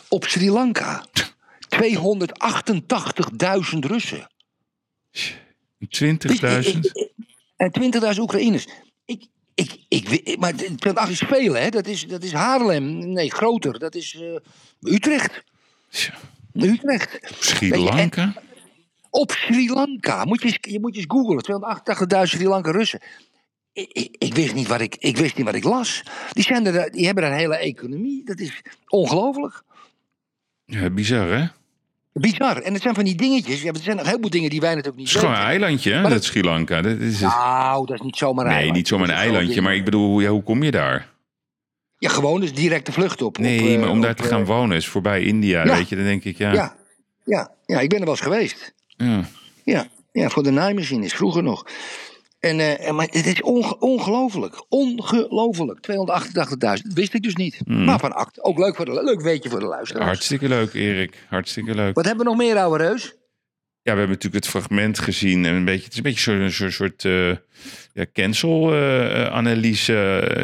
Op 0.08 0.26
Sri 0.26 0.52
Lanka. 0.52 1.06
288.000 1.76 1.80
Russen. 3.80 4.28
20.000? 5.14 5.20
En 7.58 7.72
20.000 8.14 8.20
Oekraïners. 8.20 8.68
Ik, 9.06 9.24
ik, 9.58 9.78
ik, 9.88 10.38
maar 10.40 10.56
20 10.56 11.10
is 11.10 11.20
veel, 11.20 11.54
hè? 11.54 11.70
Dat 11.70 11.88
is, 11.88 12.08
dat 12.08 12.24
is 12.24 12.34
Haarlem. 12.34 12.98
Nee, 13.14 13.32
groter. 13.32 13.80
Dat 13.80 13.96
is 13.96 14.16
eh, 14.16 14.94
Utrecht. 14.94 15.44
Utrecht. 16.54 17.20
Sri 17.40 17.70
Weet 17.70 17.82
je, 17.82 17.90
en- 17.90 17.96
Lanka? 17.96 18.42
Op 19.10 19.32
Sri 19.32 19.70
Lanka. 19.70 20.26
Moet 20.26 20.42
je, 20.42 20.58
je 20.62 20.80
moet 20.80 20.96
je 20.96 21.02
eens 21.02 21.12
googlen. 21.12 22.26
288.000 22.28 22.38
Sri 22.38 22.48
Lanka 22.48 22.72
Russen. 22.72 23.02
Ik, 23.74 23.92
ik, 23.92 24.16
ik 24.18 24.34
wist 24.34 24.54
niet 24.54 24.68
wat 24.68 24.82
ik, 24.82 24.96
ik 24.96 25.18
wist 25.18 25.36
niet 25.38 25.46
wat 25.46 25.56
ik 25.56 25.64
las. 25.64 26.04
Die, 26.32 26.44
zijn 26.44 26.66
er, 26.66 26.92
die 26.92 27.06
hebben 27.06 27.24
een 27.26 27.34
hele 27.38 27.58
economie. 27.58 28.26
Dat 28.26 28.40
is 28.40 28.62
ongelooflijk. 28.88 29.64
Ja, 30.66 30.90
bizar 30.90 31.28
hè? 31.28 31.48
Bizar. 32.20 32.58
En 32.58 32.74
het 32.74 32.82
zijn 32.82 32.96
van 32.96 33.04
die 33.04 33.16
dingetjes. 33.16 33.62
Ja, 33.62 33.72
er 33.72 33.80
zijn 33.82 33.96
nog 33.98 34.06
heel 34.08 34.18
veel 34.22 34.30
dingen 34.30 34.50
die 34.50 34.60
wij 34.60 34.70
natuurlijk 34.70 34.98
niet 34.98 35.08
Het 35.08 35.16
is 35.16 35.22
gewoon 35.22 35.36
een 35.36 35.42
weten. 35.46 35.62
eilandje, 35.62 35.94
hè, 35.94 36.10
dat 36.10 36.24
Sri 36.24 36.42
Lanka. 36.44 36.82
Dat 36.82 36.98
is 37.00 37.22
het. 37.22 37.30
Nou, 37.30 37.86
dat 37.86 37.96
is 37.96 38.02
niet 38.02 38.18
zomaar 38.18 38.44
een 38.46 38.50
Nee, 38.50 38.56
eiland. 38.58 38.78
niet 38.78 38.88
zomaar 38.88 39.08
een 39.10 39.14
is 39.16 39.20
eilandje, 39.22 39.62
maar 39.62 39.76
ik 39.76 39.86
bedoel, 39.86 40.20
ja, 40.20 40.30
hoe 40.30 40.44
kom 40.44 40.64
je 40.64 40.72
daar? 40.72 41.10
Ja, 41.98 42.10
gewoon 42.10 42.40
dus 42.42 42.54
direct 42.54 42.86
de 42.86 42.92
vlucht 42.92 43.22
op. 43.22 43.38
Nee, 43.38 43.60
op, 43.62 43.68
eh, 43.68 43.80
maar 43.80 43.90
om 43.90 44.02
daar 44.02 44.12
op, 44.12 44.18
te 44.18 44.24
eh, 44.24 44.30
gaan 44.30 44.46
wonen 44.46 44.78
is 44.78 44.88
voorbij 44.88 45.22
India, 45.24 45.66
ja. 45.66 45.76
weet 45.76 45.90
je. 45.90 45.96
Dan 45.96 46.06
denk 46.06 46.24
ik, 46.24 46.38
ja. 46.38 46.54
Ja, 46.54 46.76
ja, 47.26 47.52
ja, 47.66 47.80
ik 47.80 47.90
ben 47.90 48.00
er 48.00 48.06
wel 48.06 48.14
eens 48.14 48.24
geweest. 48.24 48.74
ja. 48.88 49.24
Ja, 49.64 49.88
ja 50.12 50.30
voor 50.30 50.44
de 50.44 50.52
naaimachines, 50.52 51.14
vroeger 51.14 51.44
nog. 51.44 51.66
En, 52.40 52.60
eh, 52.60 52.88
en- 52.88 52.96
maar 52.96 53.06
het 53.12 53.26
is 53.26 53.42
onge- 53.42 53.80
ongelooflijk. 53.80 54.66
Ongelooflijk. 54.70 55.80
288.000. 55.80 56.88
Dat 56.88 56.98
wist 56.98 57.14
ik 57.14 57.22
dus 57.24 57.36
niet. 57.36 57.62
Maar 57.66 58.00
van 58.00 58.14
act. 58.14 58.44
Ook 58.44 58.58
leuk, 58.58 58.76
voor 58.76 58.86
de, 58.86 59.04
leuk 59.04 59.22
weetje 59.22 59.50
voor 59.50 59.60
de 59.60 59.66
luisteraars. 59.66 60.06
Hartstikke 60.06 60.48
leuk, 60.48 60.74
Erik. 60.74 61.26
Hartstikke 61.30 61.76
leuk. 61.76 61.96
Wat 61.96 62.06
hebben 62.06 62.24
we 62.26 62.30
nog 62.32 62.40
meer, 62.40 62.58
ouwe 62.58 62.78
reus? 62.78 63.16
Ja, 63.88 63.94
we 63.94 64.00
hebben 64.00 64.18
natuurlijk 64.18 64.44
het 64.46 64.54
fragment 64.54 65.00
gezien. 65.00 65.46
En 65.46 65.54
een 65.54 65.66
beetje, 65.66 65.84
het 65.84 65.92
is 65.92 65.98
een 65.98 66.04
beetje 66.04 66.20
zo'n 66.20 66.52
soort, 66.52 66.74
soort 66.74 67.06
eh, 67.06 67.30
ja, 67.94 68.06
cancel-analyse. 68.14 69.94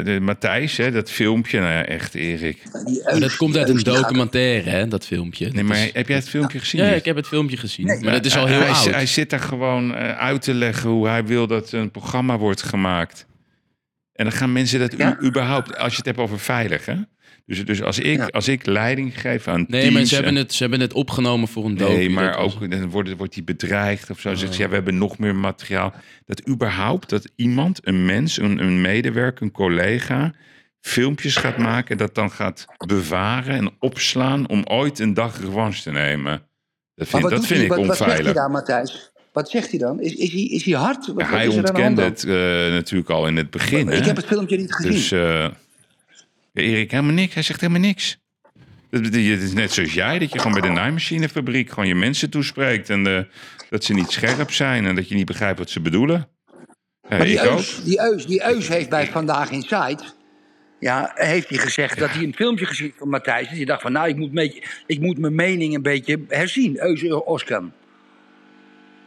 de 0.04 0.20
Matthijs, 0.22 0.78
hè, 0.78 0.92
dat 0.92 1.12
filmpje. 1.12 1.60
Nou 1.60 1.72
ja, 1.72 1.86
echt, 1.86 2.16
Erik. 2.16 2.62
Maar 3.04 3.20
dat 3.20 3.36
komt 3.36 3.58
uit 3.58 3.70
een 3.70 3.80
documentaire, 3.84 4.70
hè, 4.70 4.88
dat 4.88 5.06
filmpje. 5.06 5.50
Nee, 5.52 5.64
maar 5.64 5.90
heb 5.94 6.08
jij 6.08 6.18
het 6.18 6.30
filmpje 6.30 6.60
gezien? 6.60 6.84
Ja, 6.84 6.92
ik 6.92 7.06
heb 7.06 7.16
het 7.16 7.28
filmpje 7.28 7.58
gezien. 7.58 7.86
Nee, 7.86 8.00
maar 8.00 8.12
dat 8.12 8.26
is 8.26 8.38
al 8.38 8.46
heel 8.48 8.60
hij, 8.60 8.70
oud. 8.70 8.90
Hij 8.90 9.06
zit 9.06 9.30
daar 9.30 9.40
gewoon 9.40 9.96
eh, 9.96 10.18
uit 10.18 10.42
te 10.42 10.54
leggen 10.54 10.90
hoe 10.90 11.08
hij 11.08 11.26
wil 11.26 11.48
dat 11.48 11.72
een 11.72 11.92
programma 11.92 12.38
wordt 12.38 12.62
gemaakt. 12.62 13.26
En 14.14 14.24
dan 14.26 14.34
gaan 14.34 14.52
mensen 14.52 14.80
dat 14.80 14.94
Ja. 14.98 15.20
überhaupt, 15.24 15.78
als 15.78 15.92
je 15.92 15.98
het 15.98 16.06
hebt 16.06 16.18
over 16.20 16.40
veilig, 16.40 16.86
hè? 16.86 16.96
Dus, 17.46 17.66
dus 17.66 17.82
als, 17.82 18.00
ik, 18.00 18.18
Ja. 18.18 18.26
als 18.26 18.48
ik 18.48 18.66
leiding 18.66 19.22
geef 19.22 19.48
aan 19.48 19.66
Nee, 19.68 19.82
teams 19.82 19.94
maar 19.96 20.04
ze 20.06 20.16
en- 20.18 20.24
hebben, 20.24 20.42
het, 20.42 20.54
ze 20.54 20.62
hebben 20.62 20.80
het 20.80 20.94
opgenomen 20.94 21.48
voor 21.48 21.66
een 21.66 21.78
docu. 21.78 21.94
Nee, 21.94 22.10
maar 22.10 22.38
ook 22.38 22.72
dan 22.72 22.90
wordt, 22.90 23.16
wordt 23.18 23.34
hij 23.36 23.44
bedreigd 23.44 24.10
of 24.10 24.20
zo. 24.20 24.34
Zegt 24.34 24.54
ze, 24.54 24.62
ja, 24.62 24.68
we 24.68 24.74
hebben 24.74 24.98
nog 24.98 25.18
meer 25.18 25.36
materiaal. 25.36 25.94
Dat 26.26 26.48
überhaupt, 26.48 27.10
dat 27.10 27.30
iemand, 27.36 27.80
een 27.84 28.06
mens, 28.06 28.38
een, 28.38 28.60
een 28.60 28.82
medewerker, 28.82 29.44
een 29.44 29.52
collega... 29.52 30.34
filmpjes 30.80 31.36
gaat 31.36 31.58
maken 31.58 31.92
en 31.92 31.98
dat 31.98 32.16
dan 32.16 32.32
gaat 32.32 32.66
bewaren 32.88 33.56
en 33.56 33.72
opslaan... 33.80 34.48
om 34.50 34.64
ooit 34.66 35.00
een 35.00 35.14
dag 35.14 35.40
revanche 35.42 35.82
te 35.82 35.92
nemen. 35.92 36.42
Dat 36.96 37.08
vind, 37.08 37.22
dat 37.30 37.46
vind 37.46 37.50
hij? 37.50 37.62
ik 37.64 37.68
Wat, 37.70 37.78
wat 37.78 37.86
zegt 37.88 38.00
hij 38.00 38.08
onveilig. 38.10 38.34
daar, 38.34 38.52
Matthijs? 38.52 39.12
Wat 39.34 39.50
zegt 39.50 39.70
hij 39.70 39.80
dan? 39.80 40.02
Is, 40.02 40.14
is, 40.14 40.32
hij, 40.32 40.42
is 40.44 40.64
hij 40.66 40.74
hard? 40.76 41.08
Wat, 41.08 41.18
Ja, 41.18 41.30
hij 41.30 41.46
er 41.46 41.52
ontkende 41.52 42.02
het 42.02 42.24
eh, 42.24 42.34
natuurlijk 42.74 43.10
al 43.10 43.28
in 43.28 43.38
het 43.38 43.50
begin. 43.50 43.88
Ik 43.90 44.00
hè? 44.00 44.06
heb 44.06 44.16
het 44.16 44.26
filmpje 44.26 44.58
niet 44.58 44.74
gezien. 44.74 44.92
Dus 44.92 45.12
eh, 45.12 45.48
ja, 46.54 46.62
Erik, 46.62 46.92
helemaal 46.92 47.14
niks. 47.14 47.34
Hij 47.34 47.44
zegt 47.44 47.62
helemaal 47.62 47.82
niks. 47.82 48.22
Het 48.90 49.16
is 49.16 49.54
net 49.54 49.72
zoals 49.72 49.94
jij, 49.94 50.20
dat 50.20 50.32
je 50.32 50.40
gewoon 50.40 50.60
bij 50.60 50.70
de 50.70 50.76
naaimachinefabriek 50.76 51.70
gewoon 51.70 51.88
je 51.88 51.96
mensen 51.96 52.30
toespreekt. 52.30 52.90
En 52.90 53.08
eh, 53.08 53.24
dat 53.70 53.84
ze 53.84 53.94
niet 53.94 54.12
scherp 54.12 54.52
zijn 54.52 54.86
en 54.86 54.96
dat 54.96 55.10
je 55.10 55.16
niet 55.16 55.26
begrijpt 55.26 55.60
wat 55.60 55.70
ze 55.70 55.82
bedoelen. 55.82 56.28
Ja, 57.10 57.18
Maar 57.18 57.26
die 57.26 57.40
ik 57.40 57.44
ook. 57.44 57.58
Eus, 57.58 57.84
die, 57.84 58.00
Eus, 58.00 58.26
die 58.26 58.46
Eus 58.46 58.68
heeft 58.68 58.90
bij 58.90 59.08
Vandaag 59.08 59.52
in 59.52 59.62
Sight... 59.62 60.16
Ja, 60.80 61.12
heeft 61.16 61.50
hij 61.50 61.58
gezegd 61.58 62.00
dat 62.00 62.10
hij 62.10 62.24
een 62.24 62.34
filmpje 62.36 62.66
gezien 62.66 62.94
van 62.98 63.10
Matthijs. 63.10 63.48
En 63.48 63.56
die 63.56 63.66
dacht 63.66 63.82
van, 63.82 63.92
nou, 63.92 64.08
ik 64.08 64.16
moet, 64.16 64.32
beetje, 64.32 64.64
ik 64.86 65.00
moet 65.00 65.18
mijn 65.18 65.36
mening 65.36 65.76
een 65.76 65.82
beetje 65.82 66.20
herzien. 66.28 66.80
Eus 66.80 67.04
Oskan. 67.04 67.72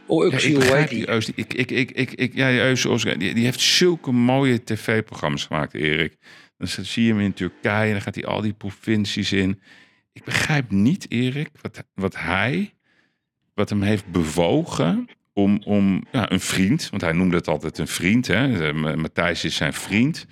Oh, 0.06 0.32
Ja, 0.32 0.38
ik 0.38 0.54
begrijp 0.54 0.88
die? 0.88 0.98
die 0.98 1.08
Eus. 1.08 1.30
Ik, 1.34 1.54
ik, 1.54 1.70
ik, 1.70 1.90
ik, 1.90 2.12
ik, 2.12 2.34
ja, 2.34 2.50
die 2.50 2.60
Eus 2.60 2.86
Oscar, 2.86 3.18
die, 3.18 3.34
die 3.34 3.44
heeft 3.44 3.60
zulke 3.60 4.12
mooie 4.12 4.64
tv-programma's 4.64 5.44
gemaakt, 5.44 5.74
Erik. 5.74 6.16
Dan 6.58 6.68
zie 6.68 7.04
je 7.04 7.10
hem 7.12 7.20
in 7.20 7.32
Turkije 7.32 7.86
en 7.86 7.92
dan 7.92 8.00
gaat 8.02 8.14
hij 8.14 8.24
al 8.24 8.40
die 8.40 8.52
provincies 8.52 9.32
in. 9.32 9.60
Ik 10.12 10.24
begrijp 10.24 10.70
niet, 10.70 11.06
Erik, 11.10 11.50
wat, 11.62 11.84
wat 11.94 12.16
hij, 12.18 12.74
wat 13.54 13.68
hem 13.68 13.82
heeft 13.82 14.06
bewogen 14.06 15.08
om, 15.32 15.60
om 15.64 16.04
ja, 16.12 16.30
een 16.32 16.40
vriend, 16.40 16.90
want 16.90 17.02
hij 17.02 17.12
noemde 17.12 17.36
het 17.36 17.48
altijd 17.48 17.78
een 17.78 17.88
vriend, 17.88 18.26
hè? 18.26 18.68
Eh, 18.68 18.94
Matthijs 18.94 19.44
is 19.44 19.56
zijn 19.56 19.72
vriend, 19.72 20.26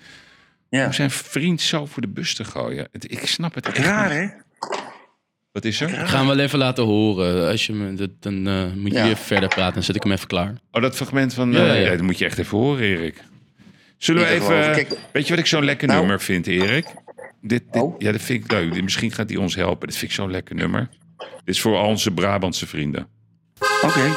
Ja. 0.70 0.86
om 0.86 0.92
zijn 0.92 1.10
vriend 1.10 1.60
zo 1.60 1.86
voor 1.86 2.02
de 2.02 2.08
bus 2.08 2.34
te 2.34 2.44
gooien. 2.44 2.88
Het- 2.92 3.10
ik 3.10 3.26
snap 3.26 3.54
het 3.54 3.66
echt 3.66 3.78
Raar, 3.78 4.12
hè? 4.12 4.28
Wat 5.52 5.64
is 5.64 5.80
er? 5.80 5.88
Ik 5.88 6.06
ga 6.06 6.16
hem 6.18 6.26
wel 6.26 6.38
even 6.38 6.58
laten 6.58 6.84
horen. 6.84 7.48
Als 7.50 7.66
je 7.66 7.72
me, 7.72 7.94
dat, 7.94 8.10
dan 8.22 8.46
eh, 8.46 8.72
moet 8.72 8.92
je 8.92 8.98
Ja. 8.98 9.04
weer 9.04 9.16
verder 9.16 9.48
praten. 9.48 9.74
Dan 9.74 9.82
zet 9.82 9.96
ik 9.96 10.02
hem 10.02 10.12
even 10.12 10.26
klaar. 10.26 10.54
Oh, 10.70 10.82
dat 10.82 10.96
fragment 10.96 11.34
van. 11.34 11.54
Eh, 11.54 11.66
ja. 11.66 11.72
ja, 11.74 11.90
dat 11.90 12.00
moet 12.02 12.18
je 12.18 12.24
echt 12.24 12.38
even 12.38 12.58
horen, 12.58 12.82
Erik. 12.82 13.22
Zullen 13.98 14.22
we 14.22 14.28
even. 14.28 14.86
weet 15.12 15.24
je 15.24 15.30
wat 15.30 15.38
ik 15.38 15.46
zo'n 15.46 15.64
lekker 15.64 15.86
Nou. 15.88 15.98
nummer 16.00 16.20
vind, 16.20 16.46
Erik? 16.46 16.84
Dit, 17.40 17.62
dit, 17.72 17.82
Oh. 17.82 17.94
Ja, 17.98 18.12
dat 18.12 18.20
vind 18.22 18.44
ik 18.44 18.50
leuk. 18.52 18.82
Misschien 18.82 19.10
gaat 19.12 19.28
hij 19.28 19.38
ons 19.38 19.54
helpen. 19.54 19.88
Dit 19.88 19.96
vind 19.96 20.10
ik 20.10 20.16
zo'n 20.16 20.30
lekker 20.30 20.54
nummer. 20.54 20.88
Dit 21.18 21.54
is 21.54 21.60
voor 21.60 21.76
al 21.76 21.86
onze 21.88 22.10
Brabantse 22.10 22.66
vrienden. 22.66 23.06
Oké. 23.82 24.10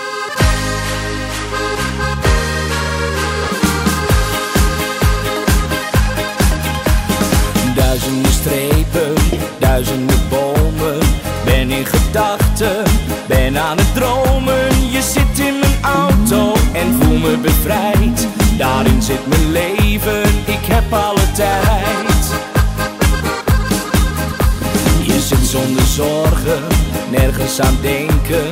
Duizenden 7.75 8.31
strepen, 8.31 9.13
duizenden 9.59 10.19
bomen. 10.29 10.97
Ben 11.45 11.69
in 11.71 11.85
gedachten, 11.85 12.83
ben 13.27 13.57
aan 13.57 13.77
het 13.77 13.93
dromen. 13.93 14.89
Je 14.91 15.01
zit 15.01 15.45
in 15.45 15.59
mijn 15.59 15.83
auto 15.95 16.53
en 16.73 16.93
voel 16.93 17.17
me 17.17 17.37
bevrijd. 17.37 18.27
Daarin 18.57 19.01
zit 19.01 19.27
mijn 19.27 19.51
leven, 19.51 20.21
ik 20.45 20.65
heb 20.65 20.93
alle 20.93 21.31
tijd. 21.31 22.31
Je 25.01 25.19
zit 25.21 25.47
zonder 25.47 25.85
zorgen, 25.85 26.63
nergens 27.09 27.59
aan 27.59 27.77
denken. 27.81 28.51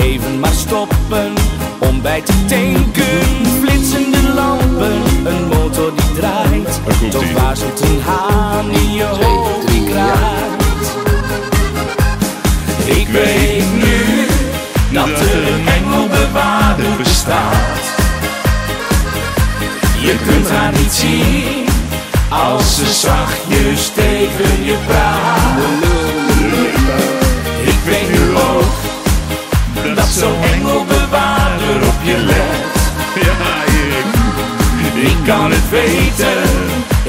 Even 0.00 0.40
maar 0.40 0.52
stoppen 0.52 1.32
om 1.78 2.02
bij 2.02 2.20
te 2.20 2.44
tanken. 2.46 3.20
Flitsende 3.60 4.32
lampen, 4.34 5.02
een 5.24 5.46
motor 5.48 5.92
die 5.96 6.12
draait. 6.14 6.80
Toch 7.10 7.32
waarschuwt 7.32 7.80
een 7.80 8.00
haan 8.00 8.70
in 8.70 8.92
je 8.92 9.04
hoofd 9.04 9.68
die 9.68 9.84
kraait. 9.84 10.86
Ik 12.84 13.08
weet 13.08 13.74
nu 13.74 14.26
dat 14.92 15.08
er 15.08 15.52
een 15.52 15.68
engelbewaarder 15.68 16.96
bestaat. 16.96 17.93
Je 20.04 20.16
kunt 20.26 20.50
haar 20.50 20.72
niet 20.72 20.92
zien 20.92 21.66
als 22.30 22.74
ze 22.76 22.86
zachtjes 22.92 23.90
tegen 23.94 24.64
je 24.64 24.76
praat. 24.86 25.58
Ik 27.66 27.78
weet 27.84 28.10
nu 28.10 28.36
ook 28.36 28.72
dat 29.96 30.06
zo'n 30.08 30.42
engelbewaarder 30.42 31.76
op 31.88 31.98
je 32.02 32.16
let. 32.16 32.72
Ja, 33.24 33.34
Erik. 33.66 35.08
Ik 35.10 35.16
kan 35.26 35.50
het 35.50 35.68
weten, 35.70 36.42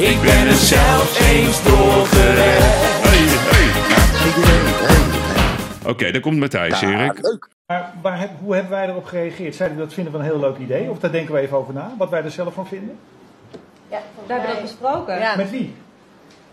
ik 0.09 0.21
ben 0.21 0.47
er 0.47 0.55
zelf 0.55 1.19
eens 1.31 1.63
door 1.63 2.05
gered. 2.07 2.83
Oké, 5.85 6.11
daar 6.11 6.21
komt 6.21 6.37
Matthijs, 6.39 6.79
Ja, 6.79 6.87
Erik. 6.87 7.19
leuk. 7.21 7.47
Maar 7.67 7.93
waar 8.01 8.19
heb- 8.19 8.31
hoe 8.43 8.53
hebben 8.53 8.71
wij 8.71 8.87
erop 8.89 9.05
gereageerd? 9.05 9.55
Zeiden 9.55 9.77
we 9.77 9.83
dat 9.83 9.93
vinden 9.93 10.13
we 10.13 10.19
een 10.19 10.23
heel 10.25 10.39
leuk 10.39 10.57
idee? 10.57 10.89
Of 10.89 10.99
daar 10.99 11.11
denken 11.11 11.33
we 11.33 11.39
even 11.39 11.57
over 11.57 11.73
na? 11.73 11.91
Wat 11.97 12.09
wij 12.09 12.23
er 12.23 12.31
zelf 12.31 12.53
van 12.53 12.67
vinden? 12.67 12.97
Ja, 13.89 13.99
we 14.25 14.33
hebben 14.33 14.49
dat 14.51 14.61
besproken. 14.61 15.19
Ja. 15.19 15.35
Met 15.35 15.49
wie? 15.49 15.73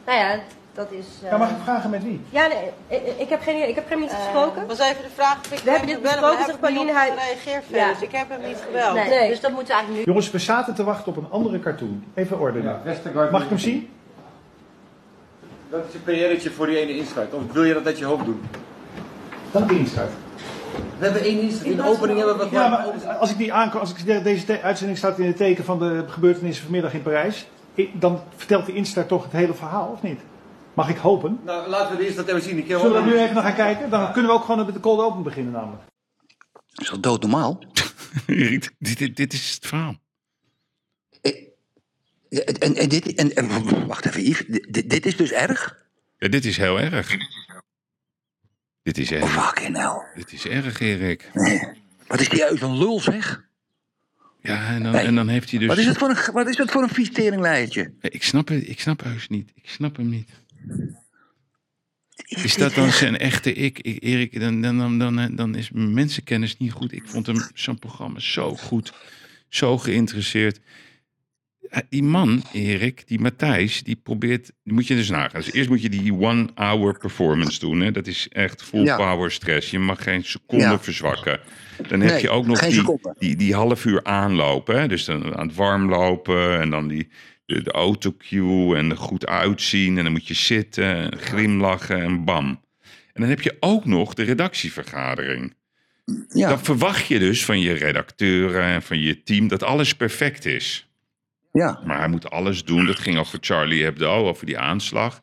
Nou 0.07 0.19
ja, 0.19 0.39
dat 0.75 0.91
is... 0.91 1.07
eh, 1.25 1.31
Ja, 1.31 1.37
mag 1.37 1.51
ik 1.51 1.57
vragen 1.63 1.91
met 1.91 2.03
wie? 2.03 2.21
Ja, 2.31 2.47
nee, 2.47 2.99
ik, 3.01 3.19
ik 3.19 3.29
heb 3.29 3.43
geen 3.43 3.57
idee. 3.57 3.69
Ik 3.69 3.75
heb 3.75 3.89
hem 3.89 3.99
niet 4.01 4.11
gesproken. 4.13 4.67
was 4.67 4.79
even 4.79 5.03
de 5.03 5.09
vraag 5.15 5.39
of 5.39 5.53
ik 5.53 5.59
We 5.59 5.71
hebben 5.71 5.89
dit 5.89 6.03
besproken, 6.03 6.45
zegt 6.45 6.61
Pauline. 6.61 6.93
Hij 6.93 7.11
gereageerd 7.17 7.65
Ja. 7.69 7.89
Dus 7.89 8.03
ik 8.03 8.13
heb 8.13 8.29
hem 8.29 8.41
niet 8.47 8.63
gebeld. 8.67 8.95
Nee, 8.95 9.29
dus 9.29 9.41
dat 9.41 9.51
moeten 9.51 9.69
we 9.69 9.73
eigenlijk 9.75 10.07
nu... 10.07 10.13
Jongens, 10.13 10.31
we 10.31 10.39
zaten 10.39 10.75
te 10.75 10.85
wachten 10.85 11.07
op 11.13 11.17
een 11.17 11.31
andere 11.31 11.61
cartoon. 11.61 12.05
Even 12.15 12.39
ordenen. 12.39 12.81
Mag 13.31 13.43
ik 13.43 13.49
hem 13.49 13.59
zien? 13.59 13.91
Dat 15.71 15.85
is 15.89 15.95
een 15.95 16.03
PR'tje 16.03 16.51
voor 16.51 16.67
die 16.67 16.77
ene 16.79 16.97
inschuit. 16.97 17.35
Of 17.35 17.43
wil 17.53 17.65
je 17.65 17.75
dat 17.75 17.87
uit 17.87 17.99
je 17.99 18.05
hoofd 18.05 18.25
doen? 18.25 18.43
Dan 19.51 19.67
de 19.67 19.79
inschuit. 19.79 20.11
We 20.99 21.05
hebben 21.05 21.23
één 21.23 21.41
inschuit. 21.41 21.65
In 21.71 21.77
de 21.77 21.87
opening 21.87 22.19
hebben 22.19 22.39
we 22.39 22.49
Ja, 22.51 22.69
maar 22.69 23.09
als 23.15 23.31
ik 23.31 23.37
die 23.37 23.53
aankom, 23.53 23.81
als 23.81 23.91
ik 23.91 24.05
de- 24.07 24.23
deze 24.23 24.61
uitzending 24.63 24.99
staat 24.99 25.19
in 25.19 25.27
het 25.27 25.37
teken 25.37 25.65
van 25.65 25.79
de 25.79 26.05
gebeurtenissen 26.09 26.63
vanmiddag 26.63 26.95
in 26.95 27.03
Parijs, 27.03 27.47
dan 27.93 28.21
vertelt 28.37 28.67
de 28.67 28.73
instart 28.75 29.09
toch 29.09 29.23
het 29.23 29.33
hele 29.33 29.55
verhaal, 29.55 29.89
of 29.93 30.03
niet? 30.03 30.21
Mag 30.75 30.89
ik 30.89 30.97
hopen? 30.97 31.41
Nou, 31.45 31.69
laten 31.69 31.97
we 31.97 32.03
de 32.03 32.07
inschuit 32.07 32.29
even 32.29 32.43
zien. 32.43 32.59
Ik 32.59 32.69
heb 32.69 32.79
Zullen 32.81 33.05
we 33.05 33.11
nu 33.11 33.19
even 33.19 33.35
naar 33.35 33.43
gaan 33.45 33.55
kijken? 33.55 33.91
Dan 33.91 34.13
kunnen 34.13 34.31
we 34.31 34.37
ook 34.37 34.45
gewoon 34.45 34.65
met 34.67 34.75
de 34.75 34.81
cold 34.81 35.01
open 35.01 35.23
beginnen 35.23 35.53
namelijk. 35.53 35.83
Dat 36.53 36.63
is 36.85 36.89
toch 36.89 37.01
doodnormaal? 37.01 37.59
Erik, 38.27 38.71
dit, 38.79 38.99
dit, 38.99 39.17
dit 39.17 39.33
is 39.33 39.55
het 39.55 39.67
verhaal. 39.67 39.95
En, 41.21 42.75
en, 42.77 42.89
dit, 42.89 43.15
en, 43.15 43.35
en- 43.35 43.87
wacht 43.87 44.07
even, 44.07 44.23
Yves. 44.23 44.47
Dit, 44.71 44.91
dit 44.91 45.07
is 45.07 45.17
dus 45.17 45.33
erg? 45.33 45.85
Ja, 46.19 46.29
dit 46.29 46.45
is 46.45 46.57
heel 46.57 46.81
erg. 46.81 47.17
Dit 48.83 48.99
is 48.99 49.11
erg. 49.11 49.33
Fucking 49.33 49.77
hell. 49.77 50.03
Dit 50.15 50.33
is 50.33 50.47
erg, 50.47 50.81
Erik. 50.81 51.31
Wat 52.07 52.21
is 52.21 52.29
die 52.29 52.45
uit 52.45 52.61
een 52.63 52.79
lul, 52.79 53.01
zeg? 53.01 53.45
Ja, 54.41 54.69
en 54.69 54.83
dan, 54.83 54.93
Nee. 54.93 55.05
en 55.05 55.15
dan 55.15 55.29
heeft 55.29 55.51
hij 55.51 55.59
dus... 55.59 55.69
Wat 55.69 55.79
is 55.79 55.87
het 55.87 55.99
voor 55.99 56.09
een, 56.09 56.33
wat 56.33 56.49
is 56.49 56.57
het 56.57 56.71
voor 56.71 56.83
een 56.83 56.89
vies? 56.89 57.09
Ik 58.01 58.23
snap 58.23 58.49
het, 58.49 58.69
ik 58.69 58.81
snap 58.81 59.03
heus 59.03 59.29
niet. 59.29 59.51
Ik 59.55 59.69
snap 59.69 59.97
hem 59.97 60.09
niet. 60.09 60.31
Is 62.25 62.55
dat 62.55 62.75
dan 62.75 62.91
zijn 62.91 63.19
echte 63.19 63.53
ik? 63.53 63.79
ik 63.79 64.03
Erik, 64.03 64.41
dan, 64.41 64.61
dan, 64.61 64.79
dan, 64.79 64.99
dan, 64.99 65.37
dan 65.37 65.55
is 65.55 65.71
mijn 65.71 65.95
mensenkennis 65.95 66.57
niet 66.57 66.73
goed. 66.73 66.93
Ik 66.93 67.03
vond 67.07 67.27
hem 67.27 67.49
zo'n 67.55 67.79
programma 67.79 68.19
zo 68.21 68.57
goed. 68.57 68.93
Zo 69.49 69.79
geïnteresseerd. 69.79 70.61
Eh, 71.73 71.81
Die 71.89 72.03
man, 72.03 72.43
Erik, 72.53 73.03
die 73.07 73.21
Matthijs, 73.21 73.83
die 73.83 73.97
probeert... 73.97 74.53
Die 74.65 74.73
moet 74.73 74.87
je 74.87 74.95
dus 74.95 75.09
nagaan. 75.09 75.41
Dus 75.41 75.53
eerst 75.53 75.69
moet 75.69 75.83
je 75.83 75.89
die 75.89 76.13
one-hour 76.15 76.99
performance 76.99 77.59
doen. 77.59 77.81
Hè? 77.81 77.91
Dat 77.91 78.07
is 78.07 78.29
echt 78.29 78.63
full 78.63 78.85
Ja. 78.85 78.97
power 78.97 79.31
stress. 79.31 79.71
Je 79.71 79.79
mag 79.79 80.03
geen 80.03 80.25
seconde 80.25 80.65
Ja. 80.65 80.79
verzwakken. 80.81 81.41
Dan 81.89 82.01
heb 82.01 82.11
Nee, 82.13 82.23
je 82.23 82.31
ook 82.31 82.47
nog 82.47 82.59
die, 82.61 82.85
die, 83.19 83.37
die 83.37 83.55
half 83.55 83.85
uur 83.85 84.05
aanlopen. 84.05 84.81
Hè? 84.81 84.89
Dus 84.89 85.05
dan 85.05 85.37
aan 85.37 85.47
het 85.47 85.57
warm 85.57 85.89
lopen 85.89 86.61
en 86.61 86.71
dan 86.71 86.89
die, 86.89 87.09
de, 87.47 87.63
de 87.63 87.71
autocue 87.71 88.77
en 88.77 88.91
er 88.91 88.97
goed 88.97 89.27
uitzien. 89.27 89.99
En 89.99 90.03
dan 90.05 90.13
moet 90.13 90.29
je 90.29 90.35
zitten, 90.35 90.85
en 91.13 91.19
glimlachen 91.19 92.03
en 92.03 92.25
bam. 92.25 92.61
En 93.13 93.21
dan 93.21 93.29
heb 93.29 93.41
je 93.41 93.57
ook 93.61 93.85
nog 93.85 94.15
de 94.15 94.23
redactievergadering. 94.23 95.55
Ja. 96.29 96.49
Dan 96.49 96.61
verwacht 96.65 97.07
je 97.07 97.19
dus 97.19 97.45
van 97.45 97.61
je 97.61 97.73
redacteuren 97.73 98.63
en 98.65 98.83
van 98.83 99.01
je 99.01 99.23
team 99.23 99.49
dat 99.49 99.63
alles 99.63 99.95
perfect 99.95 100.45
is. 100.45 100.87
Ja. 101.53 101.81
Maar 101.85 101.99
hij 101.99 102.09
moet 102.09 102.31
alles 102.31 102.65
doen. 102.65 102.87
Dat 102.87 102.99
ging 102.99 103.19
over 103.19 103.39
Charlie 103.41 103.83
Hebdo, 103.83 104.29
over 104.29 104.47
die 104.47 104.59
aanslag. 104.59 105.23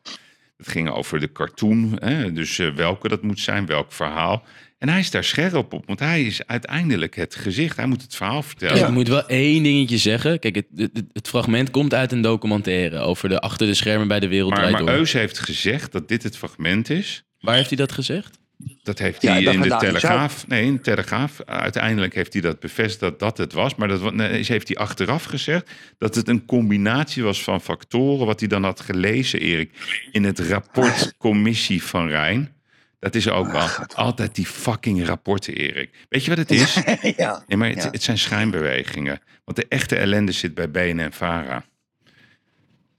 Dat 0.56 0.68
ging 0.68 0.90
over 0.90 1.20
de 1.20 1.32
cartoon. 1.32 1.96
Hè? 2.00 2.32
Dus 2.32 2.58
eh, 2.58 2.74
welke 2.74 3.08
dat 3.08 3.22
moet 3.22 3.40
zijn, 3.40 3.66
welk 3.66 3.92
verhaal. 3.92 4.44
En 4.78 4.88
hij 4.88 4.98
is 4.98 5.10
daar 5.10 5.24
scherp 5.24 5.72
op, 5.72 5.86
want 5.86 5.98
hij 5.98 6.22
is 6.22 6.46
uiteindelijk 6.46 7.16
het 7.16 7.34
gezicht. 7.34 7.76
Hij 7.76 7.86
moet 7.86 8.02
het 8.02 8.16
verhaal 8.16 8.42
vertellen. 8.42 8.86
Ik 8.86 8.88
moet 8.88 9.08
wel 9.08 9.26
één 9.26 9.62
dingetje 9.62 9.98
zeggen. 9.98 10.38
Kijk, 10.38 10.54
het, 10.54 10.66
het, 10.76 11.04
het 11.12 11.28
fragment 11.28 11.70
komt 11.70 11.94
uit 11.94 12.12
een 12.12 12.20
documentaire 12.20 12.98
over 12.98 13.28
de 13.28 13.40
achter 13.40 13.66
de 13.66 13.74
schermen 13.74 14.08
bij 14.08 14.20
de 14.20 14.28
wereld 14.28 14.50
Maar, 14.50 14.70
maar. 14.70 14.94
Eus 14.94 15.12
heeft 15.12 15.38
gezegd 15.38 15.92
dat 15.92 16.08
dit 16.08 16.22
het 16.22 16.36
fragment 16.36 16.90
is. 16.90 17.24
Waar 17.40 17.54
heeft 17.54 17.68
hij 17.68 17.76
dat 17.76 17.92
gezegd? 17.92 18.38
Dat 18.82 18.98
heeft 18.98 19.22
hij 19.22 19.42
in 19.42 19.60
de 19.60 19.76
Telegraaf. 19.76 20.46
Nee, 20.46 20.64
in 20.64 20.74
de 20.74 20.80
Telegraaf. 20.80 21.40
Uiteindelijk 21.44 22.14
heeft 22.14 22.32
hij 22.32 22.42
dat 22.42 22.60
bevestigd 22.60 23.00
dat 23.00 23.18
dat 23.18 23.38
het 23.38 23.52
was. 23.52 23.74
Maar 23.74 23.88
dat 23.88 24.14
nee, 24.14 24.44
heeft 24.44 24.68
hij 24.68 24.76
achteraf 24.76 25.24
gezegd 25.24 25.70
dat 25.98 26.14
het 26.14 26.28
een 26.28 26.44
combinatie 26.46 27.22
was 27.22 27.42
van 27.42 27.60
factoren. 27.60 28.26
Wat 28.26 28.40
hij 28.40 28.48
dan 28.48 28.64
had 28.64 28.80
gelezen, 28.80 29.40
Erik, 29.40 29.70
in 30.12 30.24
het 30.24 30.38
rapport 30.38 31.14
Commissie 31.18 31.82
van 31.82 32.08
Rijn. 32.08 32.52
Dat 32.98 33.14
is 33.14 33.28
ook 33.28 33.52
wel 33.52 33.68
altijd 33.94 34.34
die 34.34 34.46
fucking 34.46 35.06
rapporten, 35.06 35.54
Erik. 35.54 35.90
Weet 36.08 36.24
je 36.24 36.28
wat 36.30 36.38
het 36.38 36.50
is? 36.50 36.74
ja. 37.16 37.44
Nee, 37.46 37.58
maar 37.58 37.68
het, 37.68 37.82
Ja. 37.82 37.90
het 37.90 38.02
zijn 38.02 38.18
schijnbewegingen. 38.18 39.20
Want 39.44 39.56
de 39.56 39.66
echte 39.68 39.96
ellende 39.96 40.32
zit 40.32 40.54
bij 40.54 40.70
BNN-Vara. 40.70 41.64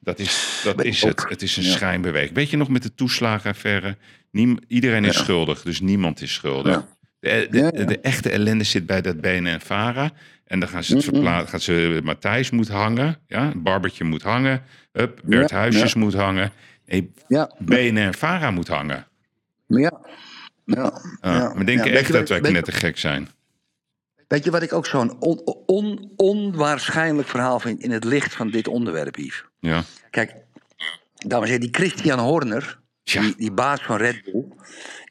Dat 0.04 0.20
is, 0.20 0.62
dat 0.64 0.84
is 0.84 1.02
het. 1.02 1.26
Het 1.30 1.42
is 1.42 1.58
een 1.58 1.64
Ja. 1.64 1.72
schijnbeweging. 1.72 2.36
Weet 2.36 2.50
je 2.50 2.58
nog 2.58 2.70
met 2.70 2.84
de 2.84 2.94
toeslagenaffaire? 2.96 3.98
Niem, 4.32 4.58
iedereen 4.68 5.06
is 5.06 5.16
Ja. 5.16 5.22
schuldig, 5.24 5.62
dus 5.62 5.80
niemand 5.82 6.22
is 6.22 6.34
schuldig. 6.34 6.74
Ja. 6.74 6.88
De, 7.20 7.48
ja. 7.52 7.72
de 7.86 8.00
echte 8.00 8.30
ellende 8.30 8.64
zit 8.64 8.86
bij 8.86 9.02
dat 9.02 9.22
BNN-Vara. 9.22 10.12
En 10.46 10.60
dan 10.60 10.70
gaan 10.70 10.84
ze 10.84 10.96
het 10.96 11.04
verplaatsen. 11.04 11.50
Gaan 11.50 11.60
ze, 11.60 12.00
Matthijs 12.04 12.50
moet 12.50 12.68
hangen. 12.68 13.18
Ja, 13.28 13.52
Barbertje 13.56 14.04
moet 14.04 14.22
hangen. 14.22 14.64
Hup, 14.92 15.22
Bert 15.24 15.52
Huisjes 15.52 15.94
moet 15.94 16.14
hangen. 16.14 16.52
Nee, 16.86 17.12
Ja. 17.28 17.52
BNN-Vara 17.60 18.52
moet 18.52 18.68
hangen. 18.68 19.08
Ja. 19.68 20.02
Ja. 20.66 20.84
Ah, 20.84 21.34
Ja. 21.34 21.54
We 21.58 21.64
denken 21.64 21.92
echt 21.92 22.12
dat 22.12 22.30
wij 22.30 22.42
weet- 22.42 22.52
knettergek 22.52 22.98
zijn. 22.98 23.28
Weet 24.28 24.44
je 24.44 24.52
wat 24.52 24.62
ik 24.62 24.74
ook 24.74 24.86
zo'n 24.86 25.22
on, 25.22 25.42
on- 25.66 26.12
onwaarschijnlijk 26.16 27.28
verhaal 27.28 27.60
vind 27.60 27.84
in 27.84 27.92
het 27.92 28.04
licht 28.04 28.34
van 28.36 28.50
dit 28.50 28.68
onderwerp, 28.68 29.16
Yves? 29.18 29.44
Ja. 29.62 29.84
Kijk, 30.10 30.36
dames 31.14 31.50
en 31.50 31.54
heren, 31.54 31.72
die 31.72 31.82
Christian 31.82 32.20
Horner, 32.20 32.80
die, 33.04 33.36
die 33.36 33.52
baas 33.52 33.82
van 33.82 33.98
Red 33.98 34.24
Bull, 34.24 34.46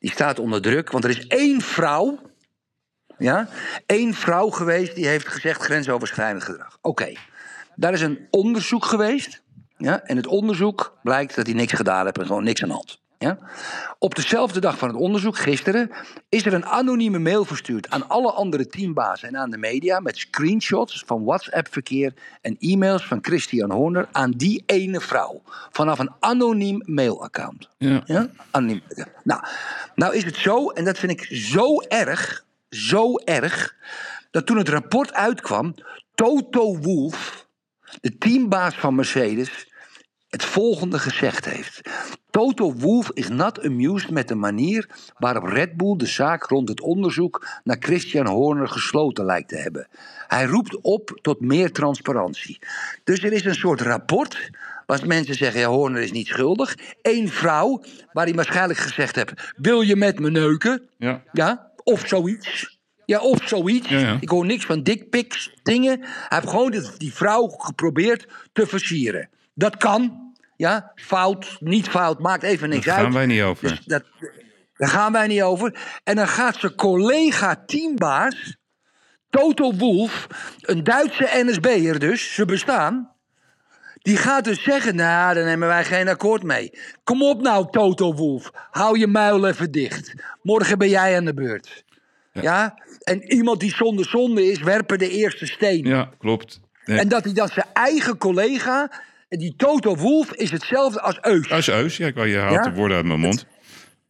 die 0.00 0.10
staat 0.10 0.38
onder 0.38 0.62
druk. 0.62 0.90
Want 0.90 1.04
er 1.04 1.10
is 1.10 1.26
één 1.26 1.60
vrouw, 1.60 2.18
ja, 3.18 3.48
één 3.86 4.14
vrouw 4.14 4.48
geweest 4.48 4.94
die 4.94 5.06
heeft 5.06 5.28
gezegd 5.28 5.62
grensoverschrijdend 5.62 6.44
gedrag. 6.44 6.78
Oké, 6.80 7.12
daar 7.76 7.92
is 7.92 8.00
een 8.00 8.26
onderzoek 8.30 8.84
geweest. 8.84 9.42
Ja, 9.76 10.02
en 10.02 10.16
het 10.16 10.26
onderzoek 10.26 10.98
blijkt 11.02 11.34
dat 11.34 11.46
hij 11.46 11.54
niks 11.54 11.72
gedaan 11.72 12.04
heeft 12.04 12.18
en 12.18 12.26
gewoon 12.26 12.44
niks 12.44 12.62
aan 12.62 12.68
de 12.68 12.74
hand. 12.74 13.00
Ja? 13.24 13.38
Op 13.98 14.14
dezelfde 14.14 14.60
dag 14.60 14.78
van 14.78 14.88
het 14.88 14.96
onderzoek, 14.96 15.38
gisteren, 15.38 15.90
is 16.28 16.46
er 16.46 16.54
een 16.54 16.66
anonieme 16.66 17.18
mail 17.18 17.44
verstuurd 17.44 17.90
aan 17.90 18.08
alle 18.08 18.32
andere 18.32 18.66
teambazen 18.66 19.28
en 19.28 19.36
aan 19.36 19.50
de 19.50 19.58
media 19.58 20.00
met 20.00 20.16
screenshots 20.18 21.02
van 21.06 21.24
WhatsApp-verkeer 21.24 22.14
en 22.40 22.56
e-mails 22.58 23.06
van 23.06 23.18
Christian 23.22 23.70
Horner 23.70 24.08
aan 24.12 24.30
die 24.30 24.62
ene 24.66 25.00
vrouw. 25.00 25.42
Vanaf 25.70 25.98
een 25.98 26.10
anoniem 26.20 26.82
mailaccount. 26.84 27.68
Ja. 27.78 28.02
Ja? 28.04 28.28
Anoniem. 28.50 28.82
Nou, 29.22 29.42
nou 29.94 30.14
is 30.14 30.24
het 30.24 30.36
zo, 30.36 30.70
en 30.70 30.84
dat 30.84 30.98
vind 30.98 31.12
ik 31.12 31.24
zo 31.36 31.80
erg, 31.80 32.44
zo 32.70 33.16
erg, 33.16 33.76
dat 34.30 34.46
toen 34.46 34.58
het 34.58 34.68
rapport 34.68 35.12
uitkwam, 35.12 35.74
Toto 36.14 36.78
Wolff, 36.78 37.46
de 38.00 38.18
teambaas 38.18 38.74
van 38.74 38.94
Mercedes, 38.94 39.69
het 40.30 40.44
volgende 40.44 40.98
gezegd 40.98 41.44
heeft. 41.44 41.80
Toto 42.30 42.74
Wolff 42.74 43.10
is 43.14 43.28
not 43.28 43.64
amused 43.64 44.10
met 44.10 44.28
de 44.28 44.34
manier 44.34 44.88
waarop 45.18 45.44
Red 45.44 45.76
Bull 45.76 45.96
de 45.96 46.06
zaak 46.06 46.44
rond 46.44 46.68
het 46.68 46.80
onderzoek 46.80 47.46
naar 47.64 47.76
Christian 47.80 48.26
Horner 48.26 48.68
gesloten 48.68 49.24
lijkt 49.24 49.48
te 49.48 49.56
hebben. 49.56 49.88
Hij 50.26 50.44
roept 50.44 50.80
op 50.80 51.18
tot 51.22 51.40
meer 51.40 51.72
transparantie. 51.72 52.58
Dus 53.04 53.22
er 53.22 53.32
is 53.32 53.44
een 53.44 53.54
soort 53.54 53.80
rapport 53.80 54.50
waar 54.86 55.06
mensen 55.06 55.34
zeggen, 55.34 55.60
ja, 55.60 55.68
Horner 55.68 56.02
is 56.02 56.12
niet 56.12 56.26
schuldig. 56.26 56.76
Eén 57.02 57.28
vrouw, 57.28 57.82
waar 58.12 58.24
hij 58.24 58.34
waarschijnlijk 58.34 58.78
gezegd 58.78 59.16
heeft, 59.16 59.52
wil 59.56 59.80
je 59.80 59.96
met 59.96 60.18
me 60.18 60.30
neuken? 60.30 60.82
Ja. 60.98 61.22
Ja, 61.32 61.70
of 61.82 62.06
zoiets. 62.06 62.78
Ja, 63.06 63.20
of 63.20 63.48
zoiets. 63.48 63.88
Ja, 63.88 63.98
ja. 63.98 64.16
Ik 64.20 64.28
hoor 64.28 64.46
niks 64.46 64.64
van 64.64 64.82
dickpics, 64.82 65.54
dingen. 65.62 66.00
Hij 66.00 66.38
heeft 66.38 66.50
gewoon 66.50 66.84
die 66.98 67.14
vrouw 67.14 67.46
geprobeerd 67.48 68.28
te 68.52 68.66
versieren. 68.66 69.28
Dat 69.54 69.76
kan. 69.76 70.28
Ja, 70.56 70.92
fout, 70.94 71.56
niet 71.60 71.88
fout, 71.88 72.18
maakt 72.18 72.42
even 72.42 72.68
niks 72.68 72.84
Daar 72.84 72.94
uit. 72.94 73.04
gaan 73.04 73.14
wij 73.14 73.26
niet 73.26 73.42
over. 73.42 73.68
Dus 73.68 73.84
dat, 73.84 74.04
daar 74.76 74.88
gaan 74.88 75.12
wij 75.12 75.26
niet 75.26 75.42
over. 75.42 76.00
En 76.04 76.16
dan 76.16 76.28
gaat 76.28 76.56
zijn 76.56 76.74
collega-teambaas, 76.74 78.56
Toto 79.30 79.74
Wolff, 79.74 80.26
een 80.60 80.84
Duitse 80.84 81.28
NSB'er 81.32 81.98
dus, 81.98 82.34
ze 82.34 82.44
bestaan. 82.44 83.12
Die 84.02 84.16
gaat 84.16 84.44
dus 84.44 84.62
zeggen, 84.62 84.96
nou, 84.96 85.34
daar 85.34 85.44
nemen 85.44 85.68
wij 85.68 85.84
geen 85.84 86.08
akkoord 86.08 86.42
mee. 86.42 86.78
Kom 87.04 87.22
op 87.22 87.42
nou, 87.42 87.70
Toto 87.70 88.14
Wolff. 88.14 88.50
Hou 88.70 88.98
je 88.98 89.06
muil 89.06 89.46
even 89.46 89.70
dicht. 89.70 90.14
Morgen 90.42 90.78
ben 90.78 90.88
jij 90.88 91.16
aan 91.16 91.24
de 91.24 91.34
beurt. 91.34 91.84
Ja? 92.32 92.78
En 93.00 93.32
iemand 93.32 93.60
die 93.60 93.74
zonder 93.74 94.04
zonde 94.04 94.50
is, 94.50 94.58
werpen 94.58 94.98
de 94.98 95.10
eerste 95.10 95.46
steen. 95.46 95.84
Ja, 95.84 96.10
klopt. 96.18 96.60
Nee. 96.84 96.98
En 96.98 97.08
dat 97.08 97.24
hij 97.24 97.32
dan 97.32 97.48
zijn 97.48 97.66
eigen 97.72 98.18
collega... 98.18 98.90
En 99.30 99.38
die 99.38 99.54
Toto 99.56 99.96
Wolff 99.96 100.32
is 100.32 100.50
hetzelfde 100.50 101.00
als 101.00 101.18
Eus. 101.20 101.48
Is 101.48 101.68
Eus. 101.68 101.96
Ja, 101.96 102.06
ik 102.06 102.14
wou- 102.14 102.26
je 102.28 102.38
haalt 102.38 102.54
Ja? 102.54 102.62
de 102.62 102.72
woorden 102.72 102.96
uit 102.96 103.06
mijn 103.06 103.20
mond. 103.20 103.46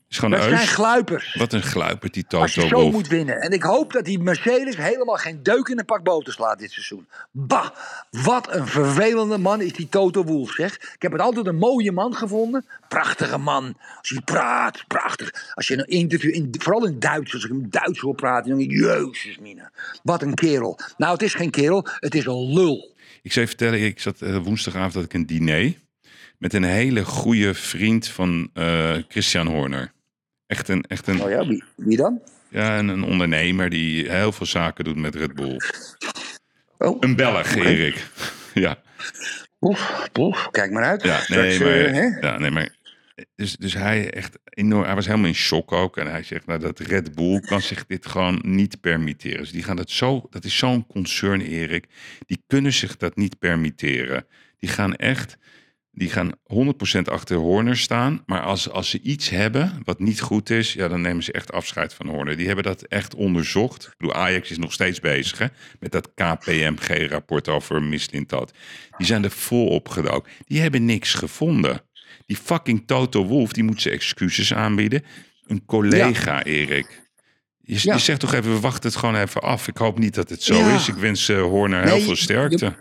is 0.09 0.18
gewoon 0.18 0.38
Dat 0.38 0.48
Eus. 0.48 0.56
zijn 0.56 0.68
gluipers. 0.68 1.34
Wat 1.34 1.52
een 1.52 1.62
gluipert, 1.62 2.14
die 2.14 2.24
Als 2.28 2.55
je 2.55 2.60
Toto 2.60 2.80
zo 2.82 2.90
moet 2.90 3.09
winnen. 3.09 3.40
En 3.40 3.51
ik 3.52 3.62
hoop 3.62 3.92
dat 3.92 4.05
die 4.05 4.18
Mercedes 4.18 4.76
helemaal 4.76 5.14
geen 5.16 5.42
deuk 5.42 5.68
in 5.68 5.78
een 5.78 5.84
pak 5.84 6.02
boter 6.02 6.32
slaat 6.32 6.59
dit 6.59 6.70
seizoen. 6.70 7.09
Bah, 7.30 7.68
wat 8.10 8.55
een 8.55 8.66
vervelende 8.66 9.38
man 9.38 9.60
is 9.60 9.72
die 9.72 9.88
Toto 9.88 10.24
Wolff, 10.24 10.55
zeg. 10.55 10.74
Ik 10.74 11.02
heb 11.02 11.12
het 11.12 11.20
altijd 11.20 11.47
een 11.47 11.56
mooie 11.56 11.92
man 11.92 12.14
gevonden. 12.14 12.66
Prachtige 12.88 13.38
man. 13.38 13.74
Als 13.98 14.09
hij 14.09 14.20
praat, 14.24 14.84
prachtig. 14.86 15.52
Als 15.55 15.68
je 15.68 15.78
een 15.78 15.86
interview, 15.86 16.34
in, 16.34 16.55
vooral 16.59 16.86
in 16.86 16.98
Duits, 16.98 17.32
als 17.34 17.44
ik 17.44 17.51
hem 17.51 17.70
Duits 17.70 18.01
hoor 18.01 18.14
praten, 18.14 18.51
dan 18.51 18.59
denk 18.59 18.70
ik, 18.70 18.78
jezus 18.78 19.38
mina. 19.38 19.70
Wat 20.02 20.22
een 20.22 20.34
kerel. 20.34 20.78
Nou, 20.97 21.12
het 21.12 21.22
is 21.22 21.34
geen 21.34 21.51
kerel, 21.51 21.86
het 21.98 22.14
is 22.14 22.26
een 22.26 22.52
lul. 22.52 22.88
Ik 23.22 23.32
zou 23.32 23.47
je 23.47 23.51
vertellen, 23.56 23.84
ik 23.84 24.01
zat 24.01 24.22
eh, 24.22 24.36
woensdagavond 24.36 24.94
had 24.94 25.05
ik 25.05 25.14
een 25.14 25.26
diner 25.26 25.74
met 26.38 26.55
een 26.55 26.64
hele 26.64 27.05
goede 27.05 27.55
vriend 27.55 28.09
van 28.09 28.51
eh, 28.55 28.97
Christian 29.09 29.47
Horner. 29.47 29.92
Echt 30.47 30.68
een, 30.68 30.82
echt 30.82 31.06
een, 31.06 31.22
Oh 31.22 31.30
ja, 31.30 31.47
wie, 31.47 31.64
wie 31.76 31.97
dan? 31.97 32.20
ja, 32.48 32.78
een, 32.78 32.88
een 32.88 33.02
ondernemer 33.02 33.70
die 33.70 34.10
heel 34.10 34.32
veel 34.32 34.47
zaken 34.47 34.84
doet 34.84 34.97
met 34.97 35.14
Red 35.14 35.34
Bull. 35.34 35.56
Oh. 36.78 36.97
Een 37.01 37.16
Belg, 37.16 37.55
Erik. 37.55 38.06
ja. 38.55 38.78
Oef, 39.60 40.09
oef, 40.18 40.48
kijk 40.51 40.70
maar 40.70 40.84
uit. 40.84 41.02
Ja, 41.02 41.24
nee, 41.28 41.52
Straks, 41.52 41.59
maar, 41.59 41.84
eh, 41.84 42.20
ja, 42.20 42.38
nee, 42.38 42.51
maar 42.51 42.74
dus, 43.34 43.56
dus 43.56 43.74
hij, 43.74 44.10
echt 44.10 44.38
enorm, 44.44 44.84
hij 44.84 44.94
was 44.94 45.06
helemaal 45.06 45.26
in 45.26 45.34
shock 45.34 45.72
ook. 45.72 45.97
En 45.97 46.10
hij 46.10 46.22
zegt, 46.22 46.47
nou, 46.47 46.60
dat 46.60 46.78
Red 46.78 47.14
Bull 47.14 47.40
kan 47.40 47.60
zich 47.60 47.86
dit 47.86 48.06
gewoon 48.06 48.40
niet 48.42 48.80
permitteren. 48.80 49.38
Dus 49.38 49.52
die 49.52 49.62
gaan 49.62 49.76
dat 49.76 49.90
zo, 49.90 50.26
dat 50.30 50.44
is 50.44 50.56
zo'n 50.59 50.86
concern, 50.86 51.40
Erik. 51.40 51.86
Die 52.26 52.42
kunnen 52.47 52.72
zich 52.72 52.97
dat 52.97 53.16
niet 53.16 53.38
permitteren. 53.38 54.26
Die 54.59 54.68
gaan 54.68 54.97
echt 54.97 55.38
Die 55.92 56.10
gaan 56.10 56.32
100% 56.98 57.02
achter 57.05 57.36
Horner 57.36 57.76
staan. 57.76 58.22
Maar 58.26 58.40
als, 58.40 58.70
als 58.70 58.90
ze 58.90 59.01
iets 59.01 59.28
hebben 59.28 59.80
wat 59.84 59.98
niet 59.98 60.20
goed 60.20 60.51
is, 60.51 60.72
ja, 60.72 60.88
dan 60.88 61.01
nemen 61.01 61.22
ze 61.22 61.32
echt 61.32 61.52
afscheid 61.52 61.94
van 61.94 62.09
Horner. 62.09 62.36
Die 62.36 62.47
hebben 62.47 62.64
dat 62.64 62.82
echt 62.82 63.14
onderzocht. 63.14 63.84
Ik 63.86 63.94
bedoel, 63.97 64.14
Ajax 64.14 64.51
is 64.51 64.59
nog 64.59 64.72
steeds 64.72 65.01
bezig 65.01 65.51
met 65.80 65.92
dat 65.92 66.14
KPMG-rapport 66.14 67.48
over 67.48 67.82
Mislintat. 67.82 68.52
Die 68.97 69.06
zijn 69.06 69.24
er 69.24 69.30
vol 69.30 69.68
opgedoken. 69.68 70.32
Die 70.47 70.60
hebben 70.60 70.84
niks 70.84 71.14
gevonden. 71.14 71.82
Die 72.31 72.39
fucking 72.39 72.82
Toto 72.86 73.27
Wolf, 73.27 73.52
die 73.52 73.62
moet 73.65 73.82
ze 73.82 73.90
excuses 73.90 74.55
aanbieden. 74.55 75.05
Een 75.47 75.65
collega, 75.66 76.43
Erik. 76.44 77.02
Je, 77.61 77.78
Ja. 77.82 77.93
je 77.94 77.98
zegt 78.01 78.20
toch 78.20 78.35
even, 78.35 78.52
we 78.52 78.61
wachten 78.61 78.90
het 78.90 78.98
gewoon 78.98 79.16
even 79.16 79.40
af. 79.40 79.69
Ik 79.69 79.77
hoop 79.77 79.98
niet 79.98 80.15
dat 80.15 80.28
het 80.28 80.43
zo 80.43 80.55
Ja. 80.55 80.74
is. 80.74 80.89
Ik 80.89 80.94
wens 80.94 81.28
eh, 81.28 81.43
Horner 81.43 81.82
heel 81.85 82.01
veel 82.01 82.16
sterkte. 82.16 82.77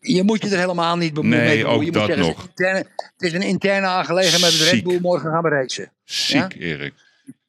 Je 0.00 0.22
moet 0.22 0.42
je 0.42 0.48
er 0.50 0.58
helemaal 0.58 0.96
niet 0.96 1.14
bemoeien. 1.14 1.38
Nee, 1.44 1.54
mee 1.54 1.66
ook 1.66 1.82
je 1.84 1.90
dat 1.90 2.08
moet 2.08 2.16
nog. 2.16 2.48
Het 2.54 2.60
is, 2.60 2.66
een 2.66 2.76
interne, 2.76 2.88
het 3.16 3.22
is 3.22 3.32
een 3.32 3.42
interne 3.42 3.86
aangelegenheid 3.86 4.42
met 4.42 4.52
het 4.52 4.70
Red. 4.70 4.82
Bull. 4.84 4.98
Morgen 5.00 5.30
gaan 5.30 5.42
we 5.42 5.48
racen. 5.48 5.92
Ziek? 6.04 6.54
Erik. 6.58 6.94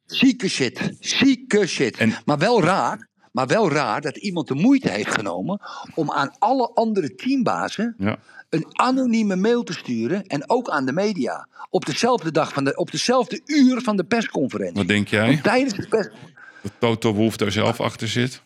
Zieke 0.06 0.48
shit. 0.48 0.80
Zieke 1.00 1.66
shit. 1.66 2.24
Maar 2.24 2.38
wel 2.38 2.62
raar. 2.62 3.08
Maar 3.32 3.46
wel 3.46 3.70
raar 3.72 4.00
dat 4.00 4.16
iemand 4.16 4.48
de 4.48 4.54
moeite 4.54 4.90
heeft 4.90 5.14
genomen 5.14 5.60
om 5.94 6.12
aan 6.12 6.36
alle 6.38 6.70
andere 6.74 7.14
teambazen 7.14 7.94
Ja. 7.98 8.18
Een 8.48 8.66
anonieme 8.72 9.36
mail 9.36 9.62
te 9.62 9.72
sturen. 9.72 10.26
En 10.26 10.50
ook 10.50 10.68
aan 10.70 10.86
de 10.86 10.92
media. 10.92 11.48
Op 11.70 11.86
dezelfde 11.86 12.30
dag 12.30 12.52
van 12.52 12.64
de, 12.64 12.76
op 12.76 12.90
dezelfde 12.90 13.40
uur 13.46 13.80
van 13.80 13.96
de 13.96 14.04
persconferentie. 14.04 14.76
Wat 14.76 14.88
denk 14.88 15.08
jij? 15.08 15.26
Want 15.26 15.42
tijdens 15.42 15.74
de 15.74 15.88
pers. 15.88 16.08
Dat 16.62 16.72
Toto 16.78 17.14
Wolf 17.14 17.36
daar 17.36 17.52
zelf 17.52 17.80
achter 17.80 18.08
zit? 18.08 18.40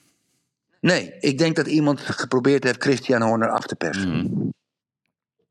Nee, 0.81 1.13
ik 1.21 1.39
denk 1.39 1.57
dat 1.57 1.67
iemand 1.67 2.01
geprobeerd 2.01 2.65
heeft 2.65 2.83
Christian 2.83 3.23
Horner 3.23 3.49
af 3.51 3.67
te 3.67 3.75
persen. 3.77 4.11
Hmm. 4.11 4.53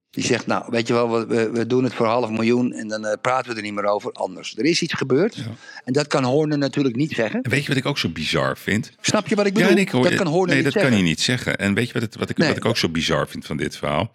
Die 0.09 0.23
zegt, 0.23 0.47
nou, 0.47 0.63
weet 0.69 0.88
je 0.88 0.93
wel, 0.93 1.27
we- 1.27 1.49
we, 1.51 1.67
doen 1.67 1.84
het 1.84 1.93
voor 1.93 2.05
half 2.05 2.30
miljoen 2.30 2.73
en 2.73 2.88
dan 2.88 3.05
eh, 3.05 3.17
praten 3.21 3.49
we 3.51 3.57
er 3.57 3.63
niet 3.63 3.73
meer 3.73 3.85
over. 3.85 4.11
Anders. 4.11 4.57
Er 4.57 4.65
is 4.65 4.81
iets 4.81 4.93
gebeurd 4.93 5.43
en 5.85 5.93
dat 5.93 6.07
kan 6.07 6.23
Horner 6.23 6.57
natuurlijk 6.57 6.95
niet 6.95 7.11
zeggen. 7.11 7.41
En 7.41 7.49
weet 7.51 7.61
je 7.61 7.67
wat 7.67 7.77
ik 7.77 7.85
ook 7.85 7.97
zo 7.97 8.09
bizar 8.09 8.57
vind? 8.57 8.91
Snap 9.01 9.27
je 9.27 9.35
wat 9.35 9.45
ik 9.45 9.53
bedoel? 9.53 9.69
Ja, 9.69 9.76
ik 9.76 9.89
hoor, 9.89 10.03
dat 10.03 10.15
kan 10.15 10.27
Horner 10.27 10.47
nee, 10.47 10.55
niet 10.55 10.63
dat 10.63 10.73
zeggen. 10.73 10.91
kan 10.91 10.99
hij 11.01 11.09
niet 11.09 11.21
zeggen. 11.21 11.57
En 11.57 11.73
weet 11.73 11.88
je 11.88 11.93
wat, 11.93 12.01
het, 12.01 12.15
wat, 12.15 12.30
ik, 12.30 12.38
Nee. 12.38 12.47
wat 12.47 12.57
ik 12.57 12.65
ook 12.65 12.77
zo 12.77 12.89
bizar 12.89 13.27
vind 13.27 13.45
van 13.45 13.57
dit 13.57 13.77
verhaal? 13.77 14.13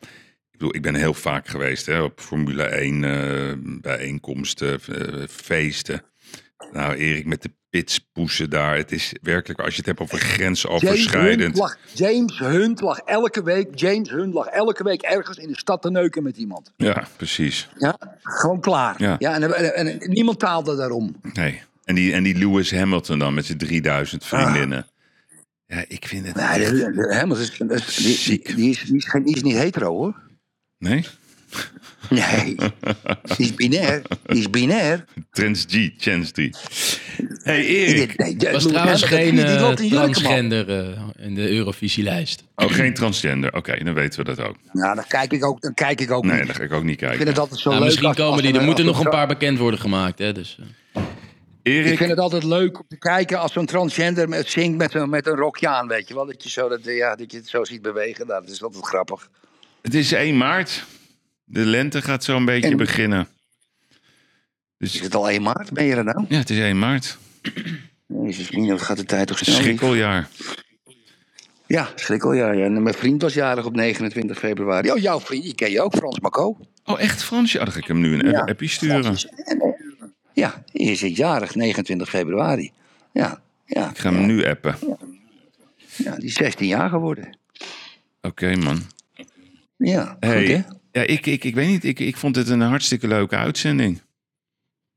Ik 0.54 0.60
bedoel, 0.60 0.74
ik 0.74 0.82
ben 0.82 0.94
heel 0.94 1.14
vaak 1.14 1.48
geweest 1.48 1.86
hè, 1.86 2.00
op 2.02 2.20
Formule 2.20 2.62
1 2.62 3.04
eh, 3.04 3.52
bijeenkomsten, 3.80 4.80
eh, 4.88 5.22
feesten. 5.28 6.02
Nou, 6.72 6.94
Erik, 6.94 7.26
met 7.26 7.42
de 7.42 7.50
pitspoesen 7.70 8.50
daar. 8.50 8.76
Het 8.76 8.92
is 8.92 9.12
werkelijk, 9.22 9.60
als 9.60 9.70
je 9.70 9.76
het 9.76 9.86
hebt 9.86 10.00
over 10.00 10.18
James 10.18 10.28
Hunt, 10.36 10.40
grensoverschrijdend. 10.40 11.56
lag, 11.56 11.76
James 11.94 12.38
Hunt 12.38 12.80
lag 12.80 12.98
elke 12.98 13.42
week, 13.42 13.78
James 13.78 14.10
Hunt 14.10 14.34
lag 14.34 14.46
elke 14.46 14.82
week 14.84 15.02
ergens 15.02 15.38
in 15.38 15.48
de 15.48 15.58
stad 15.58 15.82
te 15.82 15.90
neuken 15.90 16.22
met 16.22 16.36
iemand. 16.36 16.72
Ja, 16.76 17.06
precies. 17.16 17.68
Ja, 17.78 17.96
gewoon 18.22 18.60
klaar. 18.60 18.94
Ja. 19.02 19.16
Ja. 19.18 19.34
en, 19.40 19.74
en, 19.74 20.00
en 20.00 20.10
niemand 20.10 20.38
taalde 20.38 20.76
daarom. 20.76 21.16
Nee. 21.32 21.62
En 21.84 21.94
die, 21.94 22.12
en 22.12 22.22
die 22.22 22.34
Lewis 22.38 22.70
Hamilton 22.72 23.18
dan 23.18 23.34
met 23.34 23.44
zijn 23.44 23.58
3000 23.58 24.24
vriendinnen. 24.24 24.86
Ja, 25.66 25.84
ik 25.88 26.06
vind 26.06 26.26
het 26.26 26.34
Nee, 26.36 27.14
Hamilton 27.14 27.70
is, 27.70 27.86
is- 28.06 28.24
die, 28.24 28.54
die, 28.54 28.70
is, 28.70 28.82
die, 28.84 28.96
is, 28.96 29.04
geen- 29.04 29.24
die 29.24 29.34
is 29.36 29.42
niet 29.42 29.56
hetero 29.56 29.90
hoor. 29.96 30.22
Nee? 30.78 31.04
Nee, 32.10 32.56
die 33.36 33.46
is 33.46 33.54
binair. 33.54 34.02
Die 34.26 34.38
is 34.38 34.50
binair. 34.50 35.04
Trans 35.30 35.66
G, 35.68 35.90
Chance. 35.98 36.50
Hey 37.42 37.64
Erik. 37.66 38.16
Nee, 38.18 38.52
was 38.52 38.66
trouwens 38.66 39.02
geen 39.02 39.34
man. 39.34 39.44
transgender 39.86 40.68
eh, 40.78 41.00
in 41.26 41.34
de 41.34 41.50
Eurovisielijst. 41.50 42.44
Oh, 42.56 42.72
geen 42.72 42.94
transgender. 42.94 43.54
Oké, 43.54 43.84
dan 43.84 43.94
weten 43.94 44.18
we 44.24 44.34
dat 44.34 44.46
ook. 44.46 44.56
Nou, 44.72 44.94
dan 44.94 45.04
kijk 45.08 45.32
ik 45.32 45.44
ook, 45.44 45.60
dan 45.60 45.74
kijk 45.74 46.00
ik 46.00 46.10
ook 46.10 46.24
Nee, 46.24 46.38
niet. 46.38 46.46
dat 46.46 46.56
ga 46.56 46.62
ik 46.62 46.72
ook 46.72 46.82
niet 46.82 46.92
Ik 46.92 46.98
kijken. 46.98 47.16
vind 47.16 47.28
het 47.28 47.38
altijd 47.38 47.60
zo 47.60 47.68
Nou, 47.68 47.80
leuk. 47.80 47.88
misschien 47.88 48.08
als- 48.08 48.16
komen 48.16 48.32
als 48.32 48.42
die. 48.42 48.54
Er 48.58 48.62
moeten 48.64 48.84
nog 48.84 49.04
een 49.04 49.10
paar 49.10 49.26
bekend 49.26 49.58
worden 49.58 49.80
gemaakt. 49.80 50.18
Hè, 50.18 50.32
dus, 50.32 50.58
eh. 50.92 51.02
Erik, 51.62 51.90
Ik 51.92 51.98
vind 51.98 52.10
het 52.10 52.18
altijd 52.18 52.44
leuk 52.44 52.78
om 52.78 52.84
te 52.88 52.98
kijken 52.98 53.38
als 53.40 53.52
zo'n 53.52 53.66
transgender 53.66 54.28
met, 54.28 54.50
zingt 54.50 54.76
met 54.78 54.94
een, 54.94 55.10
met 55.10 55.26
een 55.26 55.36
rokje 55.36 55.68
aan, 55.68 55.88
weet 55.88 56.08
je 56.08 56.14
wel. 56.14 56.26
Dat 56.26 56.42
je, 56.42 56.50
zo, 56.50 56.68
dat, 56.68 56.80
ja, 56.84 57.14
dat 57.16 57.30
je 57.32 57.36
het 57.38 57.48
zo 57.48 57.64
ziet 57.64 57.82
bewegen. 57.82 58.26
Nou, 58.26 58.40
dat 58.44 58.50
is 58.50 58.62
altijd 58.62 58.84
grappig. 58.84 59.28
Het 59.84 59.94
is 59.94 60.12
1 60.12 60.36
maart. 60.36 60.84
De 61.44 61.64
lente 61.66 62.02
gaat 62.02 62.24
zo 62.24 62.36
een 62.36 62.44
beetje 62.44 62.70
En- 62.70 62.76
beginnen. 62.76 63.28
Dus 64.78 64.94
Is 64.94 65.00
het 65.00 65.14
al 65.14 65.30
1 65.30 65.42
maart? 65.42 65.72
Ben 65.72 65.84
je 65.84 65.94
er 65.94 66.04
nou? 66.04 66.24
ja, 66.28 66.36
het 66.38 66.50
is 66.50 66.58
1 66.58 66.78
maart. 66.78 67.18
Jezus, 68.06 68.50
wat 68.50 68.82
gaat 68.82 68.96
de 68.96 69.04
tijd 69.04 69.26
toch 69.26 69.38
snel? 69.38 69.54
Schrikkeljaar. 69.56 70.28
Ja, 71.66 71.88
schrikkeljaar. 71.94 72.56
Ja. 72.56 72.64
En 72.64 72.82
mijn 72.82 72.94
vriend 72.94 73.22
was 73.22 73.34
jarig 73.34 73.64
op 73.64 73.74
29 73.74 74.38
februari. 74.38 74.90
Oh, 74.90 74.98
jouw 74.98 75.20
vriend, 75.20 75.42
die 75.44 75.54
ken 75.54 75.70
je 75.70 75.80
ook, 75.82 75.94
Frans 75.96 76.20
Macco. 76.20 76.58
Oh, 76.84 77.00
echt 77.00 77.22
Fransje? 77.22 77.58
Oh, 77.58 77.64
dan 77.64 77.72
ga 77.72 77.78
ik 77.78 77.86
hem 77.86 78.00
nu 78.00 78.14
een 78.14 78.30
Ja. 78.30 78.38
app- 78.40 78.48
appje 78.48 78.68
sturen. 78.68 79.16
Ja, 80.32 80.64
die 80.72 80.90
is 80.90 81.00
jarig, 81.00 81.54
29 81.54 82.08
februari. 82.08 82.72
Ja, 83.12 83.42
ja, 83.66 83.90
Ik 83.90 83.98
ga 83.98 84.12
hem 84.12 84.26
nu 84.26 84.44
appen. 84.46 84.76
ja, 85.96 86.16
die 86.16 86.24
is 86.24 86.34
16 86.34 86.66
jaar 86.66 86.88
geworden. 86.88 87.38
Oké, 88.22 88.56
man. 88.56 88.82
Ja, 89.86 90.16
Hey, 90.20 90.38
goed 90.46 90.48
hè? 90.56 90.62
ja, 91.00 91.06
ik, 91.06 91.26
ik, 91.26 91.44
ik 91.44 91.54
weet 91.54 91.68
niet. 91.68 91.84
Ik, 91.84 92.00
ik 92.00 92.16
vond 92.16 92.36
het 92.36 92.48
een 92.48 92.60
hartstikke 92.60 93.08
leuke 93.08 93.36
uitzending. 93.36 94.02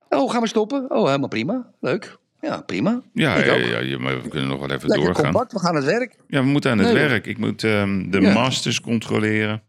Oh, 0.09 0.31
gaan 0.31 0.41
we 0.41 0.47
stoppen? 0.47 0.91
Oh, 0.91 1.05
helemaal 1.05 1.27
prima. 1.30 1.72
Leuk. 1.80 2.18
Ja, 2.41 2.61
prima. 2.61 3.01
Ja, 3.14 3.38
ja, 3.45 3.53
ja, 3.55 3.80
ja, 3.80 3.99
maar 3.99 4.22
we 4.22 4.27
kunnen 4.30 4.49
nog 4.49 4.59
wel 4.59 4.72
even 4.72 4.88
Lekker 4.88 5.05
doorgaan. 5.05 5.23
compact, 5.31 5.51
we 5.53 5.59
gaan 5.59 5.69
aan 5.69 5.76
het 5.76 5.85
werk. 5.85 6.15
Ja, 6.27 6.41
we 6.41 6.47
moeten 6.47 6.72
aan 6.72 6.77
het 6.77 6.93
Nee, 6.93 7.07
werk. 7.07 7.26
Ik 7.26 7.38
moet 7.38 7.64
ehm, 7.64 8.09
de 8.09 8.22
Ja. 8.22 8.34
masters 8.34 8.81
controleren. 8.81 9.61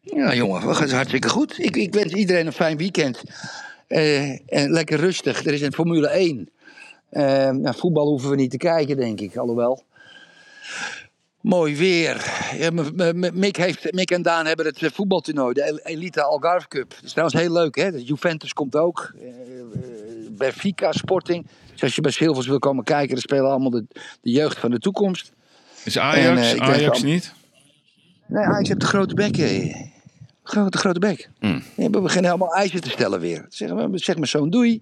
Ja, 0.00 0.34
jongen, 0.34 0.60
dat 0.66 0.82
is 0.82 0.92
hartstikke 0.92 1.28
goed. 1.28 1.58
Ik, 1.58 1.76
ik 1.76 1.94
wens 1.94 2.12
iedereen 2.12 2.46
een 2.46 2.52
fijn 2.52 2.76
weekend. 2.76 3.22
Eh, 3.86 4.30
en 4.30 4.70
lekker 4.70 4.98
rustig. 4.98 5.44
Er 5.44 5.52
is 5.52 5.60
een 5.60 5.72
Formule 5.72 6.08
1. 6.08 6.50
Eh, 7.10 7.22
ja, 7.62 7.72
voetbal 7.72 8.06
hoeven 8.08 8.30
we 8.30 8.36
niet 8.36 8.50
te 8.50 8.56
kijken, 8.56 8.96
denk 8.96 9.20
ik. 9.20 9.36
Alhoewel. 9.36 9.84
Mooi 11.42 11.76
weer. 11.76 12.30
Ja, 12.58 12.70
Mick, 13.32 13.56
heeft, 13.56 13.92
Mick 13.92 14.10
en 14.10 14.22
Daan 14.22 14.46
hebben 14.46 14.66
het 14.66 14.82
eh, 14.82 14.90
voetbaltoernooi, 14.90 15.54
de 15.54 15.62
El- 15.62 15.78
Elite 15.78 16.22
Algarve 16.22 16.68
Cup. 16.68 16.90
Dat 16.90 17.02
is 17.04 17.10
trouwens 17.10 17.40
heel 17.40 17.52
leuk, 17.52 17.76
hè? 17.76 17.90
De 17.90 18.04
Juventus 18.04 18.52
komt 18.52 18.76
ook. 18.76 19.12
Eh, 19.20 19.28
eh, 19.28 19.34
Benfica, 20.30 20.92
Sporting. 20.92 21.46
Dus 21.72 21.82
als 21.82 21.94
je 21.94 22.00
bij 22.00 22.10
Silvers 22.10 22.46
wil 22.46 22.58
komen 22.58 22.84
kijken, 22.84 23.08
dan 23.10 23.18
spelen 23.20 23.50
allemaal 23.50 23.70
de, 23.70 23.84
de 24.20 24.30
jeugd 24.30 24.58
van 24.58 24.70
de 24.70 24.78
toekomst. 24.78 25.32
Is 25.84 25.98
Ajax, 25.98 26.52
En, 26.52 26.60
Ajax 26.60 26.98
al- 27.02 27.04
niet? 27.08 27.32
Nee, 28.26 28.44
Ajax 28.44 28.68
heeft 28.68 28.80
de 28.80 28.86
grote 28.86 29.14
bek. 29.14 29.36
eh. 29.36 29.74
Grote, 30.42 30.78
grote 30.78 30.98
bek. 30.98 31.28
Hmm. 31.40 31.62
Ja, 31.76 31.90
we 31.90 32.00
beginnen 32.00 32.30
helemaal 32.30 32.54
eisen 32.54 32.80
te 32.80 32.90
stellen 32.90 33.20
weer. 33.20 33.46
Zeg, 33.48 33.70
maar- 33.72 33.88
zeg 33.92 34.16
maar 34.16 34.26
zo'n 34.28 34.50
doei. 34.50 34.80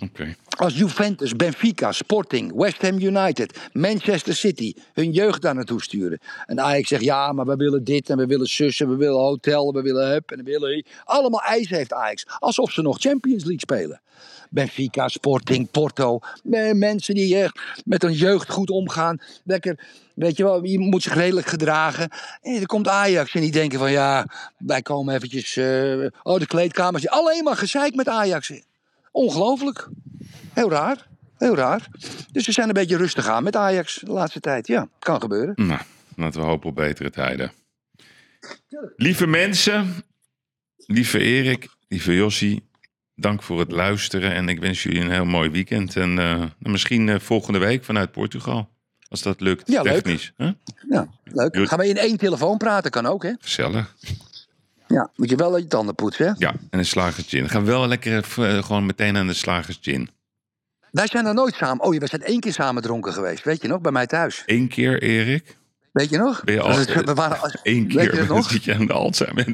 Oké. 0.00 0.34
Als 0.56 0.76
Juventus, 0.76 1.36
Benfica, 1.36 1.92
Sporting, 1.92 2.52
West 2.54 2.82
Ham 2.82 2.98
United, 2.98 3.58
Manchester 3.72 4.34
City 4.34 4.74
hun 4.92 5.10
jeugd 5.10 5.42
daar 5.42 5.54
naartoe 5.54 5.82
sturen. 5.82 6.18
En 6.46 6.60
Ajax 6.60 6.88
zegt 6.88 7.02
ja, 7.02 7.32
maar 7.32 7.46
we 7.46 7.56
willen 7.56 7.84
dit 7.84 8.10
en 8.10 8.16
we 8.16 8.26
willen 8.26 8.46
zus 8.46 8.80
en 8.80 8.88
we 8.88 8.96
willen 8.96 9.20
hotel, 9.20 9.72
we 9.72 9.82
willen 9.82 10.08
hup 10.08 10.30
en 10.30 10.36
we 10.36 10.42
willen... 10.42 10.84
Allemaal 11.04 11.40
eisen 11.40 11.76
heeft 11.76 11.92
Ajax. 11.92 12.26
Alsof 12.38 12.72
ze 12.72 12.82
nog 12.82 13.00
Champions 13.00 13.42
League 13.42 13.60
spelen. 13.60 14.00
Benfica, 14.50 15.08
Sporting, 15.08 15.70
Porto. 15.70 16.18
Mensen 16.72 17.14
die 17.14 17.36
echt 17.36 17.60
met 17.84 18.02
hun 18.02 18.12
jeugd 18.12 18.50
goed 18.50 18.70
omgaan. 18.70 19.20
Lekker, 19.44 19.78
weet 20.14 20.36
je 20.36 20.42
wel, 20.42 20.64
je 20.64 20.78
moet 20.78 21.02
zich 21.02 21.14
redelijk 21.14 21.46
gedragen. 21.46 22.08
En 22.42 22.54
dan 22.54 22.66
komt 22.66 22.88
Ajax 22.88 23.34
en 23.34 23.40
die 23.40 23.52
denken 23.52 23.78
van 23.78 23.90
ja, 23.90 24.26
wij 24.58 24.82
komen 24.82 25.14
eventjes... 25.14 25.56
eh, 25.56 26.06
oh, 26.22 26.38
de 26.38 26.46
kleedkamers. 26.46 27.08
Alleen 27.08 27.44
maar 27.44 27.56
gezeik 27.56 27.94
met 27.94 28.08
Ajax. 28.08 28.52
Ongelooflijk. 29.12 29.88
Heel 30.54 30.70
raar. 30.70 31.06
Heel 31.38 31.56
raar. 31.56 31.86
Dus 32.32 32.46
we 32.46 32.52
zijn 32.52 32.68
een 32.68 32.74
beetje 32.74 32.96
rustig 32.96 33.26
aan 33.28 33.42
met 33.42 33.56
Ajax 33.56 34.00
de 34.04 34.10
laatste 34.12 34.40
tijd. 34.40 34.66
Ja, 34.66 34.88
kan 34.98 35.20
gebeuren. 35.20 35.66
Nou, 35.66 35.80
laten 36.16 36.40
we 36.40 36.46
hopen 36.46 36.68
op 36.68 36.74
betere 36.74 37.10
tijden. 37.10 37.52
Lieve 38.96 39.26
mensen, 39.26 39.94
lieve 40.76 41.18
Erik, 41.18 41.68
lieve 41.88 42.14
Jossie, 42.14 42.68
dank 43.14 43.42
voor 43.42 43.58
het 43.58 43.70
luisteren. 43.72 44.32
En 44.32 44.48
ik 44.48 44.60
wens 44.60 44.82
jullie 44.82 45.00
een 45.00 45.10
heel 45.10 45.24
mooi 45.24 45.50
weekend. 45.50 45.96
En 45.96 46.18
eh, 46.18 46.44
misschien 46.58 47.08
eh, 47.08 47.18
volgende 47.20 47.58
week 47.58 47.84
vanuit 47.84 48.10
Portugal. 48.12 48.72
Als 49.08 49.22
dat 49.22 49.40
lukt, 49.40 49.68
Ja, 49.70 49.82
leuk. 49.82 49.92
technisch. 49.92 50.32
Hè? 50.36 50.50
Ja, 50.88 51.08
leuk. 51.24 51.68
Gaan 51.68 51.78
we 51.78 51.88
in 51.88 51.96
één 51.96 52.16
telefoon 52.16 52.56
praten? 52.58 52.90
Kan 52.90 53.06
ook, 53.06 53.22
hè? 53.22 53.32
Gezellig. 53.40 53.94
Ja, 54.88 55.10
moet 55.16 55.30
je 55.30 55.36
wel 55.36 55.58
je 55.58 55.66
tanden 55.66 55.94
poetsen, 55.94 56.26
hè? 56.26 56.32
Ja, 56.38 56.54
en 56.70 56.78
een 56.78 56.84
slagers 56.86 57.28
gin. 57.28 57.48
Gaan 57.48 57.64
we 57.64 57.70
wel 57.70 57.86
lekker 57.86 58.24
eh, 58.38 58.62
gewoon 58.64 58.86
meteen 58.86 59.16
aan 59.16 59.26
de 59.26 59.32
slagers 59.34 59.78
gin. 59.80 60.10
Wij 60.94 61.06
zijn 61.06 61.26
er 61.26 61.34
nooit 61.34 61.54
samen... 61.54 61.84
Oh, 61.84 61.94
je, 61.94 62.00
we 62.00 62.06
zijn 62.06 62.22
één 62.22 62.40
keer 62.40 62.52
samen 62.52 62.82
dronken 62.82 63.12
geweest. 63.12 63.44
Weet 63.44 63.62
je 63.62 63.68
nog? 63.68 63.80
Bij 63.80 63.92
mij 63.92 64.06
thuis. 64.06 64.42
Eén 64.46 64.68
keer, 64.68 65.02
Erik. 65.02 65.56
Weet 65.92 66.10
je 66.10 66.16
nog? 66.18 66.44
Ben 66.44 66.54
je 66.54 66.60
al, 66.60 66.68
Dat 66.76 66.88
is- 66.88 66.94
we 66.94 67.14
waren, 67.14 67.60
Eén 67.62 67.82
Weet 67.92 68.04
je 68.04 68.10
keer 68.10 68.26
nog? 68.34 68.50
zit 68.50 68.64
je 68.64 68.74
aan 68.74 68.86
de 68.86 68.92
Alzheimer. 68.92 69.46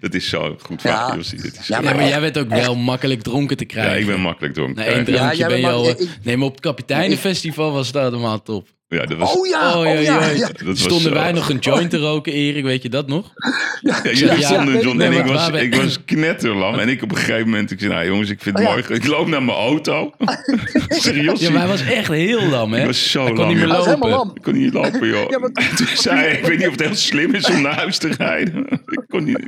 Dat 0.00 0.14
is 0.14 0.28
zo 0.28 0.56
goed 0.62 0.82
Ja. 0.82 1.14
Is 1.14 1.30
Ja, 1.30 1.62
zo- 1.62 1.74
Ja, 1.74 1.80
maar 1.80 2.08
jij 2.08 2.20
bent 2.20 2.38
ook 2.38 2.48
wel 2.48 2.76
makkelijk 2.76 3.22
dronken 3.22 3.56
te 3.56 3.64
Ja, 3.66 3.70
krijgen. 3.72 4.00
ik 4.00 4.06
ben 4.06 4.20
makkelijk 4.20 4.54
dronken. 4.54 4.74
Na 4.76 4.84
één 4.84 4.98
Ja, 4.98 5.04
drankje 5.04 5.36
jij 5.36 5.48
ben 5.48 5.60
je 5.60 5.70
al... 5.70 5.88
ik- 5.88 6.08
Nee, 6.22 6.36
maar 6.36 6.46
op 6.46 6.52
het 6.52 6.60
Kapiteinenfestival 6.60 7.72
was 7.72 7.92
dat 7.92 8.12
allemaal 8.12 8.42
top. 8.42 8.68
Ja, 8.94 9.06
dat 9.06 9.18
was... 9.18 9.36
Oh 9.36 9.46
ja, 9.46 9.78
Oh, 9.78 9.84
ja, 9.84 9.92
ja. 9.92 10.26
ja. 10.26 10.46
Dat 10.46 10.60
was 10.62 10.78
Stonden 10.78 11.00
zo- 11.00 11.12
wij 11.14 11.32
nog 11.32 11.48
een 11.48 11.58
joint 11.58 11.90
te 11.90 11.98
roken, 11.98 12.32
Erik? 12.32 12.64
Weet 12.64 12.82
je 12.82 12.88
dat 12.88 13.06
nog? 13.08 13.32
Ja, 13.80 14.00
Ja, 14.02 14.10
jullie 14.10 14.42
stonden 14.44 14.80
John 14.80 15.00
en 15.00 15.12
ik 15.12 15.24
was, 15.26 15.48
ik 15.50 15.96
knetterlam. 16.04 16.78
En 16.78 16.88
ik 16.88 17.02
op 17.02 17.10
een 17.10 17.16
gegeven 17.16 17.44
moment, 17.48 17.70
ik 17.70 17.78
zei, 17.80 17.92
nou 17.92 18.06
jongens, 18.06 18.30
ik 18.30 18.40
vind 18.42 18.58
het 18.58 18.66
Oh, 18.68 18.74
ja. 18.76 18.80
mooi. 18.88 18.94
Ik 19.00 19.06
loop 19.06 19.26
naar 19.26 19.42
mijn 19.42 19.58
auto. 19.58 20.12
Serieus? 20.88 21.40
Ja, 21.40 21.50
maar 21.50 21.60
hij 21.60 21.68
was 21.70 21.84
echt 21.86 22.08
heel 22.08 22.42
lam, 22.48 22.72
hè? 22.72 22.80
Ik 22.80 22.86
was 22.86 23.10
zo 23.10 23.20
hij 23.24 23.28
kon 23.32 23.38
lam. 23.38 23.48
niet 23.48 23.56
meer 23.58 23.68
Hij 23.68 23.76
was 23.76 23.86
lopen. 23.86 24.02
helemaal 24.02 24.24
lam. 24.26 24.36
Ik 24.36 24.42
kon 24.42 24.54
niet 24.54 24.72
lopen, 24.72 25.06
joh. 25.08 25.30
Ja, 25.30 25.38
maar- 25.38 25.50
Toen 25.76 25.86
zei 25.94 26.18
hij, 26.18 26.30
ik 26.32 26.44
weet 26.46 26.58
niet 26.58 26.66
of 26.66 26.72
het 26.72 26.80
heel 26.82 26.94
slim 26.94 27.34
is 27.34 27.50
om 27.50 27.60
naar 27.62 27.74
huis 27.76 27.98
te 27.98 28.08
rijden. 28.18 28.66
Ik 28.86 29.02
kon 29.08 29.24
niet. 29.24 29.38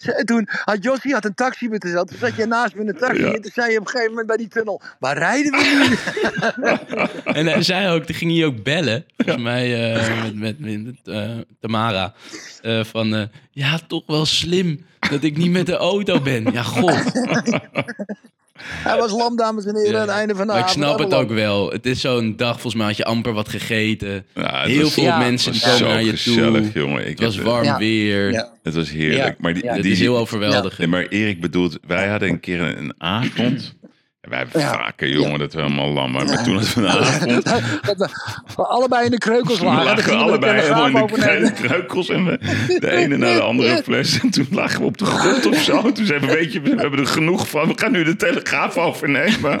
En 0.00 0.24
toen 0.30 0.48
had 0.64 0.76
Jossie 0.80 1.12
had 1.12 1.24
een 1.24 1.34
taxi 1.34 1.68
met 1.68 1.80
de 1.80 1.92
Toen 2.06 2.18
zat 2.20 2.36
je 2.36 2.46
naast 2.46 2.74
me 2.74 2.80
in 2.80 2.86
de 2.86 2.94
taxi. 2.94 3.22
Ja. 3.22 3.32
En 3.32 3.40
toen 3.42 3.50
zei 3.54 3.70
je 3.72 3.78
op 3.78 3.84
een 3.84 3.90
gegeven 3.90 4.10
moment 4.10 4.26
bij 4.26 4.36
die 4.36 4.48
tunnel: 4.48 4.82
Waar 4.98 5.18
rijden 5.18 5.52
we 5.52 5.86
nu? 5.88 5.96
En 7.40 7.46
hij 7.46 7.62
zei 7.62 7.94
ook, 7.94 8.04
toen 8.04 8.14
ging 8.14 8.32
hij 8.40 8.48
ook 8.48 8.62
bellen. 8.62 9.04
Volgens 9.16 9.44
mij 9.44 9.92
eh, 9.94 10.14
met, 10.34 10.58
met, 10.60 10.84
met 10.84 10.94
eh, 11.04 11.30
Tamara. 11.60 12.14
eh, 12.62 12.84
van, 12.84 13.28
ja, 13.50 13.78
toch 13.86 14.02
wel 14.06 14.26
slim 14.26 14.84
dat 15.10 15.22
ik 15.22 15.36
niet 15.36 15.50
met 15.50 15.66
de 15.66 15.76
auto 15.76 16.20
ben. 16.20 16.52
Ja, 16.52 16.62
god. 16.62 17.02
Hij 18.62 18.96
was 18.98 19.12
lam, 19.12 19.36
dames 19.36 19.64
en 19.64 19.76
heren, 19.76 19.94
aan 20.00 20.08
het 20.08 20.16
einde 20.16 20.34
van 20.34 20.46
de 20.46 20.52
Maar 20.52 20.60
ik 20.62 20.68
avond. 20.68 20.84
snap 20.84 20.98
het 20.98 21.14
ook 21.14 21.30
wel. 21.30 21.70
Het 21.70 21.86
is 21.86 22.00
zo'n 22.00 22.36
dag, 22.36 22.52
volgens 22.52 22.74
mij 22.74 22.86
had 22.86 22.96
je 22.96 23.04
amper 23.04 23.32
wat 23.32 23.48
gegeten. 23.48 24.26
Ja, 24.34 24.60
het 24.60 24.70
Heel 24.70 24.82
was- 24.82 24.92
veel 24.92 25.02
Ja. 25.04 25.18
mensen 25.18 25.52
die 25.52 25.60
Het 25.60 25.70
was 25.70 25.78
komen 25.80 25.88
zo 25.92 25.94
naar 25.96 26.04
je 26.04 26.16
gezellig, 26.16 26.72
toe. 26.72 26.80
jongen. 26.82 27.00
Ik 27.08 27.18
Het 27.18 27.20
was 27.20 27.38
warm 27.38 27.64
Ja. 27.64 27.78
weer. 27.78 28.32
Ja. 28.32 28.52
Het 28.62 28.74
was 28.74 28.90
heerlijk. 28.90 29.24
Ja. 29.28 29.34
Maar 29.38 29.54
die, 29.54 29.64
Ja. 29.64 29.72
Het 29.74 29.82
die, 29.82 29.92
is 29.92 29.98
heel 29.98 30.16
overweldigend. 30.18 30.78
Nee, 30.78 30.88
maar 30.88 31.06
Erik 31.06 31.40
bedoelt, 31.40 31.78
wij 31.86 32.08
hadden 32.08 32.28
een 32.28 32.40
keer 32.40 32.60
een, 32.60 32.78
een 32.78 32.94
avond. 32.98 33.74
Wij 34.20 34.46
Ja. 34.52 34.72
vaker, 34.72 35.08
jongen, 35.08 35.38
dat 35.38 35.52
we 35.52 35.60
helemaal 35.62 35.88
lam 35.90 36.12
waren. 36.12 36.28
Maar 36.28 36.44
toen 36.44 36.54
hadden 36.56 36.74
we 36.74 36.80
een 36.80 36.88
avond. 37.06 37.44
Dat 37.98 38.10
we, 38.56 38.62
allebei 38.66 39.04
in 39.04 39.10
de 39.10 39.18
kreukels 39.18 39.60
lagen. 39.60 39.84
Lagen 39.84 40.04
we 40.04 40.10
de 40.10 40.16
allebei 40.16 40.60
helemaal 40.60 40.86
in 40.86 40.92
de 40.92 41.02
overnemen. 41.02 41.54
kreukels. 41.54 42.08
En 42.08 42.24
we, 42.24 42.38
de 42.80 42.90
ene 42.90 43.16
naar 43.16 43.34
de 43.34 43.40
andere 43.40 43.82
fles. 43.82 44.20
En 44.20 44.30
toen 44.30 44.46
lagen 44.50 44.80
we 44.80 44.86
op 44.86 44.98
de 44.98 45.04
grond 45.04 45.46
of 45.46 45.56
zo. 45.62 45.92
Toen 45.92 46.06
zeiden 46.06 46.28
we, 46.28 46.34
weet 46.34 46.52
je, 46.52 46.60
we 46.60 46.68
hebben 46.76 46.98
er 46.98 47.06
genoeg 47.06 47.48
van. 47.48 47.68
We 47.68 47.72
gaan 47.76 47.92
nu 47.92 48.04
de 48.04 48.16
telegraaf 48.16 48.76
overnemen. 48.78 49.58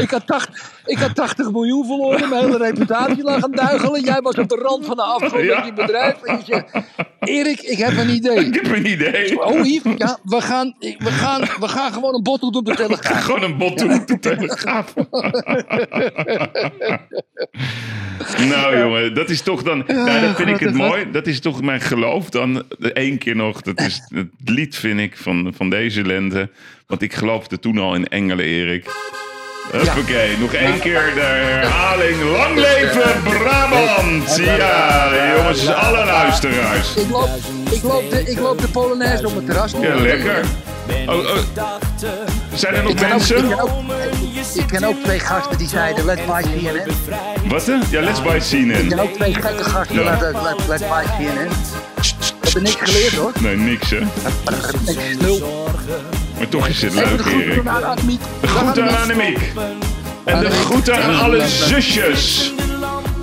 ik, 0.00 0.10
had 0.10 0.26
80, 0.26 0.72
ik 0.86 0.98
had 0.98 1.14
80 1.14 1.50
miljoen 1.50 1.86
verloren. 1.86 2.28
Mijn 2.28 2.44
hele 2.44 2.58
reputatie 2.58 3.22
lag 3.22 3.34
aan 3.34 3.50
het 3.50 3.56
duigelen. 3.56 4.02
Jij 4.04 4.20
was 4.22 4.34
op 4.34 4.48
de 4.48 4.56
rand 4.62 4.86
van 4.86 4.96
de 4.96 5.02
afgrond 5.02 5.44
Ja. 5.44 5.56
met 5.56 5.66
je 5.66 5.72
bedrijf. 5.72 6.22
En 6.22 6.36
je 6.36 6.42
zegt, 6.44 6.86
Erik, 7.20 7.60
ik 7.60 7.78
heb 7.78 7.96
een 7.96 8.10
idee. 8.10 8.44
Ik 8.46 8.54
heb 8.54 8.66
een 8.76 8.86
idee. 8.90 9.40
Oh, 9.44 9.62
hier, 9.62 9.80
ja, 9.96 10.18
we 10.24 10.40
gaan, 10.40 10.74
we 10.78 11.10
gaan, 11.10 11.40
we 11.60 11.68
gaan 11.68 11.92
gewoon 11.92 12.14
een 12.14 12.22
bot 12.22 12.33
op 12.56 12.64
de 12.64 12.74
telegraaf. 12.74 13.24
Gewoon 13.24 13.42
een 13.42 13.56
bot 13.56 13.82
op 13.82 14.06
de 14.06 14.18
telegraaf. 14.18 14.94
nou 18.48 18.78
jongen, 18.78 19.14
dat 19.14 19.30
is 19.30 19.42
toch 19.42 19.62
dan... 19.62 19.84
Nou, 19.86 20.20
dat 20.20 20.36
vind 20.36 20.48
ik 20.48 20.60
het 20.60 20.74
mooi. 20.74 21.10
Dat 21.10 21.26
is 21.26 21.40
toch 21.40 21.62
mijn 21.62 21.80
geloof 21.80 22.30
dan. 22.30 22.62
De 22.78 22.92
één 22.92 23.18
keer 23.18 23.36
nog. 23.36 23.62
Dat 23.62 23.80
is 23.80 24.00
het 24.14 24.28
lied, 24.44 24.76
vind 24.76 25.00
ik, 25.00 25.16
van, 25.16 25.52
van 25.56 25.70
deze 25.70 26.02
lente. 26.06 26.50
Want 26.86 27.02
ik 27.02 27.12
geloofde 27.12 27.58
toen 27.58 27.78
al 27.78 27.94
in 27.94 28.08
engelen, 28.08 28.44
Erik. 28.44 28.86
Huppakee, 29.72 30.38
nog 30.38 30.52
één 30.52 30.80
keer 30.80 31.12
de 31.14 31.20
herhaling. 31.20 32.22
Lang 32.22 32.54
leven 32.54 33.22
Brabant! 33.22 34.36
Ja, 34.36 35.36
jongens, 35.36 35.68
alle 35.68 36.04
luisteraars. 36.04 36.96
Ik 36.96 37.10
loop, 37.10 37.28
ik 37.70 37.82
loop, 37.82 38.10
de, 38.10 38.20
ik 38.20 38.38
loop 38.38 38.60
de 38.60 38.68
Polonaise 38.68 39.26
op 39.26 39.34
het 39.34 39.46
terras. 39.46 39.72
Ja, 39.80 39.94
lekker. 39.94 40.44
Oh, 41.08 41.14
oh. 41.18 41.36
Zijn 42.54 42.74
er 42.74 42.82
nog 42.82 42.92
Ik 42.92 43.00
mensen? 43.00 43.36
ik, 43.36 43.44
ken 43.48 43.60
ook, 43.60 43.70
ik 44.54 44.66
ken 44.66 44.84
ook 44.84 45.02
twee 45.04 45.18
gasten 45.18 45.58
die 45.58 45.68
zeiden, 45.68 46.04
let's 46.04 46.24
buy 46.26 46.42
CNN. 46.42 46.82
Wat 47.48 47.66
hè? 47.66 47.74
Ja, 47.90 48.00
let's 48.00 48.22
buy 48.22 48.34
Ik 48.34 48.42
CNN. 48.42 48.88
ken 48.88 48.98
ook 48.98 49.12
twee 49.12 49.34
gekke 49.34 49.64
gasten, 49.64 49.96
Ja. 49.96 50.18
let, 50.20 50.20
let, 50.20 50.56
let's 50.68 50.88
buy 50.88 51.04
CNN. 51.04 51.48
We 51.48 52.40
hebben 52.42 52.62
niks 52.62 52.76
geleerd 52.90 53.14
hoor. 53.14 53.32
Nee, 53.40 53.56
niks 53.56 53.90
hè. 53.90 53.98
Niks, 54.86 55.16
nul. 55.18 55.68
Maar 56.38 56.48
toch 56.48 56.68
is 56.68 56.82
het 56.82 56.94
leuk, 56.94 57.24
Erik. 57.26 57.62
De 58.40 58.46
groeten 58.46 58.88
aan 58.88 58.96
Annemiek. 59.02 59.52
En 60.24 60.40
de 60.40 60.50
groeten 60.50 61.02
aan 61.04 61.18
alle 61.20 61.48
zusjes. 61.48 62.52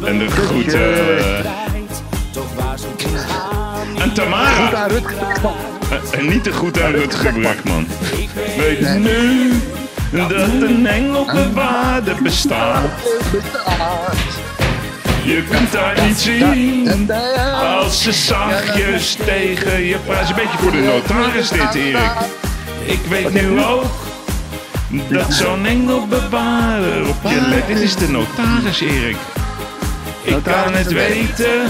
En 0.06 0.18
de 0.20 0.30
groeten 0.30 0.96
aan 4.00 4.02
Goed 4.02 4.16
Tamara. 4.16 4.88
Rutger. 5.92 6.20
En 6.20 6.30
niet 6.30 6.44
de 6.44 6.52
groeten 6.52 6.86
aan 6.86 6.92
Rutger 6.92 7.34
Bregman. 7.34 7.88
Weet 8.58 9.00
nu 9.00 9.52
dat 10.12 10.32
een 10.32 10.88
engelbewaarder 10.88 12.16
bestaat. 12.24 12.90
Je 15.24 15.44
kunt 15.50 15.72
daar 15.72 16.02
niet 16.06 16.18
zien 16.18 17.12
als 17.62 18.04
ze 18.04 18.12
zachtjes 18.12 19.18
tegen 19.26 19.84
je 19.84 19.98
praat. 20.06 20.20
Het 20.20 20.24
is 20.24 20.30
een 20.30 20.36
beetje 20.36 20.58
voor 20.58 20.72
de 20.72 20.82
notaris 20.82 21.50
dit, 21.50 21.74
Erik. 21.74 22.12
Ik 22.84 23.00
weet 23.10 23.34
nu 23.34 23.64
ook 23.64 23.92
dat 25.10 25.34
zo'n 25.34 25.66
engelbewaarder 25.66 27.10
op 27.10 27.16
je 27.24 27.42
let. 27.48 27.68
Dit 27.68 27.80
is 27.80 27.96
de 27.96 28.10
notaris, 28.10 28.82
Erik. 28.82 29.18
Ik 30.24 30.44
kan 30.44 30.74
het 30.74 30.92
weten, 30.92 31.62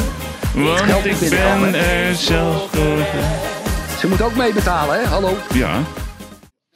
want 0.53 1.05
ik 1.05 1.29
ben 1.29 1.75
er 1.75 2.15
zelf 2.15 2.67
voor. 2.71 3.05
Ze 4.01 4.07
moet 4.07 4.21
ook 4.21 4.35
meebetalen, 4.35 4.99
hè? 4.99 5.05
Hallo. 5.05 5.37
Ja, 5.53 5.83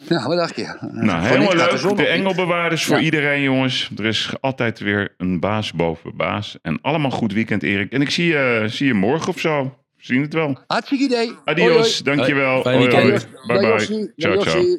Ja, 0.08 0.28
wat 0.28 0.38
dacht 0.38 0.56
je? 0.56 0.78
nou 0.92 1.26
helemaal 1.26 1.50
de 1.50 1.56
leuk. 1.56 1.92
op. 1.92 1.98
De 1.98 2.08
engelbewaarders 2.08 2.86
voor 2.86 2.96
Ja. 2.98 3.02
iedereen, 3.04 3.42
jongens. 3.42 3.90
Er 3.98 4.06
is 4.06 4.30
altijd 4.42 4.80
weer 4.80 5.14
een 5.18 5.40
baas 5.40 5.74
boven 5.74 6.16
baas. 6.16 6.58
En 6.62 6.80
allemaal 6.82 7.12
goed 7.12 7.34
weekend, 7.34 7.64
Erik. 7.64 7.92
En 7.92 8.02
ik 8.02 8.10
zie 8.10 8.28
je, 8.28 8.64
zie 8.68 8.88
je 8.88 8.94
morgen 8.94 9.28
of 9.28 9.40
zo. 9.40 9.64
We 9.98 10.04
zien 10.14 10.22
het 10.22 10.34
wel. 10.34 10.58
Hartstikke 10.68 11.04
idee. 11.04 11.32
Adios, 11.46 12.04
dankjewel. 12.04 12.52
Hoi, 12.52 12.64
fijn 12.64 12.78
Hoi, 12.78 12.92
hoi. 12.92 13.04
weekend. 13.04 13.28
Bye 13.48 13.60
bye. 13.60 14.14
Ciao, 14.18 14.42
ciao. 14.42 14.78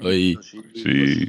Hoi. 0.00 1.28